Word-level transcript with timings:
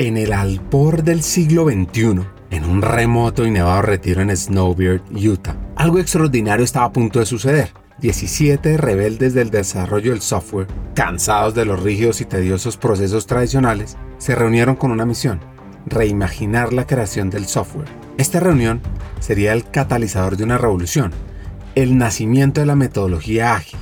En 0.00 0.16
el 0.16 0.32
albor 0.32 1.02
del 1.02 1.22
siglo 1.22 1.66
XXI, 1.66 2.22
en 2.50 2.64
un 2.64 2.80
remoto 2.80 3.44
y 3.44 3.50
nevado 3.50 3.82
retiro 3.82 4.22
en 4.22 4.34
Snowbeard, 4.34 5.02
Utah, 5.14 5.54
algo 5.76 5.98
extraordinario 5.98 6.64
estaba 6.64 6.86
a 6.86 6.92
punto 6.92 7.18
de 7.18 7.26
suceder. 7.26 7.74
17 7.98 8.78
rebeldes 8.78 9.34
del 9.34 9.50
desarrollo 9.50 10.12
del 10.12 10.22
software, 10.22 10.68
cansados 10.94 11.54
de 11.54 11.66
los 11.66 11.82
rígidos 11.82 12.22
y 12.22 12.24
tediosos 12.24 12.78
procesos 12.78 13.26
tradicionales, 13.26 13.98
se 14.16 14.34
reunieron 14.34 14.74
con 14.74 14.90
una 14.90 15.04
misión, 15.04 15.38
reimaginar 15.84 16.72
la 16.72 16.86
creación 16.86 17.28
del 17.28 17.44
software. 17.44 17.88
Esta 18.16 18.40
reunión 18.40 18.80
sería 19.18 19.52
el 19.52 19.70
catalizador 19.70 20.38
de 20.38 20.44
una 20.44 20.56
revolución, 20.56 21.10
el 21.74 21.98
nacimiento 21.98 22.62
de 22.62 22.66
la 22.66 22.74
metodología 22.74 23.54
ágil. 23.54 23.78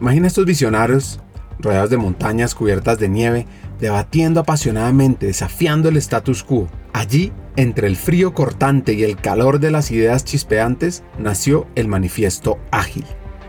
Imagina 0.00 0.28
estos 0.28 0.46
visionarios 0.46 1.18
rodeados 1.58 1.90
de 1.90 1.96
montañas 1.96 2.54
cubiertas 2.54 3.00
de 3.00 3.08
nieve, 3.08 3.46
debatiendo 3.80 4.40
apasionadamente, 4.40 5.26
desafiando 5.26 5.88
el 5.88 5.96
status 5.96 6.42
quo. 6.44 6.68
Allí, 6.92 7.32
entre 7.56 7.86
el 7.86 7.96
frío 7.96 8.34
cortante 8.34 8.94
y 8.94 9.02
el 9.02 9.16
calor 9.16 9.60
de 9.60 9.70
las 9.70 9.90
ideas 9.90 10.24
chispeantes, 10.24 11.02
nació 11.18 11.66
el 11.74 11.88
manifiesto 11.88 12.58
ágil. 12.70 13.04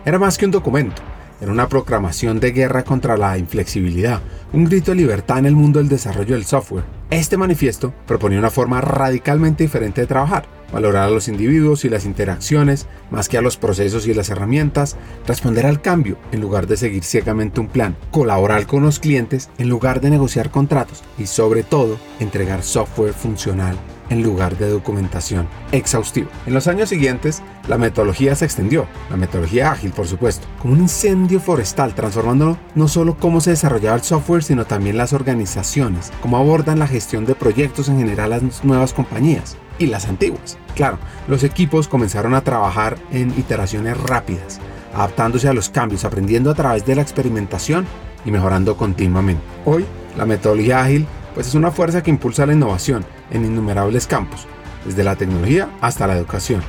Era 0.06 0.20
más 0.20 0.38
que 0.38 0.46
un 0.46 0.52
documento, 0.52 1.02
era 1.42 1.52
una 1.52 1.70
proclamación 1.70 2.40
de 2.40 2.52
guerra 2.52 2.84
contra 2.84 3.18
la 3.18 3.38
inflexibilidad, 3.38 4.22
un 4.54 4.66
grito 4.66 4.92
de 4.92 4.98
libertad 4.98 5.40
en 5.40 5.46
el 5.46 5.56
mundo 5.56 5.80
del 5.80 5.90
desarrollo 5.90 6.36
del 6.36 6.46
software. 6.46 6.97
Este 7.10 7.38
manifiesto 7.38 7.94
proponía 8.06 8.38
una 8.40 8.50
forma 8.50 8.82
radicalmente 8.82 9.64
diferente 9.64 10.02
de 10.02 10.08
trabajar, 10.08 10.46
valorar 10.74 11.04
a 11.04 11.10
los 11.10 11.30
individuos 11.30 11.86
y 11.86 11.90
las 11.90 12.06
interacciones 12.06 12.86
más 13.12 13.30
que 13.30 13.38
a 13.38 13.42
los 13.42 13.56
procesos 13.56 14.08
y 14.08 14.14
las 14.14 14.30
herramientas, 14.30 14.98
responder 15.26 15.66
al 15.66 15.82
cambio 15.82 16.18
en 16.34 16.42
lugar 16.42 16.68
de 16.68 16.76
seguir 16.76 17.06
ciegamente 17.06 17.62
un 17.62 17.68
plan, 17.68 17.96
colaborar 18.12 18.68
con 18.68 18.84
los 18.84 19.00
clientes 19.00 19.50
en 19.58 19.70
lugar 19.70 20.02
de 20.02 20.10
negociar 20.10 20.52
contratos 20.52 21.02
y 21.18 21.28
sobre 21.28 21.64
todo 21.64 21.98
entregar 22.20 22.62
software 22.62 23.14
funcional 23.14 23.78
en 24.10 24.24
lugar 24.24 24.58
de 24.58 24.70
documentación 24.70 25.48
exhaustiva. 25.72 26.30
En 26.46 26.54
los 26.54 26.68
años 26.68 26.90
siguientes, 26.90 27.42
la 27.68 27.78
metodología 27.78 28.36
se 28.36 28.46
extendió, 28.46 28.88
la 29.10 29.18
metodología 29.18 29.72
ágil 29.72 29.92
por 29.92 30.08
supuesto, 30.08 30.48
como 30.60 30.74
un 30.74 30.82
incendio 30.82 31.40
forestal, 31.40 31.94
transformando 31.94 32.58
no 32.76 32.88
solo 32.88 33.18
cómo 33.18 33.42
se 33.42 33.52
desarrollaba 33.52 33.96
el 33.96 34.04
software, 34.04 34.44
sino 34.44 34.66
también 34.66 34.98
las 34.98 35.14
organizaciones, 35.14 36.12
cómo 36.22 36.38
abordan 36.38 36.80
la 36.80 36.88
gestión 36.88 37.26
de 37.26 37.36
proyectos 37.36 37.90
en 37.90 38.00
general 38.00 38.30
las 38.30 38.64
nuevas 38.64 38.94
compañías 38.94 39.58
y 39.80 39.88
las 39.88 40.08
antiguas. 40.08 40.58
Claro, 40.76 40.98
los 41.28 41.44
equipos 41.44 41.88
comenzaron 41.88 42.34
a 42.34 42.42
trabajar 42.42 42.98
en 43.12 43.30
iteraciones 43.38 43.98
rápidas, 43.98 44.60
adaptándose 44.94 45.48
a 45.48 45.54
los 45.54 45.70
cambios, 45.70 46.06
aprendiendo 46.06 46.52
a 46.52 46.56
través 46.56 46.86
de 46.86 46.96
la 46.96 47.02
experimentación 47.02 47.86
y 48.26 48.32
mejorando 48.32 48.78
continuamente. 48.78 49.44
Hoy, 49.66 49.86
la 50.18 50.26
metodología 50.26 50.82
ágil 50.82 51.08
pues 51.38 51.50
es 51.50 51.54
una 51.54 51.70
fuerza 51.70 52.02
que 52.02 52.10
impulsa 52.10 52.48
la 52.48 52.54
innovación 52.54 53.06
en 53.30 53.46
innumerables 53.46 54.08
campos, 54.08 54.48
desde 54.84 55.04
la 55.04 55.16
tecnología 55.16 55.70
hasta 55.82 56.08
la 56.08 56.18
educación. 56.18 56.64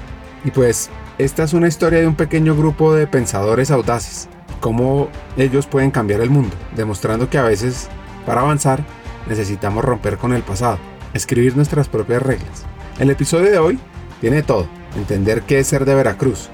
Y 0.45 0.51
pues 0.51 0.91
esta 1.17 1.45
es 1.45 1.55
una 1.55 1.69
historia 1.69 2.01
de 2.01 2.07
un 2.07 2.17
pequeño 2.17 2.55
grupo 2.55 2.93
de 2.93 3.07
pensadores 3.07 3.71
audaces, 3.71 4.29
cómo 4.61 5.09
ellos 5.39 5.67
pueden 5.67 5.91
cambiar 5.91 6.21
el 6.21 6.29
mundo, 6.29 6.55
demostrando 6.77 7.31
que 7.31 7.39
a 7.39 7.45
veces, 7.45 7.89
para 8.27 8.43
avanzar, 8.43 8.85
necesitamos 9.27 9.83
romper 9.83 10.19
con 10.19 10.35
el 10.35 10.43
pasado, 10.43 10.79
escribir 11.15 11.57
nuestras 11.57 11.89
propias 11.89 12.21
reglas. 12.21 12.67
El 12.99 13.09
episodio 13.09 13.51
de 13.51 13.59
hoy 13.59 13.79
tiene 14.21 14.43
todo, 14.43 14.69
entender 14.97 15.45
qué 15.45 15.61
es 15.61 15.67
ser 15.67 15.87
de 15.87 15.95
Veracruz, 15.95 16.51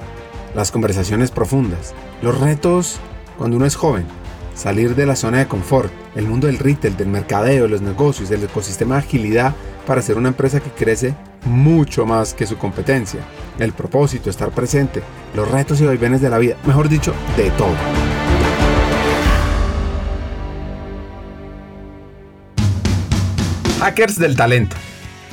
las 0.54 0.70
conversaciones 0.70 1.32
profundas, 1.32 1.94
los 2.22 2.38
retos 2.38 3.00
cuando 3.38 3.56
uno 3.56 3.66
es 3.66 3.74
joven, 3.74 4.06
salir 4.54 4.94
de 4.94 5.06
la 5.06 5.16
zona 5.16 5.38
de 5.38 5.46
confort, 5.46 5.92
el 6.14 6.26
mundo 6.26 6.46
del 6.46 6.58
retail, 6.58 6.96
del 6.96 7.08
mercadeo, 7.08 7.64
de 7.64 7.68
los 7.68 7.82
negocios, 7.82 8.28
del 8.28 8.44
ecosistema 8.44 8.96
de 8.96 9.02
agilidad 9.02 9.54
para 9.86 10.02
ser 10.02 10.16
una 10.16 10.28
empresa 10.28 10.60
que 10.60 10.70
crece 10.70 11.14
mucho 11.44 12.06
más 12.06 12.34
que 12.34 12.46
su 12.46 12.56
competencia. 12.56 13.20
El 13.58 13.72
propósito, 13.72 14.30
estar 14.30 14.50
presente, 14.50 15.02
los 15.34 15.50
retos 15.50 15.80
y 15.80 15.84
vaivenes 15.84 16.20
de 16.20 16.30
la 16.30 16.38
vida, 16.38 16.56
mejor 16.66 16.88
dicho, 16.88 17.14
de 17.36 17.50
todo. 17.50 17.74
Hackers 23.80 24.18
del 24.18 24.34
Talento, 24.34 24.76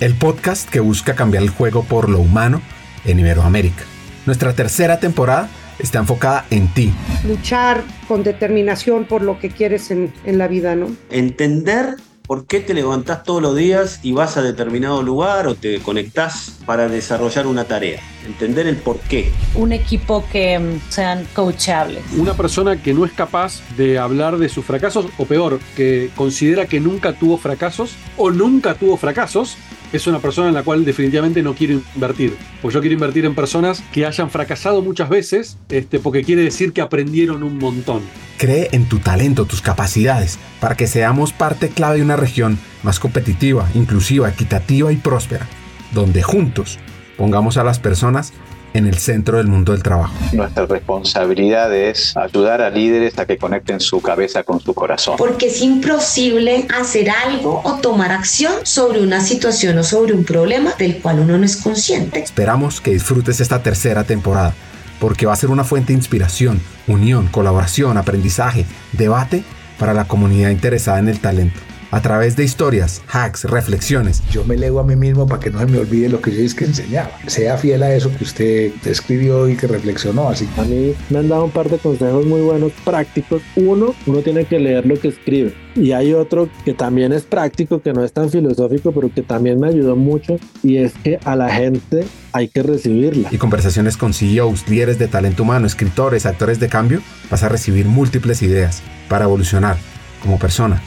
el 0.01 0.15
podcast 0.15 0.69
que 0.69 0.81
busca 0.81 1.15
cambiar 1.15 1.43
el 1.43 1.49
juego 1.49 1.83
por 1.83 2.09
lo 2.09 2.19
humano 2.19 2.61
en 3.05 3.19
Iberoamérica. 3.19 3.83
Nuestra 4.25 4.53
tercera 4.53 4.99
temporada 4.99 5.49
está 5.81 5.99
enfocada 5.99 6.45
en 6.49 6.67
ti. 6.73 6.93
Luchar 7.27 7.83
con 8.07 8.23
determinación 8.23 9.05
por 9.05 9.21
lo 9.21 9.39
que 9.39 9.49
quieres 9.49 9.91
en, 9.91 10.13
en 10.25 10.37
la 10.37 10.47
vida, 10.47 10.75
¿no? 10.75 10.87
Entender 11.09 11.95
por 12.31 12.45
qué 12.45 12.61
te 12.61 12.73
levantás 12.73 13.23
todos 13.23 13.41
los 13.41 13.57
días 13.57 13.99
y 14.03 14.13
vas 14.13 14.37
a 14.37 14.41
determinado 14.41 15.03
lugar 15.03 15.47
o 15.47 15.55
te 15.55 15.79
conectás 15.79 16.59
para 16.65 16.87
desarrollar 16.87 17.45
una 17.45 17.65
tarea. 17.65 17.99
Entender 18.25 18.67
el 18.67 18.77
por 18.77 18.99
qué. 18.99 19.33
Un 19.53 19.73
equipo 19.73 20.23
que 20.31 20.57
mm, 20.57 20.89
sean 20.89 21.27
coachables. 21.33 22.03
Una 22.15 22.33
persona 22.33 22.81
que 22.81 22.93
no 22.93 23.03
es 23.03 23.11
capaz 23.11 23.59
de 23.75 23.99
hablar 23.99 24.37
de 24.37 24.47
sus 24.47 24.63
fracasos 24.63 25.07
o 25.17 25.25
peor, 25.25 25.59
que 25.75 26.09
considera 26.15 26.67
que 26.67 26.79
nunca 26.79 27.11
tuvo 27.11 27.37
fracasos 27.37 27.95
o 28.15 28.31
nunca 28.31 28.75
tuvo 28.75 28.95
fracasos 28.95 29.57
es 29.93 30.07
una 30.07 30.19
persona 30.19 30.49
en 30.49 30.53
la 30.53 30.63
cual 30.63 30.85
definitivamente 30.85 31.43
no 31.43 31.53
quiero 31.53 31.81
invertir. 31.95 32.35
Porque 32.61 32.75
yo 32.75 32.81
quiero 32.81 32.93
invertir 32.93 33.25
en 33.25 33.35
personas 33.35 33.83
que 33.91 34.05
hayan 34.05 34.29
fracasado 34.29 34.81
muchas 34.81 35.09
veces, 35.09 35.57
este, 35.69 35.99
porque 35.99 36.23
quiere 36.23 36.43
decir 36.43 36.73
que 36.73 36.81
aprendieron 36.81 37.43
un 37.43 37.57
montón. 37.57 38.01
Cree 38.37 38.69
en 38.71 38.87
tu 38.87 38.99
talento, 38.99 39.45
tus 39.45 39.61
capacidades, 39.61 40.39
para 40.59 40.75
que 40.75 40.87
seamos 40.87 41.33
parte 41.33 41.69
clave 41.69 41.97
de 41.97 42.03
una 42.03 42.15
región 42.15 42.57
más 42.83 42.99
competitiva, 42.99 43.69
inclusiva, 43.75 44.29
equitativa 44.29 44.91
y 44.91 44.97
próspera, 44.97 45.47
donde 45.93 46.23
juntos 46.23 46.79
pongamos 47.17 47.57
a 47.57 47.63
las 47.63 47.79
personas 47.79 48.33
en 48.73 48.87
el 48.87 48.97
centro 48.97 49.37
del 49.37 49.47
mundo 49.47 49.71
del 49.71 49.83
trabajo. 49.83 50.13
Nuestra 50.33 50.65
responsabilidad 50.65 51.75
es 51.75 52.15
ayudar 52.15 52.61
a 52.61 52.69
líderes 52.69 53.17
a 53.19 53.25
que 53.25 53.37
conecten 53.37 53.79
su 53.79 54.01
cabeza 54.01 54.43
con 54.43 54.59
su 54.59 54.73
corazón. 54.73 55.15
Porque 55.17 55.47
es 55.47 55.61
imposible 55.61 56.67
hacer 56.77 57.09
algo 57.09 57.61
o 57.63 57.75
tomar 57.75 58.11
acción 58.11 58.53
sobre 58.63 59.01
una 59.01 59.21
situación 59.21 59.77
o 59.77 59.83
sobre 59.83 60.13
un 60.13 60.23
problema 60.23 60.73
del 60.77 60.97
cual 60.99 61.19
uno 61.19 61.37
no 61.37 61.45
es 61.45 61.57
consciente. 61.57 62.19
Esperamos 62.19 62.81
que 62.81 62.91
disfrutes 62.91 63.39
esta 63.39 63.61
tercera 63.63 64.03
temporada, 64.03 64.53
porque 64.99 65.25
va 65.25 65.33
a 65.33 65.37
ser 65.37 65.49
una 65.49 65.63
fuente 65.63 65.93
de 65.93 65.97
inspiración, 65.97 66.61
unión, 66.87 67.27
colaboración, 67.27 67.97
aprendizaje, 67.97 68.65
debate 68.93 69.43
para 69.77 69.93
la 69.93 70.05
comunidad 70.05 70.49
interesada 70.49 70.99
en 70.99 71.09
el 71.09 71.19
talento 71.19 71.59
a 71.91 72.01
través 72.01 72.35
de 72.35 72.43
historias, 72.43 73.01
hacks, 73.11 73.43
reflexiones. 73.43 74.23
Yo 74.31 74.43
me 74.45 74.57
leo 74.57 74.79
a 74.79 74.83
mí 74.83 74.95
mismo 74.95 75.27
para 75.27 75.39
que 75.39 75.49
no 75.49 75.59
se 75.59 75.65
me 75.67 75.77
olvide 75.77 76.09
lo 76.09 76.21
que 76.21 76.31
yo 76.31 76.41
es 76.41 76.55
que 76.55 76.65
enseñaba. 76.65 77.11
Sea 77.27 77.57
fiel 77.57 77.83
a 77.83 77.93
eso 77.93 78.11
que 78.17 78.23
usted 78.23 78.71
escribió 78.85 79.47
y 79.49 79.55
que 79.55 79.67
reflexionó. 79.67 80.29
Así. 80.29 80.47
A 80.57 80.63
mí 80.63 80.93
me 81.09 81.19
han 81.19 81.29
dado 81.29 81.45
un 81.45 81.51
par 81.51 81.69
de 81.69 81.77
consejos 81.77 82.25
muy 82.25 82.41
buenos, 82.41 82.71
prácticos. 82.83 83.41
Uno, 83.55 83.93
uno 84.05 84.19
tiene 84.19 84.45
que 84.45 84.59
leer 84.59 84.85
lo 84.85 84.99
que 84.99 85.09
escribe. 85.09 85.53
Y 85.75 85.93
hay 85.93 86.13
otro 86.13 86.49
que 86.65 86.73
también 86.73 87.13
es 87.13 87.23
práctico, 87.23 87.81
que 87.81 87.93
no 87.93 88.03
es 88.03 88.11
tan 88.11 88.29
filosófico, 88.29 88.91
pero 88.91 89.13
que 89.13 89.21
también 89.21 89.59
me 89.59 89.67
ayudó 89.67 89.95
mucho, 89.95 90.37
y 90.63 90.77
es 90.77 90.93
que 91.03 91.17
a 91.23 91.35
la 91.35 91.49
gente 91.49 92.05
hay 92.33 92.49
que 92.49 92.61
recibirla. 92.61 93.29
Y 93.31 93.37
conversaciones 93.37 93.95
con 93.95 94.13
CEOs, 94.13 94.67
líderes 94.67 94.99
de 94.99 95.07
talento 95.07 95.43
humano, 95.43 95.67
escritores, 95.67 96.25
actores 96.25 96.59
de 96.59 96.67
cambio, 96.67 97.01
vas 97.29 97.43
a 97.43 97.49
recibir 97.49 97.85
múltiples 97.85 98.41
ideas 98.41 98.81
para 99.07 99.25
evolucionar 99.25 99.77
como 100.21 100.37
persona, 100.37 100.81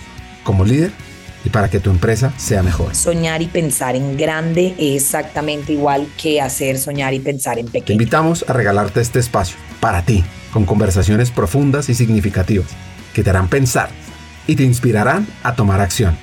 como 0.44 0.64
líder 0.64 0.92
y 1.44 1.50
para 1.50 1.68
que 1.68 1.80
tu 1.80 1.90
empresa 1.90 2.32
sea 2.36 2.62
mejor. 2.62 2.94
Soñar 2.94 3.42
y 3.42 3.46
pensar 3.46 3.96
en 3.96 4.16
grande 4.16 4.74
es 4.78 5.04
exactamente 5.04 5.72
igual 5.72 6.08
que 6.20 6.40
hacer 6.40 6.78
soñar 6.78 7.12
y 7.14 7.20
pensar 7.20 7.58
en 7.58 7.66
pequeño. 7.66 7.86
Te 7.86 7.92
invitamos 7.92 8.44
a 8.48 8.52
regalarte 8.52 9.00
este 9.00 9.18
espacio 9.18 9.56
para 9.80 10.02
ti, 10.02 10.24
con 10.52 10.64
conversaciones 10.64 11.30
profundas 11.30 11.88
y 11.88 11.94
significativas 11.94 12.68
que 13.12 13.22
te 13.22 13.30
harán 13.30 13.48
pensar 13.48 13.90
y 14.46 14.56
te 14.56 14.64
inspirarán 14.64 15.26
a 15.42 15.54
tomar 15.54 15.80
acción. 15.80 16.16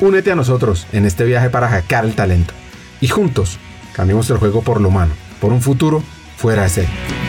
Únete 0.00 0.32
a 0.32 0.36
nosotros 0.36 0.86
en 0.92 1.04
este 1.06 1.24
viaje 1.24 1.50
para 1.50 1.68
hackear 1.68 2.04
el 2.04 2.14
talento 2.14 2.54
y 3.00 3.08
juntos 3.08 3.58
cambiemos 3.92 4.28
el 4.30 4.38
juego 4.38 4.62
por 4.62 4.80
lo 4.80 4.88
humano, 4.88 5.12
por 5.40 5.52
un 5.52 5.62
futuro 5.62 6.02
fuera 6.36 6.62
de 6.64 6.68
serie. 6.68 7.23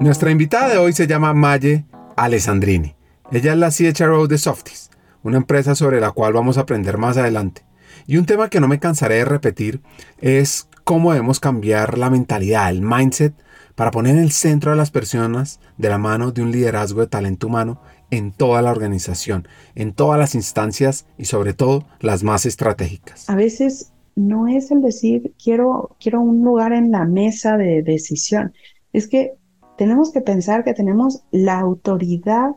Nuestra 0.00 0.30
invitada 0.30 0.68
de 0.68 0.78
hoy 0.78 0.92
se 0.92 1.06
llama 1.06 1.32
Maye 1.32 1.84
Alessandrini. 2.16 2.94
Ella 3.30 3.52
es 3.52 3.58
la 3.58 3.70
CHRO 3.70 4.26
de 4.26 4.38
Softies, 4.38 4.90
una 5.22 5.38
empresa 5.38 5.74
sobre 5.74 6.00
la 6.00 6.10
cual 6.10 6.32
vamos 6.32 6.58
a 6.58 6.62
aprender 6.62 6.98
más 6.98 7.16
adelante. 7.16 7.64
Y 8.06 8.16
un 8.16 8.26
tema 8.26 8.50
que 8.50 8.60
no 8.60 8.68
me 8.68 8.80
cansaré 8.80 9.16
de 9.16 9.24
repetir 9.24 9.80
es 10.20 10.68
cómo 10.84 11.12
debemos 11.12 11.40
cambiar 11.40 11.96
la 11.96 12.10
mentalidad, 12.10 12.70
el 12.70 12.82
mindset, 12.82 13.34
para 13.74 13.90
poner 13.90 14.16
en 14.16 14.22
el 14.22 14.32
centro 14.32 14.72
a 14.72 14.76
las 14.76 14.90
personas 14.90 15.60
de 15.78 15.88
la 15.88 15.98
mano 15.98 16.32
de 16.32 16.42
un 16.42 16.52
liderazgo 16.52 17.00
de 17.00 17.06
talento 17.06 17.46
humano 17.46 17.80
en 18.10 18.32
toda 18.32 18.62
la 18.62 18.70
organización, 18.70 19.48
en 19.74 19.92
todas 19.94 20.18
las 20.18 20.34
instancias 20.34 21.06
y 21.18 21.24
sobre 21.24 21.54
todo 21.54 21.86
las 22.00 22.22
más 22.22 22.46
estratégicas. 22.46 23.28
A 23.28 23.34
veces 23.34 23.92
no 24.16 24.46
es 24.46 24.70
el 24.70 24.82
decir 24.82 25.34
quiero, 25.42 25.96
quiero 25.98 26.20
un 26.20 26.44
lugar 26.44 26.72
en 26.72 26.90
la 26.90 27.04
mesa 27.04 27.56
de 27.56 27.82
decisión, 27.82 28.52
es 28.92 29.08
que 29.08 29.32
tenemos 29.76 30.12
que 30.12 30.20
pensar 30.20 30.64
que 30.64 30.74
tenemos 30.74 31.24
la 31.30 31.58
autoridad 31.58 32.50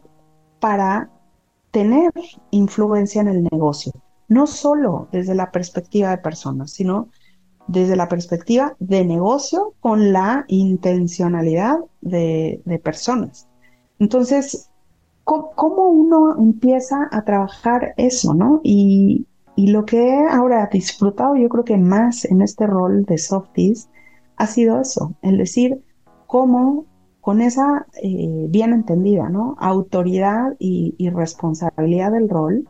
para 0.59 1.09
tener 1.71 2.11
influencia 2.51 3.21
en 3.21 3.27
el 3.27 3.43
negocio, 3.51 3.91
no 4.27 4.47
solo 4.47 5.07
desde 5.11 5.35
la 5.35 5.51
perspectiva 5.51 6.11
de 6.11 6.17
personas, 6.17 6.71
sino 6.71 7.09
desde 7.67 7.95
la 7.95 8.07
perspectiva 8.07 8.75
de 8.79 9.05
negocio 9.05 9.73
con 9.79 10.13
la 10.13 10.45
intencionalidad 10.47 11.79
de, 12.01 12.81
personas. 12.83 13.47
Entonces, 13.99 14.69
¿cómo, 15.23 15.89
uno 15.89 16.37
empieza 16.37 17.09
a 17.11 17.23
trabajar 17.23 17.93
eso, 17.97 18.33
no? 18.33 18.61
Y, 18.63 19.27
lo 19.57 19.85
que 19.85 20.09
he 20.09 20.27
ahora 20.29 20.69
disfrutado, 20.71 21.35
yo 21.35 21.49
creo 21.49 21.63
que 21.63 21.77
más 21.77 22.25
en 22.25 22.43
este 22.43 22.67
rol 22.67 23.05
de 23.05 23.17
softies, 23.17 23.89
ha 24.35 24.45
sido 24.45 24.79
eso, 24.79 25.15
el 25.23 25.37
decir 25.39 25.83
cómo 26.27 26.85
con 27.27 27.41
esa 27.41 27.88
eh, 28.01 28.45
bien 28.47 28.71
entendida, 28.71 29.27
¿no? 29.27 29.57
Autoridad 29.59 30.56
y, 30.59 30.95
responsabilidad 31.09 32.13
del 32.13 32.29
rol, 32.29 32.69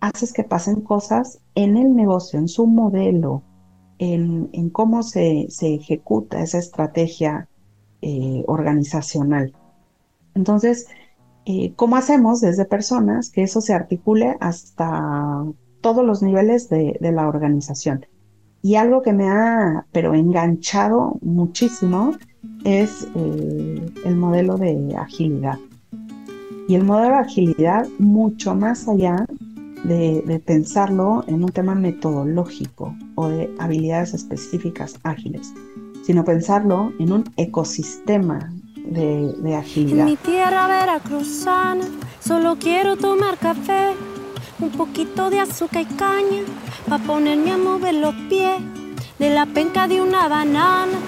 haces 0.00 0.32
que 0.32 0.44
pasen 0.44 0.80
cosas 0.80 1.42
en 1.54 1.76
el 1.76 1.94
negocio, 1.94 2.38
en 2.38 2.48
su 2.48 2.66
modelo, 2.66 3.42
en, 3.98 4.70
cómo 4.70 5.02
se, 5.02 5.46
ejecuta 5.60 6.40
esa 6.40 6.56
estrategia 6.56 7.50
eh, 8.00 8.44
organizacional. 8.46 9.52
Entonces, 10.34 10.86
eh, 11.44 11.74
¿cómo 11.76 11.96
hacemos 11.96 12.40
desde 12.40 12.64
personas 12.64 13.28
que 13.28 13.42
eso 13.42 13.60
se 13.60 13.74
articule 13.74 14.38
hasta 14.40 15.44
todos 15.82 16.02
los 16.02 16.22
niveles 16.22 16.70
de, 16.70 16.96
de 16.98 17.12
la 17.12 17.28
organización? 17.28 18.06
Y 18.62 18.76
algo 18.76 19.02
que 19.02 19.12
me 19.12 19.28
ha, 19.28 19.86
pero 19.92 20.14
enganchado 20.14 21.18
muchísimo, 21.20 22.12
es 22.64 23.08
eh, 23.14 23.92
el 24.04 24.16
modelo 24.16 24.56
de 24.56 24.96
agilidad. 24.96 25.58
Y 26.68 26.74
el 26.74 26.84
modelo 26.84 27.14
de 27.16 27.20
agilidad, 27.20 27.88
mucho 27.98 28.54
más 28.54 28.86
allá 28.88 29.26
de, 29.84 30.42
pensarlo 30.44 31.24
en 31.26 31.42
un 31.42 31.50
tema 31.50 31.74
metodológico 31.74 32.94
o 33.14 33.28
de 33.28 33.50
habilidades 33.58 34.14
específicas 34.14 34.94
ágiles, 35.02 35.52
sino 36.04 36.24
pensarlo 36.24 36.92
en 36.98 37.12
un 37.12 37.24
ecosistema 37.36 38.52
de, 38.76 39.32
de 39.38 39.56
agilidad. 39.56 40.00
En 40.00 40.04
mi 40.04 40.16
tierra 40.16 40.68
veracruzana 40.68 41.84
solo 42.20 42.56
quiero 42.56 42.96
tomar 42.96 43.38
café, 43.38 43.94
un 44.60 44.70
poquito 44.70 45.30
de 45.30 45.40
azúcar 45.40 45.82
y 45.82 45.94
caña, 45.94 46.42
para 46.88 47.02
ponerme 47.02 47.50
a 47.52 47.58
mover 47.58 47.94
los 47.94 48.14
pies 48.28 48.60
de 49.18 49.30
la 49.30 49.46
penca 49.46 49.88
de 49.88 50.00
una 50.00 50.28
banana 50.28 50.98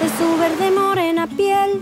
de 0.00 0.08
su 0.08 0.38
verde 0.38 0.70
morena 0.70 1.26
piel. 1.26 1.80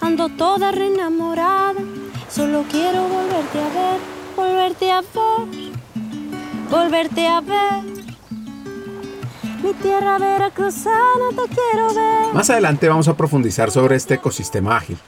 Ando 0.00 0.28
toda 0.28 0.72
reenamorada, 0.72 1.80
solo 2.28 2.64
quiero 2.70 3.06
volverte 3.06 3.58
a 3.60 3.68
ver, 3.68 4.00
volverte 4.36 4.90
a 4.90 5.00
ver, 5.00 5.72
volverte 6.70 7.26
a 7.26 7.40
ver. 7.40 7.84
Mi 9.62 9.74
tierra 9.74 10.18
veracruzana 10.18 11.28
te 11.30 11.54
quiero 11.54 11.94
ver. 11.94 12.34
Más 12.34 12.48
adelante 12.50 12.88
vamos 12.88 13.08
a 13.08 13.16
profundizar 13.16 13.70
sobre 13.70 13.96
este 13.96 14.14
ecosistema 14.14 14.76
ágil. 14.76 14.98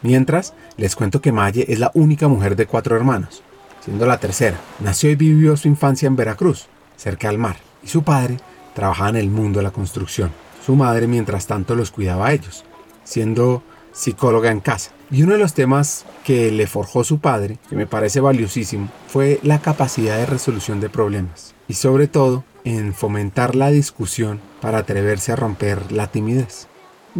Mientras, 0.00 0.54
les 0.76 0.96
cuento 0.96 1.20
que 1.20 1.32
Maye 1.32 1.66
es 1.68 1.78
la 1.78 1.90
única 1.94 2.26
mujer 2.26 2.56
de 2.56 2.66
cuatro 2.66 2.96
hermanos, 2.96 3.42
siendo 3.84 4.06
la 4.06 4.18
tercera. 4.18 4.58
Nació 4.80 5.10
y 5.10 5.16
vivió 5.16 5.56
su 5.56 5.68
infancia 5.68 6.06
en 6.06 6.16
Veracruz, 6.16 6.68
cerca 6.96 7.28
al 7.28 7.38
mar, 7.38 7.56
y 7.82 7.88
su 7.88 8.02
padre 8.02 8.38
trabajaba 8.74 9.10
en 9.10 9.16
el 9.16 9.28
mundo 9.28 9.58
de 9.58 9.64
la 9.64 9.72
construcción. 9.72 10.30
Su 10.68 10.76
madre, 10.76 11.06
mientras 11.06 11.46
tanto, 11.46 11.74
los 11.74 11.90
cuidaba 11.90 12.26
a 12.26 12.34
ellos, 12.34 12.62
siendo 13.02 13.62
psicóloga 13.90 14.50
en 14.50 14.60
casa. 14.60 14.90
Y 15.10 15.22
uno 15.22 15.32
de 15.32 15.38
los 15.38 15.54
temas 15.54 16.04
que 16.24 16.52
le 16.52 16.66
forjó 16.66 17.04
su 17.04 17.20
padre, 17.20 17.56
que 17.70 17.74
me 17.74 17.86
parece 17.86 18.20
valiosísimo, 18.20 18.90
fue 19.06 19.40
la 19.42 19.60
capacidad 19.60 20.18
de 20.18 20.26
resolución 20.26 20.78
de 20.78 20.90
problemas. 20.90 21.54
Y 21.68 21.72
sobre 21.72 22.06
todo, 22.06 22.44
en 22.64 22.92
fomentar 22.92 23.54
la 23.54 23.70
discusión 23.70 24.42
para 24.60 24.76
atreverse 24.76 25.32
a 25.32 25.36
romper 25.36 25.90
la 25.90 26.08
timidez. 26.08 26.67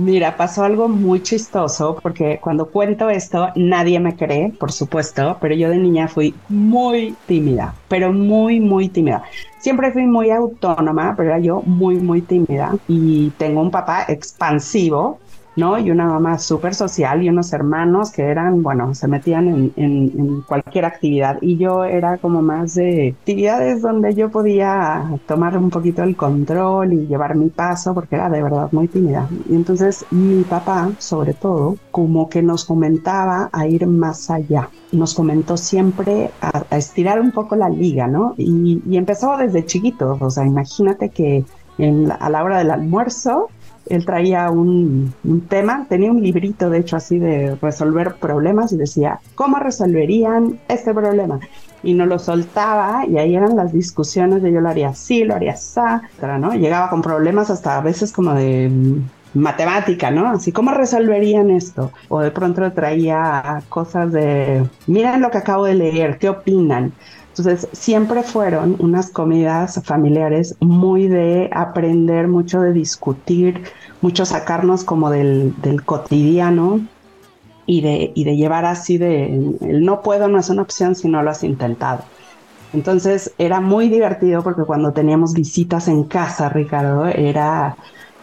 Mira, 0.00 0.36
pasó 0.36 0.62
algo 0.62 0.88
muy 0.88 1.22
chistoso 1.22 1.96
porque 2.00 2.38
cuando 2.40 2.70
cuento 2.70 3.10
esto 3.10 3.48
nadie 3.56 3.98
me 3.98 4.14
cree, 4.14 4.52
por 4.56 4.70
supuesto, 4.70 5.38
pero 5.40 5.56
yo 5.56 5.70
de 5.70 5.76
niña 5.78 6.06
fui 6.06 6.40
muy 6.48 7.16
tímida, 7.26 7.74
pero 7.88 8.12
muy, 8.12 8.60
muy 8.60 8.90
tímida. 8.90 9.24
Siempre 9.58 9.90
fui 9.90 10.06
muy 10.06 10.30
autónoma, 10.30 11.14
pero 11.16 11.30
era 11.30 11.40
yo 11.40 11.62
muy, 11.62 11.96
muy 11.96 12.22
tímida 12.22 12.76
y 12.86 13.30
tengo 13.32 13.60
un 13.60 13.72
papá 13.72 14.04
expansivo 14.06 15.18
¿no? 15.58 15.76
Y 15.76 15.90
una 15.90 16.06
mamá 16.06 16.38
súper 16.38 16.72
social 16.72 17.22
y 17.22 17.28
unos 17.28 17.52
hermanos 17.52 18.12
que 18.12 18.22
eran, 18.22 18.62
bueno, 18.62 18.94
se 18.94 19.08
metían 19.08 19.72
en, 19.76 20.42
cualquier 20.42 20.84
actividad. 20.84 21.38
Y 21.40 21.56
yo 21.56 21.84
era 21.84 22.18
como 22.18 22.40
más 22.42 22.76
de 22.76 23.16
actividades 23.18 23.82
donde 23.82 24.14
yo 24.14 24.30
podía 24.30 25.18
tomar 25.26 25.58
un 25.58 25.70
poquito 25.70 26.04
el 26.04 26.16
control 26.16 26.92
y 26.92 27.06
llevar 27.08 27.34
mi 27.34 27.48
paso, 27.48 27.92
porque 27.92 28.14
era 28.14 28.30
de 28.30 28.40
verdad 28.40 28.68
muy 28.70 28.86
tímida. 28.86 29.28
Y 29.48 29.56
entonces 29.56 30.06
mi 30.12 30.44
papá, 30.44 30.90
sobre 30.98 31.34
todo, 31.34 31.76
como 31.90 32.28
que 32.28 32.40
nos 32.40 32.64
comentaba 32.64 33.50
a 33.52 33.66
ir 33.66 33.84
más 33.88 34.30
allá. 34.30 34.70
Nos 34.92 35.12
comentó 35.12 35.56
siempre 35.56 36.30
a, 36.40 36.64
estirar 36.76 37.20
un 37.20 37.32
poco 37.32 37.56
la 37.56 37.68
liga, 37.68 38.06
¿no? 38.06 38.34
Y, 38.36 38.96
empezó 38.96 39.36
desde 39.36 39.66
chiquitos, 39.66 40.22
o 40.22 40.30
sea, 40.30 40.46
imagínate 40.46 41.08
que 41.08 41.44
a 42.18 42.30
la 42.30 42.42
hora 42.42 42.58
del 42.58 42.70
almuerzo 42.70 43.48
él 43.88 44.04
traía 44.04 44.50
un, 44.50 45.14
tema, 45.48 45.86
tenía 45.88 46.10
un 46.10 46.22
librito 46.22 46.70
de 46.70 46.78
hecho 46.78 46.96
así 46.96 47.18
de 47.18 47.56
resolver 47.60 48.14
problemas 48.14 48.72
y 48.72 48.76
decía, 48.76 49.20
¿cómo 49.34 49.58
resolverían 49.58 50.58
este 50.68 50.94
problema? 50.94 51.40
Y 51.82 51.94
no 51.94 52.06
lo 52.06 52.18
soltaba 52.18 53.06
y 53.06 53.18
ahí 53.18 53.34
eran 53.34 53.56
las 53.56 53.72
discusiones 53.72 54.42
de 54.42 54.52
yo 54.52 54.60
lo 54.60 54.68
haría 54.68 54.88
así, 54.88 55.24
lo 55.24 55.34
haría 55.34 55.52
así, 55.52 55.80
¿no? 56.40 56.52
Llegaba 56.54 56.90
con 56.90 57.02
problemas 57.02 57.50
hasta 57.50 57.78
a 57.78 57.80
veces 57.80 58.12
como 58.12 58.34
de 58.34 58.70
matemática, 59.34 60.10
¿no? 60.10 60.28
Así, 60.28 60.52
¿cómo 60.52 60.72
resolverían 60.72 61.50
esto? 61.50 61.92
O 62.08 62.20
de 62.20 62.30
pronto 62.30 62.72
traía 62.72 63.62
cosas 63.68 64.12
de, 64.12 64.64
miren 64.86 65.20
lo 65.20 65.30
que 65.30 65.38
acabo 65.38 65.64
de 65.64 65.74
leer, 65.74 66.18
¿qué 66.18 66.28
opinan? 66.28 66.92
Entonces, 67.38 67.68
siempre 67.72 68.24
fueron 68.24 68.76
unas 68.80 69.10
comidas 69.10 69.80
familiares 69.84 70.56
muy 70.58 71.06
de 71.06 71.48
aprender, 71.52 72.26
mucho 72.26 72.60
de 72.60 72.72
discutir, 72.72 73.62
mucho 74.00 74.24
sacarnos 74.24 74.82
como 74.82 75.08
del, 75.10 75.54
cotidiano 75.84 76.80
y 77.64 77.80
de, 77.80 78.10
y 78.14 78.24
de 78.24 78.36
llevar 78.36 78.64
así 78.64 78.98
de, 78.98 79.26
el 79.60 79.84
no 79.84 80.02
puedo 80.02 80.26
no 80.26 80.40
es 80.40 80.50
una 80.50 80.62
opción 80.62 80.96
si 80.96 81.08
no 81.08 81.22
lo 81.22 81.30
has 81.30 81.44
intentado. 81.44 82.02
Entonces 82.72 83.32
era 83.38 83.60
muy 83.60 83.88
divertido 83.88 84.42
porque 84.42 84.62
cuando 84.62 84.92
teníamos 84.92 85.32
visitas 85.32 85.86
en 85.86 86.04
casa, 86.04 86.48
Ricardo, 86.48 87.06
era 87.06 87.76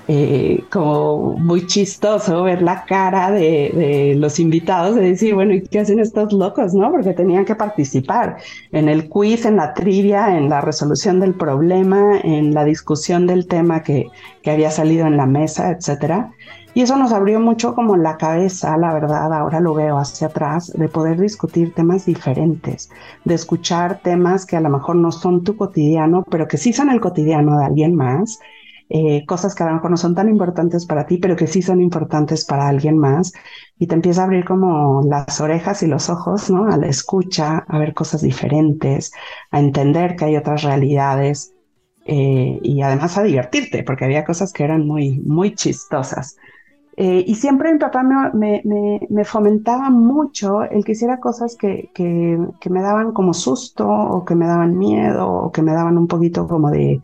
eh, 0.08 0.64
como 0.72 1.34
muy 1.34 1.66
chistoso 1.66 2.44
ver 2.44 2.62
la 2.62 2.86
cara 2.86 3.32
de, 3.32 4.14
los 4.18 4.40
invitados 4.40 4.96
de 4.96 5.02
decir, 5.02 5.34
bueno, 5.34 5.54
¿y 5.54 5.64
qué 5.64 5.80
hacen 5.80 6.00
estos 6.00 6.32
locos? 6.32 6.74
¿No? 6.74 6.92
Porque 6.92 7.14
tenían 7.14 7.46
que 7.46 7.56
participar 7.56 8.38
en 8.72 8.88
el 8.88 9.10
quiz, 9.10 9.46
en 9.46 9.56
la 9.56 9.74
trivia, 9.74 10.38
en 10.38 10.50
la 10.50 10.62
resolución 10.62 11.20
del 11.20 11.34
problema, 11.34 12.20
en 12.24 12.54
la 12.54 12.64
discusión 12.64 13.26
del 13.26 13.48
tema 13.48 13.82
que, 13.82 14.06
que 14.44 14.52
había 14.52 14.70
salido 14.70 15.08
en 15.08 15.18
la 15.18 15.26
mesa, 15.26 15.72
etcétera. 15.72 16.32
Y 16.76 16.82
eso 16.82 16.98
nos 16.98 17.14
abrió 17.14 17.40
mucho 17.40 17.74
como 17.74 17.96
la 17.96 18.18
cabeza, 18.18 18.76
la 18.78 18.94
verdad, 18.94 19.34
ahora 19.34 19.62
lo 19.62 19.74
veo 19.74 19.98
hacia 19.98 20.28
atrás, 20.28 20.74
de 20.76 20.90
poder 20.90 21.18
discutir 21.18 21.74
temas 21.74 22.06
diferentes, 22.06 22.90
de 23.24 23.34
escuchar 23.34 24.02
temas 24.04 24.46
que 24.46 24.58
a 24.58 24.62
lo 24.62 24.70
mejor 24.70 24.98
no 24.98 25.14
son 25.14 25.46
tu 25.46 25.56
cotidiano, 25.56 26.26
pero 26.30 26.50
que 26.50 26.58
sí 26.58 26.74
son 26.74 26.90
el 26.90 27.00
cotidiano 27.00 27.58
de 27.58 27.66
alguien 27.66 27.96
más 27.96 28.40
eh, 28.90 29.26
cosas 29.26 29.56
que 29.56 29.64
a 29.64 29.68
lo 29.68 29.74
mejor 29.74 29.92
no 29.92 29.98
son 29.98 30.14
tan 30.14 30.30
importantes 30.30 30.86
para 30.86 31.08
ti, 31.08 31.18
pero 31.18 31.36
que 31.36 31.48
sí 31.48 31.62
son 31.62 31.82
importantes 31.82 32.46
para 32.46 32.68
alguien 32.68 32.98
más. 32.98 33.34
Y 33.80 33.88
te 33.88 33.96
empieza 33.96 34.22
a 34.22 34.26
abrir 34.26 34.46
como 34.46 35.02
las 35.10 35.42
orejas 35.42 35.82
y 35.84 35.88
los 35.88 36.10
ojos, 36.10 36.50
¿no? 36.52 36.66
A 36.66 36.78
la 36.78 36.88
escucha, 36.88 37.66
a 37.68 37.80
ver 37.80 37.94
cosas 37.94 38.22
diferentes, 38.22 39.12
a 39.52 39.60
entender 39.60 40.16
que 40.16 40.26
hay 40.26 40.38
otras 40.38 40.64
realidades 40.64 41.54
eh, 42.06 42.60
y 42.62 42.82
además 42.82 43.18
a 43.18 43.24
divertirte, 43.24 43.84
porque 43.84 44.06
había 44.06 44.24
cosas 44.24 44.54
que 44.54 44.64
eran 44.64 44.86
muy, 44.86 45.20
muy 45.22 45.56
chistosas. 45.56 46.38
Eh, 46.98 47.26
y 47.28 47.36
siempre 47.36 47.74
mi 47.74 47.80
papá 47.80 48.04
me, 48.04 48.62
me, 48.64 49.02
me, 49.10 49.26
fomentaba 49.26 49.90
mucho 49.90 50.64
el 50.64 50.86
que 50.86 50.94
hiciera 50.94 51.20
cosas 51.20 51.58
que, 51.58 51.90
que, 51.94 52.40
que, 52.62 52.70
me 52.70 52.82
daban 52.82 53.12
como 53.12 53.34
susto 53.34 53.86
o 53.86 54.24
que 54.24 54.34
me 54.34 54.46
daban 54.48 54.78
miedo 54.78 55.30
o 55.30 55.52
que 55.52 55.62
me 55.62 55.74
daban 55.74 55.98
un 55.98 56.08
poquito 56.08 56.48
como 56.48 56.72
de, 56.72 57.02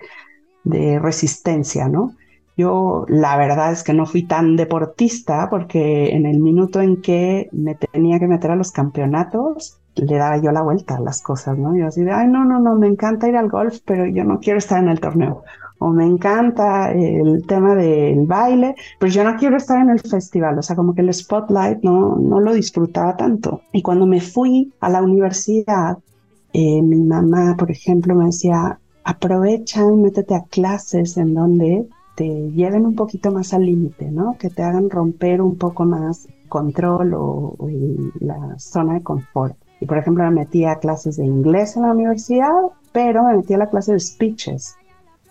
de 0.63 0.99
resistencia, 0.99 1.87
¿no? 1.87 2.15
Yo 2.57 3.05
la 3.07 3.37
verdad 3.37 3.71
es 3.71 3.83
que 3.83 3.93
no 3.93 4.05
fui 4.05 4.23
tan 4.23 4.55
deportista 4.55 5.49
porque 5.49 6.09
en 6.09 6.25
el 6.25 6.39
minuto 6.39 6.81
en 6.81 7.01
que 7.01 7.49
me 7.51 7.75
tenía 7.75 8.19
que 8.19 8.27
meter 8.27 8.51
a 8.51 8.55
los 8.55 8.71
campeonatos, 8.71 9.79
le 9.95 10.17
daba 10.17 10.37
yo 10.37 10.51
la 10.51 10.61
vuelta 10.61 10.95
a 10.95 10.99
las 10.99 11.21
cosas, 11.21 11.57
¿no? 11.57 11.75
Yo 11.75 11.87
así 11.87 12.03
de, 12.03 12.11
ay, 12.11 12.27
no, 12.27 12.45
no, 12.45 12.59
no, 12.59 12.75
me 12.75 12.87
encanta 12.87 13.27
ir 13.27 13.35
al 13.35 13.49
golf, 13.49 13.79
pero 13.85 14.05
yo 14.05 14.23
no 14.23 14.39
quiero 14.39 14.59
estar 14.59 14.81
en 14.81 14.89
el 14.89 14.99
torneo. 14.99 15.43
o 15.79 15.89
me 15.89 16.05
encanta 16.05 16.91
el 16.91 17.45
tema 17.47 17.73
del 17.75 18.25
baile, 18.27 18.75
pero 18.99 19.11
yo 19.11 19.23
no 19.23 19.35
quiero 19.35 19.57
estar 19.57 19.81
en 19.81 19.89
el 19.89 19.99
festival, 19.99 20.59
o 20.59 20.61
sea, 20.61 20.75
como 20.75 20.93
que 20.93 21.01
el 21.01 21.13
spotlight 21.13 21.79
no, 21.83 22.17
no 22.17 22.39
lo 22.39 22.53
disfrutaba 22.53 23.17
tanto. 23.17 23.61
Y 23.71 23.81
cuando 23.81 24.05
me 24.05 24.21
fui 24.21 24.71
a 24.79 24.89
la 24.89 25.01
universidad, 25.01 25.97
eh, 26.53 26.81
mi 26.83 27.01
mamá, 27.01 27.55
por 27.57 27.71
ejemplo, 27.71 28.15
me 28.15 28.25
decía, 28.25 28.79
aprovecha 29.03 29.81
y 29.81 29.96
métete 29.96 30.36
a 30.36 30.43
clases 30.43 31.17
en 31.17 31.34
donde 31.34 31.88
te 32.15 32.25
lleven 32.51 32.86
un 32.86 32.96
poquito 32.96 33.31
más 33.31 33.53
al 33.53 33.65
límite, 33.65 34.12
¿no? 34.12 34.38
Que 34.38 34.50
te 34.50 34.63
hagan 34.63 34.89
romper 34.89 35.41
un 35.41 35.58
poco 35.58 35.86
más 35.86 36.27
control 36.50 37.13
o, 37.13 37.55
o 37.58 37.70
la 38.20 38.60
zona 38.60 38.96
de 38.96 39.03
confort. 39.03 39.55
Y 39.79 39.86
por 39.86 39.98
ejemplo, 39.98 40.24
me 40.25 40.31
metí 40.31 40.65
a 40.65 40.75
clases 40.75 41.17
de 41.17 41.25
inglés 41.25 41.75
en 41.75 41.84
la 41.84 41.91
universidad, 41.91 42.51
pero 42.91 43.24
me 43.24 43.38
metí 43.38 43.53
a 43.53 43.58
la 43.58 43.70
clase 43.70 43.93
de 43.93 44.00
speeches. 44.00 44.75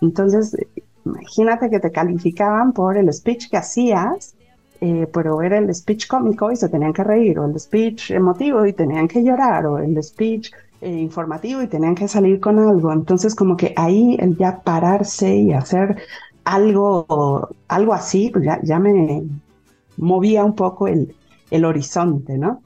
Entonces, 0.01 0.57
imagínate 1.05 1.69
que 1.69 1.79
te 1.79 1.91
calificaban 1.91 2.73
por 2.73 2.97
el 2.97 3.11
speech 3.13 3.49
que 3.49 3.57
hacías, 3.57 4.35
eh, 4.81 5.07
pero 5.13 5.41
era 5.41 5.59
el 5.59 5.73
speech 5.73 6.07
cómico 6.07 6.51
y 6.51 6.55
se 6.55 6.67
tenían 6.67 6.91
que 6.91 7.03
reír, 7.03 7.39
o 7.39 7.45
el 7.45 7.57
speech 7.59 8.11
emotivo 8.11 8.65
y 8.65 8.73
tenían 8.73 9.07
que 9.07 9.23
llorar, 9.23 9.65
o 9.67 9.77
el 9.77 10.01
speech 10.03 10.51
eh, 10.81 10.89
informativo 10.89 11.61
y 11.61 11.67
tenían 11.67 11.95
que 11.95 12.07
salir 12.07 12.39
con 12.39 12.59
algo. 12.59 12.91
Entonces, 12.91 13.35
como 13.35 13.55
que 13.55 13.73
ahí 13.77 14.17
el 14.19 14.37
ya 14.37 14.61
pararse 14.61 15.35
y 15.35 15.53
hacer 15.53 16.01
algo, 16.43 17.49
algo 17.67 17.93
así, 17.93 18.29
pues 18.31 18.45
ya, 18.45 18.59
ya 18.63 18.79
me 18.79 19.23
movía 19.97 20.43
un 20.43 20.55
poco 20.55 20.87
el, 20.87 21.15
el 21.51 21.65
horizonte, 21.65 22.37
¿no? 22.37 22.61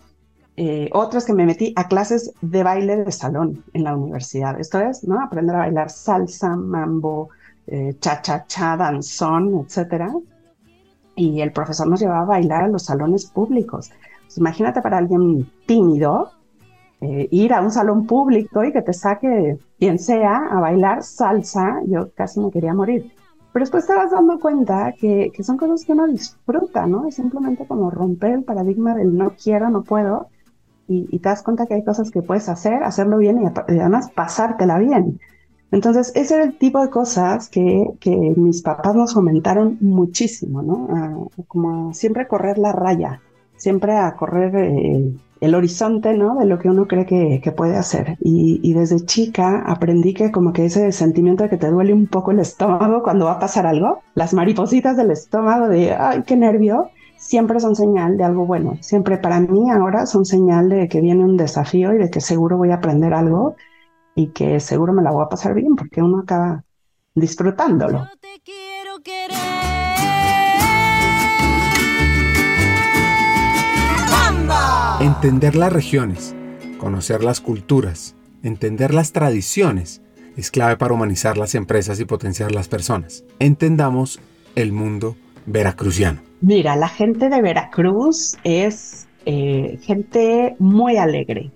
Eh, 0.58 0.90
otras 0.94 1.26
que 1.26 1.34
me 1.34 1.46
metí 1.46 1.74
a 1.76 1.90
clases 1.90 2.32
de 2.42 2.64
baile 2.64 3.04
de 3.04 3.12
salón 3.12 3.64
en 3.74 3.84
la 3.84 3.96
universidad. 3.96 4.58
Esto 4.60 4.80
es, 4.80 5.04
¿no? 5.04 5.22
Aprender 5.22 5.56
a 5.56 5.60
bailar 5.60 5.90
salsa, 5.90 6.56
mambo, 6.56 7.30
eh, 7.68 7.98
cha-cha-cha, 8.00 8.78
danzón, 8.78 9.66
etcétera. 9.66 10.14
Y 11.16 11.42
el 11.42 11.52
profesor 11.52 11.88
nos 11.88 12.00
llevaba 12.00 12.22
a 12.22 12.26
bailar 12.26 12.64
a 12.64 12.68
los 12.70 12.84
salones 12.84 13.26
públicos. 13.26 13.92
Pues 14.24 14.38
imagínate 14.38 14.82
para 14.82 14.98
alguien 14.98 15.50
tímido 15.66 16.32
eh, 17.02 17.28
ir 17.32 17.54
a 17.54 17.62
un 17.62 17.72
salón 17.72 18.06
público 18.06 18.64
y 18.64 18.72
que 18.72 18.82
te 18.82 18.94
saque 18.94 19.58
quien 19.78 20.00
sea 20.00 20.38
a 20.50 20.60
bailar 20.60 21.04
salsa. 21.04 21.82
Yo 21.88 22.12
casi 22.14 22.40
me 22.40 22.52
quería 22.52 22.74
morir. 22.74 23.12
Pero 23.54 23.64
después 23.64 23.88
te 23.88 23.96
vas 23.96 24.12
dando 24.12 24.40
cuenta 24.40 24.94
que, 25.00 25.32
que 25.34 25.44
son 25.44 25.58
cosas 25.58 25.86
que 25.86 25.94
uno 25.94 26.08
disfruta, 26.08 26.88
¿no? 26.88 27.08
Es 27.08 27.16
simplemente 27.16 27.66
como 27.66 27.90
romper 27.90 28.32
el 28.32 28.44
paradigma 28.44 28.94
del 28.96 29.16
no 29.16 29.34
quiero, 29.42 29.70
no 29.70 29.84
puedo 29.84 30.30
y, 30.88 31.20
te 31.20 31.30
das 31.30 31.44
cuenta 31.44 31.66
que 31.66 31.76
hay 31.76 31.84
cosas 31.84 32.12
que 32.12 32.22
puedes 32.22 32.48
hacer, 32.50 32.84
hacerlo 32.84 33.18
bien 33.18 33.42
y, 33.42 33.46
además 33.46 34.12
pasártela 34.12 34.78
bien. 34.78 35.20
Entonces, 35.72 36.12
ese 36.16 36.36
era 36.36 36.44
el 36.44 36.58
tipo 36.58 36.80
de 36.82 36.90
cosas 36.90 37.50
que, 37.50 37.86
que 38.00 38.16
mis 38.38 38.62
papás 38.62 38.96
nos 38.96 39.14
fomentaron 39.14 39.78
muchísimo, 39.82 40.62
¿no? 40.62 41.30
como 41.48 41.94
siempre 41.94 42.28
correr 42.28 42.58
la 42.58 42.72
raya, 42.72 43.22
siempre 43.58 43.96
a 43.96 44.16
correr 44.16 44.56
eh, 44.56 45.14
el 45.42 45.56
horizonte, 45.56 46.14
¿no? 46.14 46.36
De 46.36 46.46
lo 46.46 46.60
que 46.60 46.70
uno 46.70 46.88
cree 46.88 47.06
que, 47.06 47.42
que 47.44 47.52
puede 47.52 47.78
hacer. 47.78 48.18
Y, 48.22 48.60
y, 48.64 48.74
desde 48.74 49.06
chica 49.06 49.64
aprendí 49.66 50.14
que 50.14 50.32
como 50.32 50.54
que 50.54 50.66
ese 50.66 50.92
sentimiento 50.92 51.44
de 51.44 51.50
que 51.50 51.58
te 51.58 51.70
duele 51.70 51.94
un 51.94 52.08
poco 52.08 52.32
el 52.32 52.40
estómago 52.40 53.04
cuando 53.04 53.26
va 53.26 53.34
a 53.34 53.40
pasar 53.40 53.68
algo, 53.68 54.02
las 54.16 54.34
maripositas 54.34 54.98
del 54.98 55.12
estómago 55.12 55.68
de, 55.68 55.94
ay, 55.94 56.24
qué 56.26 56.36
nervio, 56.36 56.90
siempre 57.18 57.60
son 57.60 57.76
señal 57.76 58.18
de 58.18 58.24
algo 58.24 58.46
bueno. 58.46 58.78
Siempre 58.82 59.18
para 59.18 59.40
mí 59.40 59.70
ahora 59.72 60.06
son 60.06 60.26
señal 60.26 60.70
de 60.70 60.88
que 60.88 61.02
viene 61.02 61.24
un 61.24 61.38
desafío 61.38 61.94
y 61.94 61.98
de 61.98 62.10
que 62.10 62.22
seguro 62.22 62.58
voy 62.58 62.72
a 62.72 62.76
aprender 62.76 63.14
algo 63.14 63.56
y 64.16 64.28
que 64.28 64.60
seguro 64.60 64.94
me 64.94 65.04
la 65.04 65.12
voy 65.12 65.24
a 65.24 65.30
pasar 65.30 65.54
bien 65.54 65.76
porque 65.76 66.02
uno 66.02 66.20
acaba 66.20 66.64
disfrutándolo. 67.14 68.08
Entender 75.26 75.56
las 75.56 75.74
regiones, 75.74 76.36
conocer 76.78 77.24
las 77.24 77.42
culturas, 77.42 78.16
entender 78.44 78.94
las 78.94 79.12
tradiciones 79.12 80.04
es 80.38 80.52
clave 80.52 80.78
para 80.78 80.94
humanizar 80.94 81.36
las 81.36 81.56
empresas 81.56 82.00
y 82.00 82.06
potenciar 82.06 82.52
las 82.52 82.68
personas. 82.68 83.24
Entendamos 83.40 84.20
el 84.54 84.72
mundo 84.72 85.16
veracruziano. 85.48 86.22
Mira, 86.42 86.76
la 86.76 86.90
gente 86.90 87.28
de 87.28 87.42
Veracruz 87.42 88.38
es 88.44 89.08
eh, 89.26 89.80
gente 89.82 90.56
muy 90.60 90.98
alegre. 90.98 91.50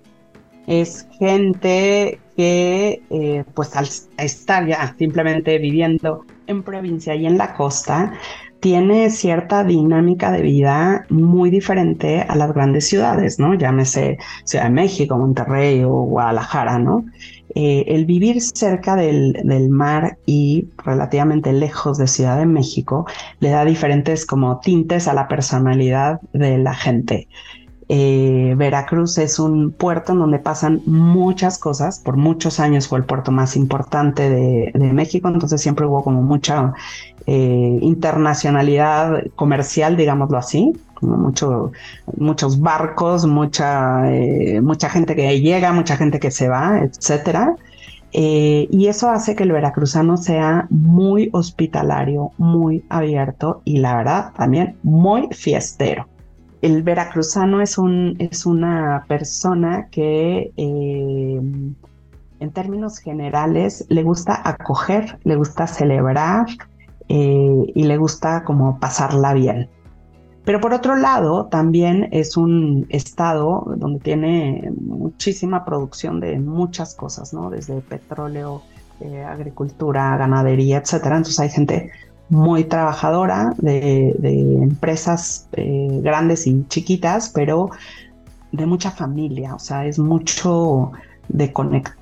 Es 0.66 1.06
gente 1.20 2.18
que, 2.36 3.00
eh, 3.08 3.44
pues 3.54 3.76
al 3.76 3.86
estar 4.18 4.66
ya 4.66 4.96
simplemente 4.98 5.58
viviendo 5.58 6.26
en 6.48 6.64
provincia 6.64 7.14
y 7.14 7.24
en 7.24 7.38
la 7.38 7.54
costa, 7.54 8.14
tiene 8.60 9.10
cierta 9.10 9.64
dinámica 9.64 10.30
de 10.30 10.42
vida 10.42 11.06
muy 11.08 11.50
diferente 11.50 12.20
a 12.20 12.36
las 12.36 12.52
grandes 12.52 12.86
ciudades, 12.86 13.38
¿no? 13.38 13.54
Llámese 13.54 14.18
Ciudad 14.44 14.64
de 14.64 14.70
México, 14.70 15.16
Monterrey 15.16 15.82
o 15.82 15.90
Guadalajara, 15.90 16.78
¿no? 16.78 17.04
Eh, 17.54 17.84
el 17.88 18.06
vivir 18.06 18.40
cerca 18.40 18.94
del, 18.94 19.34
mar 19.70 20.18
y 20.24 20.68
relativamente 20.84 21.52
lejos 21.52 21.98
de 21.98 22.06
Ciudad 22.06 22.38
de 22.38 22.46
México 22.46 23.06
le 23.40 23.50
da 23.50 23.64
diferentes 23.64 24.24
como 24.24 24.60
tintes 24.60 25.08
a 25.08 25.14
la 25.14 25.26
personalidad 25.26 26.20
de 26.32 26.58
la 26.58 26.74
gente. 26.74 27.28
Eh, 27.92 28.54
Veracruz 28.56 29.18
es 29.18 29.40
un 29.40 29.72
puerto 29.72 30.12
en 30.12 30.20
donde 30.20 30.38
pasan 30.38 30.80
muchas 30.86 31.58
cosas. 31.58 31.98
Por 31.98 32.16
muchos 32.16 32.60
años 32.60 32.86
fue 32.86 33.00
el 33.00 33.04
puerto 33.04 33.32
más 33.32 33.56
importante 33.56 34.30
de, 34.30 34.92
México, 34.92 35.28
entonces 35.28 35.60
siempre 35.60 35.86
hubo 35.86 36.04
como 36.04 36.22
mucha 36.22 36.72
eh, 37.32 37.78
internacionalidad 37.80 39.22
comercial, 39.36 39.96
digámoslo 39.96 40.36
así 40.36 40.72
mucho, 41.00 41.70
muchos 42.16 42.60
barcos, 42.60 43.24
mucha, 43.24 44.12
eh, 44.12 44.60
mucha 44.60 44.90
gente 44.90 45.14
que 45.14 45.40
llega, 45.40 45.72
mucha 45.72 45.96
gente 45.96 46.18
que 46.18 46.32
se 46.32 46.48
va, 46.48 46.80
etcétera. 46.80 47.54
Eh, 48.12 48.66
y 48.68 48.88
eso 48.88 49.08
hace 49.08 49.36
que 49.36 49.44
el 49.44 49.52
veracruzano 49.52 50.16
sea 50.16 50.66
muy 50.70 51.30
hospitalario, 51.32 52.32
muy 52.36 52.84
abierto 52.88 53.62
y 53.64 53.78
la 53.78 53.96
verdad 53.96 54.32
también 54.36 54.76
muy 54.82 55.28
fiestero. 55.30 56.08
El 56.62 56.82
veracruzano 56.82 57.60
es, 57.60 57.78
un, 57.78 58.16
es 58.18 58.44
una 58.44 59.04
persona 59.06 59.86
que 59.92 60.50
en 60.56 61.76
términos 62.52 62.98
generales 62.98 63.86
le 63.88 64.02
gusta 64.02 64.42
acoger, 64.44 65.20
le 65.22 65.36
gusta 65.36 65.68
celebrar 65.68 66.46
y 67.12 67.82
le 67.82 67.96
gusta 67.96 68.44
como 68.44 68.78
pasarla 68.78 69.34
bien. 69.34 69.68
Pero 70.44 70.60
por 70.60 70.72
otro 70.72 70.96
lado, 70.96 71.46
también 71.46 72.08
es 72.12 72.36
un 72.36 72.86
estado 72.88 73.72
donde 73.76 74.00
tiene 74.00 74.72
muchísima 74.80 75.64
producción 75.64 76.18
de 76.18 76.38
muchas 76.38 76.94
cosas, 76.94 77.34
¿no? 77.34 77.50
Desde 77.50 77.80
petróleo, 77.82 78.62
eh, 79.00 79.22
agricultura, 79.22 80.16
ganadería, 80.16 80.78
etcétera. 80.78 81.18
Entonces 81.18 81.40
hay 81.40 81.50
gente 81.50 81.90
muy 82.30 82.64
trabajadora 82.64 83.54
de, 83.58 84.10
empresas 84.62 85.48
eh, 85.52 86.00
grandes 86.02 86.46
y 86.46 86.64
chiquitas, 86.68 87.28
pero 87.28 87.70
de 88.52 88.66
mucha 88.66 88.90
familia. 88.90 89.54
O 89.54 89.58
sea, 89.58 89.84
es 89.84 89.98
mucho 89.98 90.92
de, 91.28 91.52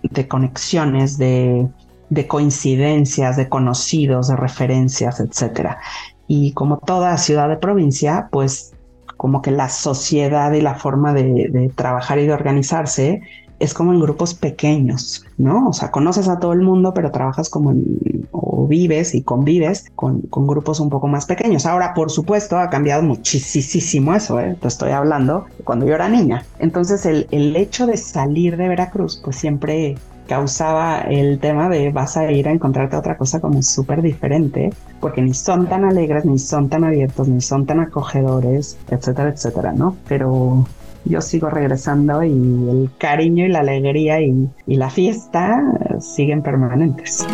de 0.02 0.28
conexiones, 0.28 1.18
de, 1.18 1.68
de 2.10 2.26
coincidencias, 2.26 3.36
de 3.36 3.48
conocidos, 3.48 4.28
de 4.28 4.36
referencias, 4.36 5.20
etcétera. 5.20 5.78
Y 6.26 6.52
como 6.52 6.78
toda 6.78 7.16
ciudad 7.18 7.48
de 7.48 7.56
provincia, 7.56 8.28
pues 8.30 8.72
como 9.16 9.42
que 9.42 9.50
la 9.50 9.68
sociedad 9.68 10.52
y 10.52 10.60
la 10.60 10.74
forma 10.74 11.12
de, 11.12 11.70
trabajar 11.74 12.18
y 12.18 12.26
de 12.26 12.32
organizarse 12.32 13.20
es 13.58 13.74
como 13.74 13.92
en 13.92 13.98
grupos 13.98 14.34
pequeños, 14.34 15.26
¿no? 15.36 15.68
O 15.68 15.72
sea, 15.72 15.90
conoces 15.90 16.28
a 16.28 16.38
todo 16.38 16.52
el 16.52 16.60
mundo, 16.60 16.94
pero 16.94 17.10
trabajas 17.10 17.48
como 17.48 17.72
en, 17.72 18.28
o 18.30 18.68
vives 18.68 19.16
y 19.16 19.22
convives 19.22 19.86
con, 19.96 20.22
grupos 20.30 20.78
un 20.78 20.90
poco 20.90 21.08
más 21.08 21.26
pequeños. 21.26 21.66
Ahora, 21.66 21.92
por 21.92 22.12
supuesto, 22.12 22.56
ha 22.56 22.70
cambiado 22.70 23.02
muchísimo 23.02 24.14
eso, 24.14 24.38
¿eh? 24.38 24.56
Te 24.60 24.68
estoy 24.68 24.92
hablando 24.92 25.46
cuando 25.64 25.86
yo 25.86 25.94
era 25.96 26.08
niña. 26.08 26.44
Entonces, 26.60 27.04
el 27.04 27.56
hecho 27.56 27.88
de 27.88 27.96
salir 27.96 28.56
de 28.56 28.68
Veracruz, 28.68 29.20
pues 29.24 29.34
siempre 29.34 29.96
causaba 30.28 31.00
el 31.00 31.40
tema 31.40 31.68
de 31.68 31.90
vas 31.90 32.16
a 32.16 32.30
ir 32.30 32.46
a 32.46 32.52
encontrarte 32.52 32.96
otra 32.96 33.16
cosa 33.16 33.40
como 33.40 33.62
súper 33.62 34.02
diferente, 34.02 34.70
porque 35.00 35.22
ni 35.22 35.34
son 35.34 35.66
tan 35.66 35.84
alegres, 35.84 36.24
ni 36.24 36.38
son 36.38 36.68
tan 36.68 36.84
abiertos, 36.84 37.26
ni 37.26 37.40
son 37.40 37.66
tan 37.66 37.80
acogedores, 37.80 38.78
etcétera, 38.90 39.30
etcétera, 39.30 39.72
¿no? 39.72 39.96
Pero 40.06 40.66
yo 41.04 41.20
sigo 41.22 41.48
regresando 41.48 42.22
y 42.22 42.30
el 42.30 42.90
cariño 42.98 43.46
y 43.46 43.48
la 43.48 43.60
alegría 43.60 44.20
y, 44.20 44.48
y 44.66 44.76
la 44.76 44.90
fiesta 44.90 45.62
siguen 45.98 46.42
permanentes. 46.42 47.26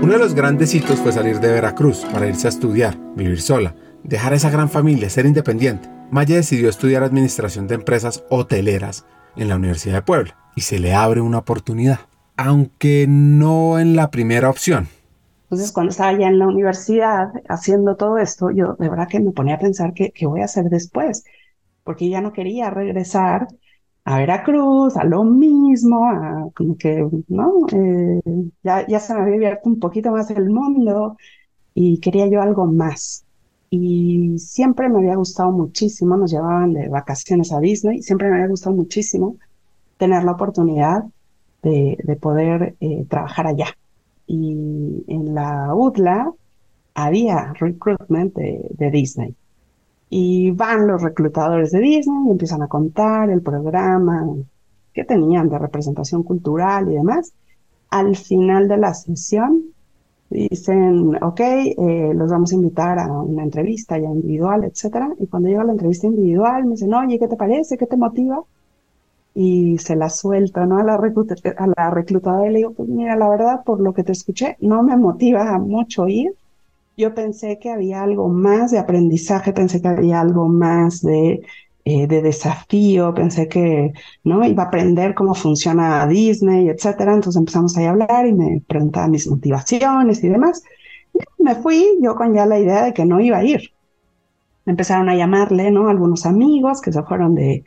Uno 0.00 0.12
de 0.12 0.18
los 0.18 0.34
grandes 0.34 0.74
hitos 0.74 1.00
fue 1.00 1.12
salir 1.12 1.40
de 1.40 1.48
Veracruz 1.52 2.06
para 2.12 2.26
irse 2.26 2.46
a 2.46 2.50
estudiar, 2.50 2.96
vivir 3.14 3.42
sola, 3.42 3.74
dejar 4.08 4.32
esa 4.32 4.50
gran 4.50 4.70
familia, 4.70 5.10
ser 5.10 5.26
independiente. 5.26 5.88
Maya 6.10 6.36
decidió 6.36 6.68
estudiar 6.68 7.02
administración 7.02 7.68
de 7.68 7.74
empresas 7.74 8.24
hoteleras 8.30 9.04
en 9.36 9.48
la 9.48 9.56
Universidad 9.56 9.96
de 9.96 10.02
Puebla. 10.02 10.34
y 10.56 10.62
se 10.62 10.80
le 10.80 10.92
abre 10.92 11.20
una 11.20 11.38
oportunidad, 11.38 12.00
aunque 12.36 13.06
no 13.08 13.78
en 13.78 13.94
la 13.94 14.10
primera 14.10 14.50
opción. 14.50 14.88
Entonces, 15.44 15.70
cuando 15.70 15.90
estaba 15.90 16.18
ya 16.18 16.26
en 16.26 16.40
la 16.40 16.48
universidad 16.48 17.28
haciendo 17.48 17.94
todo 17.94 18.18
esto, 18.18 18.50
yo 18.50 18.74
de 18.74 18.88
verdad 18.88 19.06
que 19.08 19.20
me 19.20 19.30
ponía 19.30 19.54
a 19.54 19.60
pensar 19.60 19.94
qué, 19.94 20.10
qué 20.10 20.26
voy 20.26 20.40
a 20.40 20.46
hacer 20.46 20.64
después, 20.64 21.22
porque 21.84 22.08
ya 22.08 22.20
no 22.20 22.32
quería 22.32 22.70
regresar 22.70 23.46
a 24.04 24.18
Veracruz, 24.18 24.96
a 24.96 25.04
lo 25.04 25.22
mismo, 25.22 26.08
a 26.08 26.48
como 26.56 26.76
que, 26.76 27.06
¿no? 27.28 27.66
Eh, 27.70 28.20
ya, 28.64 28.84
ya 28.88 28.98
se 28.98 29.14
me 29.14 29.20
había 29.20 29.34
abierto 29.36 29.68
un 29.68 29.78
poquito 29.78 30.10
más 30.10 30.28
el 30.32 30.50
mundo 30.50 31.16
y 31.72 32.00
quería 32.00 32.26
yo 32.26 32.42
algo 32.42 32.66
más. 32.66 33.27
Y 33.70 34.38
siempre 34.38 34.88
me 34.88 34.98
había 34.98 35.16
gustado 35.16 35.50
muchísimo, 35.52 36.16
nos 36.16 36.30
llevaban 36.30 36.72
de 36.72 36.88
vacaciones 36.88 37.52
a 37.52 37.60
Disney, 37.60 38.02
siempre 38.02 38.28
me 38.28 38.36
había 38.36 38.48
gustado 38.48 38.74
muchísimo 38.74 39.36
tener 39.98 40.24
la 40.24 40.32
oportunidad 40.32 41.04
de, 41.62 41.98
de 42.02 42.16
poder 42.16 42.76
eh, 42.80 43.04
trabajar 43.08 43.46
allá. 43.46 43.66
Y 44.26 45.04
en 45.06 45.34
la 45.34 45.74
UTLA 45.74 46.32
había 46.94 47.52
recruitment 47.54 48.34
de, 48.34 48.68
de 48.70 48.90
Disney. 48.90 49.34
Y 50.10 50.50
van 50.52 50.86
los 50.86 51.02
reclutadores 51.02 51.70
de 51.72 51.80
Disney 51.80 52.28
y 52.28 52.30
empiezan 52.30 52.62
a 52.62 52.68
contar 52.68 53.28
el 53.30 53.42
programa 53.42 54.26
que 54.94 55.04
tenían 55.04 55.48
de 55.48 55.58
representación 55.58 56.22
cultural 56.22 56.90
y 56.90 56.94
demás. 56.94 57.32
Al 57.90 58.16
final 58.16 58.68
de 58.68 58.78
la 58.78 58.94
sesión 58.94 59.64
dicen, 60.30 61.22
ok, 61.22 61.40
eh, 61.40 62.12
los 62.14 62.30
vamos 62.30 62.52
a 62.52 62.54
invitar 62.56 62.98
a 62.98 63.06
una 63.12 63.42
entrevista 63.44 63.98
ya 63.98 64.08
individual, 64.08 64.64
etcétera. 64.64 65.14
Y 65.18 65.26
cuando 65.26 65.48
llega 65.48 65.64
la 65.64 65.72
entrevista 65.72 66.06
individual, 66.06 66.64
me 66.64 66.72
dicen, 66.72 66.94
oye, 66.94 67.18
¿qué 67.18 67.28
te 67.28 67.36
parece? 67.36 67.78
¿Qué 67.78 67.86
te 67.86 67.96
motiva? 67.96 68.42
Y 69.34 69.78
se 69.78 69.96
la 69.96 70.10
suelta, 70.10 70.66
¿no? 70.66 70.78
A 70.78 70.84
la, 70.84 70.94
a 70.94 71.66
la 71.76 71.90
reclutadora 71.90 72.48
y 72.48 72.52
le 72.52 72.58
digo, 72.58 72.72
pues 72.74 72.88
mira, 72.88 73.16
la 73.16 73.28
verdad, 73.28 73.64
por 73.64 73.80
lo 73.80 73.94
que 73.94 74.04
te 74.04 74.12
escuché, 74.12 74.56
no 74.60 74.82
me 74.82 74.96
motiva 74.96 75.58
mucho 75.58 76.08
ir. 76.08 76.34
Yo 76.96 77.14
pensé 77.14 77.58
que 77.60 77.70
había 77.70 78.02
algo 78.02 78.28
más 78.28 78.72
de 78.72 78.78
aprendizaje, 78.78 79.52
pensé 79.52 79.80
que 79.80 79.88
había 79.88 80.20
algo 80.20 80.48
más 80.48 81.00
de 81.02 81.42
eh, 81.90 82.06
de 82.06 82.20
desafío, 82.20 83.14
pensé 83.14 83.48
que 83.48 83.94
no 84.22 84.44
iba 84.44 84.64
a 84.64 84.66
aprender 84.66 85.14
cómo 85.14 85.34
funciona 85.34 86.06
Disney, 86.06 86.68
etcétera. 86.68 87.14
Entonces 87.14 87.38
empezamos 87.38 87.78
ahí 87.78 87.86
a 87.86 87.90
hablar 87.90 88.26
y 88.26 88.34
me 88.34 88.62
preguntaba 88.68 89.08
mis 89.08 89.26
motivaciones 89.26 90.22
y 90.22 90.28
demás. 90.28 90.62
Y 91.14 91.42
me 91.42 91.54
fui 91.54 91.98
yo 92.02 92.14
con 92.14 92.34
ya 92.34 92.44
la 92.44 92.58
idea 92.58 92.84
de 92.84 92.92
que 92.92 93.06
no 93.06 93.20
iba 93.20 93.38
a 93.38 93.44
ir. 93.44 93.72
Empezaron 94.66 95.08
a 95.08 95.16
llamarle, 95.16 95.70
¿no? 95.70 95.88
Algunos 95.88 96.26
amigos 96.26 96.82
que 96.82 96.92
se 96.92 97.02
fueron 97.04 97.34
de, 97.34 97.64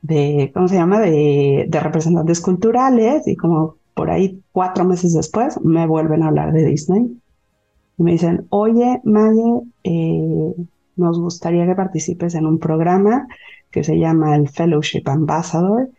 de 0.00 0.50
¿cómo 0.54 0.66
se 0.68 0.76
llama? 0.76 1.00
De, 1.00 1.66
de 1.68 1.80
representantes 1.80 2.40
culturales 2.40 3.28
y 3.28 3.36
como 3.36 3.76
por 3.92 4.10
ahí 4.10 4.42
cuatro 4.50 4.86
meses 4.86 5.12
después 5.12 5.60
me 5.62 5.86
vuelven 5.86 6.22
a 6.22 6.28
hablar 6.28 6.54
de 6.54 6.64
Disney. 6.64 7.20
Y 7.98 8.02
me 8.02 8.12
dicen, 8.12 8.46
oye, 8.48 9.02
Maye, 9.04 9.60
eh, 9.84 10.54
nos 10.96 11.20
gustaría 11.20 11.66
que 11.66 11.74
participes 11.74 12.34
en 12.34 12.46
un 12.46 12.58
programa 12.58 13.28
que 13.70 13.84
se 13.84 13.98
llama 13.98 14.36
el 14.36 14.48
Fellowship 14.48 15.02
Ambassador, 15.06 15.90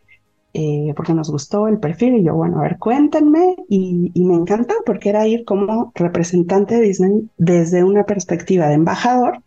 eh, 0.53 0.93
porque 0.95 1.13
nos 1.13 1.29
gustó 1.29 1.67
el 1.67 1.79
perfil 1.79 2.15
y 2.15 2.23
yo, 2.23 2.35
bueno, 2.35 2.59
a 2.59 2.63
ver, 2.63 2.77
cuéntenme. 2.79 3.55
Y, 3.67 4.11
y, 4.13 4.25
me 4.25 4.35
encantó 4.35 4.75
porque 4.85 5.09
era 5.09 5.27
ir 5.27 5.45
como 5.45 5.91
representante 5.95 6.75
de 6.75 6.81
Disney 6.81 7.29
desde 7.37 7.83
una 7.83 8.05
perspectiva 8.05 8.67
de 8.67 8.75
embajador, 8.75 9.43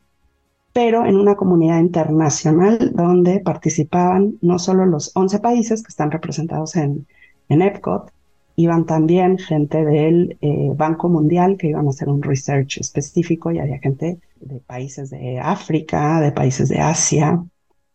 pero 0.73 1.05
en 1.05 1.17
una 1.17 1.35
comunidad 1.35 1.81
internacional 1.81 2.93
donde 2.95 3.41
participaban 3.41 4.39
no 4.41 4.59
solo 4.59 4.87
los 4.87 5.13
11 5.15 5.41
países 5.41 5.83
que 5.83 5.89
están 5.89 6.11
representados 6.11 6.77
en, 6.77 7.07
en 7.49 7.63
Epcot, 7.63 8.13
iban 8.57 8.87
también 8.87 9.39
gente 9.39 9.85
del 9.85 10.39
eh, 10.41 10.71
Banco 10.75 11.09
Mundial 11.09 11.57
que 11.57 11.69
iban 11.69 11.87
a 11.87 11.91
hacer 11.91 12.09
un 12.09 12.23
research 12.23 12.79
específico 12.79 13.51
y 13.51 13.59
había 13.59 13.79
gente 13.79 14.21
de 14.41 14.61
países 14.61 15.11
de 15.11 15.39
África, 15.41 16.21
de 16.21 16.33
países 16.33 16.69
de 16.69 16.79
Asia, 16.81 17.43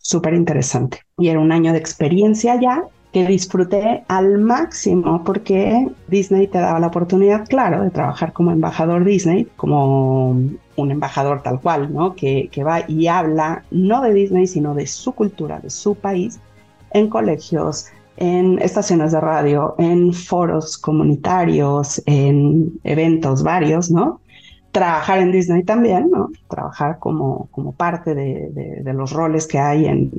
súper 0.07 0.33
interesante. 0.33 1.01
Y 1.17 1.27
era 1.27 1.41
un 1.41 1.51
año 1.51 1.73
de 1.73 1.79
experiencia 1.79 2.57
ya 2.61 2.85
que 3.11 3.27
disfruté 3.27 4.05
al 4.07 4.37
máximo 4.37 5.21
porque 5.25 5.89
Disney 6.07 6.47
te 6.47 6.59
daba 6.59 6.79
la 6.79 6.87
oportunidad, 6.87 7.45
claro, 7.45 7.83
de 7.83 7.89
trabajar 7.89 8.31
como 8.31 8.51
embajador 8.51 9.03
Disney, 9.03 9.49
como 9.57 10.29
un 10.29 10.91
embajador 10.91 11.43
tal 11.43 11.59
cual, 11.59 11.93
¿no? 11.93 12.15
Que, 12.15 12.47
que 12.53 12.63
va 12.63 12.89
y 12.89 13.07
habla 13.07 13.65
no 13.69 14.01
de 14.01 14.13
Disney, 14.13 14.47
sino 14.47 14.73
de 14.73 14.87
su 14.87 15.11
cultura, 15.11 15.59
de 15.59 15.69
su 15.69 15.95
país, 15.95 16.39
en 16.91 17.09
colegios, 17.09 17.87
en 18.15 18.59
estaciones 18.59 19.11
de 19.11 19.19
radio, 19.19 19.75
en 19.77 20.13
foros 20.13 20.77
comunitarios, 20.77 22.01
en 22.05 22.79
eventos 22.85 23.43
varios, 23.43 23.91
¿no? 23.91 24.21
Trabajar 24.77 25.17
en 25.17 25.31
Disney 25.31 25.63
también, 25.63 26.11
¿no? 26.11 26.29
Trabajar 26.47 26.99
como, 26.99 27.47
como 27.49 27.71
parte 27.71 28.13
de, 28.13 28.51
de, 28.83 28.93
los 28.93 29.11
roles 29.11 29.47
que 29.47 29.57
hay 29.57 29.85
en, 29.85 30.11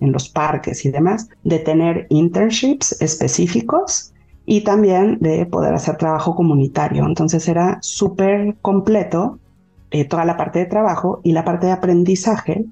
en, 0.00 0.12
los 0.12 0.28
parques 0.28 0.84
y 0.84 0.90
demás, 0.92 1.28
de 1.42 1.58
tener 1.58 2.06
internships 2.10 3.00
específicos 3.02 4.12
y 4.46 4.62
también 4.62 5.18
de 5.20 5.46
poder 5.46 5.74
hacer 5.74 5.96
trabajo 5.96 6.36
comunitario. 6.36 7.04
Entonces 7.04 7.48
era 7.48 7.78
súper 7.80 8.54
completo 8.62 9.40
eh, 9.90 10.04
toda 10.04 10.24
la 10.24 10.36
parte 10.36 10.60
de 10.60 10.66
trabajo 10.66 11.20
y 11.24 11.32
la 11.32 11.44
parte 11.44 11.66
de 11.66 11.72
aprendizaje. 11.72 12.64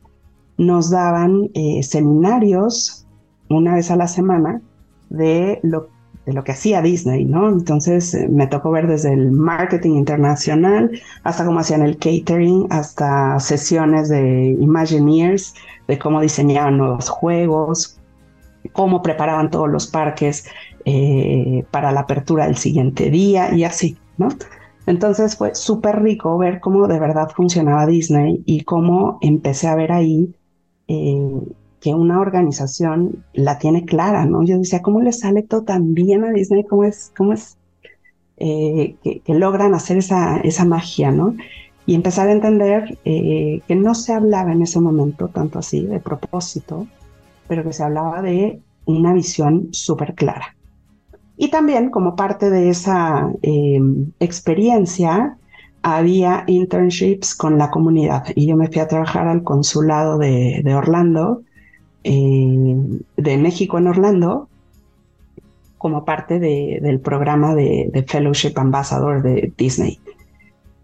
Nos 0.59 0.91
daban 0.91 1.51
eh, 1.55 1.83
seminarios 1.83 3.05
una 3.49 3.75
vez 3.75 3.91
a 3.91 3.97
la 3.97 4.07
semana 4.07 4.63
de 5.11 5.59
lo 5.65 5.89
de 6.27 6.33
lo 6.33 6.45
que 6.45 6.53
hacía 6.53 6.83
Disney, 6.83 7.25
¿no? 7.25 7.49
Entonces 7.49 8.15
eh, 8.15 8.29
me 8.29 8.47
tocó 8.47 8.71
ver 8.71 8.87
desde 8.87 9.13
el 9.13 9.33
marketing 9.33 9.97
internacional 9.97 10.91
hasta 11.25 11.45
cómo 11.45 11.61
hacían 11.61 11.83
el 11.83 11.99
catering, 11.99 12.67
hasta 12.71 13.39
sesiones 13.41 14.09
de 14.09 14.57
Imagineers, 14.61 15.55
de 15.89 15.99
cómo 15.99 16.21
diseñaban 16.21 16.79
nuevos 16.79 17.09
juegos, 17.09 17.99
cómo 18.73 19.03
preparaban 19.03 19.51
todos 19.51 19.69
los 19.69 19.89
parques 19.89 20.47
eh, 20.85 21.65
para 21.71 21.91
la 21.91 22.01
apertura 22.01 22.47
del 22.47 22.57
siguiente 22.57 23.11
día 23.11 23.53
y 23.55 23.65
así, 23.65 23.97
¿no? 24.17 24.29
Entonces 24.87 25.37
fue 25.37 25.55
súper 25.55 26.03
rico 26.03 26.39
ver 26.39 26.61
cómo 26.61 26.89
de 26.89 26.99
verdad 26.99 27.31
funcionaba 27.35 27.87
Disney 27.87 28.43
y 28.47 28.63
cómo 28.63 29.19
empecé 29.21 29.69
a 29.69 29.77
ver 29.77 29.93
ahí 29.93 30.35
eh, 30.89 31.41
que 31.83 31.95
una 31.95 32.21
organización 32.21 33.25
la 33.35 33.59
tiene 33.59 33.85
clara, 33.85 34.25
¿no? 34.25 34.45
Yo 34.45 34.57
decía, 34.57 34.83
¿cómo 34.83 35.01
le 35.01 35.13
sale 35.13 35.43
todo 35.43 35.65
tan 35.65 35.95
bien 35.95 36.25
a 36.25 36.31
Disney? 36.31 36.63
¿Cómo 36.63 36.85
es, 36.85 37.13
cómo 37.17 37.33
es 37.33 37.59
eh, 38.37 38.95
que, 39.03 39.35
logran 39.35 39.75
hacer 39.75 39.99
esa, 39.99 40.37
esa 40.39 40.65
magia, 40.65 41.11
¿no? 41.11 41.35
Y 41.85 41.97
empezar 41.97 42.29
a 42.29 42.33
entender 42.33 42.99
eh, 43.05 43.63
que 43.67 43.75
no 43.75 43.97
se 43.97 44.13
hablaba 44.13 44.53
en 44.53 44.63
ese 44.63 44.81
momento 44.81 45.27
tanto 45.27 45.59
así 45.59 45.85
de 45.85 45.99
propósito, 45.99 46.87
pero 47.49 47.65
que 47.65 47.73
se 47.73 47.83
hablaba 47.83 48.23
de 48.23 48.61
una 48.85 49.13
visión 49.13 49.69
súper 49.73 50.15
clara. 50.15 50.55
Y 51.37 51.51
también 51.51 51.91
como 51.91 52.15
parte 52.15 52.49
de 52.49 52.71
esa 52.71 53.29
em, 53.43 54.13
experiencia, 54.21 55.37
había 55.83 56.45
internships 56.47 57.35
con 57.35 57.59
la 57.59 57.73
comunidad 57.73 58.25
y 58.37 58.47
yo 58.47 58.57
me 58.57 58.69
fui 58.69 58.81
a 58.81 58.87
trabajar 58.87 59.27
al 59.27 59.43
consulado 59.43 60.17
de, 60.17 60.61
de 60.63 60.75
Orlando 60.77 61.43
eh, 62.05 62.77
de 63.17 63.39
México 63.39 63.79
en 63.79 63.87
Orlando 63.87 64.49
como 65.79 66.05
parte 66.05 66.39
de, 66.39 66.79
del 66.81 67.01
programa 67.01 67.55
de, 67.55 68.05
Fellowship 68.07 68.53
Ambassador 68.57 69.21
de 69.23 69.53
Disney. 69.57 69.99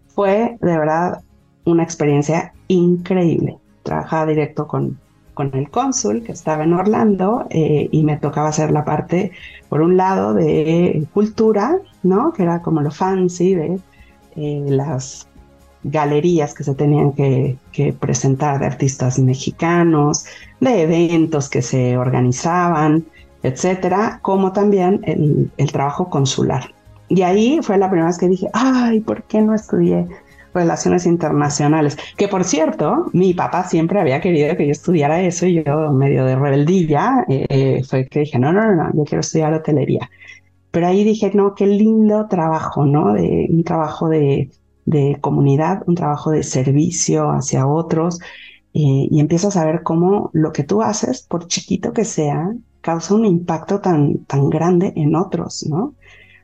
Fue 0.07 0.57
de 0.59 0.77
verdad 0.77 1.21
una 1.63 1.83
experiencia 1.83 2.53
increíble. 2.67 3.57
Trabajaba 3.83 4.25
directo 4.25 4.67
con, 4.67 4.99
con 5.33 5.55
el 5.55 5.69
cónsul 5.69 6.21
que 6.23 6.33
estaba 6.33 6.65
en 6.65 6.73
Orlando 6.73 7.45
eh, 7.49 7.87
y 7.91 8.03
me 8.03 8.17
tocaba 8.17 8.49
hacer 8.49 8.71
la 8.71 8.83
parte, 8.83 9.31
por 9.69 9.81
un 9.81 9.95
lado, 9.95 10.33
de 10.33 11.07
cultura, 11.13 11.79
¿no? 12.03 12.33
Que 12.33 12.43
era 12.43 12.61
como 12.61 12.81
lo 12.81 12.91
fancy 12.91 13.55
de 13.55 13.79
eh, 14.35 14.65
las 14.67 15.29
galerías 15.83 16.53
que 16.53 16.63
se 16.63 16.75
tenían 16.75 17.13
que, 17.13 17.57
presentar 17.99 18.59
de 18.59 18.65
artistas 18.65 19.19
mexicanos, 19.19 20.25
de 20.59 20.81
eventos 20.81 21.49
que 21.49 21.61
se 21.61 21.97
organizaban, 21.97 23.05
etcétera, 23.43 24.19
como 24.21 24.51
también 24.51 25.01
el, 25.05 25.49
el, 25.57 25.71
trabajo 25.71 26.09
consular. 26.09 26.73
Y 27.07 27.21
ahí 27.21 27.59
fue 27.63 27.77
la 27.77 27.89
primera 27.89 28.07
vez 28.07 28.17
que 28.17 28.27
dije, 28.27 28.47
ay, 28.53 28.99
¿por 28.99 29.23
qué 29.23 29.41
no 29.41 29.55
estudié 29.55 30.07
relaciones 30.53 31.05
internacionales? 31.05 31.97
Que 32.17 32.27
por 32.27 32.43
cierto, 32.43 33.05
mi 33.13 33.33
papá 33.33 33.63
siempre 33.63 34.01
había 34.01 34.19
querido 34.19 34.55
que 34.57 34.65
yo 34.65 34.71
estudiara 34.71 35.21
eso 35.21 35.45
y 35.45 35.63
yo, 35.63 35.91
medio 35.93 36.25
de 36.25 36.35
rebeldía, 36.35 37.25
eh, 37.29 37.81
fue 37.87 38.05
que 38.07 38.21
dije, 38.21 38.37
no, 38.37 38.51
no, 38.51 38.65
no, 38.65 38.75
no, 38.75 38.91
yo 38.93 39.03
quiero 39.05 39.21
estudiar 39.21 39.53
hotelería. 39.53 40.09
Pero 40.71 40.87
ahí 40.87 41.03
dije, 41.03 41.31
no, 41.33 41.55
qué 41.55 41.65
lindo 41.65 42.27
trabajo, 42.27 42.85
¿no? 42.85 43.13
Un 43.13 43.63
trabajo 43.63 44.07
de, 44.07 44.51
de 44.89 45.19
comunidad, 45.21 45.83
un 45.85 45.93
trabajo 45.93 46.31
de 46.31 46.41
servicio 46.41 47.29
hacia 47.29 47.67
otros, 47.67 48.19
eh, 48.73 49.07
y 49.11 49.19
empiezas 49.19 49.55
a 49.55 49.65
ver 49.65 49.83
cómo 49.83 50.31
lo 50.33 50.51
que 50.51 50.63
tú 50.63 50.81
haces, 50.81 51.21
por 51.21 51.47
chiquito 51.47 51.93
que 51.93 52.05
sea, 52.05 52.53
causa 52.81 53.13
un 53.13 53.25
impacto 53.25 53.81
tan, 53.81 54.25
tan 54.25 54.49
grande 54.49 54.93
en 54.95 55.15
otros, 55.15 55.65
¿no? 55.69 55.93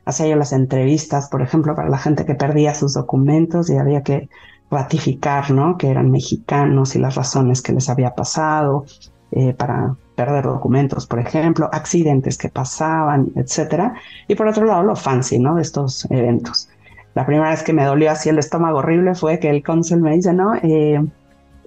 Hacía 0.04 0.28
yo 0.28 0.36
las 0.36 0.52
entrevistas, 0.52 1.28
por 1.28 1.42
ejemplo, 1.42 1.74
para 1.74 1.88
la 1.88 1.98
gente 1.98 2.24
que 2.24 2.36
perdía 2.36 2.74
sus 2.74 2.94
documentos 2.94 3.68
y 3.68 3.76
había 3.78 4.02
que 4.02 4.28
ratificar, 4.70 5.50
¿no? 5.50 5.76
Que 5.76 5.90
eran 5.90 6.12
mexicanos 6.12 6.94
y 6.94 7.00
las 7.00 7.16
razones 7.16 7.62
que 7.62 7.72
les 7.72 7.88
había 7.88 8.14
pasado 8.14 8.84
eh, 9.32 9.54
para 9.54 9.96
perder 10.14 10.44
documentos, 10.44 11.06
por 11.06 11.18
ejemplo, 11.18 11.68
accidentes 11.72 12.38
que 12.38 12.48
pasaban, 12.48 13.32
etcétera. 13.34 13.94
Y 14.28 14.36
por 14.36 14.46
otro 14.46 14.66
lado, 14.66 14.84
lo 14.84 14.94
fancy, 14.94 15.40
¿no? 15.40 15.56
De 15.56 15.62
estos 15.62 16.08
eventos. 16.10 16.68
La 17.16 17.24
primera 17.24 17.48
vez 17.48 17.62
que 17.62 17.72
me 17.72 17.82
dolió 17.82 18.10
así 18.10 18.28
el 18.28 18.38
estómago 18.38 18.80
horrible 18.80 19.14
fue 19.14 19.38
que 19.38 19.48
el 19.48 19.62
cónsul 19.62 20.02
me 20.02 20.14
dice, 20.14 20.34
¿no? 20.34 20.54
Eh, 20.56 21.02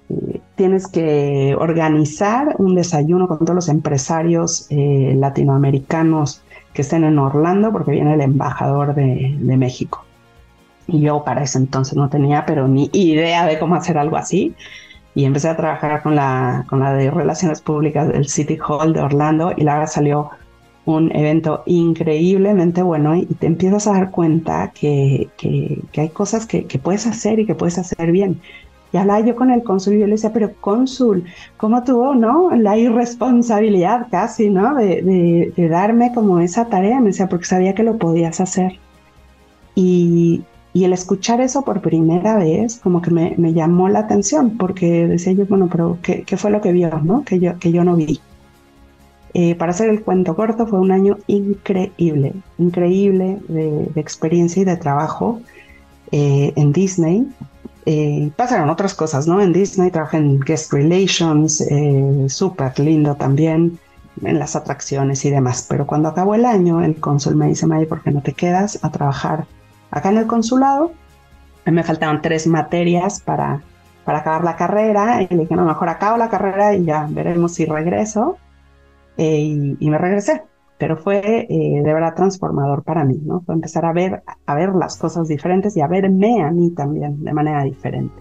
eh, 0.10 0.42
tienes 0.54 0.86
que 0.86 1.56
organizar 1.58 2.54
un 2.60 2.76
desayuno 2.76 3.28
con 3.28 3.40
todos 3.40 3.56
los 3.56 3.68
empresarios 3.68 4.68
latinoamericanos 4.70 6.44
que 6.74 6.84
estén 6.84 7.04
en 7.04 7.18
Orlando 7.18 7.72
porque 7.72 7.92
viene 7.92 8.14
el 8.14 8.22
embajador 8.22 8.94
de, 8.94 9.36
de 9.40 9.58
México. 9.58 10.06
Y 10.86 11.02
yo 11.02 11.24
para 11.24 11.42
ese 11.42 11.58
entonces 11.58 11.96
no 11.96 12.10
tenía, 12.10 12.46
pero 12.46 12.68
ni 12.68 12.92
idea 12.94 13.48
de 13.48 13.58
cómo 13.58 13.74
hacer 13.74 13.98
algo 13.98 14.18
así. 14.18 14.54
Y 15.16 15.26
empecé 15.26 15.50
a 15.50 15.58
trabajar 15.58 16.04
con 16.04 16.16
la, 16.16 16.64
con 16.70 16.80
la 16.80 16.94
de 16.94 17.10
Relaciones 17.10 17.60
Públicas 17.62 18.08
del 18.08 18.28
City 18.28 18.60
Hall 18.68 18.94
de 18.94 19.02
Orlando 19.02 19.52
y 19.58 19.64
la 19.64 19.80
verdad 19.80 19.92
salió 19.92 20.30
un 20.86 21.16
evento 21.16 21.64
increíblemente 21.66 22.82
bueno 22.82 23.16
y 23.16 23.26
te 23.26 23.48
empiezas 23.48 23.88
a 23.88 23.94
dar 23.94 24.12
cuenta 24.12 24.72
que, 24.74 25.30
que, 25.38 25.82
hay 25.98 26.10
cosas 26.10 26.46
que, 26.46 26.66
que, 26.66 26.80
puedes 26.80 27.06
hacer 27.06 27.40
y 27.40 27.46
que 27.46 27.56
puedes 27.56 27.78
hacer 27.78 28.12
bien. 28.12 28.42
Y 28.92 28.98
hablaba 28.98 29.20
yo 29.20 29.36
con 29.36 29.52
el 29.52 29.62
cónsul 29.62 29.96
y 29.96 30.00
yo 30.00 30.08
le 30.08 30.14
decía, 30.14 30.34
pero 30.34 30.52
cónsul, 30.60 31.26
¿cómo 31.58 31.84
tuvo, 31.84 32.16
no? 32.16 32.50
La 32.56 32.76
irresponsabilidad 32.78 34.08
casi, 34.10 34.50
¿no? 34.50 34.74
De, 34.76 35.04
de, 35.04 35.54
de 35.56 35.70
darme 35.70 36.12
como 36.14 36.40
esa 36.40 36.66
tarea, 36.66 37.00
me 37.00 37.08
decía, 37.08 37.30
porque 37.30 37.46
sabía 37.46 37.76
que 37.76 37.84
lo 37.84 37.98
podías 37.98 38.40
hacer. 38.42 38.80
Y, 39.76 40.44
y 40.74 40.86
el 40.86 40.94
escuchar 40.94 41.40
eso 41.42 41.62
por 41.62 41.82
primera 41.82 42.38
vez, 42.38 42.80
como 42.80 43.02
que 43.02 43.12
me, 43.12 43.36
me 43.38 43.54
llamó 43.54 43.90
la 43.90 44.00
atención, 44.00 44.58
porque 44.58 45.08
decía 45.08 45.34
yo, 45.34 45.46
bueno, 45.46 45.68
pero 45.72 46.00
¿qué, 46.02 46.24
qué 46.24 46.38
fue 46.38 46.50
lo 46.52 46.62
que 46.62 46.72
vio, 46.72 46.90
no? 47.04 47.24
Que 47.24 47.40
yo, 47.40 47.60
que 47.60 47.72
yo 47.72 47.84
no 47.84 47.96
vi. 47.96 48.20
Eh, 49.34 49.56
para 49.56 49.72
hacer 49.72 49.90
el 49.90 50.02
cuento 50.02 50.36
corto, 50.36 50.66
fue 50.66 50.80
un 50.80 50.92
año 50.92 51.18
increíble, 51.28 52.34
increíble 52.58 53.40
de, 53.48 53.88
de 53.94 54.02
experiencia 54.02 54.62
y 54.62 54.66
de 54.66 54.78
trabajo 54.78 55.42
eh, 56.12 56.54
en 56.56 56.72
Disney. 56.74 57.28
Eh, 57.86 58.32
pasaron 58.36 58.70
otras 58.70 58.94
cosas, 58.94 59.28
¿no? 59.28 59.42
En 59.42 59.54
Disney 59.54 59.92
trabajé 59.92 60.18
en 60.18 60.40
Guest 60.40 60.74
Relations, 60.74 61.62
eh, 61.62 62.26
súper 62.28 62.78
lindo 62.80 63.16
también, 63.16 63.80
en 64.22 64.40
las 64.40 64.56
atracciones 64.56 65.24
y 65.26 65.30
demás. 65.30 65.66
Pero 65.70 65.88
cuando 65.88 66.10
acabó 66.10 66.36
el 66.36 66.46
año, 66.46 66.84
el 66.84 67.00
cónsul 67.00 67.36
me 67.36 67.48
dice, 67.48 67.68
May, 67.68 67.86
¿por 67.86 68.02
qué 68.02 68.12
no 68.12 68.22
te 68.22 68.34
quedas 68.34 68.80
a 68.84 68.92
trabajar 68.92 69.46
acá 69.92 70.10
en 70.10 70.18
el 70.18 70.28
consulado. 70.28 70.92
Me 71.66 71.84
faltaban 71.84 72.22
tres 72.22 72.48
materias 72.48 73.20
para, 73.20 73.62
para 74.06 74.20
acabar 74.20 74.44
la 74.44 74.56
carrera 74.56 75.22
y 75.22 75.28
le 75.28 75.42
dije, 75.42 75.56
no, 75.56 75.66
mejor 75.66 75.90
acabo 75.90 76.18
la 76.18 76.30
carrera 76.30 76.74
y 76.74 76.86
ya 76.86 77.08
veremos 77.10 77.54
si 77.54 77.66
regreso. 77.66 78.38
Eh, 79.20 79.76
y, 79.78 79.90
me 79.90 79.98
regresé. 79.98 80.44
Pero 80.78 80.96
fue 80.96 81.46
eh, 81.50 81.82
de 81.84 81.94
verdad 81.94 82.16
transformador 82.16 82.84
para 82.84 83.04
mí, 83.04 83.20
¿no? 83.22 83.42
Fue 83.42 83.54
empezar 83.54 83.84
a 83.86 83.92
ver, 83.92 84.24
a 84.46 84.56
ver 84.56 84.70
las 84.70 84.96
cosas 84.96 85.28
diferentes 85.28 85.76
y 85.76 85.82
a 85.82 85.88
verme 85.88 86.42
a 86.42 86.52
mí 86.52 86.72
también 86.72 87.22
de 87.22 87.34
manera 87.34 87.66
diferente. 87.66 88.16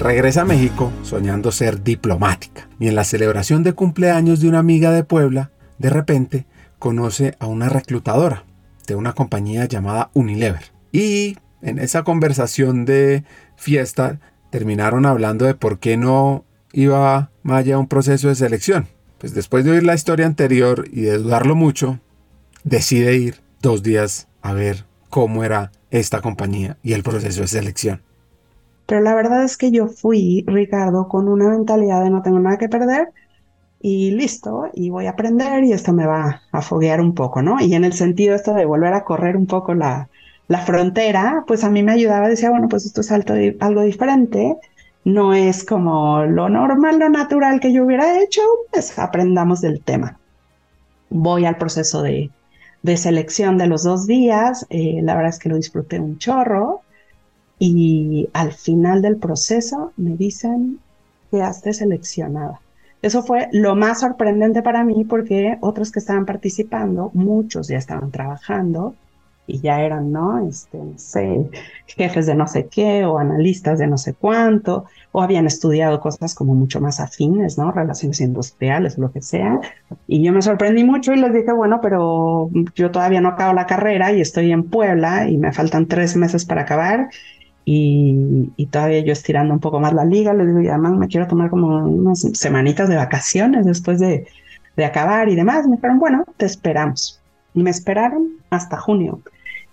Regresa 0.00 0.42
a 0.42 0.44
México 0.44 0.90
soñando 1.02 1.52
ser 1.52 1.84
diplomática 1.84 2.68
y 2.80 2.88
en 2.88 2.96
la 2.96 3.04
celebración 3.04 3.62
de 3.62 3.74
cumpleaños 3.74 4.40
de 4.40 4.48
una 4.48 4.58
amiga 4.58 4.90
de 4.90 5.04
Puebla, 5.04 5.52
de 5.78 5.90
repente 5.90 6.46
conoce 6.80 7.36
a 7.38 7.46
una 7.46 7.68
reclutadora 7.68 8.42
de 8.88 8.96
una 8.96 9.12
compañía 9.12 9.66
llamada 9.66 10.10
Unilever. 10.12 10.72
Y 10.90 11.36
en 11.60 11.78
esa 11.78 12.02
conversación 12.02 12.84
de 12.84 13.22
fiesta 13.54 14.18
terminaron 14.50 15.06
hablando 15.06 15.44
de 15.44 15.54
por 15.54 15.78
qué 15.78 15.96
no 15.96 16.46
iba 16.72 17.30
Maya 17.42 17.76
a 17.76 17.78
un 17.78 17.88
proceso 17.88 18.28
de 18.28 18.34
selección. 18.34 18.88
Pues 19.18 19.34
después 19.34 19.64
de 19.64 19.72
oír 19.72 19.84
la 19.84 19.94
historia 19.94 20.26
anterior 20.26 20.86
y 20.90 21.02
de 21.02 21.18
dudarlo 21.18 21.54
mucho, 21.54 22.00
decide 22.64 23.16
ir 23.16 23.36
dos 23.60 23.82
días 23.82 24.28
a 24.42 24.52
ver 24.52 24.84
cómo 25.08 25.44
era 25.44 25.70
esta 25.90 26.20
compañía 26.20 26.76
y 26.82 26.94
el 26.94 27.02
proceso 27.02 27.42
de 27.42 27.46
selección. 27.48 28.02
Pero 28.86 29.00
la 29.00 29.14
verdad 29.14 29.44
es 29.44 29.56
que 29.56 29.70
yo 29.70 29.86
fui, 29.88 30.44
Ricardo, 30.46 31.08
con 31.08 31.28
una 31.28 31.48
mentalidad 31.50 32.02
de 32.02 32.10
no 32.10 32.22
tengo 32.22 32.40
nada 32.40 32.58
que 32.58 32.68
perder 32.68 33.08
y 33.80 34.12
listo, 34.12 34.68
y 34.72 34.90
voy 34.90 35.06
a 35.06 35.10
aprender 35.10 35.64
y 35.64 35.72
esto 35.72 35.92
me 35.92 36.06
va 36.06 36.42
a 36.52 36.62
foguear 36.62 37.00
un 37.00 37.14
poco, 37.14 37.42
¿no? 37.42 37.60
Y 37.60 37.74
en 37.74 37.84
el 37.84 37.92
sentido 37.92 38.34
esto 38.34 38.54
de 38.54 38.64
volver 38.64 38.94
a 38.94 39.04
correr 39.04 39.36
un 39.36 39.46
poco 39.46 39.74
la, 39.74 40.08
la 40.48 40.58
frontera, 40.60 41.44
pues 41.46 41.64
a 41.64 41.70
mí 41.70 41.82
me 41.82 41.92
ayudaba, 41.92 42.28
decía, 42.28 42.50
bueno, 42.50 42.68
pues 42.68 42.86
esto 42.86 43.00
es 43.00 43.10
algo, 43.10 43.34
algo 43.60 43.82
diferente, 43.82 44.56
no 45.04 45.34
es 45.34 45.64
como 45.64 46.24
lo 46.24 46.48
normal, 46.48 46.98
lo 46.98 47.08
natural 47.08 47.60
que 47.60 47.72
yo 47.72 47.84
hubiera 47.84 48.20
hecho, 48.22 48.42
pues 48.70 48.98
aprendamos 48.98 49.60
del 49.60 49.80
tema. 49.80 50.18
Voy 51.10 51.44
al 51.44 51.56
proceso 51.56 52.02
de, 52.02 52.30
de 52.82 52.96
selección 52.96 53.58
de 53.58 53.66
los 53.66 53.82
dos 53.82 54.06
días, 54.06 54.66
eh, 54.70 55.00
la 55.02 55.14
verdad 55.14 55.30
es 55.30 55.38
que 55.38 55.48
lo 55.48 55.56
disfruté 55.56 56.00
un 56.00 56.18
chorro 56.18 56.82
y 57.58 58.28
al 58.32 58.52
final 58.52 59.02
del 59.02 59.16
proceso 59.16 59.92
me 59.96 60.16
dicen 60.16 60.80
que 61.30 61.42
has 61.42 61.60
seleccionada. 61.60 62.60
Eso 63.02 63.22
fue 63.24 63.48
lo 63.52 63.74
más 63.74 64.00
sorprendente 64.00 64.62
para 64.62 64.84
mí 64.84 65.04
porque 65.04 65.58
otros 65.60 65.90
que 65.90 65.98
estaban 65.98 66.24
participando, 66.24 67.10
muchos 67.14 67.66
ya 67.68 67.78
estaban 67.78 68.12
trabajando 68.12 68.94
y 69.46 69.60
ya 69.60 69.80
eran, 69.80 70.12
¿no? 70.12 70.46
Este, 70.46 70.78
no 70.78 70.96
sé, 70.96 71.50
jefes 71.86 72.26
de 72.26 72.34
no 72.34 72.46
sé 72.46 72.68
qué 72.68 73.04
o 73.04 73.18
analistas 73.18 73.78
de 73.78 73.86
no 73.86 73.98
sé 73.98 74.14
cuánto, 74.14 74.84
o 75.10 75.22
habían 75.22 75.46
estudiado 75.46 76.00
cosas 76.00 76.34
como 76.34 76.54
mucho 76.54 76.80
más 76.80 77.00
afines, 77.00 77.58
¿no? 77.58 77.72
Relaciones 77.72 78.20
industriales, 78.20 78.98
lo 78.98 79.12
que 79.12 79.20
sea. 79.20 79.60
Y 80.06 80.22
yo 80.24 80.32
me 80.32 80.42
sorprendí 80.42 80.84
mucho 80.84 81.12
y 81.12 81.16
les 81.16 81.34
dije, 81.34 81.52
bueno, 81.52 81.80
pero 81.82 82.50
yo 82.74 82.90
todavía 82.90 83.20
no 83.20 83.30
acabo 83.30 83.52
la 83.52 83.66
carrera 83.66 84.12
y 84.12 84.20
estoy 84.20 84.52
en 84.52 84.64
Puebla 84.64 85.28
y 85.28 85.38
me 85.38 85.52
faltan 85.52 85.86
tres 85.86 86.16
meses 86.16 86.44
para 86.44 86.62
acabar 86.62 87.08
y, 87.64 88.52
y, 88.56 88.66
todavía 88.66 89.00
yo 89.00 89.12
estirando 89.12 89.54
un 89.54 89.60
poco 89.60 89.78
más 89.78 89.92
la 89.92 90.04
liga, 90.04 90.34
le 90.34 90.46
digo, 90.46 90.60
y 90.60 90.68
además 90.68 90.92
me 90.94 91.06
quiero 91.06 91.28
tomar 91.28 91.48
como 91.48 91.84
unas 91.86 92.20
semanitas 92.34 92.88
de 92.88 92.96
vacaciones 92.96 93.64
después 93.66 94.00
de, 94.00 94.26
de 94.76 94.84
acabar 94.84 95.28
y 95.28 95.36
demás. 95.36 95.66
Me 95.68 95.76
dijeron, 95.76 95.98
bueno, 95.98 96.24
te 96.36 96.46
esperamos. 96.46 97.21
Me 97.54 97.70
esperaron 97.70 98.28
hasta 98.50 98.76
junio. 98.78 99.20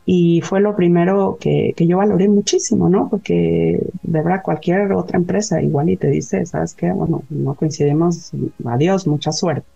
Y 0.06 0.42
fue 0.42 0.60
lo 0.60 0.76
primero 0.76 1.38
que, 1.40 1.74
que 1.78 1.86
yo 1.86 1.98
valoré 1.98 2.28
muchísimo, 2.28 2.90
¿no? 2.90 3.10
Porque 3.10 3.80
de 4.02 4.22
verdad 4.22 4.42
cualquier 4.44 4.92
otra 4.94 5.18
empresa 5.18 5.62
igual 5.62 5.90
y 5.90 5.98
te 5.98 6.10
dice, 6.10 6.46
¿sabes 6.46 6.74
qué? 6.74 6.92
Bueno, 6.92 7.24
no 7.30 7.54
coincidimos, 7.54 8.32
adiós, 8.66 9.06
mucha 9.06 9.32
suerte. 9.32 9.68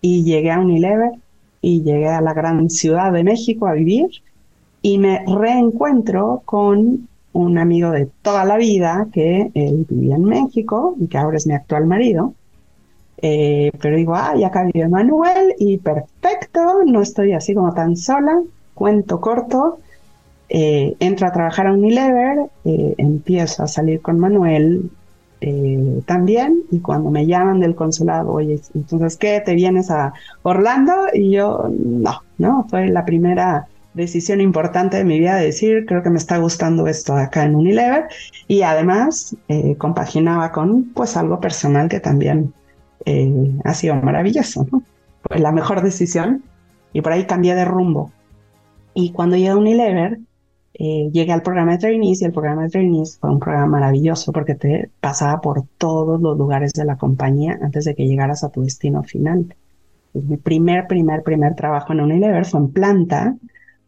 Y 0.00 0.24
llegué 0.24 0.50
a 0.50 0.60
Unilever 0.60 1.12
y 1.60 1.82
llegué 1.82 2.08
a 2.08 2.20
la 2.20 2.34
gran 2.34 2.70
ciudad 2.70 3.12
de 3.12 3.24
México 3.24 3.66
a 3.66 3.74
vivir 3.74 4.08
y 4.82 4.98
me 4.98 5.24
reencuentro 5.26 6.42
con 6.44 7.08
un 7.32 7.58
amigo 7.58 7.90
de 7.90 8.06
toda 8.22 8.44
la 8.44 8.58
vida 8.58 9.08
que 9.12 9.50
él 9.54 9.86
vivía 9.88 10.16
en 10.16 10.24
México 10.24 10.94
y 11.00 11.08
que 11.08 11.18
ahora 11.18 11.36
es 11.38 11.46
mi 11.46 11.54
actual 11.54 11.86
marido. 11.86 12.34
Eh, 13.26 13.72
pero 13.80 13.96
digo, 13.96 14.14
ah, 14.14 14.34
acá 14.44 14.64
vive 14.70 14.86
Manuel 14.86 15.54
y 15.58 15.78
perfecto, 15.78 16.84
no 16.84 17.00
estoy 17.00 17.32
así 17.32 17.54
como 17.54 17.72
tan 17.72 17.96
sola. 17.96 18.42
Cuento 18.74 19.18
corto, 19.18 19.78
eh, 20.50 20.94
entro 21.00 21.26
a 21.26 21.32
trabajar 21.32 21.66
a 21.66 21.72
Unilever, 21.72 22.50
eh, 22.66 22.94
empiezo 22.98 23.62
a 23.62 23.66
salir 23.66 24.02
con 24.02 24.18
Manuel 24.18 24.90
eh, 25.40 26.02
también 26.04 26.64
y 26.70 26.80
cuando 26.80 27.10
me 27.10 27.24
llaman 27.24 27.60
del 27.60 27.74
consulado, 27.74 28.30
oye, 28.30 28.60
entonces, 28.74 29.16
¿qué? 29.16 29.40
¿Te 29.42 29.54
vienes 29.54 29.90
a 29.90 30.12
Orlando? 30.42 30.92
Y 31.14 31.30
yo, 31.30 31.70
no, 31.70 32.20
no, 32.36 32.66
fue 32.68 32.88
la 32.88 33.06
primera 33.06 33.68
decisión 33.94 34.42
importante 34.42 34.98
de 34.98 35.04
mi 35.04 35.18
vida 35.18 35.36
de 35.36 35.46
decir, 35.46 35.86
creo 35.86 36.02
que 36.02 36.10
me 36.10 36.18
está 36.18 36.36
gustando 36.36 36.86
esto 36.88 37.14
acá 37.14 37.44
en 37.44 37.56
Unilever 37.56 38.04
y 38.48 38.60
además 38.62 39.34
compaginaba 39.78 40.52
con 40.52 40.92
pues 40.92 41.16
algo 41.16 41.40
personal 41.40 41.88
que 41.88 42.00
también 42.00 42.52
eh, 43.04 43.58
ha 43.64 43.74
sido 43.74 43.96
maravilloso, 43.96 44.66
¿no? 44.70 44.82
Fue 45.22 45.38
la 45.38 45.52
mejor 45.52 45.82
decisión 45.82 46.42
y 46.92 47.00
por 47.00 47.12
ahí 47.12 47.24
cambié 47.24 47.54
de 47.54 47.64
rumbo. 47.64 48.12
Y 48.94 49.12
cuando 49.12 49.36
llegué 49.36 49.48
a 49.48 49.56
Unilever, 49.56 50.18
eh, 50.74 51.08
llegué 51.12 51.32
al 51.32 51.42
programa 51.42 51.72
de 51.72 51.78
trainees 51.78 52.20
y 52.20 52.24
el 52.24 52.32
programa 52.32 52.64
de 52.64 52.70
trainees 52.70 53.18
fue 53.20 53.30
un 53.30 53.38
programa 53.38 53.66
maravilloso 53.66 54.32
porque 54.32 54.54
te 54.56 54.90
pasaba 55.00 55.40
por 55.40 55.64
todos 55.78 56.20
los 56.20 56.36
lugares 56.36 56.72
de 56.72 56.84
la 56.84 56.96
compañía 56.96 57.58
antes 57.62 57.84
de 57.84 57.94
que 57.94 58.06
llegaras 58.06 58.42
a 58.42 58.50
tu 58.50 58.62
destino 58.62 59.02
final. 59.02 59.54
Pues 60.12 60.24
mi 60.24 60.36
primer, 60.36 60.86
primer, 60.86 61.22
primer 61.22 61.54
trabajo 61.54 61.92
en 61.92 62.00
Unilever 62.00 62.44
fue 62.44 62.60
en 62.60 62.72
planta, 62.72 63.36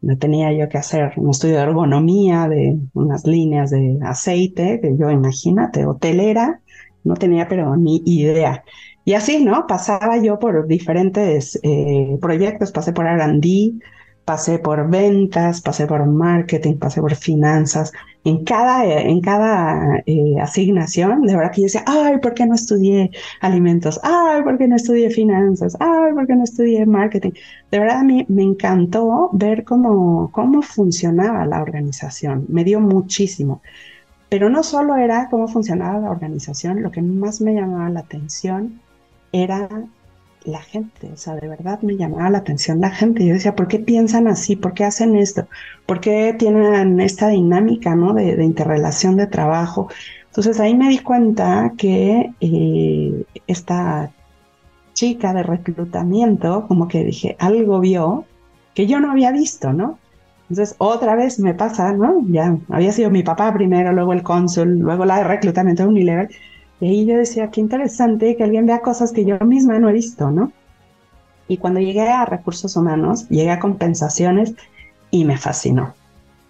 no 0.01 0.19
tenía 0.19 0.53
yo 0.53 0.69
que 0.69 0.79
hacer 0.79 1.13
un 1.17 1.31
estudio 1.31 1.57
de 1.57 1.63
ergonomía 1.63 2.49
de 2.49 2.79
unas 2.95 3.27
líneas 3.27 3.71
de 3.71 3.99
aceite, 4.03 4.81
que 4.81 4.97
yo 4.97 5.11
imagínate, 5.11 5.87
hotelera, 5.87 6.61
no 7.03 7.15
tenía 7.15 7.49
pero 7.49 7.77
ni 7.77 8.03
idea. 8.05 8.65
Y 9.07 9.15
así, 9.15 9.45
¿no? 9.45 9.69
Pasaba 9.69 10.19
yo 10.19 10.39
por 10.41 10.67
diferentes 10.67 11.61
eh, 11.63 12.19
proyectos, 12.21 12.73
pasé 12.73 12.93
por 12.93 13.07
R&D, 13.07 13.75
pasé 14.25 14.59
por 14.59 14.91
ventas, 14.91 15.61
pasé 15.63 15.87
por 15.87 16.05
marketing, 16.07 16.79
pasé 16.79 17.01
por 17.01 17.15
finanzas. 17.15 17.93
En 18.25 18.45
cada, 18.45 18.85
en 18.85 19.21
cada 19.21 20.03
eh, 20.07 20.41
asignación, 20.43 21.23
de 21.23 21.37
verdad 21.37 21.53
que 21.53 21.61
yo 21.61 21.67
decía, 21.67 21.85
ay, 21.87 22.19
¿por 22.19 22.35
qué 22.35 22.47
no 22.47 22.57
estudié 22.57 23.13
alimentos? 23.41 24.01
Ay, 24.03 24.43
¿por 24.43 24.59
qué 24.59 24.67
no 24.67 24.75
estudié 24.75 25.11
finanzas? 25.11 25.77
Ay, 25.79 26.13
¿por 26.13 26.27
qué 26.27 26.35
no 26.35 26.43
estudié 26.43 26.85
marketing? 26.85 27.31
De 27.71 27.79
verdad 27.79 28.01
a 28.01 28.05
mí 28.05 28.27
me 28.29 28.43
encantó 28.43 29.31
ver 29.33 29.63
cómo, 29.63 30.31
cómo 30.33 30.63
funcionaba 30.63 31.47
la 31.47 31.63
organización. 31.63 32.45
Me 32.49 32.65
dio 32.65 32.81
muchísimo. 32.81 33.63
Pero 34.29 34.51
no 34.51 34.65
solo 34.65 34.97
era 34.97 35.29
cómo 35.31 35.47
funcionaba 35.47 36.01
la 36.01 36.11
organización, 36.11 36.83
lo 36.83 36.91
que 36.91 37.03
más 37.03 37.41
me 37.41 37.55
llamaba 37.55 37.89
la 37.91 38.01
atención 38.01 38.81
era 39.33 39.69
la 40.47 40.61
gente, 40.61 41.11
o 41.13 41.17
sea, 41.17 41.35
de 41.35 41.49
verdad 41.49 41.81
me 41.83 41.97
llamaba 41.97 42.31
la 42.31 42.39
atención 42.39 42.81
la 42.81 42.91
gente. 42.91 43.27
Yo 43.27 43.35
decía, 43.35 43.57
¿por 43.57 43.69
qué 43.69 43.79
piensan 43.79 44.29
así? 44.29 44.57
¿Por 44.57 44.75
qué 44.75 44.85
hacen 44.85 45.17
esto? 45.17 45.49
¿Por 45.87 46.01
qué 46.01 46.35
tienen 46.39 47.01
esta 47.01 47.29
dinámica, 47.29 47.97
¿no? 47.97 48.15
De, 48.15 48.43
interrelación 48.45 49.17
de 49.17 49.27
trabajo. 49.27 49.89
Entonces 50.27 50.61
ahí 50.61 50.77
me 50.77 50.89
di 50.89 50.99
cuenta 51.01 51.73
que 51.77 52.33
eh, 52.41 53.25
esta 53.47 54.13
chica 54.95 55.35
de 55.35 55.43
reclutamiento, 55.43 56.67
como 56.69 56.89
que 56.89 57.05
dije, 57.05 57.37
algo 57.39 57.81
vio 57.81 58.25
que 58.75 58.87
yo 58.87 59.01
no 59.01 59.11
había 59.11 59.33
visto, 59.33 59.73
¿no? 59.73 59.99
Entonces 60.49 60.77
otra 60.79 61.17
vez 61.17 61.41
me 61.41 61.55
pasa, 61.55 61.93
¿no? 61.93 62.23
Ya 62.29 62.57
había 62.71 62.93
sido 62.93 63.11
mi 63.11 63.23
papá 63.23 63.53
primero, 63.53 63.93
luego 63.93 64.13
el 64.13 64.23
cónsul, 64.23 64.79
luego 64.79 65.05
la 65.05 65.19
de 65.19 65.25
reclutamiento 65.25 65.83
de 65.83 65.89
Unilever 65.89 66.31
y 66.81 66.89
ahí 66.89 67.07
yo 67.07 67.17
decía, 67.17 67.51
qué 67.51 67.61
interesante 67.61 68.37
que 68.37 68.45
alguien 68.45 68.67
vea 68.67 68.81
cosas 68.81 69.13
que 69.13 69.25
yo 69.25 69.39
misma 69.41 69.79
no 69.79 69.89
he 69.89 69.93
visto, 69.93 70.31
¿no? 70.31 70.53
Y 71.49 71.59
cuando 71.59 71.81
llegué 71.81 72.09
a 72.09 72.25
recursos 72.25 72.77
humanos, 72.77 73.29
llegué 73.29 73.51
a 73.51 73.61
compensaciones 73.61 74.55
y 75.11 75.25
me 75.25 75.39
fascinó. 75.39 75.95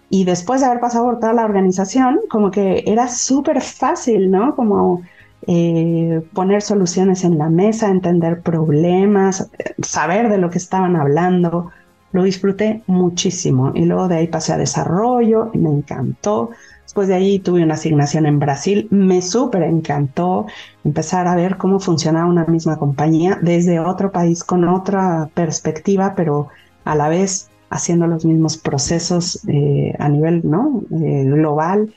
Y 0.09 0.23
después 0.23 0.61
de 0.61 0.67
haber 0.67 0.79
pasado 0.79 1.05
por 1.05 1.19
toda 1.19 1.33
la 1.33 1.45
organización, 1.45 2.21
como 2.29 2.51
que 2.51 2.83
era 2.87 3.07
súper 3.07 3.61
fácil, 3.61 4.31
¿no? 4.31 4.55
Como 4.55 5.01
eh, 5.45 6.21
poner 6.33 6.61
soluciones 6.61 7.23
en 7.23 7.37
la 7.37 7.49
mesa, 7.49 7.89
entender 7.89 8.41
problemas, 8.41 9.49
saber 9.81 10.29
de 10.29 10.37
lo 10.37 10.49
que 10.49 10.57
estaban 10.57 10.95
hablando. 10.95 11.71
Lo 12.11 12.23
disfruté 12.23 12.83
muchísimo. 12.87 13.71
Y 13.75 13.85
luego 13.85 14.07
de 14.07 14.17
ahí 14.17 14.27
pasé 14.27 14.53
a 14.53 14.57
desarrollo 14.57 15.51
y 15.53 15.57
me 15.57 15.69
encantó. 15.69 16.51
Después 16.87 17.09
de 17.09 17.15
ahí 17.15 17.39
tuve 17.39 17.63
una 17.63 17.73
asignación 17.73 18.25
en 18.25 18.39
Brasil, 18.39 18.87
me 18.91 19.21
súper 19.21 19.63
encantó 19.63 20.45
empezar 20.85 21.27
a 21.27 21.35
ver 21.35 21.57
cómo 21.57 21.81
funcionaba 21.81 22.29
una 22.29 22.45
misma 22.45 22.77
compañía 22.77 23.37
desde 23.41 23.81
otro 23.81 24.13
país 24.13 24.41
con 24.41 24.63
otra 24.63 25.29
perspectiva, 25.33 26.13
pero 26.15 26.47
a 26.85 26.95
la 26.95 27.09
vez 27.09 27.49
haciendo 27.69 28.07
los 28.07 28.23
mismos 28.23 28.55
procesos 28.55 29.41
eh, 29.49 29.95
a 29.99 30.07
nivel 30.07 30.43
¿no? 30.45 30.81
Eh, 30.91 31.25
global, 31.25 31.93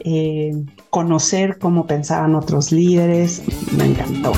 eh, 0.00 0.50
conocer 0.90 1.58
cómo 1.60 1.86
pensaban 1.86 2.34
otros 2.34 2.72
líderes, 2.72 3.44
me 3.78 3.84
encantó. 3.84 4.32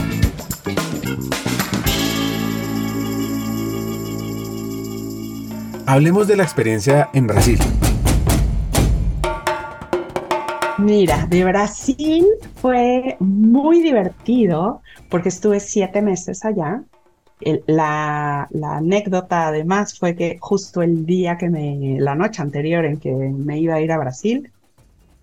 Hablemos 5.87 6.29
de 6.29 6.37
la 6.37 6.43
experiencia 6.43 7.09
en 7.15 7.27
Brasil. 7.27 7.59
Mira, 10.85 11.25
de 11.25 11.43
Brasil 11.45 12.27
fue 12.57 13.17
muy 13.19 13.81
divertido 13.81 14.83
porque 15.09 15.31
estuve 15.31 15.59
siete 15.59 16.03
meses 16.03 16.45
allá. 16.45 16.85
la, 17.67 18.47
anécdota 18.63 19.49
además 19.49 19.99
fue 19.99 20.15
que 20.15 20.37
justo 20.39 20.83
el 20.83 21.07
día 21.07 21.39
que 21.39 21.49
me, 21.49 21.97
la 21.99 22.15
noche 22.15 22.43
anterior 22.43 22.85
en 22.85 22.99
que 22.99 23.11
me 23.15 23.59
iba 23.61 23.77
a 23.77 23.81
ir 23.81 23.93
a 23.93 23.99
Brasil, 23.99 24.53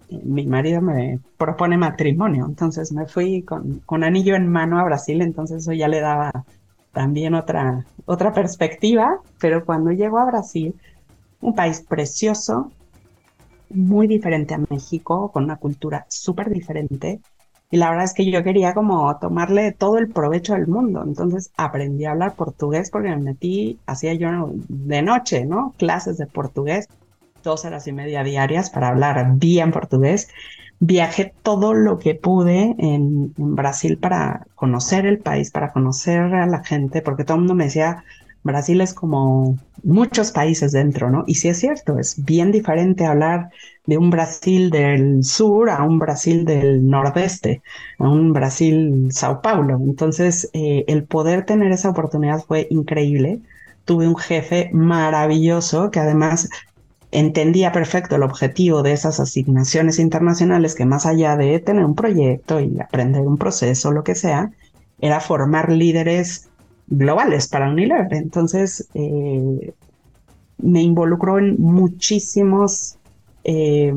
eh, 0.10 0.20
mi 0.24 0.48
marido 0.48 0.82
me 0.82 1.20
propone 1.38 1.78
matrimonio, 1.78 2.46
entonces 2.48 2.92
me 2.92 3.06
fui 3.06 3.44
con, 3.44 3.82
con 3.86 4.04
anillo 4.04 4.36
en 4.36 4.48
mano 4.48 4.80
a 4.80 4.84
Brasil, 4.84 5.22
entonces 5.22 5.62
eso 5.62 5.74
ya 5.74 5.88
le 5.88 6.00
daba 6.00 6.44
también 6.92 7.36
otra, 7.36 7.86
otra 8.06 8.34
perspectiva, 8.34 9.20
pero 9.40 9.64
cuando 9.64 9.92
llego 9.92 10.18
a 10.18 10.26
Brasil, 10.26 10.74
un 11.40 11.54
país 11.54 11.86
precioso, 11.88 12.72
muy 13.74 14.08
diferente 14.08 14.54
a 14.54 14.62
México, 14.70 15.32
con 15.32 15.46
una 15.46 15.58
cultura 15.58 16.06
súper 16.10 16.50
diferente. 16.50 17.20
Y 17.70 17.78
la 17.78 17.90
verdad 17.90 18.06
es 18.06 18.14
que 18.14 18.30
yo 18.30 18.44
quería 18.44 18.74
como 18.74 19.18
tomarle 19.20 19.72
todo 19.72 19.98
el 19.98 20.10
provecho 20.10 20.54
del 20.54 20.68
mundo. 20.68 21.04
Entonces 21.06 21.52
aprendí 21.56 22.06
a 22.06 22.12
hablar 22.12 22.36
portugués 22.36 22.90
porque 22.92 23.10
me 23.10 23.18
metí, 23.18 23.80
hacía 23.86 24.14
yo 24.14 24.52
de 24.68 25.02
noche, 25.02 25.46
¿no? 25.46 25.74
Clases 25.78 26.18
de 26.18 26.28
portugués, 26.28 26.90
dos 27.44 27.64
horas 27.66 27.88
y 27.88 27.94
media 27.94 28.24
diarias 28.24 28.70
para 28.70 28.90
hablar 28.90 29.36
bien 29.38 29.72
portugués. 29.72 30.28
Viajé 30.80 31.34
todo 31.44 31.74
lo 31.74 31.98
que 32.00 32.16
pude 32.16 32.76
en, 32.78 33.34
en 33.38 33.56
Brasil 33.56 33.98
para 33.98 34.48
conocer 34.56 35.06
el 35.06 35.20
país, 35.20 35.52
para 35.52 35.72
conocer 35.72 36.20
a 36.22 36.48
la 36.48 36.64
gente, 36.64 37.02
porque 37.02 37.24
todo 37.24 37.36
el 37.36 37.42
mundo 37.42 37.56
me 37.56 37.66
decía, 37.66 38.04
Brasil 38.44 38.82
es 38.82 38.94
como 38.94 39.58
muchos 39.84 40.32
países 40.32 40.72
dentro, 40.72 41.10
¿no? 41.10 41.24
Y 41.28 41.36
sí 41.36 41.50
es 41.50 41.60
cierto, 41.60 42.00
es 42.00 42.24
bien 42.24 42.52
diferente 42.52 43.06
hablar 43.06 43.50
de 43.86 43.98
un 43.98 44.10
Brasil 44.10 44.70
del 44.70 45.24
sur 45.24 45.70
a 45.70 45.84
un 45.84 46.00
Brasil 46.00 46.46
del 46.46 46.88
nordeste, 46.88 47.62
a 48.00 48.10
un 48.10 48.34
Brasil 48.34 49.10
Sao 49.12 49.42
Paulo. 49.42 49.80
Entonces, 49.84 50.50
eh, 50.54 50.86
el 50.88 51.04
poder 51.04 51.46
tener 51.46 51.72
esa 51.72 51.90
oportunidad 51.90 52.44
fue 52.44 52.68
increíble. 52.70 53.42
Tuve 53.86 54.08
un 54.08 54.18
jefe 54.18 54.70
maravilloso 54.74 55.92
que 55.92 56.00
además 56.00 56.50
entendía 57.12 57.72
perfecto 57.72 58.16
el 58.16 58.24
objetivo 58.24 58.84
de 58.84 58.94
esas 58.94 59.20
asignaciones 59.20 60.00
internacionales, 60.00 60.76
que 60.76 60.86
más 60.86 61.06
allá 61.06 61.36
de 61.36 61.60
tener 61.60 61.86
un 61.86 61.96
proyecto 61.96 62.60
y 62.62 62.80
aprender 62.80 63.22
un 63.22 63.38
proceso, 63.38 63.92
lo 63.92 64.04
que 64.04 64.16
sea, 64.16 64.52
era 65.00 65.20
formar 65.20 65.72
líderes 65.72 66.51
globales 66.92 67.48
para 67.48 67.70
Unilever. 67.70 68.14
Entonces, 68.14 68.88
eh, 68.94 69.74
me 70.60 70.82
involucró 70.84 71.40
en 71.40 71.60
muchísimos 71.60 72.98
eh, 73.44 73.96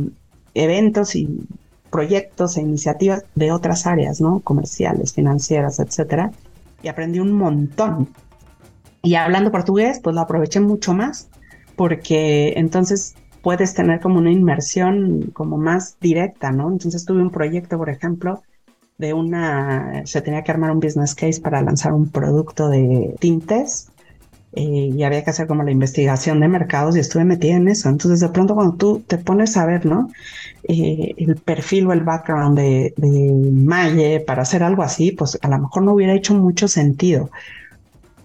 eventos 0.55 1.15
y 1.15 1.47
proyectos 1.91 2.57
e 2.57 2.63
iniciativas 2.63 3.25
de 3.35 3.53
otras 3.53 3.87
áreas, 3.87 4.21
¿no? 4.21 4.41
Comerciales, 4.41 5.13
financieras, 5.13 5.79
etcétera. 5.79 6.31
Y 6.83 6.89
aprendí 6.89 7.19
un 7.19 7.33
montón. 7.33 8.09
Y 9.03 9.17
hablando 9.17 9.53
portugués, 9.53 10.01
pues 10.03 10.15
lo 10.15 10.23
aproveché 10.23 10.61
mucho 10.61 10.95
más, 10.95 11.29
porque 11.77 12.55
entonces 12.57 13.15
puedes 13.43 13.75
tener 13.75 14.01
como 14.01 14.19
una 14.19 14.33
inmersión 14.33 15.31
como 15.35 15.59
más 15.59 15.99
directa, 16.01 16.51
¿no? 16.51 16.71
Entonces 16.71 17.05
tuve 17.05 17.21
un 17.21 17.31
proyecto, 17.31 17.77
por 17.77 17.91
ejemplo, 17.91 18.43
de 18.99 19.13
una, 19.13 20.03
se 20.07 20.21
tenía 20.23 20.43
que 20.43 20.53
armar 20.53 20.71
un 20.71 20.81
business 20.81 21.15
case 21.15 21.41
para 21.41 21.63
lanzar 21.63 21.93
un 21.93 22.11
producto 22.11 22.69
de 22.69 23.15
tintes 23.19 23.89
eh, 24.57 24.93
y 24.97 25.03
había 25.03 25.25
que 25.25 25.31
hacer 25.31 25.49
como 25.49 25.65
la 25.65 25.73
investigación 25.73 26.39
de 26.39 26.47
mercados 26.47 26.97
y 26.97 27.01
estuve 27.01 27.25
metida 27.25 27.57
en 27.57 27.69
eso. 27.69 27.89
Entonces 27.89 28.21
de 28.21 28.29
pronto 28.29 28.55
cuando 28.55 28.77
tú 28.77 29.03
te 29.07 29.19
pones 29.19 29.57
a 29.57 29.67
ver, 29.67 29.85
¿no? 29.85 30.11
Eh, 30.69 31.13
el 31.17 31.37
perfil 31.37 31.89
o 31.89 31.93
el 31.93 32.03
background 32.03 32.57
de, 32.57 32.95
de 32.97 33.33
Maye 33.53 34.21
para 34.21 34.43
hacer 34.43 34.63
algo 34.63 34.83
así, 34.83 35.11
pues 35.11 35.39
a 35.43 35.49
lo 35.49 35.59
mejor 35.59 35.83
no 35.83 35.93
hubiera 35.95 36.15
hecho 36.15 36.35
mucho 36.35 36.69
sentido. 36.69 37.31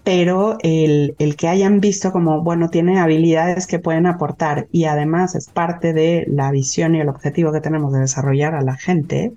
Pero 0.04 0.56
el, 0.62 1.14
el 1.18 1.36
que 1.36 1.48
hayan 1.48 1.80
visto 1.80 2.12
como, 2.12 2.42
bueno, 2.42 2.70
tiene 2.70 2.98
habilidades 3.00 3.66
que 3.66 3.78
pueden 3.78 4.06
aportar 4.06 4.66
y 4.72 4.84
además 4.84 5.34
es 5.34 5.48
parte 5.48 5.92
de 5.92 6.24
la 6.28 6.50
visión 6.52 6.94
y 6.94 7.00
el 7.00 7.08
objetivo 7.08 7.52
que 7.52 7.60
tenemos 7.60 7.92
de 7.92 8.00
desarrollar 8.00 8.54
a 8.54 8.62
la 8.62 8.76
gente, 8.76 9.32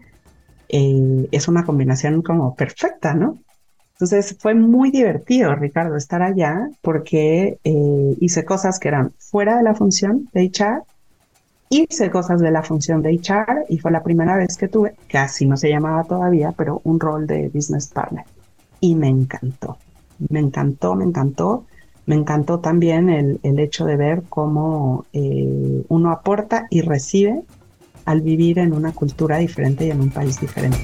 eh, 0.75 1.29
es 1.31 1.47
una 1.47 1.65
combinación 1.65 2.23
como 2.23 2.55
perfecta, 2.55 3.13
¿no? 3.13 3.37
Entonces 3.91 4.35
fue 4.39 4.55
muy 4.55 4.89
divertido, 4.89 5.53
Ricardo, 5.53 5.95
estar 5.95 6.23
allá 6.23 6.67
porque 6.81 7.59
eh, 7.63 8.17
hice 8.19 8.43
cosas 8.43 8.79
que 8.79 8.87
eran 8.87 9.11
fuera 9.19 9.55
de 9.57 9.61
la 9.61 9.75
función 9.75 10.27
de 10.33 10.45
HR, 10.45 10.81
hice 11.69 12.09
cosas 12.09 12.41
de 12.41 12.49
la 12.49 12.63
función 12.63 13.03
de 13.03 13.11
HR 13.11 13.65
y 13.69 13.77
fue 13.77 13.91
la 13.91 14.01
primera 14.01 14.35
vez 14.35 14.57
que 14.57 14.67
tuve, 14.67 14.95
casi 15.07 15.45
no 15.45 15.57
se 15.57 15.69
llamaba 15.69 16.05
todavía, 16.05 16.53
pero 16.57 16.81
un 16.85 16.99
rol 16.99 17.27
de 17.27 17.49
business 17.49 17.89
partner. 17.89 18.25
Y 18.79 18.95
me 18.95 19.09
encantó, 19.09 19.77
me 20.29 20.39
encantó, 20.39 20.95
me 20.95 21.05
encantó. 21.05 21.65
Me 22.05 22.15
encantó 22.15 22.59
también 22.59 23.09
el, 23.09 23.39
hecho 23.59 23.85
de 23.85 23.95
ver 23.95 24.23
cómo 24.27 25.05
eh, 25.13 25.85
uno 25.87 26.11
aporta 26.11 26.67
y 26.69 26.81
recibe 26.81 27.43
al 28.05 28.21
vivir 28.21 28.59
en 28.59 28.73
una 28.73 28.91
cultura 28.91 29.37
diferente 29.37 29.85
y 29.85 29.91
en 29.91 30.01
un 30.01 30.09
país 30.09 30.39
diferente. 30.39 30.79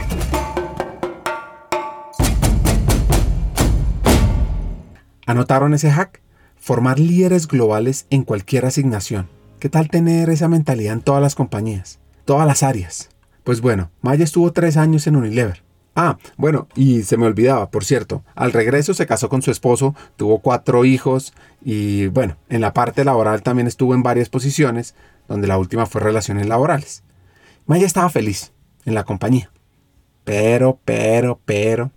¿Anotaron 5.26 5.74
ese 5.74 5.92
hack? 5.92 6.22
Formar 6.56 7.00
líderes 7.00 7.48
globales 7.48 8.08
en 8.10 8.24
cualquier 8.24 8.66
asignación. 8.66 9.28
¿Qué 9.60 9.70
tal 9.70 9.90
tener 9.90 10.30
esa 10.30 10.48
mentalidad 10.48 10.94
en 10.94 11.02
todas 11.02 11.22
las 11.22 11.36
compañías? 11.36 12.00
Todas 12.26 12.48
las 12.48 12.64
áreas. 12.64 13.10
Pues 13.44 13.62
bueno, 13.62 13.92
Maya 14.02 14.24
estuvo 14.24 14.52
tres 14.54 14.78
años 14.78 15.06
en 15.06 15.16
Unilever. 15.16 15.64
Ah, 15.96 16.18
bueno, 16.38 16.68
y 16.76 17.04
se 17.04 17.18
me 17.18 17.26
olvidaba, 17.26 17.72
por 17.72 17.84
cierto, 17.84 18.24
al 18.34 18.54
regreso 18.54 18.94
se 18.94 19.06
casó 19.06 19.28
con 19.28 19.42
su 19.42 19.52
esposo, 19.52 19.96
tuvo 20.16 20.40
cuatro 20.40 20.86
hijos 20.86 21.34
y 21.62 22.08
bueno, 22.08 22.38
en 22.48 22.62
la 22.62 22.74
parte 22.74 23.04
laboral 23.04 23.44
también 23.44 23.68
estuvo 23.68 23.94
en 23.94 24.02
varias 24.02 24.30
posiciones, 24.30 24.96
donde 25.28 25.48
la 25.48 25.58
última 25.58 25.86
fue 25.86 26.00
relaciones 26.00 26.48
laborales. 26.48 27.04
Maya 27.70 27.86
estaba 27.86 28.10
feliz 28.10 28.52
en 28.86 28.96
la 28.96 29.04
compañía. 29.04 29.52
Pero, 30.24 30.80
pero, 30.86 31.40
pero. 31.46 31.92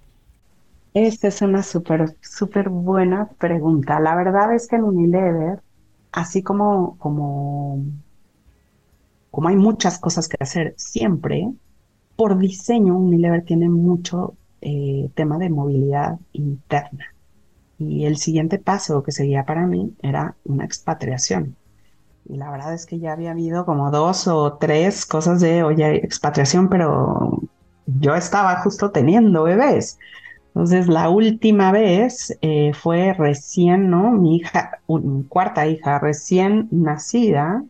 Esta 0.92 1.28
es 1.28 1.40
una 1.40 1.62
súper, 1.62 2.14
súper 2.20 2.68
buena 2.68 3.30
pregunta. 3.38 3.98
La 3.98 4.14
verdad 4.14 4.54
es 4.54 4.68
que 4.68 4.76
en 4.76 4.82
Unilever, 4.82 5.62
así 6.12 6.42
como, 6.42 6.98
como, 6.98 7.82
como 9.30 9.48
hay 9.48 9.56
muchas 9.56 9.98
cosas 9.98 10.28
que 10.28 10.37
hacer 10.40 10.74
siempre, 10.76 11.50
por 12.16 12.37
diseño 12.37 12.98
Unilever 12.98 13.42
tiene 13.42 13.70
mucho 13.70 14.35
eh, 14.61 15.08
tema 15.14 15.38
de 15.38 15.48
movilidad 15.48 16.18
interna. 16.35 17.14
Y 17.78 18.04
el 18.04 18.18
siguiente 18.18 18.58
paso 18.58 19.02
que 19.02 19.12
seguía 19.12 19.46
para 19.46 19.66
mí 19.66 19.94
era 20.02 20.37
una 20.44 20.66
expatriación. 20.66 21.56
Y 22.28 22.37
la 22.37 22.50
verdad 22.50 22.74
es 22.74 22.87
que 22.87 22.98
ya 22.98 23.12
había 23.12 23.32
habido 23.32 23.64
como 23.64 23.90
dos 23.90 24.28
o 24.28 24.54
tres 24.54 25.06
cosas 25.06 25.40
de, 25.40 25.62
oye, 25.64 25.96
expatriación, 26.04 26.68
pero 26.68 27.40
yo 27.87 28.14
estaba 28.14 28.56
justo 28.62 28.90
teniendo 28.90 29.44
bebés. 29.44 29.98
Entonces, 30.54 30.87
la 30.87 31.08
última 31.08 31.72
vez 31.72 32.37
eh, 32.42 32.72
fue 32.74 33.14
recién, 33.14 33.88
¿no? 33.90 34.12
Mi 34.12 34.37
hija, 34.37 34.80
mi 34.88 35.24
cuarta 35.24 35.66
hija 35.66 35.98
recién 35.98 36.68
nacida. 36.70 37.64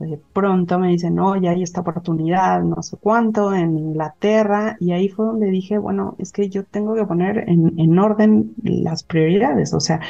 De 0.00 0.20
pronto 0.32 0.78
me 0.78 0.88
dicen, 0.88 1.14
no, 1.14 1.36
ya 1.36 1.50
hay 1.50 1.62
esta 1.62 1.80
oportunidad, 1.80 2.62
no 2.62 2.82
sé 2.82 2.96
cuánto, 3.00 3.54
en 3.54 3.78
Inglaterra. 3.78 4.76
Y 4.80 4.92
ahí 4.92 5.08
fue 5.08 5.26
donde 5.26 5.46
dije, 5.50 5.78
bueno, 5.78 6.16
es 6.18 6.32
que 6.32 6.48
yo 6.48 6.64
tengo 6.64 6.94
que 6.94 7.04
poner 7.04 7.48
en, 7.48 7.78
en 7.78 7.98
orden 7.98 8.52
las 8.62 9.04
prioridades. 9.04 9.72
O 9.72 9.80
sea, 9.80 10.00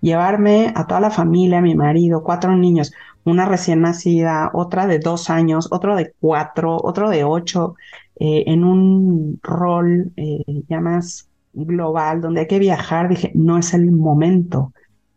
llevarme 0.00 0.72
a 0.74 0.86
toda 0.86 1.00
la 1.00 1.10
familia, 1.10 1.58
a 1.58 1.62
mi 1.62 1.74
marido, 1.74 2.22
cuatro 2.22 2.56
niños 2.56 2.92
una 3.28 3.44
recién 3.46 3.80
nacida, 3.82 4.50
otra 4.54 4.86
de 4.86 4.98
dos 4.98 5.30
años, 5.30 5.68
otro 5.70 5.96
de 5.96 6.12
cuatro, 6.20 6.78
otro 6.82 7.10
de 7.10 7.24
ocho, 7.24 7.74
eh, 8.20 8.44
en 8.46 8.64
un 8.64 9.38
rol 9.42 10.12
eh, 10.16 10.44
ya 10.68 10.80
más 10.80 11.28
global, 11.52 12.20
donde 12.20 12.40
hay 12.40 12.46
que 12.46 12.58
viajar, 12.58 13.08
dije, 13.08 13.32
no 13.34 13.58
es 13.58 13.74
el 13.74 13.90
momento, 13.90 14.72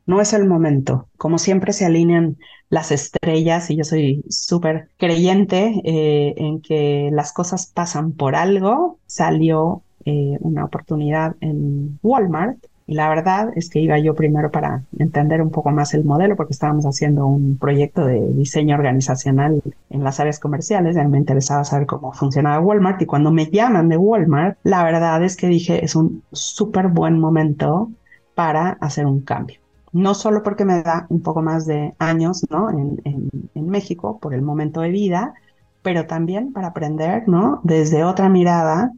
no 0.06 0.22
es 0.22 0.34
el 0.34 0.48
momento. 0.48 1.08
Como 1.18 1.38
siempre 1.38 1.74
se 1.74 1.86
alinean 1.86 2.38
las 2.70 2.92
estrellas 2.92 3.70
y 3.70 3.78
yo 3.78 3.84
soy 3.84 4.24
súper 4.30 4.90
creyente 4.98 5.82
eh, 5.84 6.34
en 6.38 6.62
que 6.62 7.10
las 7.12 7.34
cosas 7.34 7.68
pasan 7.68 8.14
por 8.14 8.36
algo, 8.36 9.00
salió 9.08 9.84
una 10.04 10.66
oportunidad 10.66 11.36
en 11.42 12.00
Walmart 12.02 12.58
y 12.92 12.94
la 12.94 13.08
verdad 13.08 13.54
es 13.56 13.70
que 13.70 13.80
iba 13.80 13.98
yo 14.00 14.16
primero 14.16 14.52
para 14.52 14.84
entender 15.00 15.42
un 15.42 15.50
poco 15.50 15.72
más 15.72 15.94
el 15.94 16.04
modelo, 16.04 16.36
porque 16.36 16.52
estábamos 16.52 16.84
haciendo 16.84 17.26
un 17.26 17.58
proyecto 17.58 18.06
de 18.06 18.20
diseño 18.34 18.76
organizacional 18.76 19.62
en 19.90 20.04
las 20.04 20.20
áreas 20.20 20.40
comerciales. 20.40 20.98
Y 20.98 21.08
me 21.08 21.18
interesaba 21.18 21.64
saber 21.64 21.88
cómo 21.88 22.12
funcionaba 22.12 22.60
Walmart. 22.60 23.02
Y 23.02 23.06
cuando 23.06 23.32
me 23.32 23.50
llaman 23.50 23.88
de 23.88 23.96
Walmart, 23.96 24.58
la 24.64 24.84
verdad 24.84 25.24
es 25.24 25.38
que 25.38 25.48
dije, 25.48 25.86
es 25.86 25.96
un 25.96 26.22
súper 26.34 26.90
buen 26.90 27.18
momento 27.18 27.90
para 28.36 28.72
hacer 28.82 29.06
un 29.06 29.22
cambio. 29.22 29.62
No 29.94 30.14
solo 30.14 30.44
porque 30.44 30.66
me 30.66 30.84
da 30.84 31.06
un 31.08 31.22
poco 31.22 31.42
más 31.42 31.66
de 31.66 31.94
años 31.98 32.46
¿no? 32.50 32.72
en, 32.72 33.00
en, 33.06 33.70
México 33.70 34.20
por 34.20 34.34
el 34.34 34.42
momento 34.42 34.82
de 34.82 34.90
vida, 34.90 35.34
pero 35.82 36.08
también 36.08 36.52
para 36.52 36.68
aprender 36.68 37.24
¿no? 37.30 37.62
desde 37.64 38.04
otra 38.04 38.28
mirada 38.28 38.92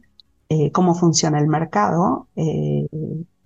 eh, 0.48 0.72
cómo 0.72 0.94
funciona 0.94 1.38
el 1.38 1.46
mercado, 1.46 2.26
eh, 2.36 2.86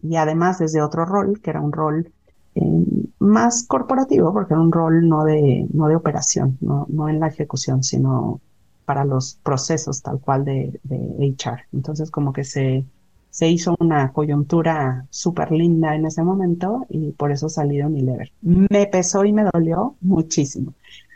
y 0.02 0.16
además 0.16 0.58
desde 0.58 0.82
otro 0.82 1.04
rol, 1.04 1.40
que 1.40 1.50
era 1.50 1.60
un 1.60 1.72
rol 1.72 2.12
eh, 2.54 2.84
más 3.18 3.64
corporativo, 3.66 4.32
porque 4.32 4.54
era 4.54 4.60
un 4.60 4.72
rol 4.72 5.08
no 5.08 5.24
de, 5.24 5.66
no 5.72 5.88
de 5.88 5.96
operación, 5.96 6.58
no, 6.60 6.86
no 6.88 7.08
en 7.08 7.20
la 7.20 7.28
ejecución, 7.28 7.82
sino 7.82 8.40
para 8.84 9.04
los 9.04 9.38
procesos 9.42 10.00
tal 10.02 10.18
cual 10.18 10.44
de, 10.44 10.80
HR. 11.18 11.64
Entonces 11.74 12.10
como 12.10 12.32
que 12.32 12.44
se, 12.44 12.84
se 13.28 13.48
hizo 13.48 13.76
una 13.80 14.12
coyuntura 14.12 15.06
súper 15.10 15.52
linda 15.52 15.94
en 15.94 16.06
ese 16.06 16.22
momento 16.22 16.86
y 16.88 17.12
por 17.12 17.30
eso 17.30 17.48
salí 17.48 17.76
de 17.76 17.84
Unilever. 17.84 18.32
Me 18.40 18.86
pesó 18.86 19.24
y 19.24 19.32
me 19.32 19.44
dolió 19.52 19.96
muchísimo. 20.00 20.72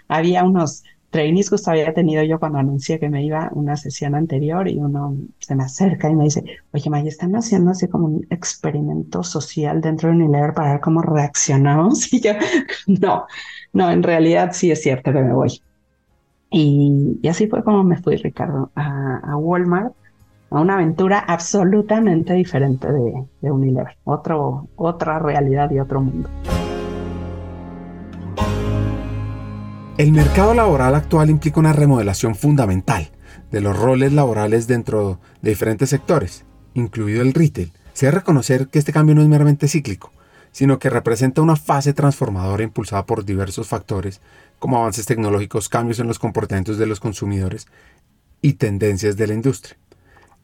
Había 0.06 0.44
unos 0.44 0.84
trainees 1.12 1.50
justo 1.50 1.70
había 1.70 1.92
tenido 1.94 2.24
yo 2.24 2.40
cuando 2.40 2.58
anuncié 2.58 2.98
que 2.98 3.08
me 3.08 3.24
iba 3.24 3.50
una 3.52 3.76
sesión 3.76 4.16
anterior 4.16 4.66
y 4.66 4.78
uno 4.78 5.14
se 5.38 5.54
me 5.54 5.62
acerca 5.62 6.08
y 6.08 6.16
me 6.16 6.24
dice, 6.24 6.42
oye, 6.72 6.90
Maya, 6.90 7.08
están 7.08 7.36
haciendo 7.36 7.70
así 7.70 7.86
como 7.86 8.06
un 8.06 8.26
experimento 8.30 9.22
social 9.22 9.80
dentro 9.80 10.08
de 10.08 10.16
Unilever 10.16 10.54
para 10.54 10.72
ver 10.72 10.80
cómo 10.80 11.02
reaccionamos. 11.02 12.12
Y 12.12 12.20
yo, 12.20 12.32
no, 12.86 13.26
no, 13.72 13.90
en 13.90 14.02
realidad 14.02 14.50
sí 14.52 14.70
es 14.70 14.82
cierto 14.82 15.12
que 15.12 15.20
me 15.20 15.32
voy. 15.32 15.62
Y, 16.50 17.20
así 17.28 17.46
fue 17.46 17.62
como 17.62 17.84
me 17.84 17.96
fui, 17.96 18.16
Ricardo, 18.16 18.70
a, 18.74 19.36
Walmart, 19.36 19.94
a 20.50 20.60
una 20.60 20.74
aventura 20.74 21.20
absolutamente 21.20 22.34
diferente 22.34 22.90
de, 22.90 23.24
de 23.40 23.50
Unilever, 23.50 23.96
otro, 24.04 24.68
otra 24.76 25.18
realidad 25.18 25.70
y 25.70 25.78
otro 25.80 26.00
mundo. 26.00 26.28
El 29.98 30.12
mercado 30.12 30.54
laboral 30.54 30.94
actual 30.94 31.28
implica 31.28 31.60
una 31.60 31.74
remodelación 31.74 32.34
fundamental 32.34 33.10
de 33.50 33.60
los 33.60 33.78
roles 33.78 34.10
laborales 34.14 34.66
dentro 34.66 35.20
de 35.42 35.50
diferentes 35.50 35.90
sectores, 35.90 36.46
incluido 36.72 37.20
el 37.20 37.34
retail. 37.34 37.72
Se 37.92 38.06
debe 38.06 38.20
reconocer 38.20 38.68
que 38.68 38.78
este 38.78 38.92
cambio 38.92 39.14
no 39.14 39.20
es 39.20 39.28
meramente 39.28 39.68
cíclico, 39.68 40.10
sino 40.50 40.78
que 40.78 40.88
representa 40.88 41.42
una 41.42 41.56
fase 41.56 41.92
transformadora 41.92 42.62
impulsada 42.62 43.04
por 43.04 43.26
diversos 43.26 43.68
factores 43.68 44.22
como 44.58 44.78
avances 44.78 45.04
tecnológicos, 45.04 45.68
cambios 45.68 45.98
en 45.98 46.06
los 46.06 46.18
comportamientos 46.18 46.78
de 46.78 46.86
los 46.86 46.98
consumidores 46.98 47.66
y 48.40 48.54
tendencias 48.54 49.18
de 49.18 49.26
la 49.26 49.34
industria. 49.34 49.76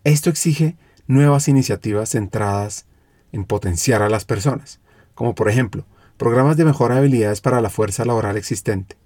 Esto 0.04 0.28
exige 0.28 0.76
nuevas 1.06 1.48
iniciativas 1.48 2.10
centradas 2.10 2.84
en 3.32 3.46
potenciar 3.46 4.02
a 4.02 4.10
las 4.10 4.26
personas, 4.26 4.78
como 5.14 5.34
por 5.34 5.48
ejemplo 5.48 5.86
programas 6.18 6.58
de 6.58 6.66
mejora 6.66 6.96
de 6.96 7.00
habilidades 7.00 7.40
para 7.40 7.62
la 7.62 7.70
fuerza 7.70 8.04
laboral 8.04 8.36
existente, 8.36 8.96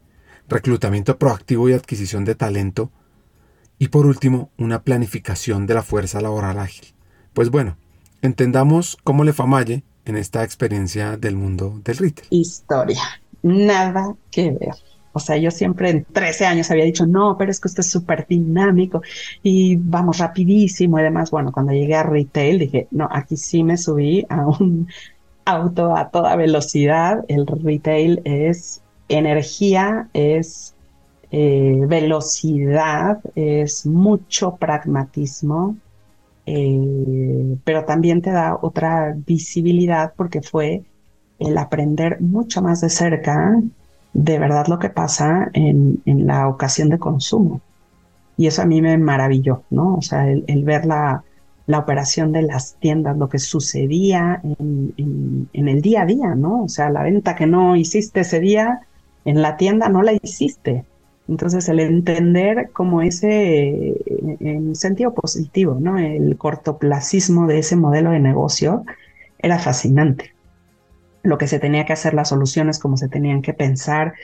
reclutamiento 0.49 1.19
proactivo 1.19 1.69
y 1.69 1.73
adquisición 1.73 2.25
de 2.25 2.35
talento, 2.35 2.91
y 3.79 3.89
por 3.89 4.07
último, 4.07 4.51
una 4.59 4.83
planificación 4.83 5.67
de 5.67 5.75
la 5.75 5.83
fuerza 5.83 6.21
laboral 6.21 6.59
ágil. 6.59 6.95
Pues 7.33 7.51
bueno, 7.51 7.77
entendamos 8.21 8.97
cómo 9.03 9.25
le 9.25 9.33
Maye 9.33 9.83
en 10.05 10.17
esta 10.17 10.45
experiencia 10.45 11.17
del 11.17 11.37
mundo 11.37 11.81
del 11.85 11.97
retail. 11.97 12.29
Historia, 12.31 13.03
nada 13.43 14.15
que 14.31 14.53
ver. 14.53 14.75
O 15.15 15.21
sea, 15.21 15.37
yo 15.37 15.51
siempre 15.51 15.91
en 15.91 16.05
13 16.05 16.47
años 16.47 16.71
había 16.71 16.85
dicho, 16.85 17.07
no, 17.07 17.37
pero 17.37 17.51
es 17.51 17.61
que 17.61 17.69
usted 17.69 17.81
es 17.81 17.91
súper 17.91 18.27
dinámico 18.27 19.03
y 19.43 19.77
vamos 19.77 20.19
rapidísimo 20.19 20.99
y 20.99 21.03
demás. 21.03 21.31
Bueno, 21.31 21.53
cuando 21.53 21.73
llegué 21.73 21.97
a 21.97 22.03
retail 22.03 22.59
dije, 22.59 22.89
no, 22.91 23.09
aquí 23.11 23.37
sí 23.37 23.63
me 23.63 23.77
subí 23.77 24.25
a 24.31 24.47
un 24.47 24.89
auto 25.45 25.95
a 25.95 26.09
toda 26.11 26.37
velocidad. 26.37 27.25
El 27.29 27.47
retail 27.47 28.23
es 28.25 28.81
energía, 29.13 30.09
es 30.13 30.75
eh, 31.31 31.79
velocidad, 31.87 33.21
es 33.35 33.87
mucho 33.87 34.57
pragmatismo, 34.57 35.77
eh, 36.47 37.57
pero 37.65 37.85
también 37.85 38.21
te 38.21 38.31
da 38.31 38.59
otra 38.61 39.15
visibilidad 39.17 40.13
porque 40.17 40.43
fue 40.43 40.83
el 41.39 41.57
aprender 41.59 42.21
mucho 42.21 42.63
más 42.63 42.81
de 42.81 42.91
cerca 42.91 43.57
de 44.13 44.39
verdad 44.39 44.67
lo 44.69 44.79
que 44.79 44.91
pasa 44.91 45.51
en, 45.55 46.03
la 46.05 46.49
ocasión 46.49 46.89
de 46.89 46.99
consumo. 46.99 47.61
Y 48.37 48.47
eso 48.47 48.63
a 48.63 48.67
mí 48.67 48.83
me 48.83 48.99
maravilló, 48.99 49.63
¿no? 49.71 49.97
O 49.97 50.03
sea, 50.03 50.29
el, 50.29 50.65
ver 50.65 50.87
la, 50.87 51.25
operación 51.75 52.33
de 52.33 52.43
las 52.43 52.75
tiendas, 52.75 53.17
lo 53.17 53.29
que 53.29 53.39
sucedía 53.39 54.41
en, 54.43 55.49
en, 55.53 55.69
el 55.69 55.81
día 55.81 56.03
a 56.03 56.07
día, 56.07 56.35
¿no? 56.35 56.65
O 56.65 56.69
sea, 56.69 56.91
la 56.91 57.03
venta 57.03 57.35
que 57.35 57.47
no 57.47 57.77
hiciste 57.77 58.21
ese 58.21 58.41
día, 58.41 58.81
en 59.25 59.43
la 59.43 59.57
tienda 59.57 59.89
no 59.89 60.03
la 60.03 60.13
hiciste. 60.13 60.85
Entonces 61.29 61.69
el 61.69 61.81
entender 61.81 62.71
como 62.73 63.01
ese, 63.01 63.97
en 64.41 64.75
sentido 64.75 65.15
positivo, 65.15 65.79
¿no? 65.81 65.99
El 65.99 66.37
cortoplacismo 66.37 67.47
de 67.47 67.59
ese 67.59 67.77
modelo 67.77 68.11
de 68.11 68.21
negocio 68.21 68.85
era 69.39 69.59
fascinante. 69.59 70.35
Lo 71.23 71.39
que 71.39 71.47
se 71.47 71.61
tenía 71.61 71.87
que 71.87 71.93
hacer, 71.93 72.15
las 72.15 72.31
soluciones, 72.31 72.79
como 72.79 72.97
se 72.97 73.09
tenían 73.09 73.43
que 73.43 73.55
pensar, 73.55 74.15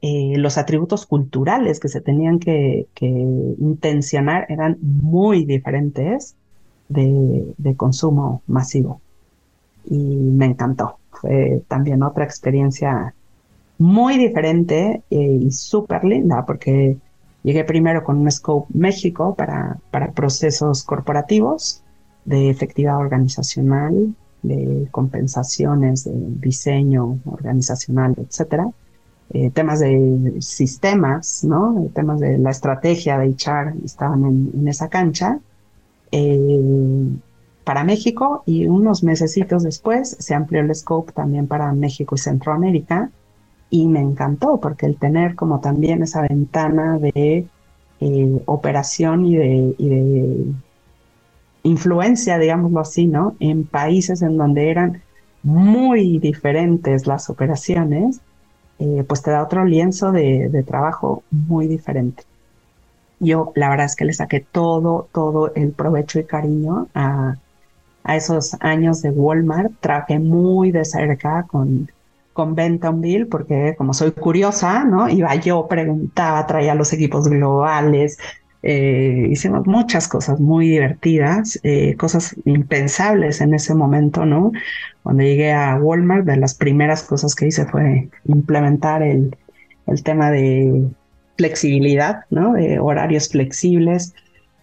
eh, 0.00 0.34
los 0.36 0.56
atributos 0.58 1.06
culturales 1.06 1.80
que 1.80 1.88
se 1.88 2.00
tenían 2.00 2.38
que, 2.38 2.86
intencionar 3.60 4.46
eran 4.48 4.78
muy 4.80 5.44
diferentes 5.44 6.34
de, 6.88 7.52
de 7.58 7.76
consumo 7.76 8.42
masivo. 8.46 9.00
Y 9.84 9.96
me 9.96 10.46
encantó. 10.46 10.98
Fue 11.10 11.62
también 11.68 12.02
otra 12.02 12.24
experiencia 12.24 13.14
muy 13.78 14.18
diferente 14.18 15.02
eh, 15.10 15.38
y 15.42 15.50
súper 15.52 16.04
linda 16.04 16.44
porque 16.44 16.98
llegué 17.42 17.64
primero 17.64 18.04
con 18.04 18.18
un 18.18 18.30
scope 18.30 18.68
México 18.74 19.34
para, 19.34 19.78
para 19.90 20.12
procesos 20.12 20.82
corporativos 20.82 21.82
de 22.24 22.50
efectividad 22.50 22.98
organizacional, 22.98 24.14
de 24.42 24.88
compensaciones, 24.90 26.04
de 26.04 26.12
diseño 26.14 27.18
organizacional, 27.24 28.14
etcétera. 28.18 28.70
Eh, 29.30 29.50
temas 29.50 29.80
de 29.80 30.36
sistemas, 30.40 31.44
¿no? 31.44 31.90
Temas 31.94 32.20
de 32.20 32.38
la 32.38 32.50
estrategia 32.50 33.18
de 33.18 33.28
HR 33.28 33.74
estaban 33.84 34.24
en, 34.24 34.68
esa 34.68 34.88
cancha. 34.88 35.38
Eh, 36.12 37.08
para 37.64 37.84
México 37.84 38.42
y 38.46 38.66
unos 38.66 39.02
mesecitos 39.02 39.62
después 39.62 40.16
se 40.18 40.34
amplió 40.34 40.62
el 40.62 40.74
scope 40.74 41.12
también 41.12 41.46
para 41.46 41.70
México 41.74 42.14
y 42.14 42.18
Centroamérica 42.18 43.10
y 43.70 43.86
me 43.88 44.00
encantó 44.00 44.58
porque 44.60 44.86
el 44.86 44.96
tener 44.96 45.34
como 45.34 45.60
también 45.60 46.02
esa 46.02 46.22
ventana 46.22 46.98
de 46.98 47.46
operación 48.46 49.26
y 49.26 49.36
de, 49.36 49.74
de 49.78 50.52
influencia, 51.64 52.38
digámoslo 52.38 52.80
así, 52.80 53.06
¿no? 53.06 53.36
En 53.40 53.64
países 53.64 54.22
en 54.22 54.36
donde 54.36 54.70
eran 54.70 55.02
muy 55.42 56.18
diferentes 56.18 57.06
las 57.06 57.30
operaciones, 57.30 58.20
eh, 58.78 59.04
pues 59.06 59.22
te 59.22 59.30
da 59.30 59.42
otro 59.42 59.64
lienzo 59.64 60.12
de, 60.12 60.64
trabajo 60.66 61.22
muy 61.30 61.66
diferente. 61.66 62.24
Yo 63.20 63.52
la 63.56 63.70
verdad 63.70 63.86
es 63.86 63.96
que 63.96 64.04
le 64.04 64.12
saqué 64.12 64.40
todo, 64.40 65.08
todo 65.12 65.52
el 65.54 65.72
provecho 65.72 66.20
y 66.20 66.24
cariño 66.24 66.86
a, 66.94 67.36
a 68.04 68.16
esos 68.16 68.56
años 68.60 69.02
de 69.02 69.10
Walmart. 69.10 69.72
Trabajé 69.80 70.20
muy 70.20 70.70
de 70.70 70.84
cerca 70.84 71.44
con, 71.48 71.90
con 72.38 72.54
Bentonville 72.54 73.26
porque 73.26 73.74
como 73.76 73.92
soy 73.92 74.12
curiosa, 74.12 74.84
¿no? 74.84 75.08
Iba 75.08 75.34
yo, 75.34 75.66
preguntaba, 75.66 76.46
traía 76.46 76.76
los 76.76 76.92
equipos 76.92 77.26
globales, 77.26 78.16
eh, 78.62 79.26
hicimos 79.28 79.66
muchas 79.66 80.06
cosas 80.06 80.38
muy 80.38 80.68
divertidas, 80.68 81.58
eh, 81.64 81.96
cosas 81.96 82.36
impensables 82.44 83.40
en 83.40 83.54
ese 83.54 83.74
momento, 83.74 84.24
¿no? 84.24 84.52
Cuando 85.02 85.24
llegué 85.24 85.52
a 85.52 85.74
Walmart, 85.82 86.26
de 86.26 86.36
las 86.36 86.54
primeras 86.54 87.02
cosas 87.02 87.34
que 87.34 87.48
hice 87.48 87.66
fue 87.66 88.08
implementar 88.26 89.02
el, 89.02 89.36
el 89.88 90.02
tema 90.04 90.30
de 90.30 90.86
flexibilidad, 91.36 92.20
¿no? 92.30 92.52
De 92.52 92.78
horarios 92.78 93.28
flexibles. 93.30 94.14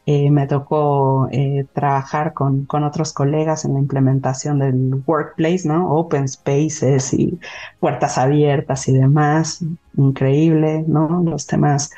Eh, 0.08 0.30
me 0.30 0.46
tocó 0.46 1.28
trabajar 1.74 2.34
con, 2.34 2.66
con 2.66 2.84
otros 2.84 3.12
colegas 3.12 3.66
en 3.66 3.74
la 3.74 3.80
implementación 3.80 4.60
del 4.60 5.02
workplace, 5.06 5.68
¿no? 5.68 5.92
Open 5.92 6.28
spaces 6.28 7.12
y 7.14 7.40
puertas 7.80 8.18
abiertas 8.20 8.88
y 8.88 8.94
demás. 8.94 9.64
Increíble, 9.98 10.86
¿no? 10.88 11.24
Los 11.24 11.48
temas 11.48 11.90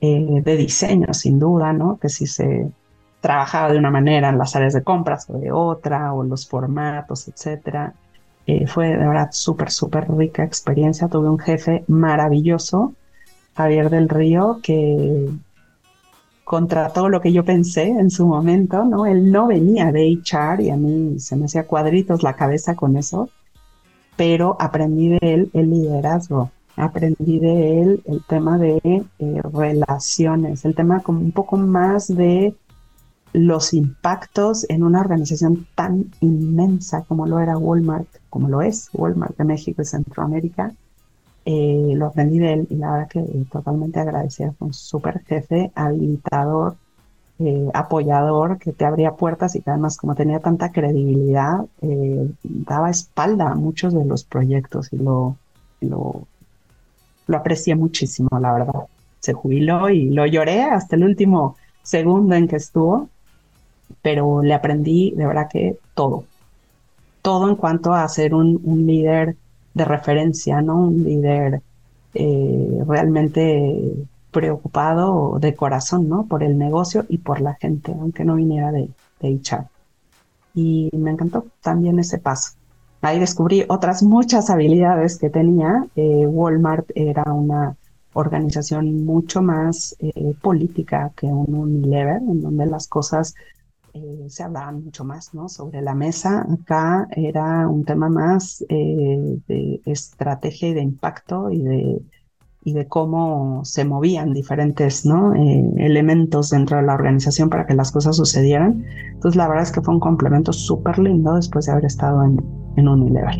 eh, 0.00 0.42
de 0.44 0.56
diseño, 0.56 1.12
sin 1.12 1.40
duda, 1.40 1.72
¿no? 1.72 1.98
Que 1.98 2.08
si 2.08 2.26
se 2.28 2.70
trabajaba 3.20 3.72
de 3.72 3.78
una 3.78 3.90
manera 3.90 4.28
en 4.28 4.38
las 4.38 4.54
áreas 4.54 4.74
de 4.74 4.84
compras 4.84 5.28
o 5.28 5.38
de 5.38 5.50
otra, 5.50 6.12
o 6.12 6.22
los 6.22 6.48
formatos, 6.48 7.26
etcétera. 7.26 7.94
Eh, 8.46 8.66
fue 8.68 8.88
de 8.88 8.96
verdad 8.96 9.30
súper, 9.32 9.70
súper 9.72 10.08
rica 10.10 10.44
experiencia. 10.44 11.08
Tuve 11.08 11.28
un 11.28 11.38
jefe 11.40 11.84
maravilloso, 11.88 12.94
Javier 13.56 13.90
del 13.90 14.08
Río, 14.08 14.60
que 14.62 15.30
contra 16.48 16.88
todo 16.94 17.10
lo 17.10 17.20
que 17.20 17.32
yo 17.32 17.44
pensé 17.44 17.88
en 17.88 18.10
su 18.10 18.26
momento, 18.26 18.84
¿no? 18.84 19.04
Él 19.04 19.30
no 19.30 19.46
venía 19.46 19.92
de 19.92 20.18
HR 20.24 20.62
y 20.62 20.70
a 20.70 20.76
mí 20.76 21.20
se 21.20 21.36
me 21.36 21.44
hacía 21.44 21.66
cuadritos 21.66 22.22
la 22.22 22.36
cabeza 22.36 22.74
con 22.74 22.96
eso, 22.96 23.28
pero 24.16 24.56
aprendí 24.58 25.10
de 25.10 25.18
él 25.20 25.50
el 25.52 25.70
liderazgo 25.70 26.50
aprendí 26.78 27.38
de 27.40 27.82
él 27.82 28.02
el 28.06 28.24
tema 28.24 28.56
de 28.56 28.80
eh, 28.84 29.42
relaciones, 29.52 30.64
el 30.64 30.74
tema 30.74 31.00
como 31.00 31.20
un 31.20 31.32
poco 31.32 31.56
más 31.56 32.06
de 32.06 32.54
los 33.32 33.74
impactos 33.74 34.64
en 34.70 34.82
una 34.82 35.00
organización 35.00 35.66
tan 35.74 36.10
inmensa 36.20 37.02
como 37.02 37.26
lo 37.26 37.40
era 37.40 37.58
Walmart, 37.58 38.08
como 38.30 38.48
lo 38.48 38.62
es 38.62 38.88
Walmart 38.92 39.36
de 39.36 39.44
México 39.44 39.82
y 39.82 39.84
Centroamérica. 39.84 40.72
Eh, 41.50 41.94
lo 41.94 42.06
aprendí 42.06 42.38
de 42.38 42.52
él 42.52 42.66
y 42.68 42.76
la 42.76 42.92
verdad 42.92 43.08
que 43.08 43.20
eh, 43.20 43.44
totalmente 43.50 44.00
agradecida, 44.00 44.52
fue 44.58 44.68
un 44.68 44.74
súper 44.74 45.24
jefe, 45.24 45.70
habilitador, 45.74 46.76
apoyador, 47.72 48.58
que 48.58 48.72
te 48.72 48.84
abría 48.84 49.12
puertas 49.12 49.54
y 49.54 49.62
que 49.62 49.70
además 49.70 49.96
como 49.96 50.16
tenía 50.16 50.40
tanta 50.40 50.72
credibilidad, 50.72 51.64
daba 52.42 52.90
espalda 52.90 53.52
a 53.52 53.54
muchos 53.54 53.94
de 53.94 54.04
los 54.04 54.24
proyectos 54.24 54.92
y 54.92 54.96
lo, 54.96 55.36
lo 55.80 56.26
lo 57.28 57.36
aprecié 57.36 57.76
muchísimo, 57.76 58.28
la 58.40 58.52
verdad. 58.52 58.86
Se 59.20 59.32
jubiló 59.34 59.88
y 59.90 60.10
lo 60.10 60.26
lloré 60.26 60.62
hasta 60.62 60.96
el 60.96 61.04
último 61.04 61.56
segundo 61.82 62.34
en 62.34 62.48
que 62.48 62.56
estuvo, 62.56 63.08
pero 64.02 64.42
le 64.42 64.54
aprendí 64.54 65.12
de 65.12 65.26
verdad 65.26 65.48
que 65.50 65.78
todo. 65.94 66.24
Todo 67.22 67.48
en 67.48 67.56
cuanto 67.56 67.92
a 67.92 68.08
ser 68.08 68.34
un, 68.34 68.60
líder 68.86 69.36
de 69.74 69.84
referencia, 69.84 70.60
¿no? 70.60 70.76
Un 70.82 71.04
líder 71.04 71.62
eh, 72.14 72.82
realmente 72.86 73.94
preocupado 74.30 75.38
de 75.40 75.54
corazón, 75.54 76.08
¿no? 76.08 76.26
Por 76.26 76.42
el 76.42 76.58
negocio 76.58 77.06
y 77.08 77.18
por 77.18 77.40
la 77.40 77.54
gente, 77.54 77.92
aunque 77.92 78.24
no 78.24 78.34
viniera 78.34 78.72
de, 78.72 78.90
de 79.20 79.28
HR. 79.28 79.66
Y 80.54 80.90
me 80.92 81.10
encantó 81.10 81.46
también 81.62 81.98
ese 81.98 82.18
paso. 82.18 82.52
Ahí 83.00 83.20
descubrí 83.20 83.64
otras 83.68 84.02
muchas 84.02 84.50
habilidades 84.50 85.18
que 85.18 85.30
tenía. 85.30 85.86
Eh, 85.94 86.26
Walmart 86.26 86.90
era 86.94 87.22
una 87.32 87.76
organización 88.12 89.04
mucho 89.04 89.40
más 89.40 89.94
eh, 90.00 90.34
política 90.40 91.12
que 91.14 91.26
un 91.26 91.54
Unilever, 91.54 92.16
en 92.16 92.42
donde 92.42 92.66
las 92.66 92.88
cosas 92.88 93.34
eh, 93.92 94.26
se 94.28 94.42
hablaban 94.42 94.84
mucho 94.84 95.04
más 95.04 95.34
¿no? 95.34 95.48
sobre 95.48 95.82
la 95.82 95.94
mesa. 95.94 96.46
Acá 96.50 97.08
era 97.12 97.68
un 97.68 97.84
tema 97.84 98.08
más 98.08 98.64
de 98.68 99.80
estrategia 99.84 100.68
y 100.68 100.74
de 100.74 100.82
impacto 100.82 101.50
y 101.50 101.62
de, 101.62 102.02
y 102.64 102.72
de 102.72 102.86
cómo 102.86 103.64
se 103.64 103.84
movían 103.84 104.32
diferentes 104.32 105.06
¿no? 105.06 105.34
elementos 105.34 106.50
dentro 106.50 106.76
de 106.78 106.84
la 106.84 106.94
organización 106.94 107.48
para 107.48 107.66
que 107.66 107.74
las 107.74 107.92
cosas 107.92 108.16
sucedieran. 108.16 108.84
Entonces 109.12 109.36
la 109.36 109.48
verdad 109.48 109.64
es 109.64 109.72
que 109.72 109.80
fue 109.80 109.94
un 109.94 110.00
complemento 110.00 110.52
súper 110.52 110.98
lindo 110.98 111.34
después 111.34 111.66
de 111.66 111.72
haber 111.72 111.86
estado 111.86 112.22
en, 112.24 112.38
en 112.76 112.88
Unilever. 112.88 113.36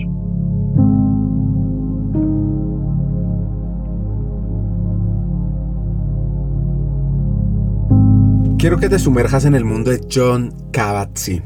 Quiero 8.58 8.78
que 8.78 8.88
te 8.88 8.98
sumerjas 8.98 9.44
en 9.44 9.54
el 9.54 9.64
mundo 9.64 9.92
de 9.92 10.00
John 10.12 10.52
Kabat-Zinn, 10.72 11.44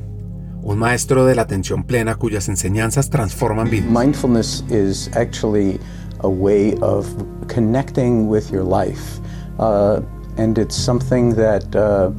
un 0.63 0.79
maestro 0.79 1.27
de 1.27 1.35
la 1.35 1.43
atención 1.43 1.85
plena 1.85 2.15
cuyas 2.15 2.49
enseñanzas 2.49 3.11
transforman 3.11 3.69
vidas. 3.69 3.91
Mindfulness 3.91 4.65
is 4.71 5.11
actually 5.15 5.79
a 6.21 6.29
way 6.31 6.75
of 6.81 7.07
connecting 7.49 8.31
with 8.31 8.51
your 8.51 8.65
life, 8.65 9.21
uh, 9.59 10.01
and 10.39 10.57
it's 10.57 10.75
something 10.75 11.35
that 11.35 11.77
uh, 11.77 12.11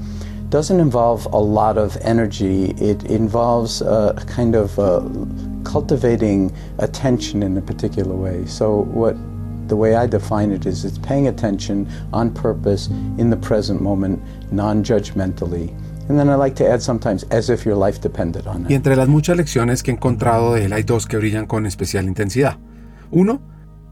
doesn't 0.50 0.80
involve 0.80 1.26
a 1.34 1.40
lot 1.40 1.80
of 1.80 1.98
energy. 2.04 2.76
It 2.78 3.04
involves 3.06 3.82
a 3.82 4.14
kind 4.28 4.56
of 4.56 4.78
uh, 4.78 5.02
cultivating 5.64 6.52
attention 6.78 7.42
in 7.42 7.58
a 7.58 7.62
particular 7.62 8.14
way. 8.16 8.46
So 8.46 8.84
what 8.94 9.16
the 9.68 9.76
way 9.76 9.96
I 9.96 10.08
define 10.08 10.54
it 10.54 10.66
is 10.66 10.86
it's 10.86 11.00
paying 11.00 11.28
attention 11.28 11.88
on 12.12 12.32
purpose 12.34 12.90
in 13.18 13.30
the 13.30 13.38
present 13.38 13.82
moment, 13.82 14.20
non-judgmentally. 14.52 15.74
And 16.10 16.20
then 16.20 16.30
I 16.30 16.36
like 16.36 16.56
to 16.56 16.70
add 16.70 16.82
sometimes 16.82 17.26
as 17.32 17.50
if 17.50 17.66
your 17.66 17.78
life 17.78 18.02
depended 18.02 18.48
on 18.48 18.66
it. 18.66 18.72
Y 18.72 18.76
entre 18.76 18.96
las 18.96 19.08
muchas 19.08 19.38
lecciones 19.38 19.84
que 19.84 19.92
he 19.92 19.94
encontrado 19.94 20.54
de 20.54 20.66
él 20.66 20.74
hay 20.74 20.84
dos 20.84 21.06
que 21.08 21.18
brillan 21.18 21.46
con 21.46 21.66
especial 21.66 22.06
intensidad. 22.06 22.58
Uno, 23.12 23.42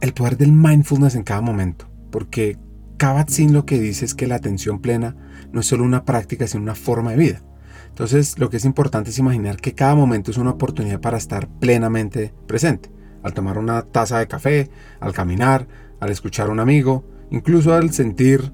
el 0.01 0.13
poder 0.13 0.38
del 0.38 0.51
mindfulness 0.51 1.15
en 1.15 1.24
cada 1.24 1.41
momento, 1.41 1.88
porque 2.11 2.57
Kabat-Zinn 2.97 3.53
lo 3.53 3.65
que 3.65 3.80
dice 3.80 4.05
es 4.05 4.13
que 4.13 4.28
la 4.28 4.36
atención 4.36 4.80
plena 4.80 5.15
no 5.51 5.61
es 5.61 5.67
solo 5.67 5.84
una 5.84 6.05
práctica, 6.05 6.47
sino 6.47 6.63
una 6.63 6.76
forma 6.76 7.11
de 7.11 7.17
vida. 7.17 7.41
Entonces, 7.89 8.39
lo 8.39 8.49
que 8.49 8.57
es 8.57 8.65
importante 8.65 9.09
es 9.09 9.19
imaginar 9.19 9.57
que 9.57 9.74
cada 9.74 9.95
momento 9.95 10.32
es 10.32 10.38
una 10.38 10.51
oportunidad 10.51 11.01
para 11.01 11.17
estar 11.17 11.47
plenamente 11.47 12.34
presente. 12.47 12.89
Al 13.24 13.34
tomar 13.34 13.57
una 13.57 13.84
taza 13.84 14.19
de 14.19 14.28
café, 14.28 14.69
al 14.99 15.13
caminar, 15.13 15.67
al 15.99 16.09
escuchar 16.09 16.47
a 16.47 16.51
un 16.51 16.59
amigo, 16.59 17.05
incluso 17.30 17.74
al 17.74 17.91
sentir 17.91 18.51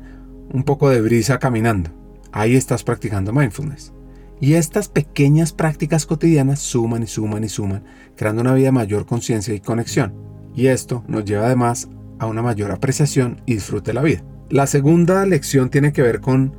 un 0.52 0.64
poco 0.64 0.90
de 0.90 1.02
brisa 1.02 1.40
caminando. 1.40 1.92
Ahí 2.32 2.56
estás 2.56 2.84
practicando 2.84 3.34
mindfulness. 3.34 3.94
Y 4.40 4.54
estas 4.54 4.88
pequeñas 4.88 5.52
prácticas 5.52 6.06
cotidianas 6.06 6.60
suman 6.60 7.04
y 7.04 7.08
suman 7.08 7.44
y 7.44 7.50
suman, 7.50 7.84
creando 8.16 8.42
una 8.42 8.54
vida 8.54 8.72
mayor 8.72 9.06
conciencia 9.06 9.54
y 9.54 9.60
conexión. 9.60 10.14
Y 10.56 10.68
esto 10.68 11.04
nos 11.08 11.26
lleva 11.26 11.46
además 11.46 11.90
a 12.20 12.28
una 12.28 12.42
mayor 12.42 12.72
apreciación 12.72 13.42
y 13.46 13.56
disfrute 13.56 13.92
de 13.92 13.96
la 13.96 14.04
vida. 14.04 14.24
La 14.50 14.68
segunda 14.68 15.26
lección 15.26 15.70
tiene 15.70 15.92
que 15.92 16.02
ver 16.02 16.22
con 16.22 16.56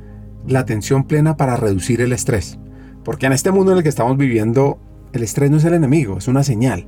la 0.47 0.59
atención 0.59 1.05
plena 1.05 1.37
para 1.37 1.55
reducir 1.55 2.01
el 2.01 2.13
estrés. 2.13 2.59
Porque 3.03 3.25
en 3.25 3.33
este 3.33 3.51
mundo 3.51 3.71
en 3.71 3.77
el 3.77 3.83
que 3.83 3.89
estamos 3.89 4.17
viviendo, 4.17 4.79
el 5.13 5.23
estrés 5.23 5.49
no 5.49 5.57
es 5.57 5.65
el 5.65 5.73
enemigo, 5.73 6.17
es 6.17 6.27
una 6.27 6.43
señal. 6.43 6.87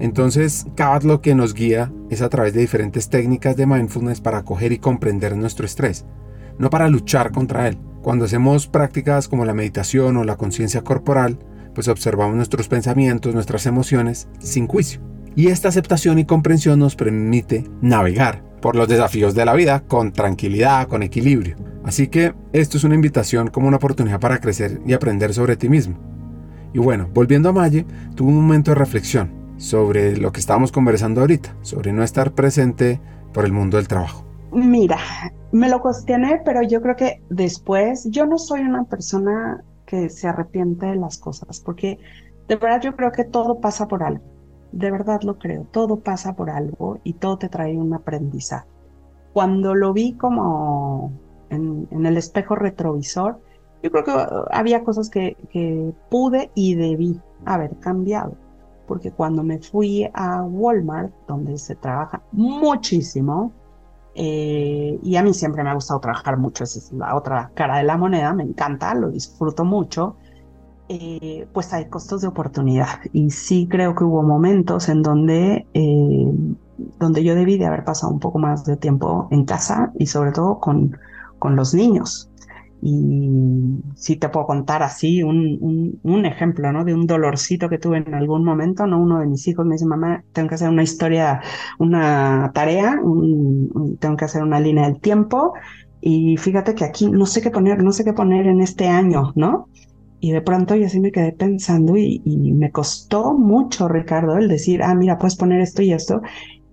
Entonces, 0.00 0.66
Kabat 0.76 1.04
lo 1.04 1.20
que 1.20 1.34
nos 1.34 1.52
guía 1.52 1.92
es 2.08 2.22
a 2.22 2.30
través 2.30 2.54
de 2.54 2.62
diferentes 2.62 3.10
técnicas 3.10 3.54
de 3.56 3.66
mindfulness 3.66 4.22
para 4.22 4.38
acoger 4.38 4.72
y 4.72 4.78
comprender 4.78 5.36
nuestro 5.36 5.66
estrés, 5.66 6.06
no 6.58 6.70
para 6.70 6.88
luchar 6.88 7.32
contra 7.32 7.68
él. 7.68 7.78
Cuando 8.02 8.24
hacemos 8.24 8.66
prácticas 8.66 9.28
como 9.28 9.44
la 9.44 9.52
meditación 9.52 10.16
o 10.16 10.24
la 10.24 10.36
conciencia 10.36 10.82
corporal, 10.82 11.38
pues 11.74 11.86
observamos 11.86 12.34
nuestros 12.34 12.66
pensamientos, 12.66 13.34
nuestras 13.34 13.66
emociones 13.66 14.26
sin 14.38 14.66
juicio. 14.66 15.02
Y 15.36 15.48
esta 15.48 15.68
aceptación 15.68 16.18
y 16.18 16.24
comprensión 16.24 16.78
nos 16.78 16.96
permite 16.96 17.64
navegar 17.82 18.42
por 18.62 18.76
los 18.76 18.88
desafíos 18.88 19.34
de 19.34 19.44
la 19.44 19.54
vida 19.54 19.80
con 19.86 20.12
tranquilidad, 20.12 20.88
con 20.88 21.02
equilibrio. 21.02 21.56
Así 21.84 22.08
que 22.08 22.34
esto 22.54 22.78
es 22.78 22.84
una 22.84 22.94
invitación 22.94 23.48
como 23.48 23.68
una 23.68 23.76
oportunidad 23.76 24.18
para 24.18 24.40
crecer 24.40 24.80
y 24.86 24.94
aprender 24.94 25.34
sobre 25.34 25.56
ti 25.56 25.68
mismo. 25.68 25.98
Y 26.72 26.78
bueno, 26.78 27.08
volviendo 27.12 27.50
a 27.50 27.52
Maye, 27.52 27.84
tuvo 28.14 28.30
un 28.30 28.36
momento 28.36 28.70
de 28.70 28.76
reflexión 28.76 29.39
sobre 29.60 30.16
lo 30.16 30.32
que 30.32 30.40
estábamos 30.40 30.72
conversando 30.72 31.20
ahorita, 31.20 31.54
sobre 31.60 31.92
no 31.92 32.02
estar 32.02 32.32
presente 32.32 32.98
por 33.32 33.44
el 33.44 33.52
mundo 33.52 33.76
del 33.76 33.88
trabajo. 33.88 34.24
Mira, 34.52 34.96
me 35.52 35.68
lo 35.68 35.80
cuestioné, 35.80 36.40
pero 36.44 36.62
yo 36.62 36.80
creo 36.80 36.96
que 36.96 37.22
después, 37.28 38.08
yo 38.10 38.26
no 38.26 38.38
soy 38.38 38.62
una 38.62 38.84
persona 38.84 39.62
que 39.84 40.08
se 40.08 40.28
arrepiente 40.28 40.86
de 40.86 40.96
las 40.96 41.18
cosas, 41.18 41.60
porque 41.60 41.98
de 42.48 42.56
verdad 42.56 42.80
yo 42.80 42.96
creo 42.96 43.12
que 43.12 43.24
todo 43.24 43.60
pasa 43.60 43.86
por 43.86 44.02
algo, 44.02 44.24
de 44.72 44.90
verdad 44.90 45.20
lo 45.22 45.38
creo, 45.38 45.66
todo 45.70 46.00
pasa 46.00 46.34
por 46.34 46.48
algo 46.48 46.98
y 47.04 47.12
todo 47.14 47.38
te 47.38 47.48
trae 47.48 47.76
un 47.76 47.92
aprendizaje. 47.92 48.66
Cuando 49.32 49.74
lo 49.74 49.92
vi 49.92 50.14
como 50.14 51.12
en, 51.50 51.86
el 51.90 52.16
espejo 52.16 52.56
retrovisor, 52.56 53.38
yo 53.82 53.90
creo 53.90 54.04
que 54.04 54.12
había 54.52 54.82
cosas 54.84 55.10
que, 55.10 55.36
pude 56.08 56.50
y 56.54 56.74
debí 56.74 57.20
haber 57.44 57.76
cambiado, 57.78 58.36
porque 58.90 59.12
cuando 59.12 59.44
me 59.44 59.60
fui 59.60 60.10
a 60.14 60.42
Walmart, 60.42 61.12
donde 61.28 61.56
se 61.58 61.76
trabaja 61.76 62.24
muchísimo, 62.32 63.52
eh, 64.16 64.98
y 65.00 65.14
a 65.14 65.22
mí 65.22 65.32
siempre 65.32 65.62
me 65.62 65.70
ha 65.70 65.74
gustado 65.74 66.00
trabajar 66.00 66.36
mucho, 66.36 66.64
esa 66.64 66.80
es 66.80 66.90
la 66.90 67.14
otra 67.14 67.52
cara 67.54 67.78
de 67.78 67.84
la 67.84 67.96
moneda, 67.96 68.34
me 68.34 68.42
encanta, 68.42 68.92
lo 68.96 69.12
disfruto 69.12 69.64
mucho. 69.64 70.16
Eh, 70.88 71.46
pues 71.52 71.72
hay 71.72 71.88
costos 71.88 72.22
de 72.22 72.26
oportunidad 72.26 72.98
y 73.12 73.30
sí 73.30 73.68
creo 73.70 73.94
que 73.94 74.02
hubo 74.02 74.24
momentos 74.24 74.88
en 74.88 75.02
donde, 75.02 75.68
eh, 75.72 76.34
donde 76.98 77.22
yo 77.22 77.36
debí 77.36 77.58
de 77.58 77.66
haber 77.66 77.84
pasado 77.84 78.12
un 78.12 78.18
poco 78.18 78.40
más 78.40 78.64
de 78.64 78.76
tiempo 78.76 79.28
en 79.30 79.44
casa 79.44 79.92
y 80.00 80.06
sobre 80.06 80.32
todo 80.32 80.58
con, 80.58 80.98
con 81.38 81.54
los 81.54 81.74
niños. 81.74 82.29
Y 82.82 83.28
sí 83.94 84.16
te 84.16 84.28
puedo 84.30 84.46
contar 84.46 84.82
así 84.82 85.22
un, 85.22 85.98
un, 86.02 86.26
ejemplo, 86.26 86.72
¿no? 86.72 86.84
De 86.84 86.94
un 86.94 87.06
dolorcito 87.06 87.68
que 87.68 87.78
tuve 87.78 87.98
en 87.98 88.14
algún 88.14 88.44
momento, 88.44 88.86
¿no? 88.86 89.00
Uno 89.00 89.20
de 89.20 89.26
mis 89.26 89.46
hijos 89.48 89.66
me 89.66 89.74
dice, 89.74 89.86
mamá, 89.86 90.24
tengo 90.32 90.48
que 90.48 90.54
hacer 90.54 90.68
una 90.70 90.82
historia, 90.82 91.40
una 91.78 92.50
tarea, 92.54 92.98
tengo 93.98 94.16
que 94.16 94.24
hacer 94.24 94.42
una 94.42 94.60
línea 94.60 94.86
del 94.86 95.00
tiempo. 95.00 95.52
Y 96.00 96.36
fíjate 96.38 96.74
que 96.74 96.84
aquí 96.84 97.10
no 97.10 97.26
sé 97.26 97.42
qué 97.42 97.50
poner, 97.50 97.82
no 97.82 97.92
sé 97.92 98.04
qué 98.04 98.14
poner 98.14 98.46
en 98.46 98.60
este 98.60 98.88
año, 98.88 99.32
¿no? 99.34 99.68
Y 100.20 100.32
de 100.32 100.42
pronto 100.42 100.74
yo 100.74 100.86
así 100.86 101.00
me 101.00 101.12
quedé 101.12 101.32
pensando 101.32 101.96
y, 101.96 102.22
y 102.24 102.52
me 102.52 102.70
costó 102.70 103.34
mucho, 103.34 103.88
Ricardo, 103.88 104.36
el 104.36 104.48
decir, 104.48 104.82
ah, 104.82 104.94
mira, 104.94 105.18
puedes 105.18 105.36
poner 105.36 105.60
esto 105.60 105.82
y 105.82 105.92
esto. 105.92 106.22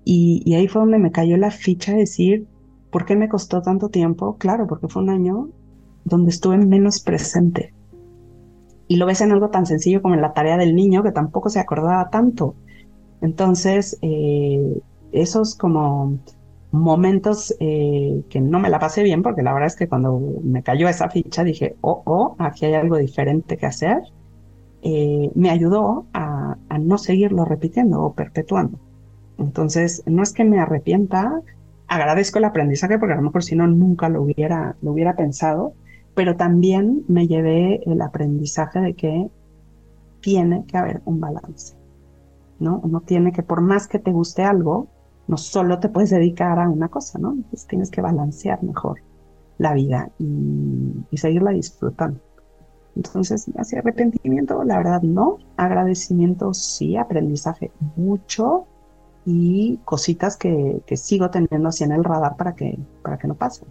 Y, 0.04 0.42
y 0.46 0.56
ahí 0.56 0.68
fue 0.70 0.82
donde 0.82 1.00
me 1.00 1.12
cayó 1.12 1.38
la 1.38 1.52
ficha 1.52 1.92
de 1.94 2.00
decir, 2.00 2.48
¿por 2.92 3.06
qué 3.06 3.16
me 3.16 3.30
costó 3.30 3.62
tanto 3.62 3.90
tiempo? 3.90 4.38
Claro, 4.38 4.68
porque 4.68 4.88
fue 4.88 5.04
un 5.04 5.10
año 5.10 5.50
donde 6.08 6.32
estuve 6.32 6.58
menos 6.58 7.02
presente. 7.02 7.74
Y 8.88 8.96
lo 8.96 9.06
ves 9.06 9.22
en 9.22 9.32
algo 9.32 9.50
tan 9.50 9.66
sencillo 9.66 10.02
como 10.02 10.16
en 10.16 10.22
la 10.22 10.34
tarea 10.34 10.58
del 10.58 10.76
niño, 10.76 11.04
que 11.04 11.12
tampoco 11.12 11.50
se 11.50 11.60
acordaba 11.60 12.10
tanto. 12.10 12.56
Entonces, 13.22 13.98
eh, 14.02 14.80
esos 15.12 15.56
como 15.56 16.20
momentos 16.72 17.56
eh, 17.60 18.24
que 18.30 18.40
no 18.40 18.60
me 18.60 18.70
la 18.70 18.80
pasé 18.80 19.04
bien, 19.04 19.24
porque 19.24 19.42
la 19.42 19.54
verdad 19.54 19.68
es 19.68 19.76
que 19.76 19.90
cuando 19.90 20.22
me 20.44 20.64
cayó 20.64 20.88
esa 20.88 21.10
ficha 21.10 21.44
dije, 21.44 21.76
oh, 21.82 22.02
oh, 22.06 22.36
aquí 22.40 22.66
hay 22.66 22.76
algo 22.76 22.98
diferente 22.98 23.58
que 23.58 23.66
hacer, 23.66 24.02
eh, 24.84 25.30
me 25.36 25.50
ayudó 25.50 26.06
a, 26.14 26.56
a, 26.70 26.78
no 26.78 26.98
seguirlo 26.98 27.44
repitiendo 27.44 28.02
o 28.02 28.14
perpetuando. 28.14 28.80
Entonces, 29.38 30.04
no 30.06 30.24
es 30.24 30.32
que 30.32 30.46
me 30.46 30.60
arrepienta, 30.60 31.42
agradezco 31.88 32.40
el 32.40 32.46
aprendizaje, 32.46 32.98
porque 32.98 33.14
a 33.14 33.18
lo 33.18 33.24
mejor 33.24 33.44
si 33.44 33.56
no, 33.56 33.68
nunca 33.68 34.08
lo 34.08 34.22
hubiera, 34.22 34.78
lo 34.82 34.92
hubiera 34.92 35.16
pensado, 35.16 35.74
pero 36.18 36.36
también 36.36 37.06
me 37.08 37.28
llevé 37.28 37.84
el 37.86 38.02
aprendizaje 38.02 38.82
de 38.82 38.96
que 38.96 39.30
tiene 40.20 40.66
que 40.66 40.76
haber 40.76 41.04
un 41.06 41.20
balance, 41.20 41.76
¿no? 42.58 42.80
Uno 42.84 43.02
tiene 43.02 43.32
que, 43.32 43.44
por 43.44 43.62
más 43.62 43.88
que 43.88 44.00
te 44.00 44.12
guste 44.12 44.44
algo, 44.44 44.88
no 45.28 45.38
solo 45.38 45.78
te 45.78 45.90
puedes 45.90 46.10
dedicar 46.10 46.58
a 46.58 46.70
una 46.70 46.90
cosa, 46.90 47.20
¿no? 47.20 47.38
tienes 47.70 47.92
que 47.92 48.02
balancear 48.02 48.64
mejor 48.64 49.02
la 49.60 49.76
vida 49.76 50.10
y, 50.18 51.06
y 51.12 51.18
seguirla 51.18 51.52
disfrutando. 51.52 52.20
Entonces, 52.96 53.46
hacia 53.56 53.78
arrepentimiento, 53.78 54.64
la 54.64 54.78
verdad 54.78 55.04
no, 55.04 55.38
agradecimiento 55.56 56.52
sí, 56.56 56.98
aprendizaje 56.98 57.70
mucho 57.96 58.66
y 59.24 59.78
cositas 59.86 60.36
que, 60.36 60.82
que 60.88 60.98
sigo 60.98 61.30
teniendo 61.30 61.70
así 61.70 61.84
en 61.84 61.92
el 61.92 62.04
radar 62.04 62.38
para 62.38 62.56
que, 62.56 62.80
para 63.04 63.20
que 63.20 63.28
no 63.28 63.36
pasen. 63.36 63.68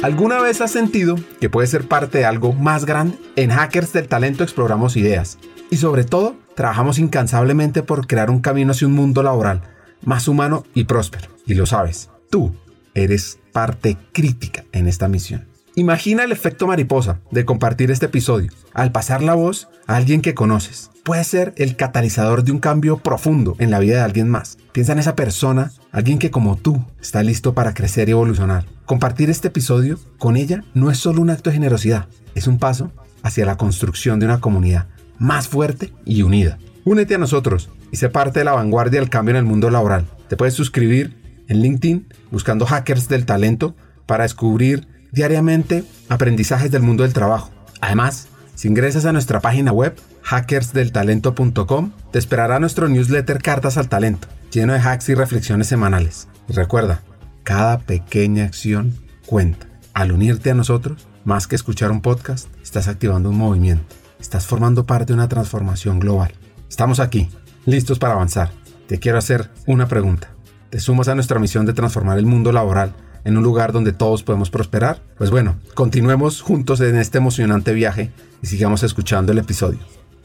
¿Alguna 0.00 0.40
vez 0.40 0.60
has 0.60 0.70
sentido 0.70 1.16
que 1.40 1.50
puedes 1.50 1.70
ser 1.70 1.88
parte 1.88 2.18
de 2.18 2.24
algo 2.24 2.52
más 2.52 2.84
grande? 2.84 3.18
En 3.34 3.50
Hackers 3.50 3.92
del 3.92 4.06
Talento 4.06 4.44
exploramos 4.44 4.96
ideas 4.96 5.38
y 5.70 5.78
sobre 5.78 6.04
todo 6.04 6.36
trabajamos 6.54 7.00
incansablemente 7.00 7.82
por 7.82 8.06
crear 8.06 8.30
un 8.30 8.40
camino 8.40 8.70
hacia 8.70 8.86
un 8.86 8.94
mundo 8.94 9.24
laboral 9.24 9.62
más 10.04 10.28
humano 10.28 10.64
y 10.72 10.84
próspero. 10.84 11.26
Y 11.46 11.54
lo 11.54 11.66
sabes, 11.66 12.10
tú 12.30 12.54
eres 12.94 13.40
parte 13.52 13.96
crítica 14.12 14.64
en 14.70 14.86
esta 14.86 15.08
misión. 15.08 15.48
Imagina 15.74 16.22
el 16.22 16.30
efecto 16.30 16.68
mariposa 16.68 17.18
de 17.32 17.44
compartir 17.44 17.90
este 17.90 18.06
episodio. 18.06 18.52
Al 18.74 18.92
pasar 18.92 19.20
la 19.20 19.34
voz 19.34 19.68
a 19.88 19.96
alguien 19.96 20.22
que 20.22 20.34
conoces, 20.34 20.90
puede 21.02 21.24
ser 21.24 21.54
el 21.56 21.74
catalizador 21.74 22.44
de 22.44 22.52
un 22.52 22.60
cambio 22.60 22.98
profundo 22.98 23.56
en 23.58 23.72
la 23.72 23.80
vida 23.80 23.96
de 23.96 24.02
alguien 24.02 24.28
más. 24.28 24.57
Piensa 24.72 24.92
en 24.92 24.98
esa 24.98 25.16
persona, 25.16 25.72
alguien 25.92 26.18
que 26.18 26.30
como 26.30 26.56
tú 26.56 26.84
está 27.00 27.22
listo 27.22 27.54
para 27.54 27.74
crecer 27.74 28.08
y 28.08 28.12
evolucionar. 28.12 28.66
Compartir 28.84 29.30
este 29.30 29.48
episodio 29.48 29.98
con 30.18 30.36
ella 30.36 30.64
no 30.74 30.90
es 30.90 30.98
solo 30.98 31.20
un 31.22 31.30
acto 31.30 31.50
de 31.50 31.54
generosidad, 31.54 32.06
es 32.34 32.46
un 32.46 32.58
paso 32.58 32.92
hacia 33.22 33.46
la 33.46 33.56
construcción 33.56 34.20
de 34.20 34.26
una 34.26 34.40
comunidad 34.40 34.86
más 35.18 35.48
fuerte 35.48 35.92
y 36.04 36.22
unida. 36.22 36.58
Únete 36.84 37.14
a 37.14 37.18
nosotros 37.18 37.68
y 37.90 37.96
sé 37.96 38.08
parte 38.08 38.40
de 38.40 38.44
la 38.44 38.52
vanguardia 38.52 39.00
del 39.00 39.10
cambio 39.10 39.32
en 39.32 39.38
el 39.38 39.44
mundo 39.44 39.70
laboral. 39.70 40.06
Te 40.28 40.36
puedes 40.36 40.54
suscribir 40.54 41.16
en 41.48 41.60
LinkedIn 41.60 42.06
buscando 42.30 42.66
hackers 42.66 43.08
del 43.08 43.26
talento 43.26 43.74
para 44.06 44.24
descubrir 44.24 44.86
diariamente 45.12 45.84
aprendizajes 46.08 46.70
del 46.70 46.82
mundo 46.82 47.02
del 47.02 47.12
trabajo. 47.12 47.50
Además, 47.80 48.28
si 48.54 48.68
ingresas 48.68 49.04
a 49.04 49.12
nuestra 49.12 49.40
página 49.40 49.72
web 49.72 49.94
hackersdeltalento.com, 50.22 51.92
te 52.12 52.18
esperará 52.18 52.58
nuestro 52.58 52.88
newsletter 52.88 53.40
Cartas 53.40 53.78
al 53.78 53.88
Talento, 53.88 54.28
lleno 54.50 54.72
de 54.72 54.80
hacks 54.80 55.08
y 55.08 55.14
reflexiones 55.14 55.66
semanales. 55.66 56.28
Y 56.48 56.52
recuerda, 56.52 57.02
cada 57.42 57.78
pequeña 57.80 58.44
acción 58.44 58.94
cuenta. 59.26 59.66
Al 59.94 60.12
unirte 60.12 60.50
a 60.50 60.54
nosotros, 60.54 61.06
más 61.24 61.46
que 61.46 61.56
escuchar 61.56 61.90
un 61.90 62.00
podcast, 62.00 62.48
estás 62.62 62.88
activando 62.88 63.30
un 63.30 63.38
movimiento. 63.38 63.94
Estás 64.20 64.46
formando 64.46 64.86
parte 64.86 65.12
de 65.12 65.14
una 65.14 65.28
transformación 65.28 65.98
global. 66.00 66.32
Estamos 66.68 67.00
aquí, 67.00 67.28
listos 67.66 67.98
para 67.98 68.14
avanzar. 68.14 68.50
Te 68.86 68.98
quiero 68.98 69.18
hacer 69.18 69.50
una 69.66 69.88
pregunta. 69.88 70.30
¿Te 70.70 70.80
sumas 70.80 71.08
a 71.08 71.14
nuestra 71.14 71.38
misión 71.38 71.66
de 71.66 71.72
transformar 71.72 72.18
el 72.18 72.26
mundo 72.26 72.52
laboral 72.52 72.94
en 73.24 73.36
un 73.36 73.42
lugar 73.42 73.72
donde 73.72 73.92
todos 73.92 74.22
podemos 74.22 74.50
prosperar? 74.50 75.00
Pues 75.16 75.30
bueno, 75.30 75.56
continuemos 75.74 76.40
juntos 76.40 76.80
en 76.80 76.96
este 76.96 77.18
emocionante 77.18 77.72
viaje 77.72 78.10
y 78.42 78.46
sigamos 78.46 78.82
escuchando 78.82 79.32
el 79.32 79.38
episodio. 79.38 79.80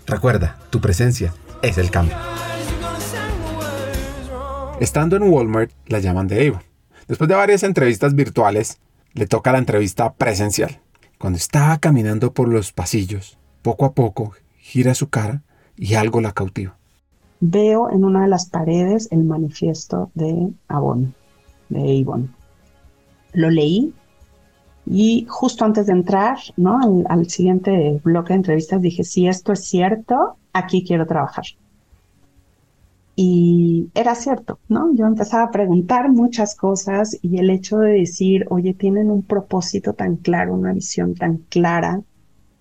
Recuerda, 0.05 0.57
tu 0.69 0.82
presencia 0.82 1.34
es 1.61 1.78
el 1.78 1.89
cambio. 1.91 2.17
Estando 4.84 5.16
en 5.16 5.24
Walmart, 5.24 5.72
la 5.88 6.00
llaman 6.00 6.28
de 6.28 6.46
Evo. 6.46 6.60
Después 7.08 7.30
de 7.30 7.36
varias 7.36 7.64
entrevistas 7.64 8.16
virtuales, 8.16 8.82
le 9.14 9.28
toca 9.28 9.54
la 9.54 9.60
entrevista 9.60 10.12
presencial. 10.12 10.82
Cuando 11.18 11.38
estaba 11.38 11.78
caminando 11.78 12.34
por 12.34 12.50
los 12.50 12.74
pasillos, 12.74 13.40
poco 13.62 13.86
a 13.86 13.94
poco 13.94 14.34
gira 14.58 14.94
su 14.94 15.08
cara 15.08 15.42
y 15.78 15.94
algo 15.94 16.20
la 16.20 16.34
cautiva. 16.34 16.76
Veo 17.40 17.90
en 17.92 18.04
una 18.04 18.24
de 18.24 18.28
las 18.28 18.50
paredes 18.50 19.08
el 19.14 19.24
manifiesto 19.24 20.12
de 20.16 20.50
Avon, 20.68 21.16
Avon 21.70 22.36
lo 23.32 23.50
leí 23.50 23.94
y 24.86 25.26
justo 25.30 25.64
antes 25.64 25.86
de 25.86 25.94
entrar 25.94 26.40
al, 27.08 27.30
siguiente 27.30 28.02
bloque 28.04 28.34
de 28.34 28.38
entrevistas 28.40 28.82
dije, 28.82 29.06
si 29.06 29.30
esto 29.30 29.54
es 29.54 29.64
cierto, 29.64 30.36
aquí 30.52 30.84
quiero 30.86 31.08
trabajar. 31.08 31.46
Y 33.16 33.91
era 33.93 34.16
cierto, 34.16 34.59
¿no? 34.70 34.93
Yo 34.95 35.05
empezaba 35.05 35.43
a 35.43 35.51
preguntar 35.51 36.09
muchas 36.11 36.55
cosas 36.55 37.18
y 37.22 37.38
el 37.38 37.51
hecho 37.51 37.78
de 37.78 37.93
decir, 37.93 38.45
oye, 38.49 38.74
tienen 38.74 39.11
un 39.11 39.22
propósito 39.22 39.93
tan 39.93 40.16
claro, 40.18 40.55
una 40.55 40.74
visión 40.74 41.14
tan 41.14 41.38
clara 41.49 42.01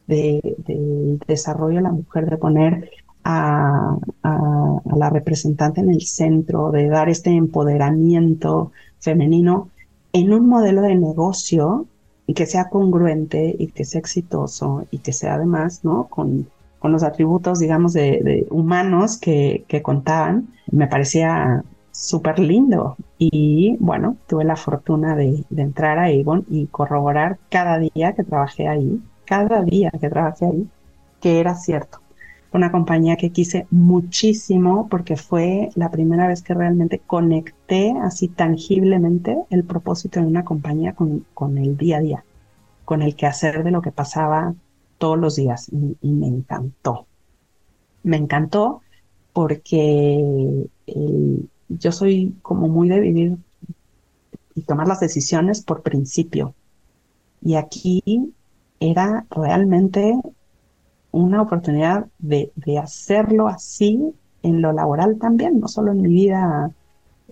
del 0.06 0.42
de 0.58 1.18
desarrollo 1.26 1.76
de 1.76 1.82
la 1.82 1.92
mujer, 1.92 2.28
de 2.28 2.36
poner 2.36 2.90
a, 3.24 3.96
a, 4.22 4.80
la 4.96 5.10
representante 5.10 5.80
en 5.80 5.88
el 5.88 6.02
centro, 6.02 6.70
de 6.70 6.88
dar 6.88 7.08
este 7.08 7.30
empoderamiento 7.30 8.72
femenino, 8.98 9.70
en 10.12 10.34
un 10.34 10.46
modelo 10.46 10.82
de 10.82 10.96
negocio 10.96 11.86
y 12.26 12.34
que 12.34 12.44
sea 12.44 12.68
congruente 12.68 13.56
y 13.58 13.68
que 13.68 13.84
sea 13.84 14.00
exitoso 14.00 14.86
y 14.90 14.98
que 14.98 15.14
sea 15.14 15.34
además, 15.34 15.82
¿no? 15.82 16.08
Con, 16.08 16.46
con 16.82 16.90
los 16.90 17.04
atributos, 17.04 17.60
digamos, 17.60 17.92
de, 17.92 18.44
humanos 18.50 19.16
que, 19.16 19.64
contaban, 19.84 20.48
me 20.72 20.88
parecía 20.88 21.62
súper 21.92 22.40
lindo. 22.40 22.96
Y 23.18 23.76
bueno, 23.78 24.16
tuve 24.26 24.42
la 24.42 24.56
fortuna 24.56 25.14
de, 25.14 25.44
de, 25.48 25.62
entrar 25.62 26.00
a 26.00 26.06
Avon 26.06 26.44
y 26.50 26.66
corroborar 26.66 27.38
cada 27.50 27.78
día 27.78 28.14
que 28.14 28.24
trabajé 28.24 28.66
ahí, 28.66 29.00
cada 29.24 29.62
día 29.62 29.92
que 29.92 30.10
trabajé 30.10 30.46
ahí, 30.46 30.68
que 31.20 31.38
era 31.38 31.54
cierto. 31.54 31.98
Una 32.52 32.72
compañía 32.72 33.16
que 33.16 33.30
quise 33.30 33.68
muchísimo 33.70 34.88
porque 34.88 35.16
fue 35.16 35.70
la 35.76 35.88
primera 35.88 36.26
vez 36.26 36.42
que 36.42 36.52
realmente 36.52 36.98
conecté 36.98 37.94
así 38.02 38.26
tangiblemente 38.26 39.38
el 39.50 39.62
propósito 39.62 40.18
de 40.18 40.26
una 40.26 40.44
compañía 40.44 40.94
con, 40.94 41.24
con 41.32 41.58
el 41.58 41.76
día 41.76 41.98
a 41.98 42.00
día, 42.00 42.24
con 42.84 43.02
el 43.02 43.14
quehacer 43.14 43.62
de 43.62 43.70
lo 43.70 43.82
que 43.82 43.92
pasaba 43.92 44.54
todos 45.02 45.18
los 45.18 45.34
días 45.34 45.68
y, 46.00 46.12
me 46.12 46.28
encantó. 46.28 47.08
Me 48.04 48.16
encantó 48.16 48.82
porque 49.32 50.68
el, 50.86 51.48
yo 51.68 51.90
soy 51.90 52.36
como 52.40 52.68
muy 52.68 52.88
de 52.88 53.00
vivir 53.00 53.36
y 54.54 54.62
tomar 54.62 54.86
las 54.86 55.00
decisiones 55.00 55.60
por 55.62 55.82
principio. 55.82 56.54
Y 57.40 57.56
aquí 57.56 58.32
era 58.78 59.26
realmente 59.28 60.14
una 61.10 61.42
oportunidad 61.42 62.06
de, 62.20 62.52
hacerlo 62.80 63.48
así 63.48 64.14
en 64.44 64.62
lo 64.62 64.72
laboral 64.72 65.18
también, 65.18 65.58
no 65.58 65.66
solo 65.66 65.90
en 65.90 66.02
mi 66.02 66.10
vida 66.10 66.70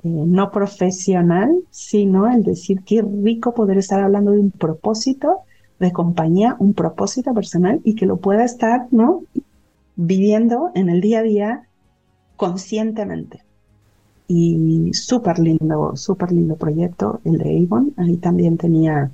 eh, 0.02 0.08
no 0.08 0.50
profesional, 0.50 1.56
sino 1.70 2.26
el 2.32 2.42
decir 2.42 2.82
qué 2.82 3.00
rico 3.00 3.54
poder 3.54 3.78
estar 3.78 4.00
hablando 4.02 4.32
de 4.32 4.40
un 4.40 4.50
propósito 4.50 5.44
de 5.80 5.92
compañía, 5.92 6.56
un 6.58 6.74
propósito 6.74 7.34
personal 7.34 7.80
y 7.84 7.94
que 7.94 8.06
lo 8.06 8.18
pueda 8.18 8.44
estar, 8.44 8.86
¿no? 8.90 9.24
Viviendo 9.96 10.70
en 10.74 10.90
el 10.90 11.00
día 11.00 11.20
a 11.20 11.22
día 11.22 11.62
conscientemente 12.36 13.42
y 14.28 14.92
súper 14.92 15.38
lindo, 15.40 15.96
súper 15.96 16.30
lindo 16.30 16.54
proyecto, 16.56 17.20
el 17.24 17.38
de 17.38 17.64
Avon. 17.64 17.92
Ahí 17.96 18.16
también 18.18 18.56
tenía 18.56 19.10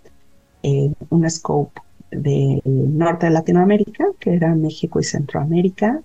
eh, 0.63 0.93
un 1.09 1.31
scope 1.31 1.81
del 2.11 2.61
norte 2.99 3.27
de 3.27 3.33
Latinoamérica, 3.33 4.05
que 4.19 4.35
era 4.35 4.55
México 4.55 5.01
y 5.01 5.05
Centroamérica, 5.05 6.03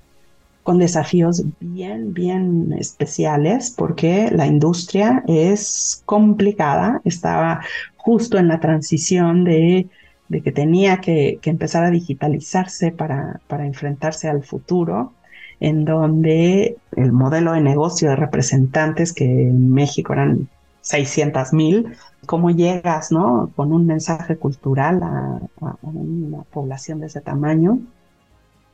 con 0.63 0.77
desafíos 0.77 1.43
bien, 1.59 2.13
bien 2.13 2.73
especiales, 2.79 3.73
porque 3.75 4.29
la 4.31 4.45
industria 4.45 5.23
es 5.27 6.03
complicada, 6.05 7.01
estaba 7.03 7.61
justo 7.97 8.37
en 8.37 8.47
la 8.47 8.59
transición 8.59 9.43
de, 9.43 9.89
de 10.31 10.41
que 10.41 10.53
tenía 10.53 11.01
que, 11.01 11.39
que, 11.41 11.49
empezar 11.49 11.83
a 11.83 11.91
digitalizarse 11.91 12.91
para, 12.91 13.41
para 13.47 13.65
enfrentarse 13.65 14.29
al 14.29 14.43
futuro 14.43 15.11
en 15.59 15.83
donde 15.83 16.77
el 16.95 17.11
modelo 17.11 17.51
de 17.51 17.59
negocio 17.59 18.09
de 18.09 18.15
representantes, 18.15 19.11
que 19.11 19.25
en 19.25 19.73
México 19.73 20.13
eran 20.13 20.47
600 20.79 21.51
mil, 21.51 21.93
cómo 22.25 22.49
llegas 22.49 23.11
¿no? 23.11 23.51
con 23.57 23.73
un 23.73 23.85
mensaje 23.85 24.37
cultural 24.37 25.03
a, 25.03 25.41
una 25.81 26.43
población 26.43 27.01
de 27.01 27.07
ese 27.07 27.19
tamaño, 27.19 27.79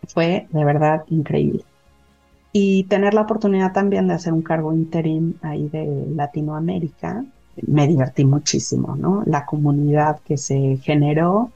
fue 0.08 0.48
de 0.52 0.64
verdad 0.64 1.06
increíble. 1.10 1.64
Y 2.54 2.84
tener 2.84 3.16
la 3.16 3.22
oportunidad 3.22 3.74
también 3.74 4.08
de 4.08 4.14
hacer 4.14 4.32
un 4.32 4.44
cargo 4.44 4.74
interim 4.74 5.34
ahí 5.42 5.68
de 5.70 6.06
Latinoamérica, 6.16 7.26
me 7.66 7.88
divertí 7.88 8.26
muchísimo, 8.26 8.96
¿no? 8.96 9.24
La 9.26 9.46
comunidad 9.46 10.20
que 10.26 10.38
se 10.38 10.78
generó 10.78 11.52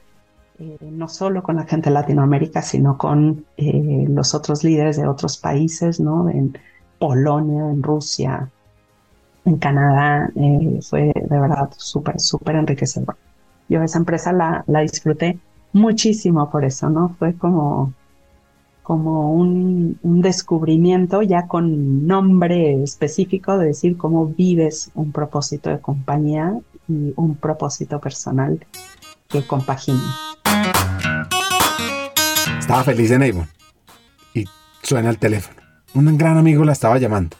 eh, 0.58 0.78
no 0.92 1.08
solo 1.08 1.42
con 1.42 1.56
la 1.56 1.64
gente 1.64 1.90
de 1.90 1.94
Latinoamérica, 1.94 2.62
sino 2.62 2.96
con 2.96 3.44
eh, 3.56 4.06
los 4.08 4.34
otros 4.34 4.62
líderes 4.62 4.96
de 4.96 5.08
otros 5.08 5.36
países, 5.36 5.98
¿no? 5.98 6.28
En 6.28 6.56
Polonia, 6.98 7.70
en 7.70 7.82
Rusia, 7.82 8.48
en 9.44 9.56
Canadá, 9.58 10.30
eh, 10.36 10.78
fue 10.82 11.12
de 11.14 11.40
verdad 11.40 11.70
súper, 11.76 12.20
súper 12.20 12.56
enriquecedor. 12.56 13.16
Yo 13.68 13.82
esa 13.82 13.98
empresa 13.98 14.32
la, 14.32 14.62
la, 14.68 14.80
disfruté 14.80 15.38
muchísimo 15.72 16.48
por 16.50 16.64
eso, 16.64 16.88
¿no? 16.90 17.16
Fue 17.18 17.34
como, 17.34 17.92
como 18.82 19.32
un, 19.32 19.98
un 20.02 20.20
descubrimiento 20.22 21.22
ya 21.22 21.46
con 21.46 22.06
nombre 22.06 22.82
específico 22.82 23.58
de 23.58 23.66
decir 23.68 23.96
cómo 23.96 24.26
vives 24.26 24.90
un 24.94 25.12
propósito 25.12 25.70
de 25.70 25.78
compañía 25.78 26.58
y 26.88 27.12
un 27.16 27.36
propósito 27.36 28.00
personal 28.00 28.64
que 29.28 29.46
compaginen. 29.46 30.02
Estaba 32.58 32.84
feliz 32.84 33.10
en 33.10 33.22
Avon 33.22 33.48
y 34.34 34.44
suena 34.82 35.10
el 35.10 35.18
teléfono. 35.18 35.60
Un 35.94 36.16
gran 36.16 36.38
amigo 36.38 36.64
la 36.64 36.72
estaba 36.72 36.98
llamando. 36.98 37.36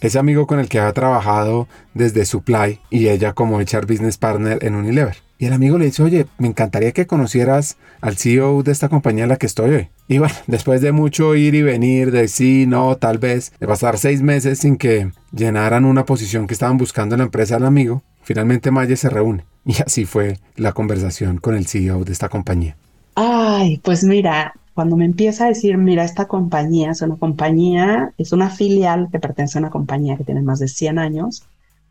Ese 0.00 0.18
amigo 0.18 0.46
con 0.46 0.58
el 0.58 0.68
que 0.68 0.80
había 0.80 0.92
trabajado 0.92 1.68
desde 1.94 2.24
Supply 2.24 2.80
y 2.90 3.08
ella 3.08 3.32
como 3.32 3.58
HR 3.58 3.86
Business 3.86 4.18
Partner 4.18 4.58
en 4.62 4.74
Unilever. 4.74 5.16
Y 5.42 5.46
el 5.46 5.54
amigo 5.54 5.76
le 5.76 5.86
dice, 5.86 6.04
oye, 6.04 6.28
me 6.38 6.46
encantaría 6.46 6.92
que 6.92 7.08
conocieras 7.08 7.76
al 8.00 8.16
CEO 8.16 8.62
de 8.62 8.70
esta 8.70 8.88
compañía 8.88 9.24
en 9.24 9.28
la 9.28 9.38
que 9.38 9.46
estoy 9.46 9.70
hoy. 9.70 9.88
Y 10.06 10.18
bueno, 10.18 10.32
después 10.46 10.80
de 10.80 10.92
mucho 10.92 11.34
ir 11.34 11.56
y 11.56 11.62
venir, 11.62 12.12
de 12.12 12.28
sí, 12.28 12.64
no, 12.68 12.96
tal 12.96 13.18
vez, 13.18 13.52
de 13.58 13.66
pasar 13.66 13.98
seis 13.98 14.22
meses 14.22 14.60
sin 14.60 14.76
que 14.76 15.10
llenaran 15.32 15.84
una 15.84 16.06
posición 16.06 16.46
que 16.46 16.54
estaban 16.54 16.78
buscando 16.78 17.16
en 17.16 17.18
la 17.18 17.24
empresa 17.24 17.54
del 17.54 17.64
amigo, 17.64 18.04
finalmente 18.22 18.70
Maye 18.70 18.94
se 18.94 19.10
reúne. 19.10 19.44
Y 19.64 19.82
así 19.82 20.04
fue 20.04 20.38
la 20.54 20.74
conversación 20.74 21.38
con 21.38 21.56
el 21.56 21.66
CEO 21.66 22.04
de 22.04 22.12
esta 22.12 22.28
compañía. 22.28 22.76
Ay, 23.16 23.78
pues 23.78 24.04
mira, 24.04 24.54
cuando 24.74 24.94
me 24.94 25.06
empieza 25.06 25.46
a 25.46 25.48
decir, 25.48 25.76
mira, 25.76 26.04
esta 26.04 26.28
compañía 26.28 26.92
es 26.92 27.02
una 27.02 27.16
compañía, 27.16 28.12
es 28.16 28.30
una 28.30 28.48
filial 28.48 29.08
que 29.10 29.18
pertenece 29.18 29.58
a 29.58 29.62
una 29.62 29.70
compañía 29.70 30.16
que 30.16 30.22
tiene 30.22 30.42
más 30.42 30.60
de 30.60 30.68
100 30.68 31.00
años, 31.00 31.42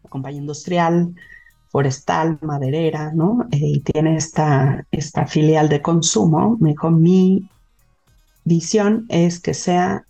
una 0.03 0.09
compañía 0.09 0.39
industrial, 0.39 1.13
forestal, 1.71 2.37
maderera, 2.41 3.11
¿no? 3.13 3.47
Eh, 3.51 3.59
y 3.61 3.79
tiene 3.79 4.17
esta, 4.17 4.85
esta 4.91 5.25
filial 5.25 5.69
de 5.69 5.81
consumo. 5.81 6.57
Me 6.59 6.75
mi 6.91 7.49
visión 8.43 9.05
es 9.09 9.39
que 9.39 9.53
sea 9.53 10.05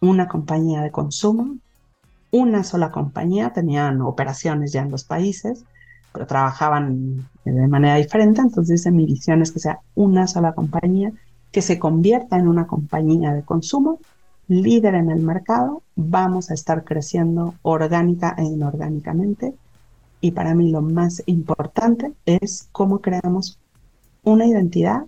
una 0.00 0.28
compañía 0.28 0.82
de 0.82 0.90
consumo, 0.90 1.56
una 2.30 2.62
sola 2.64 2.90
compañía, 2.90 3.52
tenían 3.52 4.00
operaciones 4.02 4.72
ya 4.72 4.82
en 4.82 4.90
los 4.90 5.04
países, 5.04 5.64
pero 6.12 6.26
trabajaban 6.26 7.28
de 7.44 7.68
manera 7.68 7.96
diferente, 7.96 8.40
entonces 8.40 8.86
mi 8.92 9.04
visión 9.04 9.42
es 9.42 9.52
que 9.52 9.60
sea 9.60 9.80
una 9.94 10.26
sola 10.26 10.54
compañía 10.54 11.12
que 11.52 11.62
se 11.62 11.78
convierta 11.78 12.38
en 12.38 12.48
una 12.48 12.66
compañía 12.66 13.32
de 13.32 13.42
consumo 13.42 13.98
líder 14.50 14.96
en 14.96 15.10
el 15.10 15.20
mercado, 15.20 15.84
vamos 15.94 16.50
a 16.50 16.54
estar 16.54 16.82
creciendo 16.82 17.54
orgánica 17.62 18.34
e 18.36 18.42
inorgánicamente. 18.42 19.54
Y 20.20 20.32
para 20.32 20.54
mí 20.54 20.70
lo 20.70 20.82
más 20.82 21.22
importante 21.26 22.12
es 22.26 22.68
cómo 22.72 23.00
creamos 23.00 23.58
una 24.22 24.46
identidad, 24.46 25.06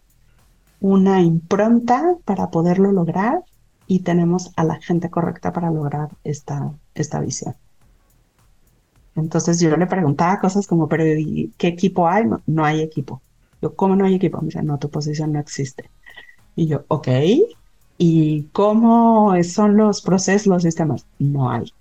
una 0.80 1.20
impronta 1.20 2.16
para 2.24 2.50
poderlo 2.50 2.92
lograr 2.92 3.42
y 3.86 4.00
tenemos 4.00 4.52
a 4.56 4.64
la 4.64 4.80
gente 4.80 5.10
correcta 5.10 5.52
para 5.52 5.70
lograr 5.70 6.08
esta, 6.24 6.72
esta 6.94 7.20
visión. 7.20 7.54
Entonces 9.14 9.60
yo 9.60 9.76
le 9.76 9.86
preguntaba 9.86 10.40
cosas 10.40 10.66
como, 10.66 10.88
pero 10.88 11.04
¿qué 11.58 11.68
equipo 11.68 12.08
hay? 12.08 12.24
No, 12.46 12.64
hay 12.64 12.80
equipo. 12.80 13.20
Yo, 13.60 13.74
¿cómo 13.76 13.94
no 13.94 14.06
hay 14.06 14.14
equipo? 14.14 14.40
Me 14.40 14.46
dice, 14.46 14.62
no, 14.62 14.78
tu 14.78 14.88
posición 14.90 15.32
no 15.32 15.40
existe. 15.40 15.90
Y 16.56 16.66
yo, 16.66 16.84
ok. 16.88 17.08
¿Y 17.98 18.44
cómo 18.52 19.34
son 19.44 19.76
los 19.76 20.02
procesos, 20.02 20.46
los 20.46 20.62
sistemas? 20.62 21.06
No 21.18 21.50
hay. 21.50 21.72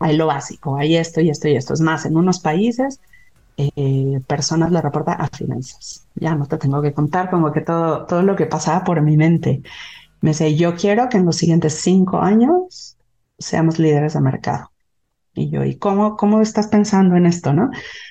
Hay 0.00 0.16
lo 0.16 0.26
básico, 0.26 0.76
hay 0.76 0.96
esto 0.96 1.20
y 1.20 1.30
esto 1.30 1.48
y 1.48 1.56
esto. 1.56 1.74
Es 1.74 1.80
más, 1.80 2.06
en 2.06 2.16
unos 2.16 2.40
países, 2.40 3.00
eh, 3.56 4.20
personas 4.26 4.70
le 4.72 4.80
reportan 4.82 5.20
a 5.20 5.28
finanzas. 5.28 6.06
Ya 6.14 6.34
no 6.34 6.46
te 6.46 6.58
tengo 6.58 6.82
que 6.82 6.94
contar 6.94 7.30
como 7.30 7.52
que 7.52 7.60
todo, 7.62 8.06
todo 8.06 8.22
lo 8.22 8.36
que 8.36 8.46
pasaba 8.46 8.84
por 8.84 9.02
mi 9.02 9.16
mente. 9.16 9.62
Me 10.20 10.30
dice, 10.30 10.56
yo 10.56 10.76
quiero 10.76 11.08
que 11.08 11.18
en 11.18 11.26
los 11.26 11.36
siguientes 11.36 11.74
cinco 11.82 12.18
años 12.20 12.96
seamos 13.38 13.78
líderes 13.78 14.14
de 14.14 14.20
mercado. 14.20 14.70
Y 15.38 15.50
yo, 15.50 15.64
¿y 15.64 15.76
cómo, 15.76 16.16
cómo 16.16 16.40
estás 16.40 16.66
pensando 16.66 17.16
en 17.16 17.26
esto, 17.26 17.52
no? 17.52 17.70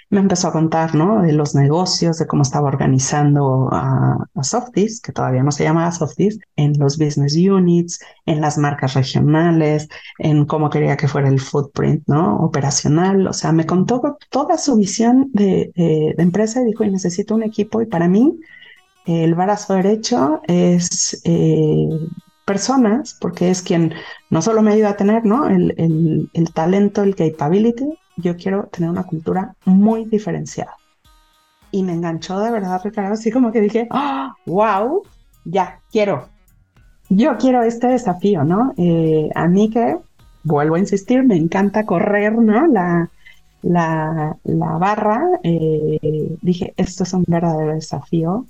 Me 0.10 0.20
empezó 0.20 0.48
a 0.48 0.54
contar, 0.54 0.96
¿no? 0.96 1.22
De 1.22 1.34
los 1.34 1.54
negocios, 1.56 2.18
de 2.18 2.28
cómo 2.28 2.44
estaba 2.44 2.68
organizando 2.68 3.70
a, 3.72 4.18
Softies, 4.42 5.02
que 5.02 5.12
todavía 5.12 5.44
no 5.44 5.52
se 5.52 5.66
llamaba 5.66 5.92
Softies, 5.92 6.40
en 6.56 6.74
los 6.80 6.98
business 6.98 7.36
units, 7.36 8.00
en 8.26 8.40
las 8.40 8.58
marcas 8.58 8.94
regionales, 8.94 9.90
en 10.20 10.46
cómo 10.46 10.70
quería 10.70 10.96
que 10.96 11.10
fuera 11.10 11.28
el 11.28 11.42
footprint, 11.42 12.04
¿no? 12.08 12.38
Operacional. 12.38 13.28
O 13.28 13.34
sea, 13.34 13.52
me 13.52 13.66
contó 13.66 14.18
toda 14.30 14.58
su 14.58 14.78
visión 14.78 15.30
de, 15.34 15.72
de, 15.76 16.16
empresa 16.18 16.62
y 16.62 16.66
dijo, 16.66 16.86
y 16.86 16.92
necesito 16.92 17.36
un 17.36 17.44
equipo. 17.44 17.82
Y 17.82 17.88
para 17.88 18.08
mí, 18.08 18.40
el 19.06 19.36
brazo 19.36 19.74
derecho 19.74 20.42
es 20.48 21.22
eh, 21.26 21.90
personas, 22.48 23.18
porque 23.20 23.50
es 23.52 23.62
quien 23.62 23.94
no 24.30 24.42
solo 24.42 24.62
me 24.62 24.72
ayuda 24.72 24.92
a 24.92 24.98
tener 24.98 25.26
¿no? 25.26 25.50
el, 25.50 25.76
el, 25.78 26.30
el, 26.34 26.54
talento, 26.54 27.04
el 27.04 27.14
capability, 27.14 28.00
yo 28.16 28.38
quiero 28.38 28.68
tener 28.72 28.90
una 28.90 29.04
cultura 29.04 29.54
muy 29.66 30.06
diferenciada. 30.06 30.74
Y 31.72 31.84
me 31.84 31.92
enganchó 31.92 32.40
de 32.40 32.50
verdad, 32.50 32.82
Ricardo, 32.82 33.14
así 33.14 33.32
como 33.32 33.52
que 33.52 33.60
dije, 33.60 33.90
wow, 34.46 35.04
ya, 35.44 35.82
quiero. 35.92 36.30
Yo 37.10 37.38
quiero 37.38 37.64
este 37.64 37.88
desafío, 37.88 38.46
¿no? 38.46 38.74
Eh, 38.78 39.30
a 39.36 39.48
mí 39.50 39.70
que, 39.70 39.98
vuelvo 40.44 40.76
a 40.76 40.80
insistir, 40.80 41.24
me 41.24 41.36
encanta 41.36 41.86
correr, 41.86 42.34
¿no? 42.34 42.66
La, 42.68 43.10
la, 43.62 44.38
la 44.46 44.78
barra, 44.78 45.22
eh, 45.44 46.38
dije, 46.42 46.74
esto 46.78 47.04
es 47.04 47.14
un 47.14 47.26
verdadero 47.28 47.74
desafío 47.74 48.46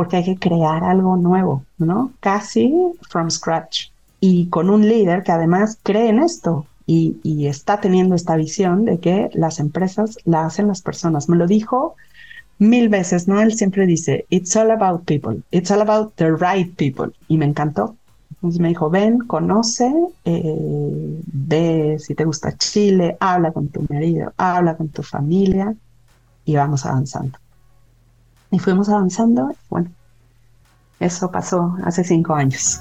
porque 0.00 0.16
hay 0.16 0.24
que 0.24 0.38
crear 0.38 0.82
algo 0.82 1.18
nuevo, 1.18 1.62
¿no? 1.76 2.10
Casi 2.20 2.72
from 3.10 3.30
scratch. 3.30 3.88
Y 4.18 4.46
con 4.46 4.70
un 4.70 4.88
líder 4.88 5.22
que 5.22 5.32
además 5.32 5.78
cree 5.82 6.08
en 6.08 6.20
esto 6.20 6.64
y, 6.86 7.18
y 7.22 7.48
está 7.48 7.82
teniendo 7.82 8.14
esta 8.14 8.34
visión 8.36 8.86
de 8.86 8.98
que 8.98 9.28
las 9.34 9.60
empresas 9.60 10.16
la 10.24 10.46
hacen 10.46 10.68
las 10.68 10.80
personas. 10.80 11.28
Me 11.28 11.36
lo 11.36 11.46
dijo 11.46 11.96
mil 12.58 12.88
veces, 12.88 13.28
¿no? 13.28 13.42
Él 13.42 13.52
siempre 13.52 13.84
dice, 13.84 14.24
it's 14.30 14.56
all 14.56 14.70
about 14.70 15.04
people, 15.04 15.42
it's 15.50 15.70
all 15.70 15.82
about 15.82 16.14
the 16.14 16.32
right 16.32 16.74
people. 16.76 17.12
Y 17.28 17.36
me 17.36 17.44
encantó. 17.44 17.94
Entonces 18.30 18.58
me 18.58 18.68
dijo, 18.68 18.88
ven, 18.88 19.18
conoce, 19.18 19.92
eh, 20.24 21.20
ve 21.26 21.98
si 21.98 22.14
te 22.14 22.24
gusta 22.24 22.56
Chile, 22.56 23.18
habla 23.20 23.52
con 23.52 23.68
tu 23.68 23.84
marido, 23.90 24.32
habla 24.38 24.78
con 24.78 24.88
tu 24.88 25.02
familia 25.02 25.74
y 26.46 26.56
vamos 26.56 26.86
avanzando. 26.86 27.38
Y 28.50 28.58
fuimos 28.58 28.88
avanzando, 28.88 29.54
bueno, 29.68 29.90
eso 30.98 31.30
pasó 31.30 31.76
hace 31.84 32.04
cinco 32.04 32.34
años. 32.34 32.80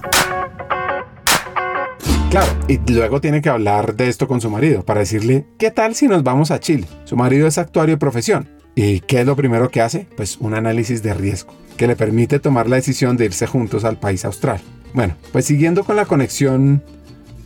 Claro, 2.30 2.52
y 2.68 2.78
luego 2.92 3.22
tiene 3.22 3.42
que 3.42 3.50
hablar 3.50 3.96
de 3.96 4.08
esto 4.08 4.28
con 4.28 4.40
su 4.40 4.50
marido 4.50 4.84
para 4.84 5.00
decirle, 5.00 5.48
¿qué 5.58 5.72
tal 5.72 5.96
si 5.96 6.08
nos 6.08 6.24
vamos 6.24 6.52
a 6.52 6.60
Chile? 6.60 6.88
Su 7.06 7.16
marido 7.16 7.48
es 7.48 7.58
actuario 7.58 7.96
de 7.96 8.00
profesión. 8.00 8.48
¿Y 8.76 9.00
qué 9.02 9.22
es 9.22 9.26
lo 9.26 9.36
primero 9.36 9.70
que 9.70 9.82
hace? 9.82 10.08
Pues 10.16 10.38
un 10.38 10.54
análisis 10.54 11.02
de 11.02 11.14
riesgo, 11.14 11.54
que 11.76 11.88
le 11.88 11.96
permite 11.96 12.40
tomar 12.40 12.70
la 12.70 12.76
decisión 12.76 13.18
de 13.18 13.26
irse 13.26 13.48
juntos 13.48 13.84
al 13.84 13.98
país 13.98 14.26
austral. 14.26 14.62
Bueno, 14.94 15.16
pues 15.32 15.46
siguiendo 15.46 15.84
con 15.84 15.96
la 15.96 16.06
conexión 16.06 16.84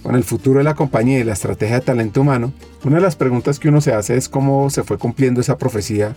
con 0.03 0.15
el 0.15 0.23
futuro 0.25 0.57
de 0.57 0.65
la 0.65 0.75
compañía 0.75 1.19
y 1.19 1.23
la 1.23 1.33
estrategia 1.33 1.75
de 1.75 1.85
talento 1.85 2.21
humano, 2.21 2.51
una 2.83 2.97
de 2.97 3.01
las 3.01 3.15
preguntas 3.15 3.57
que 3.57 3.69
uno 3.69 3.79
se 3.79 3.93
hace 3.93 4.17
es 4.17 4.27
cómo 4.27 4.69
se 4.69 4.83
fue 4.83 4.97
cumpliendo 4.97 5.39
esa 5.39 5.57
profecía 5.57 6.13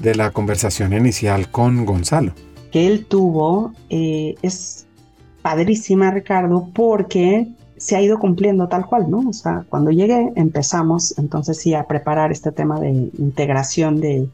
de 0.00 0.14
la 0.14 0.30
conversación 0.30 0.92
inicial 0.92 1.50
con 1.50 1.84
Gonzalo. 1.84 2.32
Que 2.72 2.86
él 2.86 3.06
tuvo 3.06 3.72
eh, 3.88 4.34
es 4.42 4.86
padrísima, 5.42 6.10
Ricardo, 6.10 6.68
porque 6.74 7.48
se 7.76 7.96
ha 7.96 8.02
ido 8.02 8.18
cumpliendo 8.18 8.68
tal 8.68 8.86
cual, 8.86 9.10
¿no? 9.10 9.28
O 9.28 9.32
sea, 9.32 9.64
cuando 9.68 9.90
llegué 9.90 10.32
empezamos 10.36 11.16
entonces 11.18 11.58
sí 11.58 11.74
a 11.74 11.84
preparar 11.84 12.30
este 12.30 12.52
tema 12.52 12.78
de 12.78 12.90
integración 13.18 14.00
de, 14.00 14.28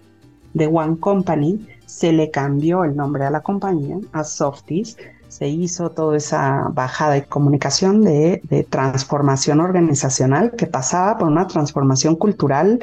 de 0.54 0.66
One 0.66 0.98
Company, 0.98 1.66
se 1.86 2.12
le 2.12 2.30
cambió 2.30 2.82
el 2.82 2.96
nombre 2.96 3.24
a 3.24 3.30
la 3.30 3.40
compañía 3.40 3.98
a 4.12 4.24
Softies, 4.24 4.96
se 5.28 5.48
hizo 5.48 5.90
toda 5.90 6.16
esa 6.16 6.68
bajada 6.72 7.14
de 7.14 7.24
comunicación 7.24 8.02
de 8.02 8.66
transformación 8.68 9.60
organizacional 9.60 10.52
que 10.56 10.66
pasaba 10.66 11.18
por 11.18 11.28
una 11.28 11.46
transformación 11.46 12.16
cultural 12.16 12.80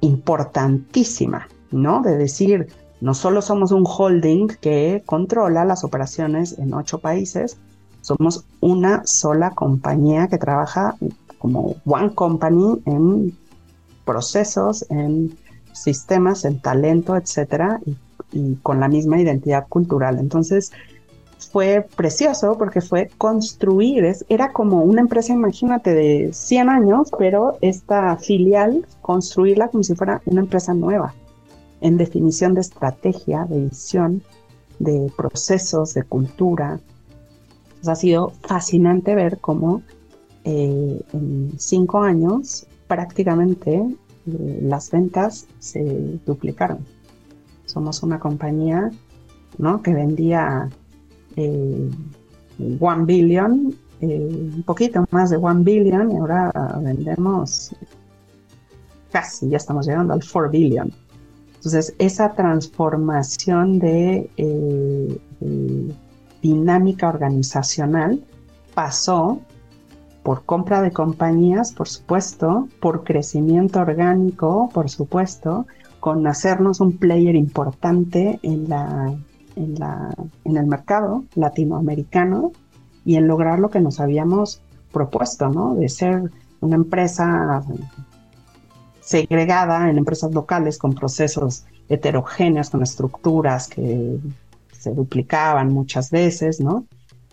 importantísima, 0.00 1.48
¿no? 1.72 2.02
De 2.02 2.16
decir, 2.16 2.68
no 3.00 3.14
solo 3.14 3.42
somos 3.42 3.72
un 3.72 3.84
holding 3.86 4.48
que 4.60 5.02
controla 5.06 5.64
las 5.64 5.84
operaciones 5.84 6.58
en 6.58 6.72
ocho 6.72 6.98
países, 6.98 7.56
somos 8.00 8.44
una 8.60 9.02
sola 9.06 9.50
compañía 9.50 10.28
que 10.28 10.38
trabaja 10.38 10.96
como 11.38 11.76
One 11.84 12.14
Company 12.14 12.80
en 12.86 13.36
procesos, 14.04 14.86
en 14.90 15.36
sistemas, 15.72 16.44
en 16.44 16.60
talento, 16.60 17.16
etcétera, 17.16 17.80
y, 18.32 18.54
con 18.62 18.80
la 18.80 18.88
misma 18.88 19.20
identidad 19.20 19.66
cultural. 19.68 20.18
Entonces, 20.18 20.72
fue 21.50 21.86
precioso 21.96 22.56
porque 22.56 22.80
fue 22.80 23.10
construir, 23.18 24.04
es, 24.04 24.24
era 24.28 24.52
como 24.52 24.82
una 24.82 25.00
empresa, 25.00 25.32
imagínate, 25.32 25.92
de 25.92 26.32
100 26.32 26.68
años, 26.68 27.10
pero 27.18 27.58
esta 27.60 28.16
filial, 28.16 28.86
construirla 29.00 29.68
como 29.68 29.82
si 29.82 29.94
fuera 29.94 30.22
una 30.26 30.40
empresa 30.40 30.72
nueva, 30.72 31.14
en 31.82 31.96
definición 31.98 32.54
de 32.54 32.62
estrategia, 32.62 33.44
de 33.44 33.60
visión, 33.60 34.22
de 34.78 35.12
procesos, 35.16 35.94
de 35.94 36.04
cultura, 36.04 36.80
ha 37.86 37.94
sido 37.94 38.30
fascinante 38.42 39.14
ver 39.14 39.38
cómo 39.40 39.82
eh, 40.44 41.00
en 41.12 41.52
cinco 41.58 42.02
años 42.02 42.66
prácticamente 42.86 43.84
eh, 44.26 44.60
las 44.62 44.90
ventas 44.90 45.46
se 45.58 46.20
duplicaron. 46.24 46.78
Somos 47.64 48.02
una 48.02 48.20
compañía 48.20 48.90
¿no? 49.58 49.82
que 49.82 49.94
vendía 49.94 50.68
eh, 51.36 51.90
one 52.78 53.04
billion, 53.04 53.74
eh, 54.00 54.50
un 54.56 54.62
poquito 54.64 55.04
más 55.10 55.30
de 55.30 55.36
one 55.36 55.62
billion 55.64 56.12
y 56.12 56.16
ahora 56.16 56.52
vendemos 56.82 57.74
casi, 59.10 59.48
ya 59.48 59.56
estamos 59.56 59.86
llegando 59.86 60.12
al 60.12 60.22
four 60.22 60.50
billion. 60.50 60.92
Entonces, 61.64 61.94
esa 62.00 62.32
transformación 62.32 63.78
de, 63.78 64.28
eh, 64.36 65.20
de 65.38 65.94
dinámica 66.42 67.08
organizacional 67.08 68.24
pasó 68.74 69.38
por 70.24 70.44
compra 70.44 70.82
de 70.82 70.90
compañías, 70.90 71.72
por 71.72 71.86
supuesto, 71.86 72.66
por 72.80 73.04
crecimiento 73.04 73.78
orgánico, 73.78 74.70
por 74.74 74.90
supuesto, 74.90 75.68
con 76.00 76.26
hacernos 76.26 76.80
un 76.80 76.96
player 76.96 77.36
importante 77.36 78.40
en, 78.42 78.68
la, 78.68 79.14
en, 79.54 79.74
la, 79.78 80.12
en 80.42 80.56
el 80.56 80.66
mercado 80.66 81.22
latinoamericano 81.36 82.50
y 83.04 83.14
en 83.14 83.28
lograr 83.28 83.60
lo 83.60 83.70
que 83.70 83.78
nos 83.78 84.00
habíamos 84.00 84.62
propuesto, 84.92 85.48
¿no? 85.48 85.76
De 85.76 85.88
ser 85.88 86.28
una 86.60 86.74
empresa 86.74 87.62
segregada 89.02 89.90
en 89.90 89.98
empresas 89.98 90.32
locales 90.32 90.78
con 90.78 90.94
procesos 90.94 91.64
heterogéneos, 91.88 92.70
con 92.70 92.82
estructuras 92.82 93.68
que 93.68 94.18
se 94.72 94.94
duplicaban 94.94 95.72
muchas 95.72 96.10
veces, 96.10 96.60
¿no? 96.60 96.86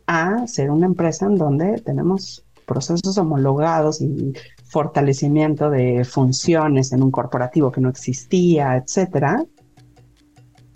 A 0.08 0.48
ser 0.48 0.72
una 0.72 0.88
empresa 0.88 1.28
en 1.28 1.36
donde 1.36 1.80
tenemos 1.82 2.44
procesos 2.66 3.18
homologados 3.18 4.02
y 4.02 4.34
fortalecimiento 4.66 5.70
de 5.70 6.04
funciones 6.06 6.92
en 6.92 7.02
un 7.04 7.12
corporativo 7.12 7.72
que 7.72 7.82
no 7.82 7.90
existía, 7.90 8.76
etcétera, 8.78 9.44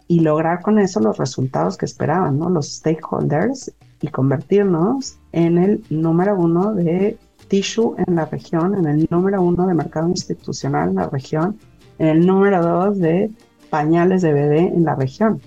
y 0.08 0.20
lograr 0.20 0.62
con 0.62 0.80
eso 0.80 1.00
los 1.00 1.18
resultados 1.18 1.78
que 1.78 1.86
esperaban, 1.86 2.38
¿no? 2.38 2.50
Los 2.50 2.74
stakeholders 2.74 3.72
y 4.02 4.08
convertirnos 4.08 5.18
en 5.32 5.58
el 5.58 5.84
número 5.90 6.36
uno 6.36 6.74
de 6.74 7.18
tissue 7.54 7.94
en 8.08 8.16
la 8.16 8.26
región, 8.26 8.74
en 8.74 8.88
el 8.88 9.08
número 9.12 9.40
uno 9.44 9.68
de 9.68 9.76
mercado 9.76 10.08
institucional 10.08 10.90
en 10.90 10.96
la 10.96 11.08
región, 11.08 11.60
en 12.00 12.08
el 12.08 12.26
número 12.26 12.64
dos 12.64 12.98
de 12.98 13.30
pañales 13.70 14.24
de 14.24 14.34
bebé 14.34 14.72
en 14.76 14.84
la 14.84 14.96
región 14.96 15.40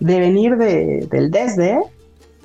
de 0.00 0.18
venir 0.18 0.56
del 0.56 1.30
desde 1.30 1.78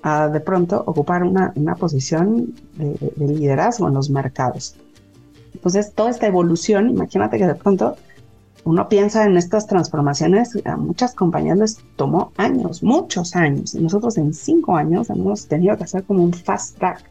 a 0.03 0.27
de 0.27 0.39
pronto 0.39 0.83
ocupar 0.85 1.23
una, 1.23 1.53
una 1.55 1.73
posición 1.75 2.53
de, 2.77 2.95
liderazgo 3.17 3.87
en 3.87 3.95
los 3.95 4.11
mercados. 4.11 4.75
Entonces, 5.55 5.91
toda 5.93 6.11
esta 6.11 6.27
evolución, 6.27 6.91
imagínate 6.91 7.39
que 7.39 7.47
de 7.47 7.55
pronto 7.55 7.95
uno 8.63 8.87
piensa 8.89 9.25
en 9.25 9.35
estas 9.37 9.65
transformaciones, 9.65 10.51
a 10.65 10.77
muchas 10.77 11.15
compañías 11.15 11.57
les 11.57 11.77
tomó 11.95 12.31
años, 12.37 12.83
muchos 12.83 13.35
años. 13.35 13.73
Nosotros 13.73 14.19
en 14.19 14.35
cinco 14.35 14.75
años 14.75 15.09
hemos 15.09 15.47
tenido 15.47 15.75
que 15.77 15.85
hacer 15.85 16.03
como 16.03 16.23
un 16.23 16.31
fast 16.31 16.77
track. 16.77 17.09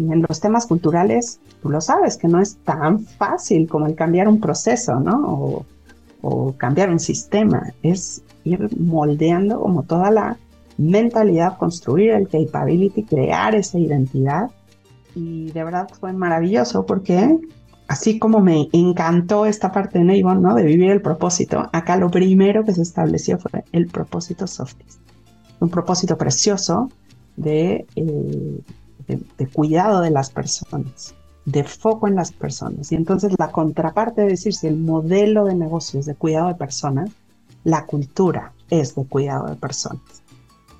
En 0.00 0.24
los 0.26 0.40
temas 0.40 0.66
culturales, 0.66 1.40
tú 1.62 1.68
lo 1.68 1.80
sabes, 1.80 2.16
que 2.16 2.26
no 2.26 2.40
es 2.40 2.56
tan 2.64 3.00
fácil 3.00 3.68
como 3.68 3.86
el 3.86 3.94
cambiar 3.94 4.28
un 4.28 4.40
proceso, 4.40 4.98
¿no? 4.98 5.16
O, 5.26 5.66
o 6.22 6.52
cambiar 6.56 6.90
un 6.90 6.98
sistema. 6.98 7.72
Es 7.82 8.22
ir 8.44 8.68
moldeando 8.78 9.60
como 9.60 9.82
toda 9.82 10.10
la 10.10 10.38
mentalidad, 10.78 11.58
construir 11.58 12.12
el 12.12 12.28
capability, 12.28 13.04
crear 13.04 13.54
esa 13.54 13.78
identidad. 13.78 14.50
Y 15.14 15.50
de 15.50 15.64
verdad 15.64 15.88
fue 15.98 16.12
maravilloso 16.12 16.86
porque 16.86 17.38
así 17.88 18.18
como 18.18 18.40
me 18.40 18.68
encantó 18.72 19.46
esta 19.46 19.72
parte 19.72 19.98
de 19.98 20.04
Navon, 20.04 20.40
¿no? 20.40 20.54
De 20.54 20.62
vivir 20.62 20.90
el 20.90 21.02
propósito, 21.02 21.68
acá 21.72 21.96
lo 21.96 22.10
primero 22.10 22.64
que 22.64 22.72
se 22.72 22.82
estableció 22.82 23.38
fue 23.38 23.64
el 23.72 23.88
propósito 23.88 24.46
Softies. 24.46 25.00
Un 25.58 25.68
propósito 25.68 26.16
precioso 26.16 26.88
de, 27.36 27.86
eh, 27.96 28.60
de, 29.16 29.22
de 29.38 29.46
cuidado 29.46 30.00
de 30.00 30.10
las 30.10 30.30
personas, 30.30 31.14
de 31.44 31.64
foco 31.64 32.08
en 32.08 32.16
las 32.16 32.32
personas. 32.32 32.92
Y 32.92 32.96
entonces 32.96 33.32
la 33.38 33.50
contraparte 33.50 34.22
de 34.22 34.28
decir 34.28 34.54
si 34.54 34.66
el 34.66 34.76
modelo 34.76 35.44
de 35.44 35.54
negocios 35.54 36.06
de 36.06 36.14
cuidado 36.14 36.48
de 36.48 36.54
personas 36.54 37.10
la 37.64 37.84
cultura 37.86 38.52
es 38.70 38.94
de 38.94 39.04
cuidado 39.04 39.48
de 39.48 39.56
personas. 39.56 40.22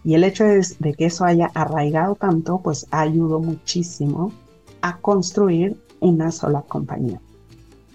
Y 0.03 0.15
el 0.15 0.25
hecho 0.25 0.45
de, 0.45 0.67
de 0.79 0.95
que 0.95 1.07
eso 1.07 1.25
haya 1.25 1.51
arraigado 1.55 2.15
tanto, 2.15 2.61
pues 2.63 2.87
ayudó 2.91 3.39
muchísimo 3.39 4.33
a 4.81 4.97
construir 4.97 5.77
una 6.01 6.31
sola 6.33 6.63
compañía. 6.63 7.21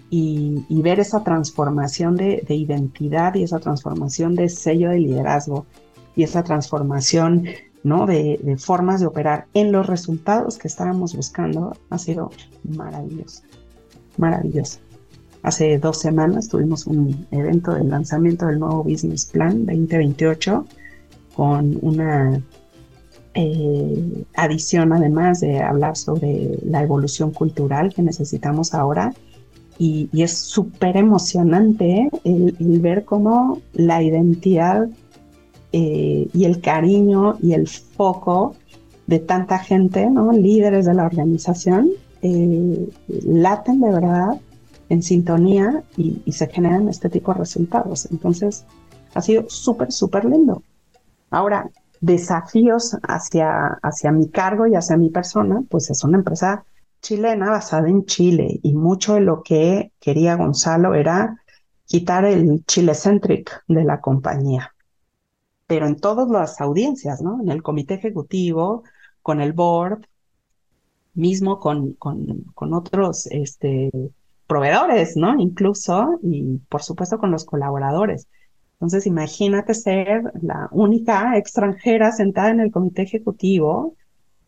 y, 0.08 0.82
ver 0.82 1.00
esa 1.00 1.24
transformación 1.24 2.14
de, 2.16 2.44
identidad 2.48 3.34
y 3.34 3.42
esa 3.42 3.58
transformación 3.58 4.36
de 4.36 4.48
sello 4.48 4.90
de 4.90 5.00
liderazgo 5.00 5.66
y 6.14 6.22
esa 6.22 6.44
transformación 6.44 7.46
¿no? 7.86 8.06
de, 8.06 8.40
de 8.42 8.56
formas 8.56 9.00
de 9.00 9.06
operar 9.06 9.46
en 9.54 9.72
los 9.72 9.86
resultados 9.86 10.58
que 10.58 10.68
estábamos 10.68 11.14
buscando 11.14 11.76
ha 11.88 11.98
sido 11.98 12.30
maravilloso, 12.64 13.42
maravilloso. 14.16 14.80
Hace 15.42 15.78
dos 15.78 16.00
semanas 16.00 16.48
tuvimos 16.48 16.86
un 16.86 17.26
evento 17.30 17.72
del 17.74 17.88
lanzamiento 17.88 18.46
del 18.46 18.58
nuevo 18.58 18.82
Business 18.82 19.26
Plan 19.26 19.64
2028 19.64 20.64
con 21.36 21.78
una 21.82 22.42
eh, 23.34 24.24
adición 24.34 24.94
además 24.94 25.40
de 25.40 25.60
hablar 25.60 25.96
sobre 25.96 26.58
la 26.64 26.82
evolución 26.82 27.30
cultural 27.30 27.92
que 27.94 28.02
necesitamos 28.02 28.74
ahora. 28.74 29.12
Y, 29.78 30.08
es 30.12 30.32
súper 30.32 30.96
emocionante 30.96 32.08
el, 32.24 32.80
ver 32.80 33.04
cómo 33.04 33.60
la 33.74 34.02
identidad 34.02 34.88
eh, 35.78 36.30
y 36.32 36.46
el 36.46 36.62
cariño 36.62 37.36
y 37.42 37.52
el 37.52 37.68
foco 37.68 38.56
de 39.06 39.18
tanta 39.18 39.58
gente, 39.58 40.08
¿no? 40.08 40.32
líderes 40.32 40.86
de 40.86 40.94
la 40.94 41.04
organización, 41.04 41.90
eh, 42.22 42.88
laten 43.26 43.82
de 43.82 43.92
verdad 43.92 44.40
en 44.88 45.02
sintonía 45.02 45.84
y, 45.98 46.22
y, 46.24 46.32
se 46.32 46.46
generan 46.46 46.88
este 46.88 47.10
tipo 47.10 47.30
de 47.34 47.40
resultados. 47.40 48.08
Entonces, 48.10 48.64
ha 49.12 49.20
sido 49.20 49.44
súper, 49.50 49.92
súper 49.92 50.24
lindo. 50.24 50.62
Ahora, 51.30 51.68
desafíos 52.00 52.96
hacia, 53.02 53.78
hacia 53.82 54.12
mi 54.12 54.30
cargo 54.30 54.66
y 54.66 54.76
hacia 54.76 54.96
mi 54.96 55.10
persona, 55.10 55.62
pues 55.68 55.90
es 55.90 56.02
una 56.04 56.16
empresa 56.16 56.64
chilena 57.02 57.50
basada 57.50 57.86
en 57.90 58.06
Chile 58.06 58.60
y 58.62 58.72
mucho 58.72 59.12
de 59.12 59.20
lo 59.20 59.42
que 59.42 59.92
quería 60.00 60.36
Gonzalo 60.36 60.94
era 60.94 61.38
quitar 61.84 62.24
el 62.24 62.64
Chile-centric 62.64 63.62
de 63.68 63.84
la 63.84 64.00
compañía. 64.00 64.72
Pero 65.66 65.86
en 65.86 65.96
todas 65.96 66.28
las 66.28 66.60
audiencias, 66.60 67.22
¿no? 67.22 67.40
En 67.40 67.48
el 67.48 67.62
comité 67.62 67.94
ejecutivo, 67.94 68.84
con 69.22 69.40
el 69.40 69.52
board, 69.52 70.06
mismo 71.14 71.58
con, 71.58 71.94
con, 71.94 72.42
con 72.54 72.74
otros 72.74 73.26
este, 73.26 73.90
proveedores, 74.46 75.16
¿no? 75.16 75.38
Incluso, 75.40 76.18
y 76.22 76.58
por 76.68 76.82
supuesto 76.82 77.18
con 77.18 77.30
los 77.30 77.44
colaboradores. 77.44 78.28
Entonces, 78.74 79.06
imagínate 79.06 79.74
ser 79.74 80.22
la 80.42 80.68
única 80.70 81.36
extranjera 81.38 82.12
sentada 82.12 82.50
en 82.50 82.60
el 82.60 82.70
comité 82.70 83.02
ejecutivo, 83.02 83.96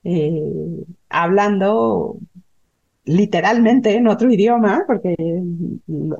eh, 0.04 0.84
hablando 1.08 2.18
literalmente 3.04 3.96
en 3.96 4.06
otro 4.06 4.30
idioma, 4.30 4.84
porque 4.86 5.16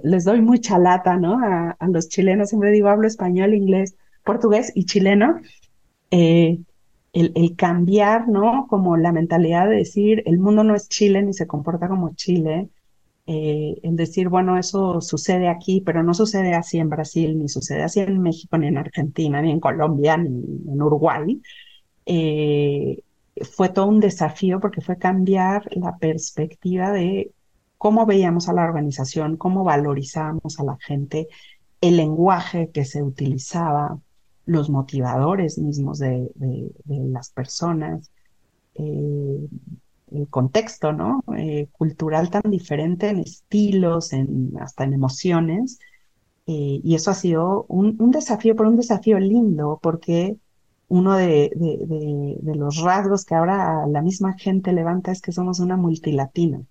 les 0.03 0.25
doy 0.25 0.41
mucha 0.41 0.79
lata, 0.79 1.17
¿no? 1.17 1.39
A, 1.45 1.77
los 1.89 2.09
chilenos, 2.09 2.49
siempre 2.49 2.71
digo, 2.71 2.89
hablo 2.89 3.07
español, 3.07 3.53
inglés, 3.55 3.95
portugués 4.29 4.73
y 4.75 4.85
chileno. 4.85 5.41
Eh, 6.11 6.59
el, 7.15 7.33
el, 7.35 7.57
cambiar, 7.57 8.29
¿no? 8.29 8.67
Como 8.69 8.97
la 8.97 9.13
mentalidad 9.13 9.69
de 9.69 9.77
decir, 9.77 10.23
el 10.27 10.39
mundo 10.39 10.63
no 10.63 10.75
es 10.75 10.89
Chile 10.89 11.23
ni 11.23 11.33
se 11.33 11.47
comporta 11.47 11.89
como 11.89 12.15
Chile, 12.15 12.69
eh, 13.31 13.79
en 13.83 13.95
decir, 13.97 14.31
bueno, 14.31 14.59
eso 14.59 15.03
sucede 15.03 15.49
aquí, 15.49 15.83
pero 15.85 16.03
no 16.03 16.15
sucede 16.15 16.55
así 16.55 16.79
en 16.79 16.89
Brasil, 16.89 17.39
ni 17.39 17.49
sucede 17.49 17.83
así 17.83 18.01
en 18.01 18.21
México, 18.23 18.57
ni 18.57 18.69
en 18.69 18.79
Argentina, 18.79 19.43
ni 19.43 19.51
en 19.51 19.61
Colombia, 19.61 20.17
ni 20.17 20.29
en 20.73 20.83
Uruguay, 20.83 21.41
eh, 22.07 23.03
fue 23.55 23.69
todo 23.69 23.87
un 23.87 24.01
desafío 24.01 24.61
porque 24.61 24.81
fue 24.81 24.97
cambiar 24.99 25.69
la 25.77 25.99
perspectiva 25.99 26.91
de 26.91 27.33
cómo 27.77 28.07
veíamos 28.07 28.49
a 28.49 28.55
la 28.55 28.65
organización, 28.65 29.37
cómo 29.37 29.63
valorizábamos 29.63 30.59
a 30.59 30.65
la 30.65 30.79
gente, 30.81 31.29
el 31.83 31.99
lenguaje 31.99 32.71
que 32.73 32.85
se 32.87 33.03
utilizaba, 33.03 33.99
los 34.49 34.71
motivadores 34.71 35.59
mismos 35.59 35.99
de, 35.99 36.31
las 36.87 37.31
personas. 37.31 38.11
Eh, 38.75 39.49
el 40.11 40.29
contexto, 40.29 40.93
¿no? 40.95 41.23
Eh, 41.37 41.69
cultural 41.73 42.31
tan 42.31 42.51
diferente 42.51 43.11
en 43.11 43.19
estilos, 43.19 44.15
en, 44.15 44.55
hasta 44.59 44.85
en 44.85 44.95
emociones. 44.95 45.79
Eh, 46.47 46.81
y 46.83 46.95
eso 46.95 47.11
ha 47.11 47.15
sido 47.15 47.67
un, 47.69 48.11
desafío, 48.11 48.57
pero 48.57 48.71
un 48.71 48.77
desafío 48.77 49.19
lindo, 49.19 49.79
porque 49.83 50.39
uno 50.89 51.15
de, 51.15 51.51
de, 52.41 52.55
los 52.57 52.79
rasgos 52.79 53.27
que 53.27 53.35
ahora 53.35 53.87
la 53.87 54.01
misma 54.01 54.33
gente 54.39 54.73
levanta 54.73 55.13
es 55.13 55.21
que 55.21 55.33
somos 55.33 55.61
una 55.61 55.77
multilatina. 55.77 56.63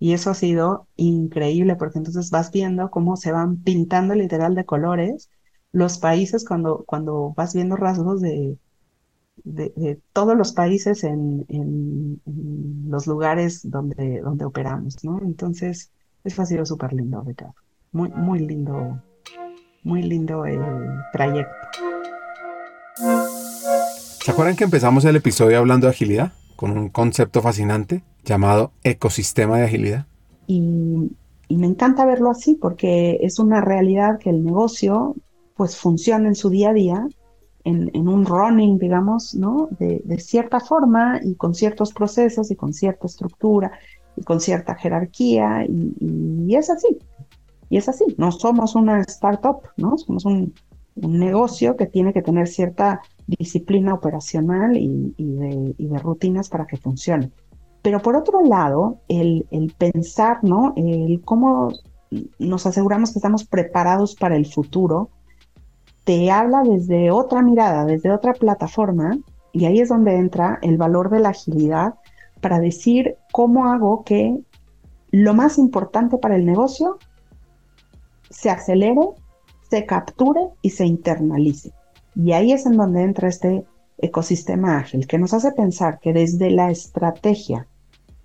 Y 0.00 0.12
eso 0.12 0.30
ha 0.30 0.34
sido 0.34 0.88
increíble, 0.96 1.76
porque 1.76 1.98
entonces 1.98 2.30
vas 2.30 2.50
viendo 2.50 2.90
cómo 2.90 3.16
se 3.16 3.30
van 3.30 3.58
pintando 3.62 4.14
literal 4.16 4.56
de 4.56 4.64
colores 4.64 5.30
los 5.76 5.98
países 5.98 6.42
cuando, 6.42 6.84
cuando 6.86 7.34
vas 7.36 7.52
viendo 7.52 7.76
rasgos 7.76 8.22
de, 8.22 8.56
de, 9.44 10.00
todos 10.14 10.34
los 10.34 10.52
países 10.52 11.04
en, 11.04 11.44
en, 11.50 12.18
los 12.88 13.06
lugares 13.06 13.60
donde, 13.62 14.22
donde 14.22 14.46
operamos, 14.46 15.04
¿no? 15.04 15.20
Entonces, 15.22 15.90
eso 16.24 16.40
ha 16.40 16.46
sido 16.46 16.64
súper 16.64 16.94
lindo, 16.94 17.22
Ricardo. 17.26 17.54
Muy, 17.92 18.08
muy 18.08 18.38
lindo, 18.38 19.02
muy 19.82 20.02
lindo 20.02 20.46
el 20.46 20.62
trayecto. 21.12 21.52
¿Se 24.24 24.30
acuerdan 24.30 24.56
que 24.56 24.64
empezamos 24.64 25.04
el 25.04 25.16
episodio 25.16 25.58
hablando 25.58 25.88
de 25.88 25.90
agilidad? 25.90 26.32
Con 26.56 26.70
un 26.70 26.88
concepto 26.88 27.42
fascinante 27.42 28.02
llamado 28.24 28.72
ecosistema 28.82 29.58
de 29.58 29.64
agilidad. 29.64 30.06
Y, 30.46 31.12
y 31.48 31.56
me 31.58 31.66
encanta 31.66 32.06
verlo 32.06 32.30
así 32.30 32.54
porque 32.54 33.18
es 33.20 33.38
una 33.38 33.60
realidad 33.60 34.18
que 34.18 34.30
el 34.30 34.42
negocio 34.42 35.14
pues 35.56 35.76
funciona 35.76 36.28
en 36.28 36.34
su 36.34 36.50
día 36.50 36.70
a 36.70 36.74
día 36.74 37.08
en, 37.66 38.08
un 38.08 38.24
running, 38.24 38.78
digamos, 38.78 39.34
¿no? 39.34 39.68
De, 39.80 40.18
cierta 40.20 40.60
forma 40.60 41.20
y 41.22 41.34
con 41.34 41.52
ciertos 41.52 41.92
procesos 41.92 42.50
y 42.52 42.56
con 42.56 42.72
cierta 42.72 43.08
estructura 43.08 43.72
y 44.16 44.22
con 44.22 44.40
cierta 44.40 44.76
jerarquía 44.76 45.66
y, 45.68 46.54
es 46.54 46.70
así. 46.70 46.96
Y 47.68 47.76
es 47.76 47.88
así, 47.88 48.04
no 48.18 48.30
somos 48.30 48.76
una 48.76 49.00
startup, 49.00 49.62
¿no? 49.76 49.98
Somos 49.98 50.24
un, 50.24 50.54
negocio 50.94 51.76
que 51.76 51.84
tiene 51.84 52.14
que 52.14 52.22
tener 52.22 52.48
cierta 52.48 53.02
disciplina 53.26 53.92
operacional 53.92 54.76
y, 54.76 55.12
de, 55.18 55.98
rutinas 55.98 56.48
para 56.48 56.66
que 56.66 56.76
funcione. 56.76 57.32
Pero 57.82 58.00
por 58.00 58.16
otro 58.16 58.42
lado, 58.42 59.00
el, 59.08 59.46
el 59.50 59.74
pensar, 59.76 60.38
¿no? 60.42 60.72
El 60.76 61.20
cómo 61.22 61.72
nos 62.38 62.64
aseguramos 62.64 63.12
que 63.12 63.18
estamos 63.18 63.44
preparados 63.44 64.14
para 64.14 64.36
el 64.36 64.46
futuro, 64.46 65.10
te 66.06 66.30
habla 66.30 66.62
desde 66.62 67.10
otra 67.10 67.42
mirada, 67.42 67.84
desde 67.84 68.12
otra 68.12 68.32
plataforma, 68.32 69.18
y 69.50 69.64
ahí 69.64 69.80
es 69.80 69.88
donde 69.88 70.14
entra 70.14 70.60
el 70.62 70.76
valor 70.76 71.10
de 71.10 71.18
la 71.18 71.30
agilidad 71.30 71.94
para 72.40 72.60
decir 72.60 73.16
cómo 73.32 73.66
hago 73.66 74.04
que 74.04 74.38
lo 75.10 75.34
más 75.34 75.58
importante 75.58 76.16
para 76.18 76.36
el 76.36 76.46
negocio 76.46 76.98
se 78.30 78.50
acelere, 78.50 79.00
se 79.68 79.84
capture 79.84 80.42
y 80.62 80.70
se 80.70 80.86
internalice. 80.86 81.72
Y 82.14 82.30
ahí 82.30 82.52
es 82.52 82.66
en 82.66 82.76
donde 82.76 83.02
entra 83.02 83.28
este 83.28 83.64
ecosistema 83.98 84.78
ágil, 84.78 85.08
que 85.08 85.18
nos 85.18 85.34
hace 85.34 85.50
pensar 85.50 85.98
que 85.98 86.12
desde 86.12 86.50
la 86.50 86.70
estrategia, 86.70 87.66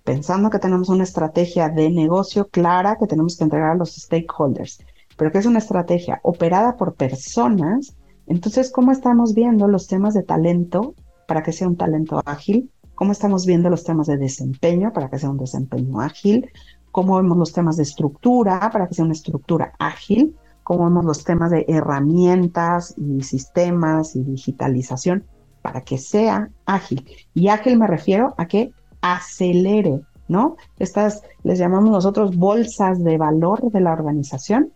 pensando 0.04 0.50
que 0.50 0.60
tenemos 0.60 0.88
una 0.88 1.02
estrategia 1.02 1.68
de 1.68 1.90
negocio 1.90 2.46
clara 2.46 2.96
que 2.96 3.08
tenemos 3.08 3.36
que 3.36 3.42
entregar 3.42 3.70
a 3.70 3.74
los 3.74 3.96
stakeholders, 3.96 4.78
pero 5.22 5.30
que 5.30 5.38
es 5.38 5.46
una 5.46 5.60
estrategia 5.60 6.18
operada 6.24 6.76
por 6.76 6.94
personas, 6.94 7.94
entonces, 8.26 8.72
¿cómo 8.72 8.90
estamos 8.90 9.34
viendo 9.34 9.68
los 9.68 9.86
temas 9.86 10.14
de 10.14 10.24
talento 10.24 10.96
para 11.28 11.44
que 11.44 11.52
sea 11.52 11.68
un 11.68 11.76
talento 11.76 12.20
ágil? 12.24 12.72
¿Cómo 12.96 13.12
estamos 13.12 13.46
viendo 13.46 13.70
los 13.70 13.84
temas 13.84 14.08
de 14.08 14.16
desempeño 14.16 14.92
para 14.92 15.08
que 15.08 15.20
sea 15.20 15.30
un 15.30 15.38
desempeño 15.38 16.00
ágil? 16.00 16.50
¿Cómo 16.90 17.18
vemos 17.18 17.38
los 17.38 17.52
temas 17.52 17.76
de 17.76 17.84
estructura 17.84 18.68
para 18.72 18.88
que 18.88 18.94
sea 18.94 19.04
una 19.04 19.12
estructura 19.14 19.74
ágil? 19.78 20.34
¿Cómo 20.64 20.86
vemos 20.86 21.04
los 21.04 21.22
temas 21.22 21.52
de 21.52 21.66
herramientas 21.68 22.92
y 22.96 23.22
sistemas 23.22 24.16
y 24.16 24.24
digitalización 24.24 25.22
para 25.62 25.82
que 25.82 25.98
sea 25.98 26.50
ágil? 26.66 27.06
Y 27.32 27.46
ágil 27.46 27.78
me 27.78 27.86
refiero 27.86 28.34
a 28.38 28.46
que 28.48 28.72
acelere, 29.00 30.00
¿no? 30.26 30.56
Estas 30.80 31.22
les 31.44 31.60
llamamos 31.60 31.92
nosotros 31.92 32.36
bolsas 32.36 33.04
de 33.04 33.18
valor 33.18 33.70
de 33.70 33.80
la 33.80 33.92
organización 33.92 34.72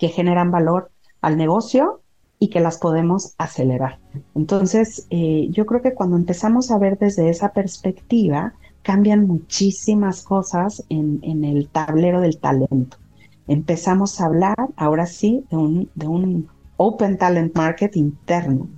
que 0.00 0.08
generan 0.08 0.50
valor 0.50 0.90
al 1.20 1.36
negocio 1.36 2.00
y 2.38 2.48
que 2.48 2.60
las 2.60 2.78
podemos 2.78 3.34
acelerar. 3.36 4.00
Entonces, 4.34 5.06
eh, 5.10 5.48
yo 5.50 5.66
creo 5.66 5.82
que 5.82 5.92
cuando 5.92 6.16
empezamos 6.16 6.70
a 6.70 6.78
ver 6.78 6.98
desde 6.98 7.28
esa 7.28 7.52
perspectiva, 7.52 8.54
cambian 8.82 9.26
muchísimas 9.26 10.22
cosas 10.22 10.82
en, 10.88 11.20
en 11.22 11.44
el 11.44 11.68
tablero 11.68 12.22
del 12.22 12.38
talento. 12.38 12.96
Empezamos 13.46 14.18
a 14.20 14.24
hablar, 14.24 14.56
ahora 14.76 15.04
sí, 15.04 15.44
de 15.50 15.56
un, 15.58 15.90
de 15.94 16.08
un 16.08 16.48
Open 16.78 17.18
Talent 17.18 17.54
Market 17.54 17.94
interno, 17.94 18.68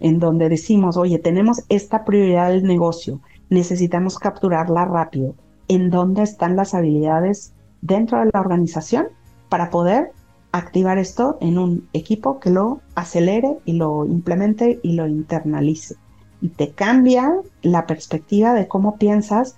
en 0.00 0.18
donde 0.18 0.48
decimos, 0.48 0.96
oye, 0.96 1.18
tenemos 1.18 1.62
esta 1.68 2.06
prioridad 2.06 2.48
del 2.48 2.64
negocio, 2.64 3.20
necesitamos 3.50 4.18
capturarla 4.18 4.86
rápido. 4.86 5.34
¿En 5.68 5.90
dónde 5.90 6.22
están 6.22 6.56
las 6.56 6.72
habilidades 6.72 7.52
dentro 7.82 8.18
de 8.20 8.30
la 8.32 8.40
organización 8.40 9.08
para 9.50 9.68
poder 9.68 10.12
activar 10.52 10.98
esto 10.98 11.38
en 11.40 11.58
un 11.58 11.88
equipo 11.92 12.40
que 12.40 12.50
lo 12.50 12.80
acelere 12.94 13.58
y 13.64 13.74
lo 13.74 14.04
implemente 14.04 14.80
y 14.82 14.94
lo 14.94 15.06
internalice. 15.06 15.96
Y 16.40 16.48
te 16.48 16.72
cambia 16.72 17.32
la 17.62 17.86
perspectiva 17.86 18.54
de 18.54 18.66
cómo 18.66 18.96
piensas 18.96 19.56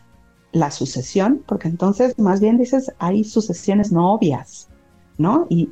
la 0.53 0.71
sucesión, 0.71 1.43
porque 1.47 1.69
entonces 1.69 2.19
más 2.19 2.41
bien 2.41 2.59
dices, 2.59 2.93
hay 2.99 3.25
sucesiones 3.25 3.91
no 3.91 4.13
obvias, 4.13 4.69
¿no? 5.19 5.47
Y, 5.49 5.69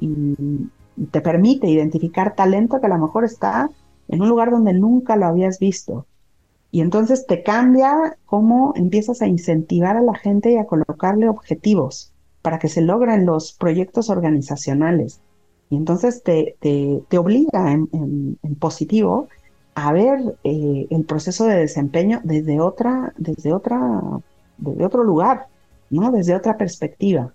te 1.12 1.22
permite 1.22 1.66
identificar 1.66 2.34
talento 2.34 2.78
que 2.78 2.86
a 2.86 2.90
lo 2.90 2.98
mejor 2.98 3.24
está 3.24 3.70
en 4.08 4.20
un 4.20 4.28
lugar 4.28 4.50
donde 4.50 4.74
nunca 4.74 5.16
lo 5.16 5.26
habías 5.26 5.58
visto. 5.58 6.06
Y 6.70 6.82
entonces 6.82 7.26
te 7.26 7.42
cambia 7.42 8.18
cómo 8.26 8.74
empiezas 8.76 9.22
a 9.22 9.26
incentivar 9.26 9.96
a 9.96 10.02
la 10.02 10.14
gente 10.14 10.52
y 10.52 10.56
a 10.58 10.66
colocarle 10.66 11.28
objetivos 11.28 12.12
para 12.42 12.58
que 12.58 12.68
se 12.68 12.80
logren 12.80 13.26
los 13.26 13.52
proyectos 13.52 14.10
organizacionales. 14.10 15.20
Y 15.68 15.76
entonces 15.76 16.22
te, 16.22 16.56
te, 16.60 17.18
obliga 17.18 17.72
en, 17.72 18.38
positivo 18.58 19.28
a 19.74 19.92
ver 19.92 20.36
eh, 20.42 20.86
el 20.90 21.04
proceso 21.04 21.44
de 21.44 21.56
desempeño 21.56 22.20
desde 22.24 22.60
otra, 22.60 23.14
desde 23.16 23.52
otra, 23.52 24.00
desde 24.58 24.84
otro 24.84 25.04
lugar, 25.04 25.46
¿no? 25.90 26.10
Desde 26.10 26.34
otra 26.34 26.56
perspectiva. 26.56 27.32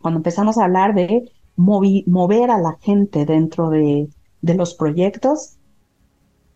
Cuando 0.00 0.18
empezamos 0.18 0.58
a 0.58 0.64
hablar 0.64 0.94
de 0.94 1.30
mover 1.56 2.50
a 2.50 2.58
la 2.58 2.76
gente 2.80 3.24
dentro 3.24 3.70
de, 3.70 4.08
de 4.42 4.54
los 4.54 4.74
proyectos, 4.74 5.56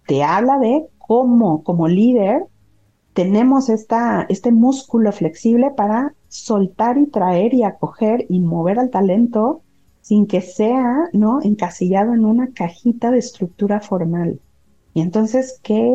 te 0.07 0.23
habla 0.23 0.59
de 0.59 0.87
cómo 0.99 1.63
como 1.63 1.89
líder 1.89 2.45
tenemos 3.17 3.71
esta, 3.71 4.27
este 4.29 4.53
músculo 4.53 5.11
flexible 5.11 5.71
para 5.71 6.13
soltar 6.29 6.99
y 6.99 7.07
traer 7.07 7.55
y 7.55 7.63
acoger 7.63 8.27
y 8.29 8.41
mover 8.41 8.79
al 8.79 8.91
talento 8.91 9.63
sin 10.03 10.27
que 10.27 10.43
sea 10.43 11.09
¿no? 11.15 11.41
encasillado 11.43 12.13
en 12.13 12.27
una 12.27 12.53
cajita 12.53 13.11
de 13.11 13.19
estructura 13.19 13.81
formal. 13.81 14.39
Y 14.93 15.01
entonces, 15.01 15.59
¿qué 15.63 15.91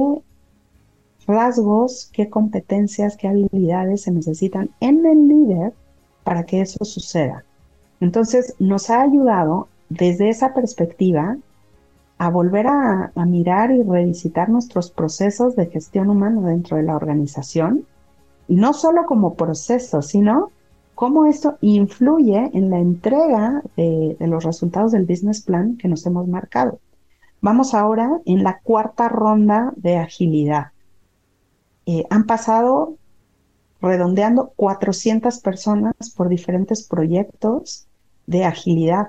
rasgos, 1.28 2.09
qué 2.11 2.28
competencias, 2.28 3.15
qué 3.17 3.28
habilidades 3.28 4.01
se 4.01 4.11
necesitan 4.11 4.72
en 4.80 5.05
el 5.05 5.28
líder 5.28 5.74
para 6.24 6.43
que 6.43 6.61
eso 6.61 6.84
suceda? 6.84 7.45
Entonces, 7.99 8.55
nos 8.57 8.89
ha 8.89 9.03
ayudado 9.03 9.67
desde 9.89 10.30
esa 10.30 10.55
perspectiva 10.55 11.38
a 12.22 12.30
volver 12.30 12.67
a, 12.67 13.11
mirar 13.26 13.72
y 13.72 13.82
revisitar 13.82 14.47
nuestros 14.47 14.91
procesos 14.91 15.55
de 15.55 15.65
gestión 15.65 16.07
humana 16.07 16.47
dentro 16.47 16.78
de 16.78 16.84
la 16.84 16.95
organización, 16.95 17.88
y 18.47 18.57
no 18.57 18.74
solo 18.74 19.07
como 19.07 19.34
proceso, 19.34 20.03
sino 20.03 20.51
cómo 20.93 21.26
esto 21.26 21.57
influye 21.61 22.51
en 22.53 22.69
la 22.69 22.78
entrega 22.78 23.63
de, 23.76 24.15
los 24.19 24.43
resultados 24.43 24.91
del 24.91 25.07
business 25.07 25.41
plan 25.41 25.78
que 25.78 25.88
nos 25.88 26.05
hemos 26.05 26.28
marcado. 26.28 26.80
Vamos 27.41 27.74
ahora 27.74 28.22
en 28.26 28.43
la 28.43 28.59
cuarta 28.59 29.09
ronda 29.09 29.74
de 29.76 29.97
agilidad. 29.97 30.74
Eh, 31.88 32.05
han 32.11 32.28
pasado 32.28 32.97
redondeando 33.82 34.53
400 34.57 35.39
personas 35.39 35.95
por 36.15 36.30
diferentes 36.30 36.88
proyectos 36.88 37.88
de 38.28 38.45
agilidad 38.45 39.07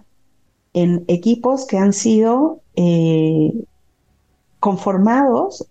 en 0.73 1.05
equipos 1.09 1.67
que 1.67 1.77
han 1.77 1.93
sido 1.93 2.62
eh, 2.77 3.53
conformados 4.61 5.67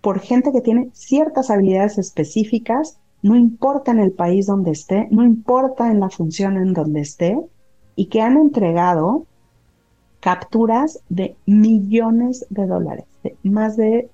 por 0.00 0.20
gente 0.20 0.52
que 0.52 0.60
tiene 0.60 0.90
ciertas 0.92 1.50
habilidades 1.50 1.98
específicas, 1.98 2.98
no 3.22 3.36
importa 3.36 3.90
en 3.90 3.98
el 3.98 4.12
país 4.12 4.46
donde 4.46 4.70
esté, 4.70 5.08
no 5.10 5.24
importa 5.24 5.90
en 5.90 6.00
la 6.00 6.10
función 6.10 6.56
en 6.56 6.72
donde 6.72 7.00
esté, 7.00 7.38
y 7.96 8.06
que 8.06 8.20
han 8.20 8.36
entregado 8.36 9.26
capturas 10.20 11.00
de 11.08 11.36
millones 11.46 12.46
de 12.50 12.66
dólares, 12.66 13.06
de 13.22 13.36
más 13.42 13.76
de 13.76 14.08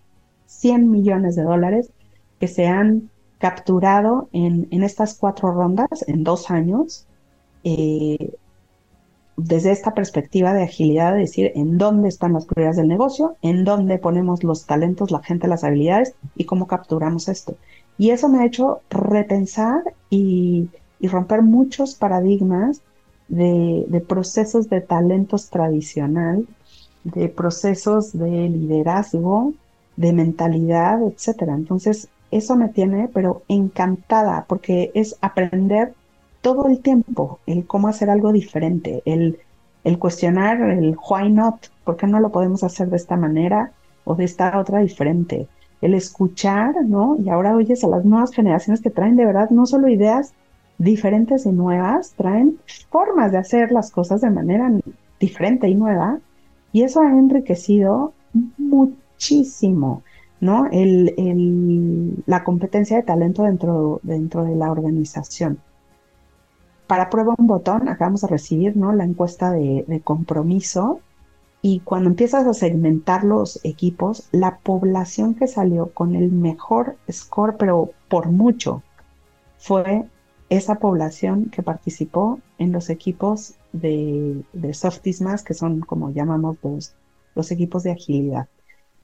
100 0.46 0.90
millones 0.90 1.36
de 1.36 1.42
dólares 1.42 1.90
que 2.40 2.48
se 2.48 2.66
han 2.66 3.10
capturado 3.38 4.28
en, 4.32 4.68
estas 4.82 5.14
cuatro 5.14 5.52
rondas 5.52 6.04
en 6.06 6.24
dos 6.24 6.50
años. 6.50 7.06
Eh, 7.62 8.34
desde 9.36 9.72
esta 9.72 9.94
perspectiva 9.94 10.52
de 10.52 10.62
agilidad, 10.62 11.12
de 11.12 11.20
decir 11.20 11.52
en 11.54 11.76
dónde 11.76 12.08
están 12.08 12.34
las 12.34 12.46
prioridades 12.46 12.76
del 12.76 12.88
negocio, 12.88 13.36
en 13.42 13.64
dónde 13.64 13.98
ponemos 13.98 14.44
los 14.44 14.66
talentos, 14.66 15.10
la 15.10 15.22
gente, 15.22 15.48
las 15.48 15.64
habilidades 15.64 16.14
y 16.36 16.44
cómo 16.44 16.66
capturamos 16.66 17.28
esto. 17.28 17.56
Y 17.98 18.10
eso 18.10 18.28
me 18.28 18.40
ha 18.40 18.46
hecho 18.46 18.80
repensar 18.90 19.82
y, 20.10 20.68
romper 21.02 21.42
muchos 21.42 21.96
paradigmas 21.96 22.80
de, 23.28 24.02
procesos 24.08 24.70
de 24.70 24.80
talentos 24.80 25.50
tradicional, 25.50 26.46
de 27.04 27.28
procesos 27.28 28.16
de 28.16 28.48
liderazgo, 28.48 29.52
de 29.96 30.14
mentalidad, 30.14 31.02
etcétera. 31.02 31.54
Entonces, 31.54 32.08
eso 32.30 32.56
me 32.56 32.68
tiene, 32.68 33.10
pero 33.12 33.42
encantada, 33.48 34.46
porque 34.48 34.92
es 34.94 35.16
aprender 35.20 35.92
todo 36.44 36.68
el 36.68 36.80
tiempo 36.80 37.40
el 37.46 37.66
cómo 37.66 37.88
hacer 37.88 38.10
algo 38.10 38.30
diferente, 38.30 39.02
el, 39.06 39.38
el 39.82 39.98
cuestionar 39.98 40.60
el 40.60 40.94
why 41.08 41.32
not, 41.32 41.68
por 41.84 41.96
qué 41.96 42.06
no 42.06 42.20
lo 42.20 42.30
podemos 42.30 42.62
hacer 42.62 42.90
de 42.90 42.98
esta 42.98 43.16
manera 43.16 43.72
o 44.04 44.14
de 44.14 44.24
esta 44.24 44.58
otra 44.58 44.80
diferente, 44.80 45.48
el 45.80 45.94
escuchar, 45.94 46.84
¿no? 46.84 47.16
Y 47.18 47.30
ahora 47.30 47.56
oyes 47.56 47.82
a 47.82 47.88
las 47.88 48.04
nuevas 48.04 48.32
generaciones 48.32 48.82
que 48.82 48.90
traen 48.90 49.16
de 49.16 49.24
verdad 49.24 49.48
no 49.48 49.64
solo 49.64 49.88
ideas 49.88 50.34
diferentes 50.76 51.46
y 51.46 51.52
nuevas, 51.52 52.12
traen 52.12 52.58
formas 52.90 53.32
de 53.32 53.38
hacer 53.38 53.72
las 53.72 53.90
cosas 53.90 54.20
de 54.20 54.28
manera 54.28 54.70
diferente 55.18 55.66
y 55.66 55.74
nueva, 55.74 56.18
y 56.72 56.82
eso 56.82 57.00
ha 57.00 57.08
enriquecido 57.08 58.12
muchísimo, 58.58 60.02
¿no? 60.40 60.66
El, 60.70 61.14
el, 61.16 62.22
la 62.26 62.44
competencia 62.44 62.98
de 62.98 63.02
talento 63.02 63.44
dentro, 63.44 64.00
dentro 64.02 64.44
de 64.44 64.56
la 64.56 64.70
organización 64.70 65.58
para 66.86 67.10
prueba 67.10 67.34
un 67.38 67.46
botón, 67.46 67.88
acabamos 67.88 68.22
de 68.22 68.28
recibir 68.28 68.76
¿no? 68.76 68.92
la 68.92 69.04
encuesta 69.04 69.50
de, 69.50 70.00
compromiso 70.04 71.00
y 71.62 71.80
cuando 71.80 72.10
empiezas 72.10 72.46
a 72.46 72.52
segmentar 72.52 73.24
los 73.24 73.64
equipos, 73.64 74.28
la 74.32 74.58
población 74.58 75.34
que 75.34 75.46
salió 75.46 75.86
con 75.92 76.14
el 76.14 76.30
mejor 76.30 76.96
score, 77.10 77.56
pero 77.56 77.90
por 78.08 78.30
mucho, 78.30 78.82
fue 79.56 80.04
esa 80.50 80.74
población 80.74 81.46
que 81.46 81.62
participó 81.62 82.38
en 82.58 82.70
los 82.70 82.90
equipos 82.90 83.54
de, 83.72 84.42
de 84.52 84.74
Softies 84.74 85.22
más, 85.22 85.42
que 85.42 85.54
son 85.54 85.80
como 85.80 86.10
llamamos 86.10 86.58
los, 86.62 86.94
los 87.34 87.50
equipos 87.50 87.82
de 87.82 87.92
agilidad. 87.92 88.46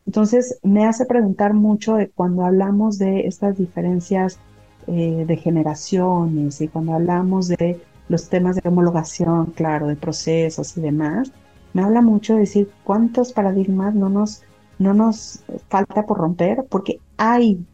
Entonces 0.07 0.59
me 0.63 0.85
hace 0.85 1.07
preguntar 1.07 1.55
mucho 1.55 1.95
de 1.95 2.11
cuando 2.11 2.45
hablamos 2.45 2.99
de 2.99 3.27
estas 3.27 3.57
diferencias 3.57 4.39
eh, 4.87 5.25
de 5.27 5.37
generaciones 5.37 6.61
y 6.61 6.69
cuando 6.69 6.95
hablamos 6.95 7.49
de 7.49 7.81
los 8.09 8.29
temas 8.29 8.57
de 8.57 8.69
homologación, 8.69 9.47
claro, 9.47 9.87
de 9.87 9.97
procesos 9.97 10.77
y 10.77 10.81
demás, 10.81 11.33
me 11.73 11.83
habla 11.83 12.03
mucho 12.03 12.35
de 12.35 12.41
decir 12.41 12.71
cuántos 12.85 13.33
paradigmas 13.33 13.95
no 13.95 14.09
nos, 14.09 14.43
no 14.79 14.95
nos 14.95 15.45
falta 15.69 16.05
por 16.07 16.19
romper, 16.19 16.65
porque 16.69 17.01
hay 17.17 17.65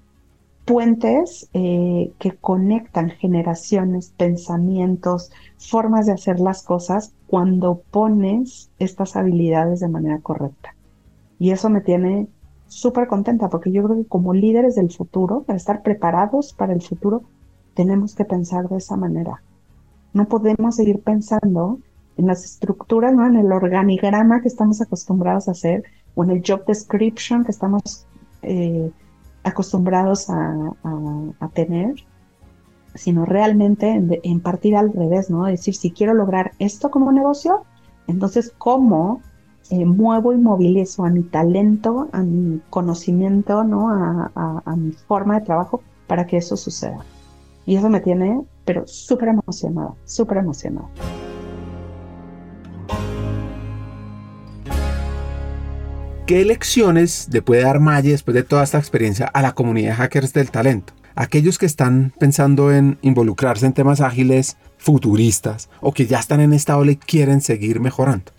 puentes 0.67 1.49
eh, 1.55 2.13
que 2.19 2.33
conectan 2.33 3.11
generaciones, 3.11 4.13
pensamientos, 4.17 5.31
formas 5.59 6.07
de 6.07 6.13
hacer 6.13 6.41
las 6.41 6.63
cosas 6.63 7.15
cuando 7.29 7.83
pones 7.91 8.71
estas 8.79 9.17
habilidades 9.17 9.81
de 9.81 9.89
manera 9.89 10.21
correcta. 10.21 10.75
Y 11.39 11.53
eso 11.53 11.71
me 11.71 11.81
tiene 11.81 12.29
súper 12.69 13.07
contenta 13.09 13.49
porque 13.49 13.71
yo 13.71 13.85
creo 13.85 13.97
que 13.97 14.09
como 14.09 14.35
líderes 14.35 14.75
del 14.75 14.91
futuro, 14.91 15.43
para 15.43 15.57
estar 15.57 15.83
preparados 15.83 16.53
para 16.53 16.73
el 16.73 16.83
futuro, 16.83 17.23
tenemos 17.75 18.15
que 18.15 18.25
pensar 18.25 18.69
de 18.69 18.79
esa 18.79 18.97
manera. 18.97 19.43
No 20.13 20.27
podemos 20.29 20.77
seguir 20.77 21.01
pensando 21.01 21.79
en 22.17 22.27
las 22.27 22.45
estructuras, 22.45 23.13
¿no? 23.15 23.27
en 23.27 23.37
el 23.37 23.53
organigrama 23.53 24.41
que 24.41 24.49
estamos 24.49 24.81
acostumbrados 24.81 25.49
a 25.49 25.53
hacer 25.53 25.85
o 26.15 26.25
en 26.25 26.31
el 26.31 26.43
job 26.47 26.65
description 26.65 27.45
que 27.45 27.53
estamos 27.53 28.07
eh, 28.43 28.91
acostumbrados 29.45 30.29
a, 30.31 31.51
tener, 31.53 31.95
sino 32.95 33.25
realmente 33.25 33.91
en, 33.91 34.19
en, 34.23 34.41
partir 34.41 34.77
al 34.77 34.93
revés, 34.93 35.31
¿no? 35.31 35.45
decir, 35.45 35.75
si 35.75 35.91
quiero 35.91 36.15
lograr 36.15 36.53
esto 36.59 36.91
como 36.91 37.13
negocio, 37.13 37.63
entonces, 38.09 38.53
¿cómo 38.59 39.21
eh, 39.71 39.85
muevo 39.85 40.33
y 40.33 40.39
movilizo 40.39 41.05
a 41.05 41.11
mi 41.11 41.23
talento, 41.23 42.09
a 42.13 42.23
mi 42.23 42.61
conocimiento, 42.71 43.65
¿no? 43.65 43.89
A, 43.91 44.77
mi 44.77 44.93
forma 44.93 45.41
de 45.41 45.47
trabajo 45.47 45.83
para 46.07 46.27
que 46.27 46.37
eso 46.37 46.57
suceda. 46.57 47.05
Y 47.67 47.77
eso 47.77 47.89
me 47.89 48.01
tiene, 48.01 48.43
pero 48.65 48.87
súper 48.87 49.29
emocionada, 49.31 49.95
súper 50.05 50.39
emocionada. 50.39 50.89
¿Qué 56.27 56.45
lecciones 56.45 57.29
le 57.33 57.43
puede 57.43 57.63
dar 57.63 57.81
Maye 57.81 58.11
después 58.11 58.35
de 58.35 58.43
toda 58.43 58.65
esta 58.65 58.79
experiencia 58.79 59.27
a 59.27 59.43
la 59.43 59.53
comunidad 59.53 59.91
de 59.91 59.95
hackers 59.95 60.33
del 60.33 60.51
talento? 60.51 60.93
Aquellos 61.15 61.59
que 61.59 61.67
están 61.67 62.13
pensando 62.19 62.73
en 62.73 62.99
involucrarse 63.03 63.67
en 63.67 63.73
temas 63.73 64.01
ágiles 64.01 64.57
futuristas 64.77 65.71
o 65.81 65.93
que 65.93 66.07
ya 66.07 66.19
están 66.19 66.41
en 66.41 66.53
esta 66.53 66.77
ola 66.77 66.93
y 66.93 66.97
quieren 66.97 67.41
seguir 67.41 67.81
mejorando. 67.81 68.36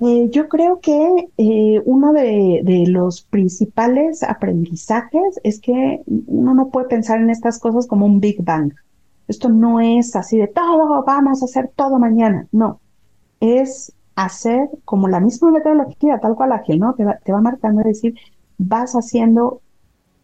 Eh, 0.00 0.28
yo 0.30 0.48
creo 0.48 0.80
que 0.80 1.30
eh, 1.38 1.82
uno 1.86 2.12
de, 2.12 2.84
los 2.88 3.22
principales 3.22 4.22
aprendizajes 4.22 5.40
es 5.42 5.60
que 5.60 6.02
uno 6.06 6.54
no 6.54 6.68
puede 6.68 6.88
pensar 6.88 7.20
en 7.20 7.30
estas 7.30 7.58
cosas 7.58 7.86
como 7.86 8.04
un 8.04 8.20
Big 8.20 8.42
Bang. 8.44 8.74
Esto 9.26 9.48
no 9.48 9.80
es 9.80 10.14
así 10.14 10.36
de 10.38 10.48
todo, 10.48 11.02
vamos 11.04 11.42
a 11.42 11.46
hacer 11.46 11.70
todo 11.74 11.98
mañana. 11.98 12.46
No, 12.52 12.80
es 13.40 13.92
hacer 14.14 14.68
como 14.84 15.08
la 15.08 15.20
misma 15.20 15.50
metodología, 15.50 16.20
tal 16.20 16.34
cual 16.36 16.52
ágil, 16.52 16.78
¿no? 16.78 16.94
Te 16.94 17.04
va, 17.04 17.18
te 17.18 17.32
va 17.32 17.40
marcando, 17.40 17.80
es 17.80 17.86
decir, 17.86 18.14
vas 18.58 18.92
haciendo 18.92 19.62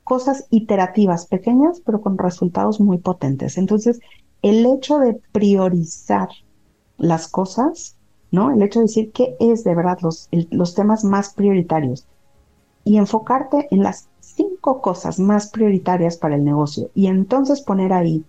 cosas 0.04 0.46
iterativas, 0.50 1.26
pequeñas, 1.26 1.80
pero 1.80 2.00
con 2.00 2.18
resultados 2.18 2.80
muy 2.80 2.98
potentes. 2.98 3.56
Entonces, 3.56 4.00
el 4.42 4.66
hecho 4.66 4.98
de 4.98 5.20
priorizar 5.32 6.28
las 6.98 7.28
cosas, 7.28 7.96
¿no? 8.32 8.50
El 8.50 8.62
hecho 8.62 8.80
de 8.80 8.86
decir 8.86 9.12
qué 9.12 9.36
es 9.38 9.62
de 9.62 9.74
verdad 9.74 9.98
los, 10.02 10.28
los 10.50 10.74
temas 10.74 11.04
más 11.04 11.34
prioritarios 11.34 12.06
y 12.84 12.96
enfocarte 12.96 13.68
en 13.70 13.84
las 13.84 14.08
cinco 14.20 14.80
cosas 14.80 15.20
más 15.20 15.48
prioritarias 15.50 16.16
para 16.16 16.34
el 16.34 16.44
negocio 16.44 16.90
y 16.94 17.06
entonces 17.06 17.60
poner 17.60 17.92
ahí 17.92 18.24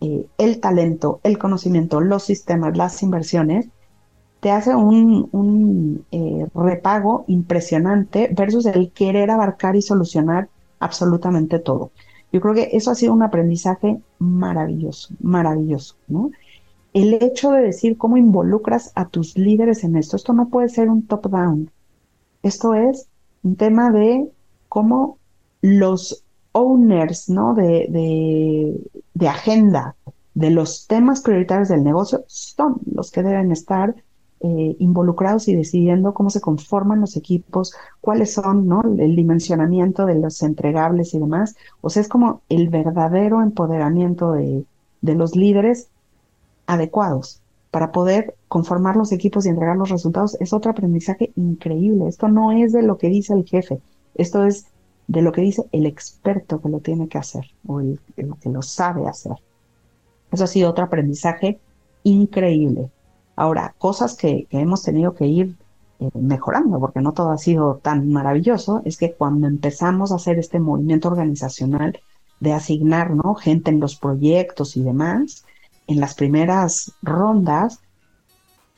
eh, 0.00 0.26
el 0.36 0.60
talento, 0.60 1.20
el 1.22 1.38
conocimiento, 1.38 2.00
los 2.00 2.24
sistemas, 2.24 2.76
las 2.76 3.02
inversiones, 3.02 3.68
te 4.40 4.50
hace 4.50 4.74
un, 4.74 5.28
un 5.32 6.04
eh, 6.10 6.46
repago 6.54 7.24
impresionante 7.28 8.28
versus 8.36 8.66
el 8.66 8.92
querer 8.92 9.30
abarcar 9.30 9.76
y 9.76 9.82
solucionar 9.82 10.50
absolutamente 10.80 11.58
todo. 11.58 11.92
Yo 12.30 12.40
creo 12.40 12.52
que 12.52 12.70
eso 12.72 12.90
ha 12.90 12.94
sido 12.94 13.14
un 13.14 13.22
aprendizaje 13.22 14.02
maravilloso, 14.18 15.14
maravilloso, 15.20 15.94
¿no? 16.08 16.30
El 16.94 17.14
hecho 17.14 17.50
de 17.50 17.60
decir 17.60 17.98
cómo 17.98 18.16
involucras 18.16 18.92
a 18.94 19.08
tus 19.08 19.36
líderes 19.36 19.82
en 19.82 19.96
esto, 19.96 20.16
esto 20.16 20.32
no 20.32 20.48
puede 20.48 20.68
ser 20.68 20.88
un 20.88 21.06
top-down. 21.06 21.70
Esto 22.42 22.74
es 22.74 23.08
un 23.42 23.56
tema 23.56 23.90
de 23.90 24.30
cómo 24.68 25.18
los 25.60 26.24
owners, 26.52 27.28
¿no? 27.28 27.54
De, 27.54 27.88
de, 29.12 29.28
agenda, 29.28 29.96
de 30.34 30.50
los 30.50 30.86
temas 30.86 31.20
prioritarios 31.20 31.68
del 31.68 31.82
negocio, 31.82 32.24
son 32.28 32.76
los 32.92 33.10
que 33.10 33.24
deben 33.24 33.50
estar 33.50 33.96
eh, 34.40 34.76
involucrados 34.78 35.48
y 35.48 35.56
decidiendo 35.56 36.14
cómo 36.14 36.30
se 36.30 36.40
conforman 36.40 37.00
los 37.00 37.16
equipos, 37.16 37.74
cuáles 38.00 38.34
son, 38.34 38.68
¿no? 38.68 38.82
El 38.98 39.16
dimensionamiento 39.16 40.06
de 40.06 40.14
los 40.14 40.42
entregables 40.42 41.12
y 41.14 41.18
demás. 41.18 41.56
O 41.80 41.90
sea, 41.90 42.02
es 42.02 42.08
como 42.08 42.42
el 42.48 42.68
verdadero 42.68 43.42
empoderamiento 43.42 44.30
de, 44.30 44.64
de 45.00 45.14
los 45.16 45.34
líderes 45.34 45.88
adecuados 46.66 47.40
para 47.70 47.90
poder 47.90 48.36
conformar 48.48 48.96
los 48.96 49.10
equipos 49.10 49.46
y 49.46 49.48
entregar 49.48 49.76
los 49.76 49.90
resultados. 49.90 50.36
Es 50.40 50.52
otro 50.52 50.70
aprendizaje 50.70 51.32
increíble. 51.34 52.06
Esto 52.06 52.28
no 52.28 52.52
es 52.52 52.72
de 52.72 52.82
lo 52.82 52.98
que 52.98 53.08
dice 53.08 53.34
el 53.34 53.44
jefe, 53.44 53.80
esto 54.14 54.44
es 54.44 54.66
de 55.06 55.22
lo 55.22 55.32
que 55.32 55.40
dice 55.40 55.64
el 55.72 55.86
experto 55.86 56.60
que 56.60 56.68
lo 56.68 56.80
tiene 56.80 57.08
que 57.08 57.18
hacer 57.18 57.44
o 57.66 57.80
el, 57.80 58.00
que 58.14 58.48
lo 58.48 58.62
sabe 58.62 59.06
hacer. 59.06 59.36
Eso 60.30 60.44
ha 60.44 60.46
sido 60.46 60.70
otro 60.70 60.84
aprendizaje 60.84 61.60
increíble. 62.04 62.90
Ahora, 63.36 63.74
cosas 63.78 64.16
que, 64.16 64.46
hemos 64.50 64.82
tenido 64.82 65.14
que 65.14 65.26
ir 65.26 65.56
eh, 65.98 66.08
mejorando, 66.14 66.78
porque 66.78 67.00
no 67.00 67.12
todo 67.12 67.30
ha 67.30 67.38
sido 67.38 67.80
tan 67.82 68.10
maravilloso, 68.10 68.82
es 68.84 68.96
que 68.96 69.12
cuando 69.12 69.46
empezamos 69.46 70.12
a 70.12 70.16
hacer 70.16 70.38
este 70.38 70.60
movimiento 70.60 71.08
organizacional 71.08 71.98
de 72.40 72.52
asignar 72.52 73.10
¿no? 73.10 73.34
gente 73.34 73.70
en 73.70 73.80
los 73.80 73.96
proyectos 73.96 74.76
y 74.76 74.82
demás, 74.82 75.44
en 75.86 76.00
las 76.00 76.14
primeras 76.14 76.92
rondas, 77.02 77.80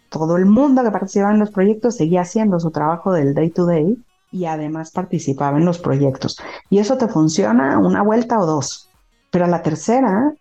todo 0.09 0.37
el 0.37 0.47
mundo 0.47 0.83
que 0.83 0.91
participaba 0.91 1.33
en 1.33 1.41
los 1.41 1.51
proyectos 1.51 1.97
seguía 1.97 2.23
haciendo 2.23 2.61
su 2.61 2.71
trabajo 2.71 3.13
del 3.13 3.35
day 3.35 3.51
to 3.51 3.67
day 3.67 3.99
y 4.33 4.45
además 4.47 4.91
participaba 4.91 5.59
en 5.59 5.65
los 5.65 5.79
proyectos. 5.79 6.39
Y 6.71 6.79
eso 6.79 6.97
te 6.97 7.09
funciona 7.09 7.79
una 7.79 8.03
vuelta 8.03 8.39
o 8.39 8.47
dos, 8.47 8.89
pero 9.31 9.45
a 9.45 9.49
la 9.49 9.63
tercera 9.63 10.35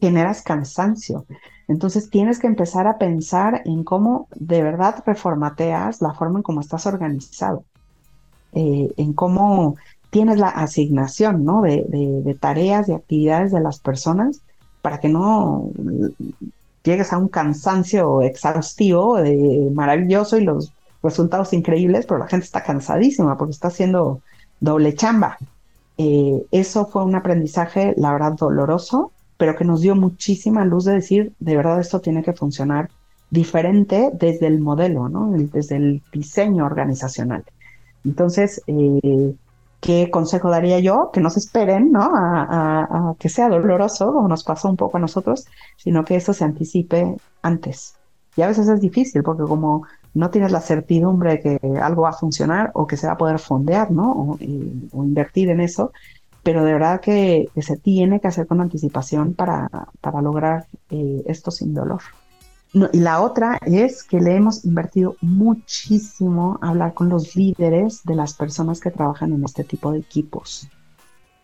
generas 0.00 0.42
cansancio. 0.42 1.26
Entonces 1.68 2.10
tienes 2.10 2.38
que 2.38 2.46
empezar 2.46 2.86
a 2.86 2.98
pensar 2.98 3.62
en 3.64 3.82
cómo 3.82 4.28
de 4.34 4.62
verdad 4.62 5.02
reformateas 5.04 6.00
la 6.00 6.14
forma 6.14 6.38
en 6.38 6.42
cómo 6.42 6.60
estás 6.60 6.86
organizado, 6.86 7.64
eh, 8.52 8.92
en 8.96 9.12
cómo 9.12 9.76
tienes 10.10 10.38
la 10.38 10.48
asignación 10.48 11.44
¿no? 11.44 11.62
de, 11.62 11.84
de, 11.88 12.34
tareas 12.34 12.88
y 12.88 12.92
actividades 12.92 13.52
de 13.52 13.60
las 13.60 13.80
personas 13.80 14.42
para 14.86 15.00
que 15.00 15.08
no 15.08 15.72
llegues 16.84 17.12
a 17.12 17.18
un 17.18 17.26
cansancio 17.26 18.22
exhaustivo, 18.22 19.16
de, 19.16 19.68
maravilloso 19.74 20.38
y 20.38 20.44
los 20.44 20.72
resultados 21.02 21.52
increíbles, 21.52 22.06
pero 22.06 22.20
la 22.20 22.28
gente 22.28 22.46
está 22.46 22.62
cansadísima 22.62 23.36
porque 23.36 23.50
está 23.50 23.66
haciendo 23.66 24.20
doble 24.60 24.94
chamba. 24.94 25.38
Eh, 25.98 26.40
eso 26.52 26.86
fue 26.86 27.04
un 27.04 27.16
aprendizaje, 27.16 27.94
la 27.96 28.12
verdad, 28.12 28.34
doloroso, 28.34 29.10
pero 29.36 29.56
que 29.56 29.64
nos 29.64 29.80
dio 29.80 29.96
muchísima 29.96 30.64
luz 30.64 30.84
de 30.84 30.92
decir, 30.92 31.32
de 31.40 31.56
verdad 31.56 31.80
esto 31.80 32.00
tiene 32.00 32.22
que 32.22 32.32
funcionar 32.32 32.88
diferente 33.28 34.10
desde 34.12 34.46
el 34.46 34.60
modelo, 34.60 35.08
¿no? 35.08 35.32
desde 35.32 35.78
el 35.78 36.02
diseño 36.12 36.64
organizacional. 36.64 37.42
Entonces, 38.04 38.62
eh, 38.68 39.34
¿qué 39.80 40.10
consejo 40.10 40.50
daría 40.50 40.80
yo? 40.80 41.10
Que 41.12 41.20
no 41.20 41.30
se 41.30 41.40
esperen, 41.40 41.92
¿no? 41.92 42.10
A, 42.14 43.14
que 43.18 43.28
sea 43.28 43.48
doloroso, 43.48 44.12
como 44.12 44.28
nos 44.28 44.44
pasó 44.44 44.68
un 44.68 44.76
poco 44.76 44.96
a 44.96 45.00
nosotros, 45.00 45.46
sino 45.76 46.04
que 46.04 46.16
eso 46.16 46.32
se 46.32 46.44
anticipe 46.44 47.16
antes. 47.42 47.94
Y 48.36 48.42
a 48.42 48.48
veces 48.48 48.68
es 48.68 48.80
difícil, 48.80 49.22
porque 49.22 49.44
como 49.44 49.86
no 50.14 50.30
tienes 50.30 50.52
la 50.52 50.60
certidumbre 50.60 51.32
de 51.32 51.40
que 51.40 51.78
algo 51.78 52.02
va 52.02 52.10
a 52.10 52.12
funcionar 52.12 52.70
o 52.74 52.86
que 52.86 52.96
se 52.96 53.06
va 53.06 53.14
a 53.14 53.18
poder 53.18 53.38
fondear, 53.38 53.90
¿no? 53.90 54.38
O, 54.92 55.04
invertir 55.04 55.50
en 55.50 55.60
eso, 55.60 55.92
pero 56.42 56.64
de 56.64 56.72
verdad 56.72 57.00
que, 57.00 57.48
se 57.60 57.76
tiene 57.76 58.20
que 58.20 58.28
hacer 58.28 58.46
con 58.46 58.60
anticipación 58.60 59.34
para, 59.34 59.68
para 60.00 60.22
lograr 60.22 60.66
eh, 60.90 61.22
esto 61.26 61.50
sin 61.50 61.74
dolor. 61.74 62.02
Y 62.92 62.98
la 62.98 63.22
otra 63.22 63.58
es 63.64 64.02
que 64.02 64.20
le 64.20 64.36
hemos 64.36 64.64
invertido 64.66 65.16
muchísimo 65.22 66.58
a 66.60 66.68
hablar 66.68 66.92
con 66.92 67.08
los 67.08 67.34
líderes 67.34 68.02
de 68.04 68.14
las 68.14 68.34
personas 68.34 68.80
que 68.80 68.90
trabajan 68.90 69.32
en 69.32 69.44
este 69.44 69.64
tipo 69.64 69.92
de 69.92 70.00
equipos, 70.00 70.68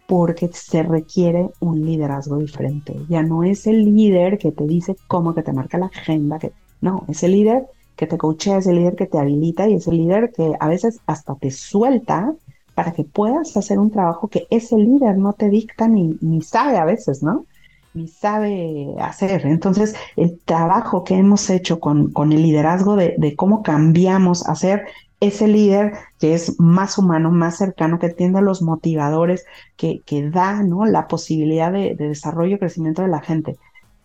porque 0.07 0.51
se 0.53 0.83
requiere 0.83 1.49
un 1.61 1.87
liderazgo 1.87 2.37
diferente. 2.37 2.95
Ya 3.09 3.23
no 3.23 3.45
es 3.45 3.67
el 3.67 3.95
líder 3.95 4.37
que 4.37 4.53
te 4.53 4.67
dice 4.67 4.95
cómo 5.09 5.35
que 5.35 5.43
te 5.43 5.55
marca 5.55 5.79
la 5.79 5.87
agenda, 5.87 6.39
que 6.39 6.53
no, 6.83 7.07
es 7.09 7.23
el 7.23 7.33
líder 7.33 7.67
que 7.97 8.07
te 8.07 8.19
coachea, 8.19 8.59
es 8.59 8.67
el 8.67 8.77
líder 8.77 8.97
que 8.97 9.07
te 9.07 9.19
habilita 9.19 9.69
y 9.69 9.75
es 9.75 9.87
el 9.87 9.97
líder 9.97 10.33
que 10.33 10.53
a 10.61 10.69
veces 10.69 11.01
hasta 11.07 11.35
te 11.37 11.51
suelta 11.51 12.35
para 12.75 12.93
que 12.93 13.05
puedas 13.05 13.57
hacer 13.57 13.79
un 13.79 13.91
trabajo 13.91 14.29
que 14.29 14.47
ese 14.51 14.77
líder 14.77 15.17
no 15.17 15.33
te 15.33 15.49
dicta 15.49 15.89
ni, 15.89 16.19
ni 16.21 16.43
sabe 16.43 16.77
a 16.77 16.85
veces, 16.85 17.23
¿no? 17.23 17.47
Ni 17.95 18.09
sabe 18.09 18.95
hacer. 19.01 19.47
Entonces, 19.47 19.95
el 20.17 20.41
trabajo 20.45 21.05
que 21.05 21.17
hemos 21.17 21.51
hecho 21.51 21.79
con, 21.79 22.11
con 22.13 22.33
el 22.33 22.43
liderazgo 22.43 22.97
de, 22.97 23.15
de, 23.19 23.37
cómo 23.37 23.63
cambiamos 23.63 24.49
a 24.49 24.55
ser 24.55 24.87
ese 25.21 25.47
líder 25.47 25.93
que 26.19 26.35
es 26.35 26.59
más 26.59 26.99
humano, 26.99 27.31
más 27.31 27.59
cercano, 27.59 27.99
que 27.99 28.07
atiende 28.07 28.39
a 28.39 28.43
los 28.43 28.63
motivadores, 28.63 29.45
que, 29.77 30.01
que 30.07 30.29
da 30.31 30.63
¿no? 30.63 30.85
la 30.87 31.07
posibilidad 31.07 31.71
de, 31.71 31.95
de 31.95 32.09
desarrollo 32.09 32.57
y 32.57 32.59
crecimiento 32.59 33.03
de 33.03 33.09
la 33.09 33.21
gente 33.21 33.59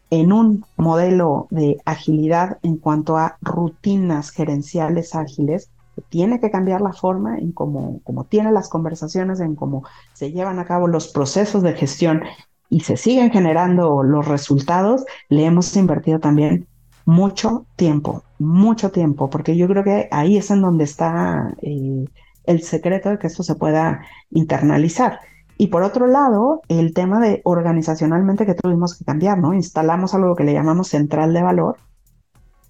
en 0.10 0.32
un 0.32 0.66
modelo 0.78 1.48
de 1.50 1.82
agilidad 1.86 2.60
en 2.64 2.78
cuanto 2.78 3.18
a 3.18 3.38
rutinas 3.42 4.32
gerenciales 4.32 5.16
ágiles, 5.16 5.70
tiene 6.10 6.40
que 6.40 6.52
cambiar 6.52 6.82
la 6.82 6.94
forma 6.94 7.38
en 7.38 7.52
cómo, 7.52 8.02
tiene 8.30 8.52
las 8.52 8.70
conversaciones, 8.70 9.40
en 9.40 9.56
cómo 9.56 9.84
se 10.14 10.32
llevan 10.32 10.60
a 10.60 10.66
cabo 10.66 10.88
los 10.88 11.08
procesos 11.08 11.64
de 11.64 11.74
gestión 11.74 12.22
y 12.70 12.82
se 12.82 12.98
siguen 12.98 13.32
generando 13.32 14.04
los 14.04 14.28
resultados, 14.28 15.06
le 15.30 15.46
hemos 15.46 15.76
invertido 15.76 16.20
también 16.20 16.68
mucho 17.06 17.66
tiempo, 17.76 18.24
mucho 18.38 18.92
tiempo, 18.92 19.30
porque 19.30 19.56
yo 19.56 19.68
creo 19.68 19.84
que 19.84 20.10
ahí 20.12 20.38
es 20.38 20.52
en 20.52 20.62
donde 20.62 20.84
está 20.84 21.54
eh, 21.62 22.06
el 22.46 22.64
secreto 22.64 23.10
de 23.10 23.18
que 23.18 23.28
esto 23.28 23.44
se 23.44 23.56
pueda 23.56 24.02
internalizar. 24.30 25.20
Y 25.58 25.68
por 25.68 25.84
otro 25.84 26.08
lado, 26.08 26.62
el 26.68 26.94
tema 26.94 27.20
de 27.20 27.42
organizacionalmente 27.44 28.46
que 28.46 28.54
tuvimos 28.54 28.96
que 28.96 29.06
cambiar, 29.06 29.40
¿no? 29.40 29.54
Instalamos 29.54 30.14
algo 30.14 30.36
que 30.36 30.44
le 30.44 30.54
llamamos 30.54 30.90
central 30.90 31.34
de 31.34 31.42
valor, 31.42 31.78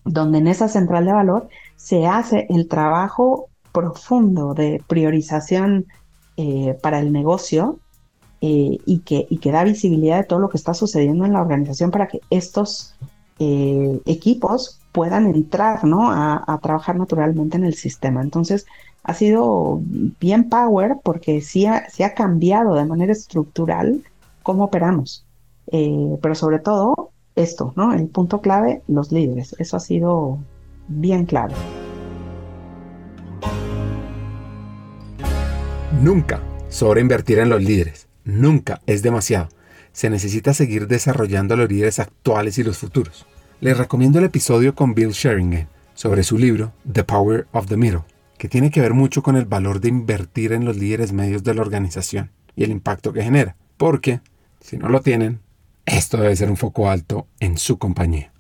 donde 0.06 0.38
en 0.38 0.48
esa 0.48 0.68
central 0.69 1.06
de 1.06 1.14
valor 1.14 1.49
se 1.76 2.06
hace 2.06 2.48
el 2.49 2.68
trabajo 2.68 3.49
profundo 3.74 4.53
de 4.53 4.82
priorización 4.88 5.88
eh, 6.38 6.78
para 6.82 6.99
el 6.99 7.11
negocio 7.11 7.80
eh, 8.42 8.78
y, 8.86 9.00
que, 9.00 9.26
y 9.30 9.38
que 9.38 9.52
da 9.52 9.64
visibilidad 9.64 10.18
de 10.18 10.24
todo 10.24 10.40
lo 10.40 10.50
que 10.50 10.58
está 10.58 10.74
sucediendo 10.74 11.26
en 11.26 11.34
la 11.34 11.42
organización 11.42 11.90
para 11.92 12.08
que 12.08 12.22
estos 12.30 12.96
eh, 13.40 14.00
equipos 14.06 14.80
puedan 14.92 15.28
entrar 15.28 15.84
¿no? 15.86 16.12
a, 16.12 16.60
trabajar 16.62 16.98
naturalmente 16.98 17.58
en 17.58 17.66
el 17.66 17.74
sistema. 17.76 18.22
Entonces, 18.22 18.66
ha 19.04 19.14
sido 19.14 19.80
bien 20.20 20.50
power 20.50 20.98
porque 21.04 21.42
sí 21.42 21.66
ha, 21.66 21.88
ha 22.04 22.14
cambiado 22.14 22.76
de 22.76 22.86
manera 22.86 23.12
estructural 23.12 24.04
cómo 24.44 24.66
operamos. 24.66 25.26
Eh, 25.72 26.18
pero 26.22 26.36
sobre 26.36 26.60
todo 26.60 27.12
esto, 27.36 27.74
¿no? 27.76 27.94
El 27.94 28.08
punto 28.08 28.42
clave, 28.42 28.82
los 28.88 29.12
líderes. 29.12 29.56
Eso 29.60 29.78
ha 29.78 29.80
sido 29.80 30.40
bien 30.88 31.26
claro. 31.26 31.56
Nunca 36.02 36.42
sobreinvertir 36.70 37.40
en 37.40 37.50
los 37.50 37.62
líderes. 37.62 38.07
Nunca 38.28 38.82
es 38.86 39.04
demasiado. 39.04 39.48
Se 39.94 40.10
necesita 40.10 40.54
seguir 40.54 40.88
desarrollando 40.88 41.56
los 41.56 41.70
líderes 41.70 41.99
actuales 41.99 42.58
y 42.58 42.64
los 42.64 42.78
futuros. 42.78 43.26
Les 43.62 43.78
recomiendo 43.78 44.20
el 44.20 44.26
episodio 44.26 44.76
con 44.76 44.94
Bill 44.94 45.12
Sheringham 45.12 45.68
sobre 45.94 46.24
su 46.24 46.38
libro 46.38 46.74
The 46.91 47.06
Power 47.06 47.48
of 47.54 47.68
the 47.68 47.78
Middle, 47.78 48.04
que 48.38 48.49
tiene 48.49 48.70
que 48.70 48.82
ver 48.82 48.94
mucho 48.94 49.24
con 49.24 49.38
el 49.38 49.45
valor 49.45 49.80
de 49.80 49.88
invertir 49.88 50.52
en 50.52 50.66
los 50.66 50.76
líderes 50.76 51.14
medios 51.14 51.41
de 51.45 51.54
la 51.54 51.62
organización 51.62 52.32
y 52.54 52.66
el 52.66 52.72
impacto 52.72 53.14
que 53.14 53.24
genera. 53.24 53.56
Porque, 53.78 54.20
si 54.60 54.78
no 54.78 54.90
lo 54.90 54.99
tienen, 54.99 55.40
esto 55.86 56.18
debe 56.18 56.36
ser 56.36 56.49
un 56.49 56.58
foco 56.58 56.90
alto 56.90 57.28
en 57.40 57.58
su 57.58 57.78
compañía. 57.78 58.34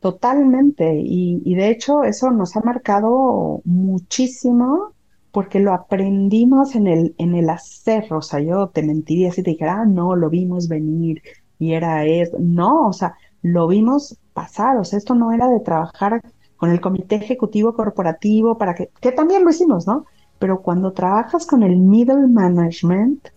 Totalmente. 0.00 1.00
Y, 1.00 1.54
de 1.54 1.70
hecho 1.70 2.02
eso 2.02 2.32
nos 2.32 2.56
ha 2.56 2.60
marcado 2.62 3.62
muchísimo 3.64 4.94
porque 5.32 5.60
lo 5.60 5.72
aprendimos 5.72 6.74
en 6.74 6.86
el, 6.86 7.14
en 7.18 7.34
el 7.34 7.50
hacer. 7.50 8.12
O 8.12 8.22
sea, 8.22 8.40
yo 8.40 8.68
te 8.68 8.82
mentiría 8.82 9.32
si 9.32 9.42
te 9.42 9.50
dijera, 9.50 9.82
ah, 9.82 9.86
no, 9.86 10.16
lo 10.16 10.30
vimos 10.30 10.68
venir 10.68 11.22
y 11.58 11.72
era 11.72 12.04
eso. 12.06 12.36
No, 12.40 12.88
o 12.88 12.92
sea, 12.92 13.14
lo 13.42 13.68
vimos 13.68 14.18
pasar. 14.32 14.76
O 14.78 14.84
sea, 14.84 14.98
esto 14.98 15.14
no 15.14 15.32
era 15.32 15.48
de 15.48 15.60
trabajar 15.60 16.22
con 16.56 16.70
el 16.70 16.80
comité 16.80 17.16
ejecutivo 17.16 17.74
corporativo 17.74 18.58
para 18.58 18.74
que, 18.74 18.90
que 19.00 19.12
también 19.12 19.44
lo 19.44 19.50
hicimos, 19.50 19.86
¿no? 19.86 20.06
Pero 20.38 20.62
cuando 20.62 20.92
trabajas 20.92 21.46
con 21.46 21.62
el 21.62 21.76
middle 21.76 22.26
management, 22.28 23.28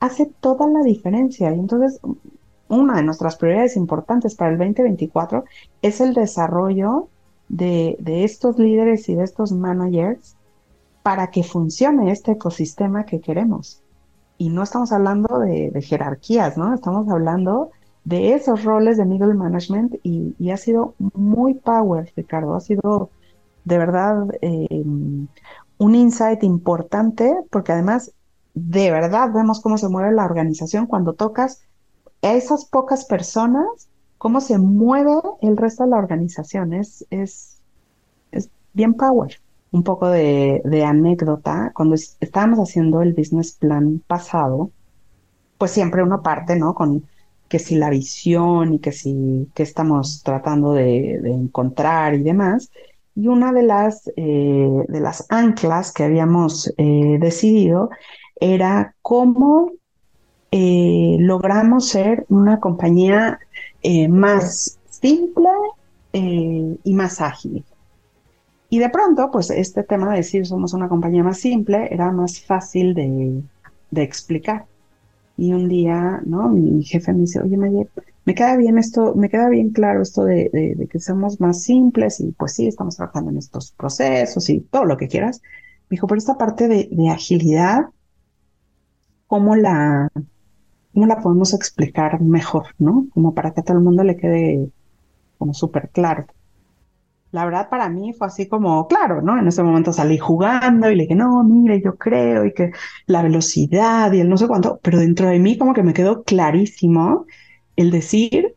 hace 0.00 0.26
toda 0.40 0.66
la 0.66 0.82
diferencia. 0.82 1.54
Y 1.54 1.58
entonces, 1.58 2.00
una 2.68 2.96
de 2.96 3.02
nuestras 3.02 3.36
prioridades 3.36 3.76
importantes 3.76 4.34
para 4.34 4.52
el 4.52 4.58
2024 4.58 5.44
es 5.82 6.00
el 6.00 6.14
desarrollo 6.14 7.08
de, 7.48 7.96
de 8.00 8.24
estos 8.24 8.58
líderes 8.58 9.08
y 9.08 9.14
de 9.14 9.24
estos 9.24 9.52
managers 9.52 10.36
para 11.10 11.32
que 11.32 11.42
funcione 11.42 12.12
este 12.12 12.30
ecosistema 12.30 13.04
que 13.04 13.20
queremos. 13.20 13.82
Y 14.38 14.48
no 14.48 14.62
estamos 14.62 14.92
hablando 14.92 15.40
de, 15.40 15.72
jerarquías, 15.82 16.56
¿no? 16.56 16.72
Estamos 16.72 17.08
hablando 17.08 17.72
de 18.04 18.34
esos 18.34 18.62
roles 18.62 18.96
de 18.96 19.06
middle 19.06 19.34
management 19.34 19.96
y, 20.04 20.50
ha 20.52 20.56
sido 20.56 20.94
muy 20.98 21.54
power, 21.54 22.12
Ricardo. 22.14 22.54
Ha 22.54 22.60
sido 22.60 23.10
de 23.64 23.76
verdad 23.76 24.28
eh, 24.40 24.84
un 25.78 25.94
insight 25.96 26.44
importante 26.44 27.34
porque 27.50 27.72
además 27.72 28.12
de 28.54 28.92
verdad 28.92 29.32
vemos 29.34 29.60
cómo 29.60 29.78
se 29.78 29.88
mueve 29.88 30.12
la 30.12 30.24
organización 30.24 30.86
cuando 30.86 31.14
tocas 31.14 31.60
a 32.22 32.34
esas 32.34 32.66
pocas 32.66 33.04
personas, 33.04 33.88
cómo 34.16 34.40
se 34.40 34.58
mueve 34.58 35.18
el 35.42 35.56
resto 35.56 35.82
de 35.82 35.90
la 35.90 35.98
organización. 35.98 36.72
Es, 36.72 37.04
es, 37.10 37.60
es 38.30 38.48
bien 38.74 38.94
power 38.94 39.40
un 39.72 39.84
poco 39.84 40.08
de, 40.08 40.84
anécdota, 40.84 41.72
cuando 41.74 41.94
estábamos 41.94 42.58
haciendo 42.58 43.02
el 43.02 43.14
business 43.14 43.52
plan 43.52 44.02
pasado, 44.06 44.70
pues 45.58 45.70
siempre 45.70 46.02
uno 46.02 46.22
parte, 46.22 46.56
¿no? 46.56 46.74
Con 46.74 47.04
que 47.48 47.58
si 47.58 47.76
la 47.76 47.90
visión 47.90 48.74
y 48.74 48.78
que 48.78 48.92
si 48.92 49.48
qué 49.54 49.62
estamos 49.64 50.22
tratando 50.22 50.72
de, 50.72 51.16
encontrar 51.24 52.14
y 52.14 52.22
demás. 52.22 52.70
Y 53.14 53.28
una 53.28 53.52
de 53.52 53.62
las, 53.62 54.10
eh, 54.16 54.84
de 54.88 55.00
las 55.00 55.26
anclas 55.30 55.92
que 55.92 56.04
habíamos 56.04 56.72
eh, 56.78 57.18
decidido 57.20 57.90
era 58.36 58.94
cómo 59.02 59.72
eh, 60.52 61.16
logramos 61.20 61.88
ser 61.88 62.24
una 62.28 62.60
compañía 62.60 63.38
más 64.08 64.78
simple 64.90 65.48
y 66.12 66.94
más 66.94 67.20
ágil. 67.20 67.64
Y 68.72 68.78
de 68.78 68.88
pronto, 68.88 69.30
pues 69.32 69.50
este 69.50 69.82
tema 69.82 70.10
de 70.12 70.18
decir 70.18 70.46
somos 70.46 70.72
una 70.74 70.88
compañía 70.88 71.24
más 71.24 71.38
simple 71.38 71.92
era 71.92 72.12
más 72.12 72.40
fácil 72.40 72.94
de, 72.94 73.42
explicar. 74.00 74.66
Y 75.36 75.52
un 75.52 75.68
día, 75.68 76.22
¿no? 76.24 76.48
Mi 76.48 76.84
jefe 76.84 77.12
me 77.12 77.22
dice, 77.22 77.40
oye, 77.40 77.56
me 77.56 78.34
queda 78.34 78.56
bien 78.56 78.78
esto, 78.78 79.14
me 79.16 79.28
queda 79.28 79.48
bien 79.48 79.70
claro 79.70 80.02
esto 80.02 80.22
de, 80.22 80.88
que 80.88 81.00
somos 81.00 81.40
más 81.40 81.62
simples 81.62 82.20
y 82.20 82.30
pues 82.30 82.54
sí, 82.54 82.68
estamos 82.68 82.96
trabajando 82.96 83.32
en 83.32 83.38
estos 83.38 83.72
procesos 83.72 84.48
y 84.48 84.60
todo 84.60 84.84
lo 84.84 84.96
que 84.96 85.08
quieras. 85.08 85.42
Me 85.88 85.96
dijo, 85.96 86.06
pero 86.06 86.18
esta 86.18 86.38
parte 86.38 86.68
de, 86.68 87.10
agilidad, 87.10 87.86
¿cómo 89.26 89.56
la, 89.56 90.08
¿cómo 90.94 91.06
la 91.06 91.20
podemos 91.20 91.54
explicar 91.54 92.20
mejor, 92.20 92.68
¿no? 92.78 93.08
Como 93.12 93.34
para 93.34 93.52
que 93.52 93.62
a 93.62 93.64
todo 93.64 93.78
el 93.78 93.84
mundo 93.84 94.04
le 94.04 94.16
quede 94.16 94.70
como 95.38 95.54
súper 95.54 95.88
claro 95.88 96.26
la 97.32 97.44
verdad 97.44 97.68
para 97.68 97.88
mí 97.88 98.12
fue 98.12 98.26
así 98.26 98.48
como, 98.48 98.86
claro, 98.88 99.22
¿no? 99.22 99.38
En 99.38 99.46
ese 99.46 99.62
momento 99.62 99.92
salí 99.92 100.18
jugando 100.18 100.90
y 100.90 100.96
le 100.96 101.04
dije, 101.04 101.14
no, 101.14 101.44
mire, 101.44 101.80
yo 101.82 101.96
creo 101.96 102.44
y 102.44 102.52
que 102.52 102.72
la 103.06 103.22
velocidad 103.22 104.12
y 104.12 104.20
el 104.20 104.28
no 104.28 104.36
sé 104.36 104.48
cuánto, 104.48 104.80
pero 104.82 104.98
dentro 104.98 105.28
de 105.28 105.38
mí 105.38 105.56
como 105.58 105.74
que 105.74 105.82
me 105.82 105.92
quedó 105.94 106.24
clarísimo 106.24 107.26
el 107.76 107.90
decir, 107.90 108.56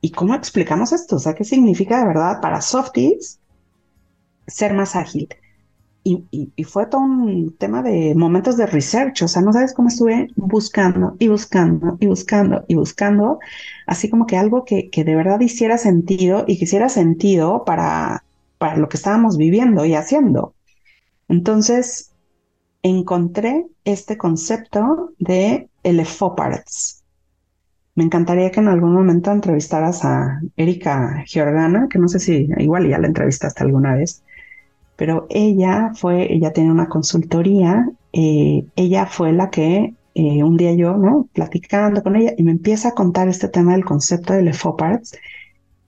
¿y 0.00 0.10
cómo 0.12 0.34
explicamos 0.34 0.92
esto? 0.92 1.16
O 1.16 1.18
sea, 1.18 1.34
¿qué 1.34 1.44
significa 1.44 1.98
de 2.00 2.06
verdad 2.06 2.40
para 2.40 2.60
softies 2.60 3.40
ser 4.46 4.74
más 4.74 4.96
ágil? 4.96 5.28
Y, 6.04 6.64
fue 6.64 6.86
todo 6.86 7.02
un 7.02 7.54
tema 7.58 7.82
de 7.82 8.14
momentos 8.14 8.56
de 8.56 8.66
research, 8.66 9.22
o 9.22 9.28
sea, 9.28 9.42
no 9.42 9.52
sabes 9.52 9.74
cómo 9.74 9.88
estuve 9.88 10.28
buscando 10.36 11.16
y 11.18 11.28
buscando 11.28 11.96
y 12.00 12.06
buscando 12.06 12.64
y 12.66 12.74
buscando, 12.76 13.38
así 13.86 14.08
como 14.08 14.26
que 14.26 14.36
algo 14.36 14.64
que, 14.64 14.90
que 14.90 15.04
de 15.04 15.14
verdad 15.14 15.40
hiciera 15.40 15.76
sentido 15.78 16.44
y 16.46 16.58
que 16.58 16.64
hiciera 16.64 16.88
sentido 16.88 17.64
para, 17.64 18.24
para 18.58 18.76
lo 18.76 18.88
que 18.88 18.96
estábamos 18.96 19.36
viviendo 19.36 19.84
y 19.84 19.94
haciendo. 19.94 20.54
Entonces, 21.28 22.12
encontré 22.82 23.66
este 23.84 24.16
concepto 24.16 25.12
de 25.18 25.68
el 25.82 26.04
FOPARTS. 26.04 27.02
Me 27.94 28.04
encantaría 28.04 28.50
que 28.50 28.60
en 28.60 28.68
algún 28.68 28.94
momento 28.94 29.32
entrevistaras 29.32 30.04
a 30.04 30.40
Erika 30.56 31.24
Giordana, 31.26 31.88
que 31.90 31.98
no 31.98 32.08
sé 32.08 32.20
si 32.20 32.48
igual 32.58 32.88
ya 32.88 32.98
la 32.98 33.08
entrevistaste 33.08 33.64
alguna 33.64 33.96
vez, 33.96 34.22
pero 34.98 35.28
ella 35.30 35.92
fue, 35.94 36.34
ella 36.34 36.52
tiene 36.52 36.72
una 36.72 36.88
consultoría, 36.88 37.88
eh, 38.12 38.66
ella 38.74 39.06
fue 39.06 39.32
la 39.32 39.48
que 39.48 39.94
eh, 40.14 40.42
un 40.42 40.56
día 40.56 40.74
yo, 40.74 40.96
¿no? 40.96 41.28
Platicando 41.32 42.02
con 42.02 42.16
ella 42.16 42.34
y 42.36 42.42
me 42.42 42.50
empieza 42.50 42.88
a 42.88 42.94
contar 42.94 43.28
este 43.28 43.48
tema 43.48 43.74
del 43.74 43.84
concepto 43.84 44.32
de 44.32 44.42
Lefopards 44.42 45.16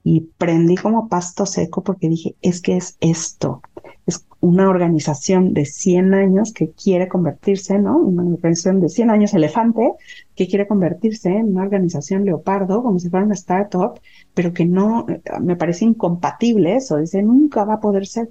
y 0.05 0.21
prendí 0.37 0.77
como 0.77 1.09
pasto 1.09 1.45
seco 1.45 1.83
porque 1.83 2.07
dije, 2.07 2.35
es 2.41 2.61
que 2.61 2.77
es 2.77 2.95
esto, 3.01 3.61
es 4.05 4.25
una 4.39 4.69
organización 4.69 5.53
de 5.53 5.65
100 5.65 6.13
años 6.13 6.53
que 6.53 6.71
quiere 6.71 7.09
convertirse, 7.09 7.79
¿no? 7.79 7.97
Una 7.97 8.23
organización 8.23 8.79
de 8.79 8.87
100 8.87 9.09
años 9.09 9.33
elefante 9.33 9.91
que 10.35 10.47
quiere 10.47 10.67
convertirse 10.67 11.29
en 11.29 11.51
una 11.51 11.63
organización 11.63 12.23
leopardo, 12.23 12.81
como 12.81 12.97
si 12.97 13.09
fuera 13.09 13.25
una 13.25 13.35
startup, 13.35 13.99
pero 14.33 14.53
que 14.53 14.65
no, 14.65 15.05
me 15.41 15.57
parece 15.57 15.83
incompatible 15.83 16.77
eso, 16.77 16.95
dice, 16.95 17.21
nunca 17.21 17.65
va 17.65 17.73
a 17.73 17.79
poder 17.81 18.07
ser. 18.07 18.29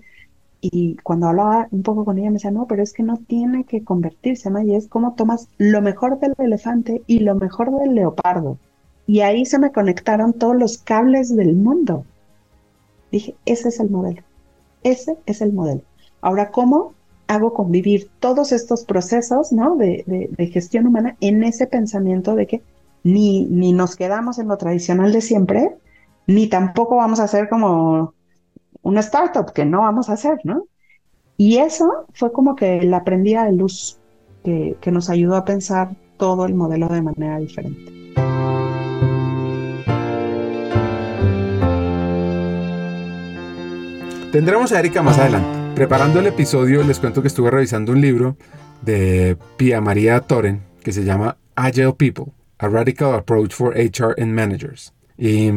Y 0.61 0.97
cuando 1.03 1.28
hablaba 1.28 1.69
un 1.70 1.82
poco 1.82 2.05
con 2.05 2.19
ella 2.19 2.28
me 2.28 2.35
decía, 2.35 2.51
no, 2.51 2.66
pero 2.66 2.82
es 2.82 2.93
que 2.93 3.03
no 3.03 3.16
tiene 3.16 3.65
que 3.65 3.82
convertirse, 3.82 4.51
¿no? 4.51 4.61
Y 4.61 4.74
es 4.74 4.89
como 4.89 5.15
tomas 5.15 5.49
lo 5.59 5.81
mejor 5.81 6.19
del 6.19 6.35
elefante 6.39 7.03
y 7.07 7.20
lo 7.20 7.35
mejor 7.35 7.70
del 7.78 7.95
leopardo. 7.95 8.59
Y 9.07 9.20
ahí 9.20 9.47
se 9.47 9.59
me 9.59 9.73
conectaron 9.73 10.35
todos 10.35 10.57
los 10.57 10.78
cables 10.78 11.35
del 11.35 11.57
mundo. 11.57 12.05
Dije, 13.11 13.35
ese 13.47 13.70
es 13.70 13.81
el 13.81 13.91
modelo. 13.91 14.23
Ese 14.82 15.16
es 15.27 15.41
el 15.41 15.53
modelo. 15.53 15.82
Ahora, 16.20 16.51
¿cómo 16.51 16.95
hago 17.27 17.55
convivir 17.55 18.11
todos 18.19 18.53
estos 18.53 18.85
procesos, 18.85 19.53
¿no? 19.53 19.77
De, 19.77 20.05
de, 20.07 20.47
gestión 20.49 20.87
humana 20.87 21.16
en 21.20 21.45
ese 21.45 21.66
pensamiento 21.66 22.35
de 22.35 22.47
que 22.47 22.62
ni, 23.05 23.47
ni 23.47 23.73
nos 23.73 23.97
quedamos 23.97 24.39
en 24.39 24.49
lo 24.49 24.59
tradicional 24.59 25.12
de 25.12 25.20
siempre, 25.20 25.77
ni 26.27 26.49
tampoco 26.49 26.97
vamos 26.97 27.20
a 27.20 27.24
hacer 27.24 27.49
como 27.49 28.15
una 28.82 29.01
startup 29.01 29.52
que 29.52 29.65
no 29.65 29.81
vamos 29.81 30.09
a 30.09 30.15
hacer, 30.15 30.39
¿no? 30.44 30.65
Y 31.36 31.59
eso 31.59 32.07
fue 32.12 32.32
como 32.32 32.55
que 32.55 32.82
la 32.82 33.05
prendida 33.05 33.44
de 33.44 33.52
luz 33.52 33.98
que, 34.44 34.77
que 34.81 34.90
nos 34.90 35.09
ayudó 35.09 35.36
a 35.36 35.44
pensar 35.44 35.90
todo 36.16 36.44
el 36.44 36.55
modelo 36.55 36.89
de 36.89 37.02
manera 37.02 37.39
diferente. 37.39 37.93
Tendremos 44.32 44.70
a 44.73 44.78
Erika 44.78 45.02
más 45.02 45.19
adelante. 45.19 45.48
Preparando 45.74 46.20
el 46.20 46.27
episodio 46.27 46.82
les 46.85 47.01
cuento 47.01 47.23
que 47.23 47.28
estuve 47.28 47.51
revisando 47.51 47.93
un 47.93 48.01
libro 48.01 48.36
de 48.82 49.36
Pia 49.57 49.81
María 49.81 50.20
Toren 50.20 50.62
que 50.85 50.93
se 50.93 51.05
llama 51.05 51.36
Agile 51.57 51.94
People, 51.94 52.27
A 52.59 52.69
Radical 52.69 53.15
Approach 53.15 53.52
for 53.52 53.74
HR 53.77 54.15
and 54.20 54.32
Managers. 54.32 54.93
Y 55.19 55.51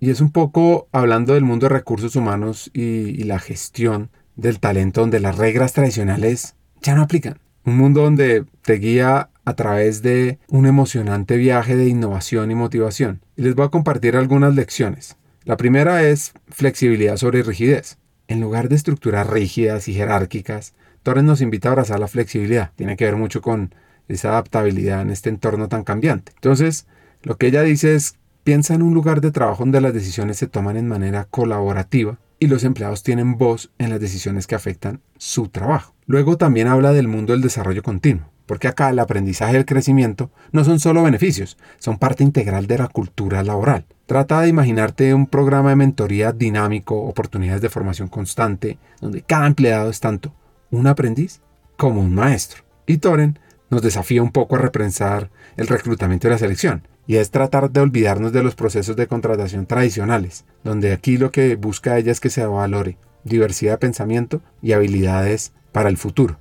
y 0.00 0.10
es 0.10 0.20
un 0.20 0.30
poco 0.30 0.88
hablando 0.92 1.34
del 1.34 1.44
mundo 1.44 1.68
de 1.68 1.74
recursos 1.74 2.16
humanos 2.16 2.70
y, 2.72 3.24
la 3.24 3.38
gestión 3.38 4.10
del 4.36 4.60
talento 4.60 5.00
donde 5.00 5.20
las 5.20 5.36
reglas 5.36 5.72
tradicionales 5.72 6.54
ya 6.80 6.94
no 6.94 7.02
aplican. 7.02 7.38
Un 7.64 7.76
mundo 7.76 8.02
donde 8.02 8.44
te 8.62 8.74
guía 8.74 9.30
a 9.44 9.54
través 9.54 10.02
de 10.02 10.38
un 10.48 10.66
emocionante 10.66 11.36
viaje 11.36 11.76
de 11.76 11.88
innovación 11.88 12.50
y 12.50 12.54
motivación. 12.54 13.20
Y 13.36 13.42
les 13.42 13.54
voy 13.54 13.66
a 13.66 13.70
compartir 13.70 14.16
algunas 14.16 14.54
lecciones. 14.54 15.16
La 15.44 15.56
primera 15.56 16.02
es 16.02 16.32
flexibilidad 16.48 17.16
sobre 17.16 17.42
rigidez. 17.42 17.98
En 18.28 18.40
lugar 18.40 18.68
de 18.68 18.76
estructuras 18.76 19.26
rígidas 19.26 19.88
y 19.88 19.94
jerárquicas, 19.94 20.74
Torres 21.02 21.24
nos 21.24 21.40
invita 21.40 21.68
a 21.68 21.72
abrazar 21.72 21.98
la 21.98 22.08
flexibilidad. 22.08 22.70
Tiene 22.76 22.96
que 22.96 23.04
ver 23.04 23.16
mucho 23.16 23.42
con 23.42 23.74
esa 24.08 24.30
adaptabilidad 24.30 25.02
en 25.02 25.10
este 25.10 25.28
entorno 25.28 25.68
tan 25.68 25.84
cambiante. 25.84 26.32
Entonces, 26.34 26.86
lo 27.22 27.36
que 27.36 27.48
ella 27.48 27.62
dice 27.62 27.94
es, 27.94 28.16
piensa 28.48 28.72
en 28.72 28.80
un 28.80 28.94
lugar 28.94 29.20
de 29.20 29.30
trabajo 29.30 29.62
donde 29.62 29.82
las 29.82 29.92
decisiones 29.92 30.38
se 30.38 30.46
toman 30.46 30.78
en 30.78 30.88
manera 30.88 31.26
colaborativa 31.26 32.16
y 32.38 32.46
los 32.46 32.64
empleados 32.64 33.02
tienen 33.02 33.36
voz 33.36 33.70
en 33.76 33.90
las 33.90 34.00
decisiones 34.00 34.46
que 34.46 34.54
afectan 34.54 35.02
su 35.18 35.48
trabajo. 35.48 35.94
Luego 36.06 36.38
también 36.38 36.66
habla 36.66 36.94
del 36.94 37.08
mundo 37.08 37.34
del 37.34 37.42
desarrollo 37.42 37.82
continuo, 37.82 38.30
porque 38.46 38.66
acá 38.66 38.88
el 38.88 39.00
aprendizaje 39.00 39.52
y 39.52 39.56
el 39.56 39.66
crecimiento 39.66 40.30
no 40.50 40.64
son 40.64 40.80
solo 40.80 41.02
beneficios, 41.02 41.58
son 41.78 41.98
parte 41.98 42.24
integral 42.24 42.66
de 42.66 42.78
la 42.78 42.88
cultura 42.88 43.42
laboral. 43.42 43.84
Trata 44.06 44.40
de 44.40 44.48
imaginarte 44.48 45.12
un 45.12 45.26
programa 45.26 45.68
de 45.68 45.76
mentoría 45.76 46.32
dinámico, 46.32 47.02
oportunidades 47.02 47.60
de 47.60 47.68
formación 47.68 48.08
constante, 48.08 48.78
donde 49.02 49.20
cada 49.20 49.46
empleado 49.46 49.90
es 49.90 50.00
tanto 50.00 50.32
un 50.70 50.86
aprendiz 50.86 51.42
como 51.76 52.00
un 52.00 52.14
maestro. 52.14 52.62
Y 52.86 52.96
Toren 52.96 53.38
nos 53.68 53.82
desafía 53.82 54.22
un 54.22 54.32
poco 54.32 54.56
a 54.56 54.60
repensar 54.60 55.28
el 55.58 55.66
reclutamiento 55.66 56.28
y 56.28 56.30
la 56.30 56.38
selección, 56.38 56.88
y 57.08 57.16
es 57.16 57.30
tratar 57.30 57.70
de 57.70 57.80
olvidarnos 57.80 58.32
de 58.34 58.42
los 58.42 58.54
procesos 58.54 58.94
de 58.94 59.06
contratación 59.06 59.64
tradicionales, 59.64 60.44
donde 60.62 60.92
aquí 60.92 61.16
lo 61.16 61.32
que 61.32 61.56
busca 61.56 61.96
ella 61.96 62.12
es 62.12 62.20
que 62.20 62.28
se 62.28 62.46
valore 62.46 62.98
diversidad 63.24 63.72
de 63.72 63.78
pensamiento 63.78 64.42
y 64.60 64.72
habilidades 64.72 65.52
para 65.72 65.88
el 65.88 65.96
futuro, 65.96 66.38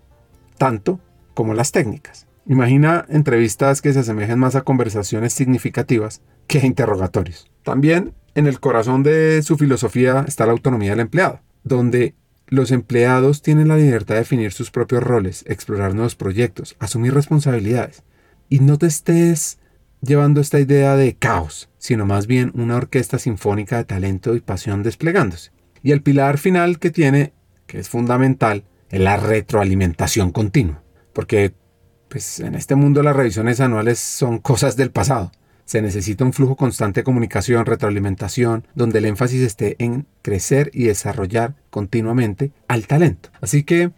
tanto 0.58 1.00
como 1.34 1.54
las 1.54 1.72
técnicas. 1.72 2.28
Imagina 2.46 3.06
entrevistas 3.08 3.82
que 3.82 3.94
se 3.94 4.00
asemejen 4.00 4.40
más 4.40 4.56
a 4.56 4.62
conversaciones 4.62 5.32
significativas 5.32 6.22
que 6.48 6.60
a 6.60 6.66
interrogatorios. 6.66 7.50
También 7.64 8.14
en 8.36 8.46
el 8.46 8.60
corazón 8.60 9.04
de 9.04 9.42
su 9.44 9.58
filosofía 9.58 10.26
está 10.28 10.46
la 10.46 10.52
autonomía 10.52 10.92
del 10.92 11.00
empleado, 11.00 11.40
donde 11.64 12.14
los 12.48 12.72
empleados 12.72 13.42
tienen 13.42 13.70
la 13.70 13.78
libertad 13.78 14.16
de 14.16 14.22
definir 14.22 14.52
sus 14.52 14.70
propios 14.70 15.02
roles, 15.02 15.46
explorar 15.48 15.94
nuevos 15.94 16.16
proyectos, 16.16 16.76
asumir 16.80 17.14
responsabilidades. 17.14 18.04
Y 18.50 18.60
no 18.60 18.78
te 18.78 18.88
estés 18.88 19.60
llevando 20.08 20.42
esta 20.42 20.60
idea 20.60 20.96
de 20.96 21.16
caos, 21.16 21.70
sino 21.78 22.06
más 22.06 22.26
bien 22.26 22.52
una 22.56 22.78
orquesta 22.78 23.20
sinfónica 23.20 23.78
de 23.78 23.84
talento 23.84 24.36
y 24.36 24.40
pasión 24.40 24.82
desplegándose. 24.82 25.52
Y 25.84 25.92
el 25.92 26.02
pilar 26.02 26.40
final 26.40 26.80
que 26.80 26.90
tiene, 26.90 27.34
que 27.68 27.80
es 27.80 27.90
fundamental, 27.90 28.64
es 28.90 29.00
la 29.00 29.18
retroalimentación 29.18 30.32
continua, 30.32 30.82
porque 31.14 31.54
pues, 32.10 32.40
en 32.40 32.56
este 32.56 32.76
mundo 32.76 33.04
las 33.04 33.16
revisiones 33.16 33.60
anuales 33.60 34.00
son 34.00 34.40
cosas 34.40 34.76
del 34.76 34.92
pasado. 34.92 35.32
Se 35.66 35.82
necesita 35.82 36.24
un 36.24 36.32
flujo 36.32 36.56
constante 36.56 37.02
de 37.02 37.04
comunicación, 37.04 37.66
retroalimentación, 37.66 38.66
donde 38.74 39.00
el 39.00 39.06
énfasis 39.06 39.42
esté 39.42 39.76
en 39.80 40.08
crecer 40.22 40.72
y 40.74 40.86
desarrollar 40.86 41.56
continuamente 41.70 42.54
al 42.70 42.88
talento. 42.88 43.30
Así 43.42 43.64
que 43.64 43.92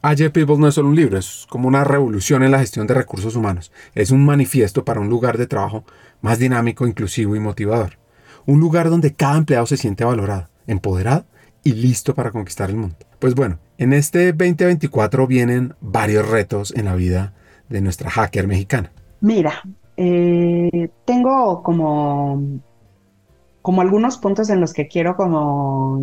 Agile 0.00 0.30
People 0.30 0.58
no 0.58 0.68
es 0.68 0.74
solo 0.74 0.88
un 0.88 0.96
libro, 0.96 1.18
es 1.18 1.46
como 1.48 1.66
una 1.66 1.82
revolución 1.82 2.42
en 2.42 2.52
la 2.52 2.60
gestión 2.60 2.86
de 2.86 2.94
recursos 2.94 3.34
humanos. 3.34 3.72
Es 3.94 4.10
un 4.10 4.24
manifiesto 4.24 4.84
para 4.84 5.00
un 5.00 5.08
lugar 5.08 5.38
de 5.38 5.46
trabajo 5.46 5.84
más 6.20 6.38
dinámico, 6.38 6.86
inclusivo 6.86 7.34
y 7.34 7.40
motivador. 7.40 7.98
Un 8.46 8.60
lugar 8.60 8.90
donde 8.90 9.14
cada 9.14 9.38
empleado 9.38 9.66
se 9.66 9.76
siente 9.76 10.04
valorado, 10.04 10.48
empoderado 10.66 11.26
y 11.64 11.72
listo 11.72 12.14
para 12.14 12.30
conquistar 12.30 12.70
el 12.70 12.76
mundo. 12.76 12.96
Pues 13.18 13.34
bueno, 13.34 13.58
en 13.76 13.92
este 13.92 14.32
2024 14.32 15.26
vienen 15.26 15.74
varios 15.80 16.28
retos 16.28 16.72
en 16.76 16.84
la 16.84 16.94
vida 16.94 17.34
de 17.68 17.80
nuestra 17.80 18.10
hacker 18.10 18.46
mexicana. 18.46 18.92
Mira, 19.20 19.62
eh, 19.96 20.90
tengo 21.04 21.62
como, 21.64 22.60
como 23.62 23.80
algunos 23.80 24.16
puntos 24.18 24.48
en 24.48 24.60
los 24.60 24.72
que 24.72 24.86
quiero 24.86 25.16
como 25.16 26.00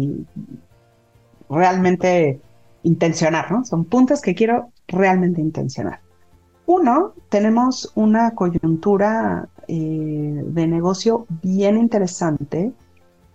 realmente 1.50 2.42
intencionar, 2.86 3.52
¿no? 3.52 3.66
Son 3.66 3.86
puntos 3.86 4.22
que 4.22 4.36
quiero 4.36 4.72
realmente 4.88 5.42
intencionar. 5.42 6.00
Uno, 6.68 7.14
tenemos 7.30 7.92
una 7.96 8.32
coyuntura 8.32 9.50
eh, 9.68 10.44
de 10.46 10.68
negocio 10.68 11.28
bien 11.42 11.78
interesante 11.78 12.74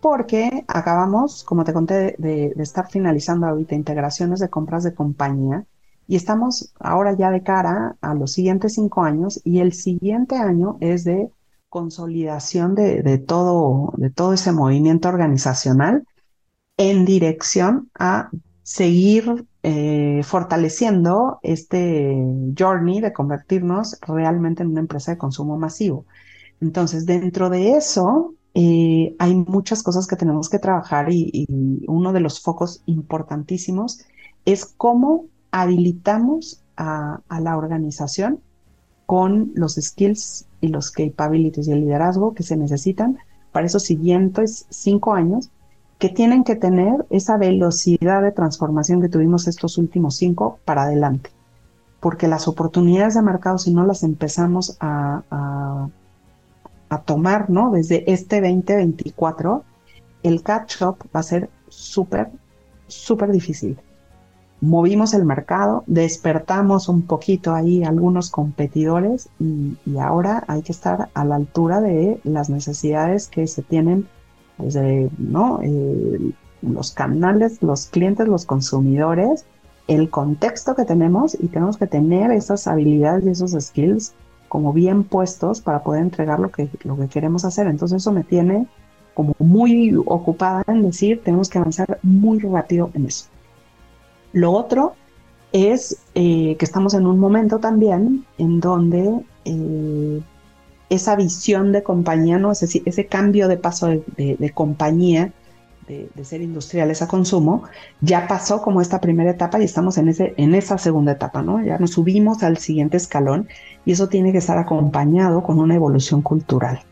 porque 0.01 0.64
acabamos, 0.66 1.44
como 1.44 1.64
te 1.64 1.72
conté, 1.72 2.16
de, 2.18 2.55
estar 2.59 2.89
finalizando 2.90 3.47
ahorita 3.47 3.74
integraciones 3.74 4.40
de 4.40 4.48
compras 4.48 4.82
de 4.82 4.94
compañía 4.94 5.64
y 6.06 6.16
estamos 6.16 6.72
ahora 6.81 7.16
ya 7.16 7.31
de 7.31 7.43
cara 7.43 7.97
a 8.01 8.14
los 8.14 8.32
siguientes 8.32 8.74
cinco 8.74 9.02
años 9.02 9.40
y 9.44 9.60
el 9.60 9.72
siguiente 9.72 10.36
año 10.36 10.77
es 10.81 11.05
de 11.05 11.31
consolidación 11.68 12.74
de, 12.74 13.18
todo, 13.18 13.93
de 13.97 14.10
todo 14.10 14.32
ese 14.32 14.51
movimiento 14.51 15.09
organizacional 15.09 16.05
en 16.77 17.05
dirección 17.05 17.90
a 17.97 18.31
seguir 18.70 19.47
eh, 19.64 20.20
fortaleciendo 20.22 21.40
este 21.42 22.14
journey 22.56 23.01
de 23.01 23.12
convertirnos 23.12 23.98
realmente 24.06 24.62
en 24.62 24.68
una 24.68 24.78
empresa 24.78 25.10
de 25.10 25.18
consumo 25.18 25.59
masivo. 25.59 26.06
Entonces, 26.60 27.05
dentro 27.05 27.51
de 27.51 27.72
eso, 27.72 28.34
eh, 28.55 29.16
hay 29.18 29.34
muchas 29.34 29.82
cosas 29.82 30.06
que 30.06 30.14
tenemos 30.14 30.48
que 30.48 30.60
trabajar 30.60 31.10
y, 31.10 31.47
uno 31.88 32.12
de 32.12 32.20
los 32.20 32.40
focos 32.40 32.84
importantísimos 32.86 34.02
es 34.44 34.66
cómo 34.66 35.24
habilitamos 35.51 36.62
a, 36.76 37.22
a, 37.28 37.40
la 37.40 37.56
organización 37.56 38.38
con 39.05 39.51
los 39.56 39.74
skills 39.74 40.47
y 40.60 40.68
los 40.68 40.92
capabilities 40.92 41.66
y 41.66 41.72
el 41.72 41.80
liderazgo 41.80 42.34
que 42.34 42.44
se 42.44 42.56
necesitan 42.56 43.18
para 43.51 43.66
esos 43.66 43.82
siguientes 43.82 44.66
cinco 44.70 45.12
años 45.12 45.51
que 46.01 46.09
tienen 46.09 46.44
que 46.44 46.56
tener 46.56 47.06
esa 47.10 47.36
velocidad 47.36 48.22
de 48.22 48.32
transformación 48.32 49.02
que 49.02 49.10
tuvimos 49.10 49.47
estos 49.47 49.77
últimos 49.77 50.16
cinco 50.16 50.59
para 50.64 50.85
adelante. 50.85 51.31
Porque 52.01 52.27
las 52.27 52.48
oportunidades 52.48 53.14
de 53.14 53.22
mercado, 53.22 53.59
si 53.59 53.74
no 53.74 53.85
las 53.85 54.02
empezamos 54.02 54.78
a, 54.81 55.22
a, 56.89 57.02
tomar, 57.05 57.51
¿no? 57.51 57.70
Desde 57.70 58.10
este 58.10 58.40
2024, 58.40 59.62
el 60.22 60.43
catch-up 60.43 60.97
va 61.14 61.20
a 61.20 61.22
ser 61.22 61.51
súper, 61.68 62.31
súper 62.86 63.31
difícil. 63.31 63.78
Movimos 64.62 65.12
el 65.12 65.27
mercado, 65.27 65.85
despertamos 65.86 66.89
un 66.89 67.02
poquito 67.02 67.55
ahí 67.55 67.85
algunos 67.85 68.31
competidores 68.31 69.28
y, 69.39 69.77
y 69.85 69.98
ahora 69.98 70.44
hay 70.48 70.62
que 70.62 70.72
estar 70.72 71.10
a 71.12 71.24
la 71.27 71.36
altura 71.36 71.82
de 71.82 72.20
las 72.24 72.48
necesidades 72.48 73.28
que 73.28 73.47
se 73.47 73.62
tienen 73.62 74.09
desde 74.62 75.10
¿no? 75.18 75.60
Eh, 75.62 76.32
los 76.62 76.92
canales, 76.92 77.62
los 77.62 77.86
clientes, 77.86 78.28
los 78.28 78.44
consumidores, 78.44 79.44
el 79.88 80.10
contexto 80.10 80.74
que 80.74 80.84
tenemos 80.84 81.34
y 81.34 81.48
tenemos 81.48 81.76
que 81.76 81.86
tener 81.86 82.30
esas 82.30 82.66
habilidades 82.66 83.24
y 83.24 83.30
esos 83.30 83.52
skills 83.52 84.12
como 84.48 84.72
bien 84.72 85.04
puestos 85.04 85.60
para 85.60 85.82
poder 85.82 86.02
entregar 86.02 86.40
lo 86.40 86.50
que, 86.50 86.68
lo 86.84 86.96
que 86.96 87.08
queremos 87.08 87.44
hacer. 87.44 87.66
Entonces 87.66 88.02
eso 88.02 88.12
me 88.12 88.24
tiene 88.24 88.66
como 89.14 89.34
muy 89.38 89.94
ocupada 90.06 90.64
en 90.66 90.82
decir, 90.82 91.22
tenemos 91.22 91.48
que 91.48 91.58
avanzar 91.58 91.98
muy 92.02 92.38
rápido 92.38 92.90
en 92.94 93.06
eso. 93.06 93.26
Lo 94.32 94.52
otro 94.52 94.94
es 95.52 95.98
eh, 96.14 96.56
que 96.56 96.64
estamos 96.64 96.94
en 96.94 97.06
un 97.06 97.18
momento 97.18 97.58
también 97.58 98.24
en 98.38 98.60
donde 98.60 99.20
eh, 99.44 100.22
esa 100.90 101.14
visión 101.16 101.72
de 101.72 101.82
compañía, 101.82 102.38
¿no? 102.38 102.50
Ese, 102.52 102.82
ese 102.84 103.06
cambio 103.06 103.48
de 103.48 103.56
paso 103.56 103.86
de, 103.86 104.52
compañía, 104.52 105.32
de, 105.86 106.24
ser 106.24 106.42
industriales 106.42 107.00
a 107.00 107.08
consumo, 107.08 107.62
ya 108.00 108.26
pasó 108.28 108.60
como 108.60 108.80
esta 108.80 109.00
primera 109.00 109.30
etapa 109.30 109.60
y 109.60 109.64
estamos 109.64 109.98
en, 109.98 110.08
ese, 110.08 110.34
en 110.36 110.54
esa 110.54 110.78
segunda 110.78 111.12
etapa, 111.12 111.42
¿no? 111.42 111.64
Ya 111.64 111.78
nos 111.78 111.92
subimos 111.92 112.42
al 112.42 112.58
siguiente 112.58 112.96
escalón 112.96 113.48
y 113.84 113.92
eso 113.92 114.08
tiene 114.08 114.32
que 114.32 114.38
estar 114.38 114.58
acompañado 114.58 115.42
con 115.42 115.58
una 115.60 115.76
evolución 115.76 116.22
cultural. 116.22 116.82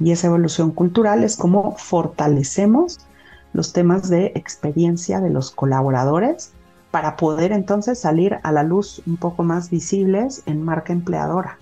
Y 0.00 0.12
esa 0.12 0.26
evolución 0.26 0.72
cultural 0.72 1.22
es 1.22 1.36
como 1.36 1.76
fortalecemos 1.76 3.00
los 3.52 3.72
temas 3.72 4.08
de 4.08 4.32
experiencia 4.34 5.20
de 5.20 5.30
los 5.30 5.50
colaboradores 5.50 6.52
para 6.90 7.16
poder 7.16 7.52
entonces 7.52 7.98
salir 7.98 8.38
a 8.42 8.52
la 8.52 8.62
luz 8.62 9.02
un 9.06 9.18
poco 9.18 9.42
más 9.42 9.70
visibles 9.70 10.42
en 10.46 10.62
marca 10.62 10.92
empleadora 10.92 11.58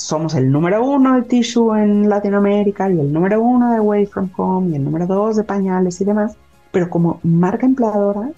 somos 0.00 0.34
el 0.34 0.50
número 0.50 0.84
uno 0.84 1.14
de 1.16 1.22
tissue 1.22 1.74
en 1.74 2.08
Latinoamérica 2.08 2.90
y 2.90 2.98
el 2.98 3.12
número 3.12 3.40
uno 3.42 3.72
de 3.72 3.78
Away 3.78 4.06
from 4.06 4.30
Home 4.36 4.70
y 4.70 4.76
el 4.76 4.84
número 4.84 5.06
dos 5.06 5.36
de 5.36 5.44
pañales 5.44 6.00
y 6.00 6.04
demás, 6.04 6.36
pero 6.72 6.88
como 6.88 7.20
marca 7.22 7.66
empleadora 7.66 8.30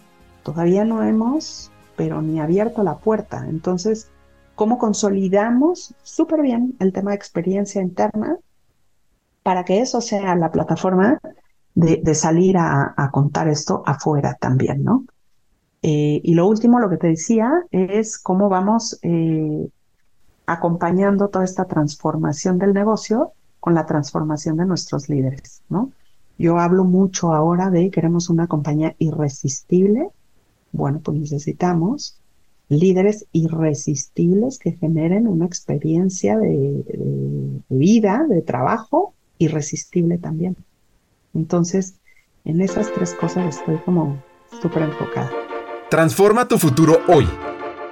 todavía 0.43 0.85
no 0.85 1.03
hemos, 1.03 1.71
pero 1.97 2.21
ni 2.21 2.41
abierto 2.41 2.83
la 2.83 2.97
puerta. 2.97 3.47
Entonces, 3.49 4.11
¿cómo 4.55 4.79
consolidamos 4.79 5.95
súper 6.03 6.43
bien 6.43 6.75
el 6.81 6.93
tema 6.93 7.13
de 7.13 7.17
experiencia 7.17 7.81
interna 7.81 8.37
para 9.43 9.65
que 9.65 9.81
eso 9.81 10.01
sea 10.01 10.35
la 10.35 10.51
plataforma 10.51 11.21
de, 11.75 12.15
salir 12.15 12.57
a, 12.59 13.11
contar 13.13 13.49
esto 13.49 13.83
afuera 13.87 14.37
también, 14.41 14.85
¿no? 14.85 15.05
eh, 15.83 16.21
y 16.23 16.35
lo 16.35 16.47
último, 16.47 16.79
lo 16.79 16.91
que 16.91 16.97
te 16.97 17.09
decía, 17.09 17.51
es 17.71 18.19
cómo 18.19 18.49
vamos 18.49 18.99
eh, 19.03 19.69
acompañando 20.53 21.29
toda 21.29 21.45
esta 21.45 21.65
transformación 21.65 22.59
del 22.59 22.73
negocio 22.73 23.33
con 23.61 23.75
la 23.75 23.87
transformación 23.87 24.57
de 24.57 24.67
nuestros 24.67 25.09
líderes, 25.09 25.63
¿no? 25.69 25.93
Yo 26.39 26.59
hablo 26.59 26.85
mucho 26.85 27.33
ahora 27.33 27.71
de 27.71 27.91
queremos 27.91 28.29
una 28.29 28.47
compañía 28.47 28.97
irresistible. 28.99 30.09
Bueno, 30.73 31.01
pues 31.01 31.19
necesitamos 31.19 32.19
líderes 32.69 33.27
irresistibles 33.33 34.59
que 34.59 34.73
generen 34.73 35.29
una 35.29 35.45
experiencia 35.45 36.39
de, 36.39 36.49
de 36.49 37.61
vida, 37.69 38.27
de 38.29 38.43
trabajo, 38.43 39.15
irresistible 39.39 40.19
también. 40.19 40.57
Entonces, 41.35 41.95
en 42.45 42.61
esas 42.61 42.93
tres 42.93 43.15
cosas 43.15 43.57
estoy 43.57 43.77
como 43.85 44.23
súper 44.61 44.83
enfocada. 44.83 45.31
Transforma 45.91 46.49
tu 46.49 46.59
futuro 46.59 46.99
hoy. 47.09 47.27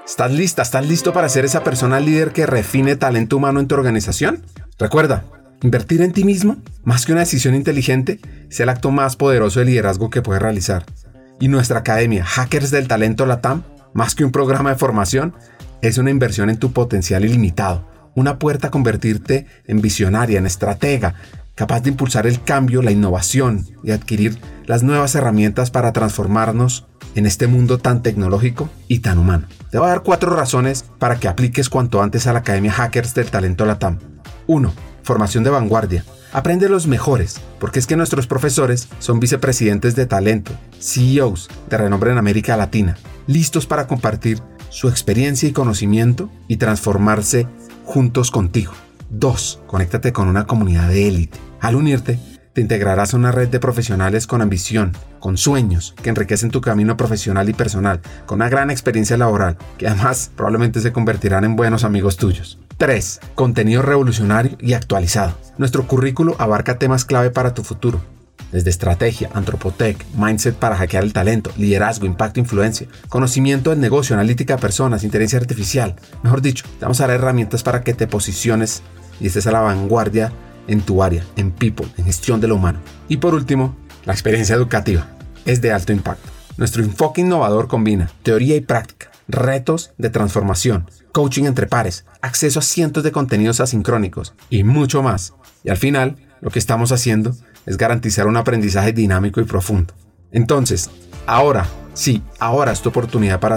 ¿Estás 0.06 0.32
lista? 0.32 0.62
¿Estás 0.62 0.86
listo 0.86 1.12
para 1.12 1.28
ser 1.28 1.44
esa 1.44 1.62
persona 1.62 2.00
líder 2.00 2.32
que 2.32 2.46
refine 2.46 2.96
talento 2.96 3.36
humano 3.36 3.60
en 3.60 3.68
tu 3.68 3.74
organización? 3.74 4.42
Recuerda, 4.78 5.24
invertir 5.62 6.02
en 6.02 6.12
ti 6.12 6.24
mismo, 6.24 6.56
más 6.82 7.06
que 7.06 7.12
una 7.12 7.20
decisión 7.20 7.54
inteligente, 7.54 8.18
es 8.50 8.60
el 8.60 8.68
acto 8.68 8.90
más 8.90 9.16
poderoso 9.16 9.60
de 9.60 9.66
liderazgo 9.66 10.10
que 10.10 10.22
puedes 10.22 10.42
realizar. 10.42 10.84
Y 11.38 11.48
nuestra 11.48 11.80
academia, 11.80 12.24
Hackers 12.24 12.70
del 12.70 12.88
Talento 12.88 13.24
Latam, 13.26 13.62
más 13.94 14.14
que 14.14 14.24
un 14.24 14.32
programa 14.32 14.70
de 14.70 14.76
formación, 14.76 15.34
es 15.82 15.96
una 15.96 16.10
inversión 16.10 16.50
en 16.50 16.58
tu 16.58 16.72
potencial 16.72 17.24
ilimitado, 17.24 17.88
una 18.14 18.38
puerta 18.38 18.68
a 18.68 18.70
convertirte 18.70 19.46
en 19.66 19.80
visionaria, 19.80 20.38
en 20.38 20.46
estratega, 20.46 21.14
capaz 21.60 21.82
de 21.82 21.90
impulsar 21.90 22.26
el 22.26 22.42
cambio, 22.42 22.80
la 22.80 22.90
innovación 22.90 23.66
y 23.84 23.90
adquirir 23.90 24.38
las 24.64 24.82
nuevas 24.82 25.14
herramientas 25.14 25.70
para 25.70 25.92
transformarnos 25.92 26.86
en 27.14 27.26
este 27.26 27.48
mundo 27.48 27.76
tan 27.76 28.02
tecnológico 28.02 28.70
y 28.88 29.00
tan 29.00 29.18
humano. 29.18 29.46
Te 29.70 29.76
voy 29.76 29.88
a 29.88 29.90
dar 29.90 30.02
cuatro 30.02 30.34
razones 30.34 30.86
para 30.98 31.20
que 31.20 31.28
apliques 31.28 31.68
cuanto 31.68 32.00
antes 32.00 32.26
a 32.26 32.32
la 32.32 32.38
Academia 32.38 32.72
Hackers 32.72 33.12
del 33.12 33.30
Talento 33.30 33.66
Latam. 33.66 33.98
1. 34.46 34.72
Formación 35.02 35.44
de 35.44 35.50
vanguardia. 35.50 36.02
Aprende 36.32 36.70
los 36.70 36.86
mejores, 36.86 37.42
porque 37.58 37.78
es 37.78 37.86
que 37.86 37.96
nuestros 37.96 38.26
profesores 38.26 38.88
son 38.98 39.20
vicepresidentes 39.20 39.94
de 39.94 40.06
talento, 40.06 40.52
CEOs 40.80 41.50
de 41.68 41.76
renombre 41.76 42.10
en 42.10 42.16
América 42.16 42.56
Latina, 42.56 42.96
listos 43.26 43.66
para 43.66 43.86
compartir 43.86 44.40
su 44.70 44.88
experiencia 44.88 45.46
y 45.46 45.52
conocimiento 45.52 46.30
y 46.48 46.56
transformarse 46.56 47.46
juntos 47.84 48.30
contigo. 48.30 48.72
2. 49.10 49.60
Conéctate 49.66 50.12
con 50.12 50.28
una 50.28 50.46
comunidad 50.46 50.88
de 50.88 51.08
élite. 51.08 51.38
Al 51.60 51.76
unirte, 51.76 52.18
te 52.52 52.60
integrarás 52.60 53.14
a 53.14 53.16
una 53.16 53.30
red 53.30 53.48
de 53.48 53.60
profesionales 53.60 54.26
con 54.26 54.42
ambición, 54.42 54.96
con 55.20 55.36
sueños, 55.36 55.94
que 56.02 56.08
enriquecen 56.08 56.50
tu 56.50 56.60
camino 56.60 56.96
profesional 56.96 57.48
y 57.48 57.52
personal, 57.52 58.00
con 58.26 58.36
una 58.36 58.48
gran 58.48 58.70
experiencia 58.70 59.16
laboral, 59.16 59.56
que 59.78 59.86
además 59.86 60.32
probablemente 60.34 60.80
se 60.80 60.92
convertirán 60.92 61.44
en 61.44 61.56
buenos 61.56 61.84
amigos 61.84 62.16
tuyos. 62.16 62.58
3. 62.78 63.20
Contenido 63.34 63.82
revolucionario 63.82 64.56
y 64.60 64.72
actualizado. 64.72 65.36
Nuestro 65.58 65.86
currículo 65.86 66.34
abarca 66.38 66.78
temas 66.78 67.04
clave 67.04 67.30
para 67.30 67.54
tu 67.54 67.62
futuro, 67.62 68.00
desde 68.52 68.70
estrategia, 68.70 69.30
antropotec, 69.34 70.04
mindset 70.16 70.56
para 70.56 70.76
hackear 70.76 71.04
el 71.04 71.12
talento, 71.12 71.52
liderazgo, 71.56 72.06
impacto, 72.06 72.40
influencia, 72.40 72.88
conocimiento 73.08 73.70
del 73.70 73.80
negocio, 73.80 74.14
analítica 74.14 74.56
de 74.56 74.62
personas, 74.62 75.04
inteligencia 75.04 75.38
artificial. 75.38 75.94
Mejor 76.22 76.42
dicho, 76.42 76.64
te 76.78 76.84
vamos 76.84 77.00
a 77.00 77.06
dar 77.06 77.16
herramientas 77.16 77.62
para 77.62 77.82
que 77.84 77.94
te 77.94 78.06
posiciones 78.06 78.82
y 79.20 79.26
estés 79.26 79.46
a 79.46 79.52
la 79.52 79.60
vanguardia 79.60 80.32
en 80.66 80.80
tu 80.80 81.02
área, 81.02 81.24
en 81.36 81.50
people, 81.50 81.86
en 81.96 82.04
gestión 82.04 82.40
de 82.40 82.48
lo 82.48 82.56
humano. 82.56 82.80
Y 83.08 83.18
por 83.18 83.34
último, 83.34 83.76
la 84.04 84.12
experiencia 84.12 84.54
educativa 84.54 85.06
es 85.44 85.60
de 85.60 85.72
alto 85.72 85.92
impacto. 85.92 86.28
Nuestro 86.56 86.82
enfoque 86.82 87.20
innovador 87.22 87.68
combina 87.68 88.10
teoría 88.22 88.56
y 88.56 88.60
práctica, 88.60 89.10
retos 89.28 89.92
de 89.98 90.10
transformación, 90.10 90.90
coaching 91.12 91.44
entre 91.44 91.66
pares, 91.66 92.04
acceso 92.20 92.58
a 92.58 92.62
cientos 92.62 93.02
de 93.02 93.12
contenidos 93.12 93.60
asincrónicos 93.60 94.34
y 94.48 94.64
mucho 94.64 95.02
más. 95.02 95.34
Y 95.64 95.70
al 95.70 95.76
final, 95.76 96.16
lo 96.40 96.50
que 96.50 96.58
estamos 96.58 96.92
haciendo 96.92 97.34
es 97.66 97.76
garantizar 97.76 98.26
un 98.26 98.36
aprendizaje 98.36 98.92
dinámico 98.92 99.40
y 99.40 99.44
profundo. 99.44 99.94
Entonces, 100.32 100.90
ahora, 101.26 101.66
sí, 101.94 102.22
ahora 102.38 102.72
es 102.72 102.80
tu 102.80 102.88
oportunidad 102.88 103.40
para 103.40 103.56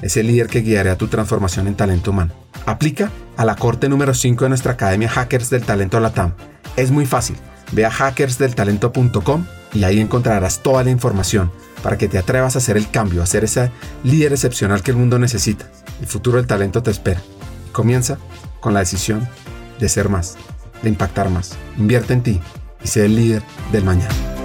ser 0.00 0.06
ese 0.06 0.22
líder 0.22 0.46
que 0.48 0.60
guiará 0.60 0.96
tu 0.96 1.08
transformación 1.08 1.66
en 1.66 1.74
talento 1.74 2.10
humano. 2.10 2.32
Aplica 2.66 3.10
a 3.36 3.44
la 3.44 3.56
corte 3.56 3.88
número 3.88 4.14
5 4.14 4.44
de 4.44 4.48
nuestra 4.48 4.72
Academia 4.72 5.08
Hackers 5.08 5.50
del 5.50 5.64
Talento 5.64 6.00
Latam. 6.00 6.34
Es 6.76 6.90
muy 6.90 7.06
fácil. 7.06 7.36
Ve 7.72 7.84
a 7.84 7.90
hackersdeltalento.com 7.90 9.46
y 9.74 9.84
ahí 9.84 10.00
encontrarás 10.00 10.62
toda 10.62 10.84
la 10.84 10.90
información 10.90 11.50
para 11.82 11.98
que 11.98 12.08
te 12.08 12.18
atrevas 12.18 12.54
a 12.54 12.58
hacer 12.58 12.76
el 12.76 12.90
cambio, 12.90 13.22
a 13.22 13.26
ser 13.26 13.44
ese 13.44 13.70
líder 14.04 14.32
excepcional 14.32 14.82
que 14.82 14.90
el 14.90 14.96
mundo 14.96 15.18
necesita. 15.18 15.70
El 16.00 16.06
futuro 16.06 16.38
del 16.38 16.46
talento 16.46 16.82
te 16.82 16.90
espera. 16.90 17.20
Comienza 17.72 18.18
con 18.60 18.74
la 18.74 18.80
decisión 18.80 19.28
de 19.78 19.88
ser 19.88 20.08
más, 20.08 20.36
de 20.82 20.88
impactar 20.88 21.30
más. 21.30 21.56
Invierte 21.76 22.14
en 22.14 22.22
ti 22.22 22.40
y 22.82 22.88
sé 22.88 23.04
el 23.04 23.16
líder 23.16 23.42
del 23.72 23.84
mañana. 23.84 24.37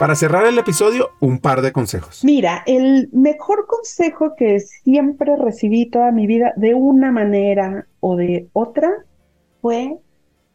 Para 0.00 0.14
cerrar 0.14 0.46
el 0.46 0.56
episodio, 0.56 1.10
un 1.20 1.40
par 1.40 1.60
de 1.60 1.72
consejos. 1.72 2.24
Mira, 2.24 2.62
el 2.64 3.10
mejor 3.12 3.66
consejo 3.66 4.34
que 4.34 4.58
siempre 4.58 5.36
recibí 5.36 5.90
toda 5.90 6.10
mi 6.10 6.26
vida 6.26 6.54
de 6.56 6.72
una 6.72 7.12
manera 7.12 7.86
o 8.00 8.16
de 8.16 8.48
otra 8.54 9.04
fue 9.60 9.98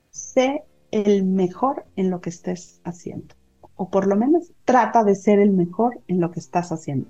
sé 0.10 0.64
el 0.90 1.26
mejor 1.26 1.86
en 1.96 2.10
lo 2.10 2.22
que 2.22 2.32
estés 2.32 2.82
haciendo. 2.86 3.36
O 3.76 3.92
por 3.92 4.08
lo 4.08 4.16
menos 4.16 4.52
trata 4.64 5.04
de 5.04 5.14
ser 5.14 5.38
el 5.38 5.52
mejor 5.52 6.00
en 6.08 6.22
lo 6.22 6.32
que 6.32 6.40
estás 6.40 6.72
haciendo. 6.72 7.08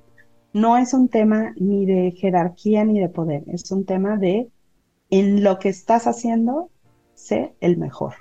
No 0.52 0.76
es 0.76 0.94
un 0.94 1.08
tema 1.08 1.54
ni 1.56 1.86
de 1.86 2.12
jerarquía 2.12 2.84
ni 2.84 3.00
de 3.00 3.08
poder, 3.08 3.44
es 3.48 3.72
un 3.72 3.86
tema 3.86 4.18
de 4.18 4.50
en 5.10 5.42
lo 5.42 5.58
que 5.58 5.70
estás 5.70 6.06
haciendo, 6.06 6.70
sé 7.14 7.56
el 7.62 7.78
mejor. 7.78 8.16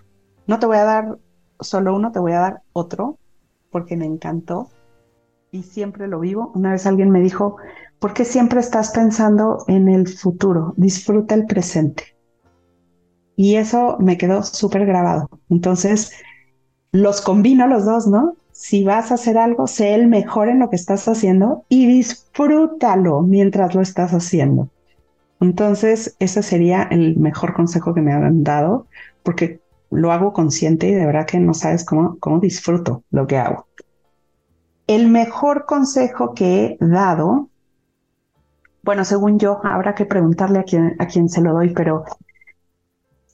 No 0.47 0.61
te 0.61 0.67
voy 0.67 0.77
a 0.77 0.85
dar 0.85 1.19
solo 1.59 1.97
uno, 1.97 2.13
te 2.13 2.21
voy 2.21 2.31
a 2.31 2.39
dar 2.39 2.63
otro 2.73 3.19
porque 3.75 3.97
me 3.97 4.07
encantó 4.07 4.69
y 5.51 5.65
siempre 5.65 6.07
lo 6.07 6.21
vivo. 6.21 6.53
Una 6.55 6.71
vez 6.71 6.87
alguien 6.87 7.11
me 7.11 7.19
dijo, 7.21 7.57
¿por 7.99 8.15
qué 8.15 8.25
siempre 8.25 8.61
estás 8.61 8.93
pensando 8.93 9.65
en 9.67 9.89
el 9.89 10.07
futuro? 10.07 10.75
Disfruta 10.77 11.35
el 11.35 11.45
presente. 11.47 12.15
Y 13.35 13.57
eso 13.57 13.97
me 13.99 14.17
quedó 14.17 14.45
súper 14.45 14.87
grabado. 14.87 15.29
Entonces, 15.51 16.13
los 16.93 17.21
combino 17.21 17.67
los 17.67 17.85
dos, 17.85 18.07
¿no? 18.07 18.37
Si 18.53 18.85
vas 18.85 19.11
a 19.11 19.15
hacer 19.15 19.39
algo, 19.39 19.67
sé 19.67 19.97
el 19.97 20.07
mejor 20.07 20.49
en 20.49 20.61
lo 20.61 20.71
que 20.71 20.77
estás 20.77 21.09
haciendo 21.09 21.65
y 21.69 21.89
disfrútalo 21.89 23.23
mientras 23.23 23.75
lo 23.75 23.81
estás 23.81 24.13
haciendo. 24.13 24.69
Entonces, 25.41 26.15
ese 26.21 26.45
sería 26.45 26.85
el 26.85 27.17
mejor 27.17 27.55
consejo 27.55 27.93
que 27.93 28.03
me 28.03 28.13
han 28.13 28.45
dado, 28.45 28.87
porque 29.25 29.64
lo 29.95 30.13
hago 30.13 30.33
consciente 30.33 30.89
y 30.89 30.93
de 30.93 31.07
verdad 31.07 31.27
que 31.27 31.39
no 31.39 31.55
sabes 31.55 31.85
cómo, 31.85 32.19
cómo 32.19 32.41
disfruto 32.41 33.05
lo 33.11 33.27
que 33.27 33.39
hago. 33.39 33.67
El 34.87 35.09
mejor 35.09 35.65
consejo 35.65 36.35
que 36.35 36.65
he 36.65 36.77
dado, 36.81 37.49
bueno, 38.83 39.05
según 39.05 39.39
yo, 39.39 39.61
habrá 39.65 39.95
que 39.95 40.05
preguntarle 40.05 40.59
a 40.59 40.65
quién, 40.65 40.97
a 40.99 41.07
quién 41.07 41.29
se 41.29 41.41
lo 41.41 41.55
doy, 41.55 41.73
pero 41.73 42.05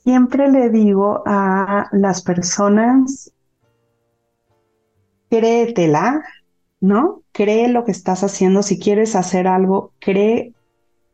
siempre 0.04 0.48
le 0.48 0.70
digo 0.70 1.22
a 1.26 1.88
las 1.90 2.22
personas, 2.22 3.32
créetela, 5.28 6.22
¿no? 6.80 7.22
Cree 7.32 7.68
lo 7.68 7.84
que 7.84 7.92
estás 7.92 8.22
haciendo. 8.22 8.62
Si 8.62 8.78
quieres 8.78 9.16
hacer 9.16 9.46
algo, 9.48 9.92
cree 9.98 10.54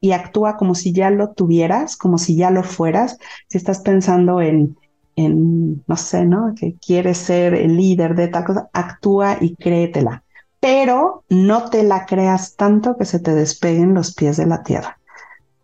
y 0.01 0.13
actúa 0.13 0.57
como 0.57 0.75
si 0.75 0.93
ya 0.93 1.11
lo 1.11 1.33
tuvieras, 1.33 1.97
como 1.97 2.19
si 2.19 2.37
ya 2.37 2.51
lo 2.51 2.63
fueras. 2.63 3.19
Si 3.49 3.59
estás 3.59 3.81
pensando 3.81 4.41
en, 4.41 4.77
en, 5.17 5.83
no 5.87 5.97
sé, 5.97 6.25
¿no? 6.27 6.55
Que 6.55 6.77
quieres 6.77 7.19
ser 7.19 7.55
el 7.55 7.77
líder 7.77 8.15
de 8.15 8.29
tal 8.29 8.45
cosa, 8.45 8.69
actúa 8.73 9.39
y 9.41 9.57
créetela. 9.57 10.23
Pero 10.61 11.25
no 11.29 11.71
te 11.71 11.83
la 11.83 12.07
creas 12.07 12.55
tanto 12.57 12.97
que 12.97 13.05
se 13.05 13.19
te 13.19 13.35
despeguen 13.35 13.95
los 13.95 14.15
pies 14.15 14.37
de 14.37 14.47
la 14.47 14.63
tierra, 14.63 14.99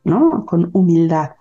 ¿no? 0.05 0.45
Con 0.47 0.71
humildad. 0.73 1.33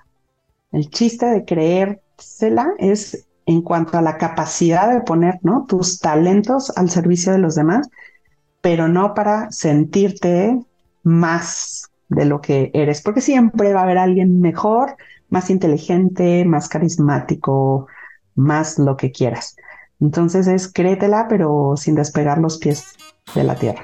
El 0.72 0.90
chiste 0.90 1.26
de 1.26 1.46
creérsela 1.46 2.74
es 2.78 3.28
en 3.46 3.62
cuanto 3.62 3.98
a 3.98 4.02
la 4.02 4.18
capacidad 4.18 4.94
de 4.94 5.02
poner, 5.02 5.40
¿no? 5.42 5.66
Tus 5.68 6.00
talentos 6.00 6.72
al 6.78 6.90
servicio 6.90 7.32
de 7.32 7.40
los 7.40 7.56
demás, 7.56 7.90
pero 8.62 8.88
no 8.88 9.14
para 9.14 9.52
sentirte 9.52 10.60
más 11.04 11.90
de 12.10 12.26
lo 12.26 12.42
que 12.42 12.72
eres, 12.74 13.02
porque 13.02 13.22
siempre 13.22 13.74
va 13.74 13.82
a 13.82 13.84
haber 13.84 13.98
alguien 13.98 14.40
mejor, 14.42 14.96
más 15.30 15.50
inteligente, 15.50 16.46
más 16.46 16.68
carismático, 16.68 17.88
más 18.36 18.80
lo 18.80 18.98
que 18.98 19.12
quieras. 19.12 19.56
Entonces 19.99 20.48
es 20.48 20.72
créetela, 20.72 21.28
pero 21.30 21.76
sin 21.78 21.95
despegar 21.95 22.40
los 22.40 22.58
pies 22.58 22.95
de 23.36 23.44
la 23.44 23.56
tierra. 23.56 23.84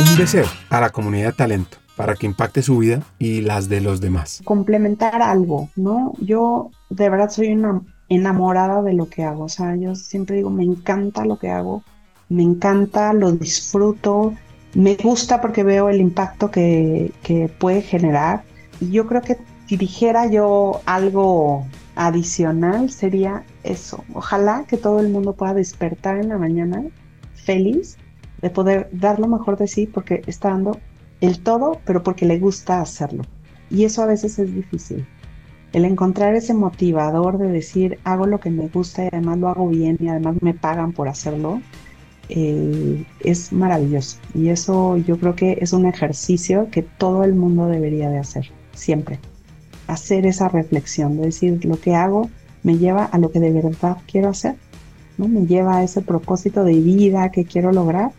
Un 0.00 0.16
deseo 0.16 0.46
a 0.70 0.80
la 0.80 0.90
comunidad 0.90 1.28
de 1.28 1.32
talento 1.34 1.78
para 1.96 2.14
que 2.14 2.26
impacte 2.26 2.62
su 2.62 2.78
vida 2.78 3.02
y 3.18 3.40
las 3.40 3.68
de 3.68 3.80
los 3.80 4.00
demás. 4.00 4.42
Complementar 4.44 5.22
algo, 5.22 5.68
¿no? 5.76 6.12
Yo 6.20 6.70
de 6.90 7.08
verdad 7.08 7.30
soy 7.30 7.52
una 7.52 7.82
enamorada 8.08 8.82
de 8.82 8.94
lo 8.94 9.08
que 9.08 9.24
hago. 9.24 9.44
O 9.44 9.48
sea, 9.48 9.76
yo 9.76 9.94
siempre 9.94 10.36
digo, 10.36 10.50
me 10.50 10.64
encanta 10.64 11.24
lo 11.24 11.38
que 11.38 11.50
hago, 11.50 11.82
me 12.28 12.42
encanta, 12.42 13.12
lo 13.12 13.32
disfruto, 13.32 14.34
me 14.74 14.96
gusta 14.96 15.40
porque 15.40 15.62
veo 15.62 15.88
el 15.88 16.00
impacto 16.00 16.50
que, 16.50 17.12
que 17.22 17.48
puede 17.48 17.82
generar. 17.82 18.42
Y 18.80 18.90
yo 18.90 19.06
creo 19.06 19.22
que 19.22 19.38
si 19.66 19.76
dijera 19.76 20.26
yo 20.26 20.80
algo 20.86 21.66
adicional 21.96 22.90
sería 22.90 23.44
eso. 23.62 24.04
Ojalá 24.14 24.64
que 24.66 24.76
todo 24.76 25.00
el 25.00 25.10
mundo 25.10 25.34
pueda 25.34 25.54
despertar 25.54 26.18
en 26.18 26.28
la 26.28 26.38
mañana 26.38 26.84
feliz 27.34 27.96
de 28.40 28.50
poder 28.50 28.88
dar 28.92 29.20
lo 29.20 29.28
mejor 29.28 29.56
de 29.56 29.68
sí 29.68 29.86
porque 29.86 30.22
está 30.26 30.50
dando 30.50 30.78
el 31.20 31.40
todo, 31.40 31.80
pero 31.84 32.02
porque 32.02 32.26
le 32.26 32.38
gusta 32.38 32.80
hacerlo. 32.80 33.24
Y 33.70 33.84
eso 33.84 34.02
a 34.02 34.06
veces 34.06 34.38
es 34.38 34.54
difícil. 34.54 35.06
El 35.72 35.84
encontrar 35.84 36.34
ese 36.34 36.54
motivador 36.54 37.38
de 37.38 37.48
decir, 37.48 37.98
hago 38.04 38.26
lo 38.26 38.38
que 38.38 38.50
me 38.50 38.68
gusta 38.68 39.04
y 39.04 39.08
además 39.08 39.38
lo 39.38 39.48
hago 39.48 39.68
bien 39.68 39.96
y 40.00 40.08
además 40.08 40.36
me 40.40 40.54
pagan 40.54 40.92
por 40.92 41.08
hacerlo, 41.08 41.60
eh, 42.28 43.04
es 43.20 43.52
maravilloso. 43.52 44.18
Y 44.34 44.48
eso 44.48 44.96
yo 44.98 45.18
creo 45.18 45.34
que 45.34 45.58
es 45.60 45.72
un 45.72 45.86
ejercicio 45.86 46.68
que 46.70 46.82
todo 46.82 47.24
el 47.24 47.34
mundo 47.34 47.66
debería 47.66 48.08
de 48.10 48.18
hacer, 48.18 48.50
siempre. 48.72 49.18
Hacer 49.86 50.26
esa 50.26 50.48
reflexión, 50.48 51.16
de 51.16 51.26
decir, 51.26 51.64
lo 51.64 51.80
que 51.80 51.94
hago 51.94 52.30
me 52.62 52.78
lleva 52.78 53.04
a 53.04 53.18
lo 53.18 53.30
que 53.30 53.40
de 53.40 53.52
verdad 53.52 53.98
quiero 54.10 54.30
hacer, 54.30 54.56
¿no? 55.18 55.28
Me 55.28 55.46
lleva 55.46 55.78
a 55.78 55.84
ese 55.84 56.00
propósito 56.00 56.64
de 56.64 56.74
vida 56.74 57.30
que 57.30 57.44
quiero 57.44 57.72
lograr. 57.72 58.12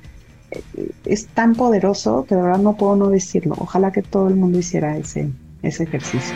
Eh, 0.51 0.91
es 1.05 1.27
tan 1.27 1.55
poderoso 1.55 2.25
que 2.25 2.35
de 2.35 2.41
verdad 2.43 2.59
no 2.59 2.77
puedo 2.77 2.95
no 2.95 3.09
decirlo. 3.09 3.55
Ojalá 3.57 3.91
que 3.91 4.01
todo 4.01 4.27
el 4.27 4.35
mundo 4.35 4.59
hiciera 4.59 4.97
ese, 4.97 5.31
ese 5.63 5.83
ejercicio. 5.83 6.35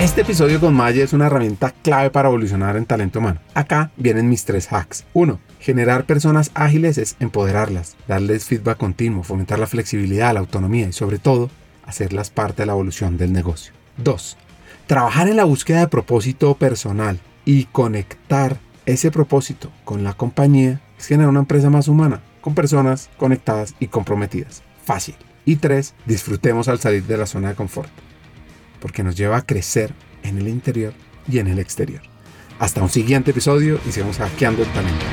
Este 0.00 0.22
episodio 0.22 0.60
con 0.60 0.72
Maya 0.72 1.04
es 1.04 1.12
una 1.12 1.26
herramienta 1.26 1.74
clave 1.82 2.08
para 2.08 2.30
evolucionar 2.30 2.74
en 2.78 2.86
talento 2.86 3.18
humano. 3.18 3.38
Acá 3.52 3.90
vienen 3.98 4.30
mis 4.30 4.46
tres 4.46 4.72
hacks. 4.72 5.04
1. 5.12 5.38
Generar 5.58 6.04
personas 6.04 6.50
ágiles 6.54 6.96
es 6.96 7.16
empoderarlas, 7.20 7.98
darles 8.08 8.46
feedback 8.46 8.78
continuo, 8.78 9.24
fomentar 9.24 9.58
la 9.58 9.66
flexibilidad, 9.66 10.32
la 10.32 10.40
autonomía 10.40 10.88
y 10.88 10.94
sobre 10.94 11.18
todo, 11.18 11.50
hacerlas 11.90 12.30
parte 12.30 12.62
de 12.62 12.66
la 12.66 12.72
evolución 12.72 13.16
del 13.16 13.32
negocio. 13.32 13.72
2. 13.98 14.36
Trabajar 14.86 15.28
en 15.28 15.36
la 15.36 15.44
búsqueda 15.44 15.80
de 15.80 15.88
propósito 15.88 16.54
personal 16.54 17.20
y 17.44 17.66
conectar 17.66 18.58
ese 18.86 19.10
propósito 19.10 19.70
con 19.84 20.02
la 20.02 20.14
compañía 20.14 20.80
es 20.98 21.06
generar 21.06 21.28
una 21.28 21.40
empresa 21.40 21.70
más 21.70 21.86
humana, 21.86 22.22
con 22.40 22.54
personas 22.54 23.10
conectadas 23.16 23.74
y 23.78 23.88
comprometidas. 23.88 24.62
Fácil. 24.84 25.14
Y 25.44 25.56
3. 25.56 25.94
Disfrutemos 26.06 26.68
al 26.68 26.80
salir 26.80 27.04
de 27.04 27.16
la 27.16 27.26
zona 27.26 27.50
de 27.50 27.54
confort 27.54 27.90
porque 28.80 29.02
nos 29.02 29.14
lleva 29.14 29.36
a 29.36 29.46
crecer 29.46 29.94
en 30.22 30.38
el 30.38 30.48
interior 30.48 30.92
y 31.28 31.38
en 31.38 31.46
el 31.46 31.58
exterior. 31.58 32.02
Hasta 32.58 32.82
un 32.82 32.90
siguiente 32.90 33.30
episodio 33.30 33.78
y 33.86 33.92
sigamos 33.92 34.18
hackeando 34.18 34.62
el 34.62 34.68
talento. 34.72 35.06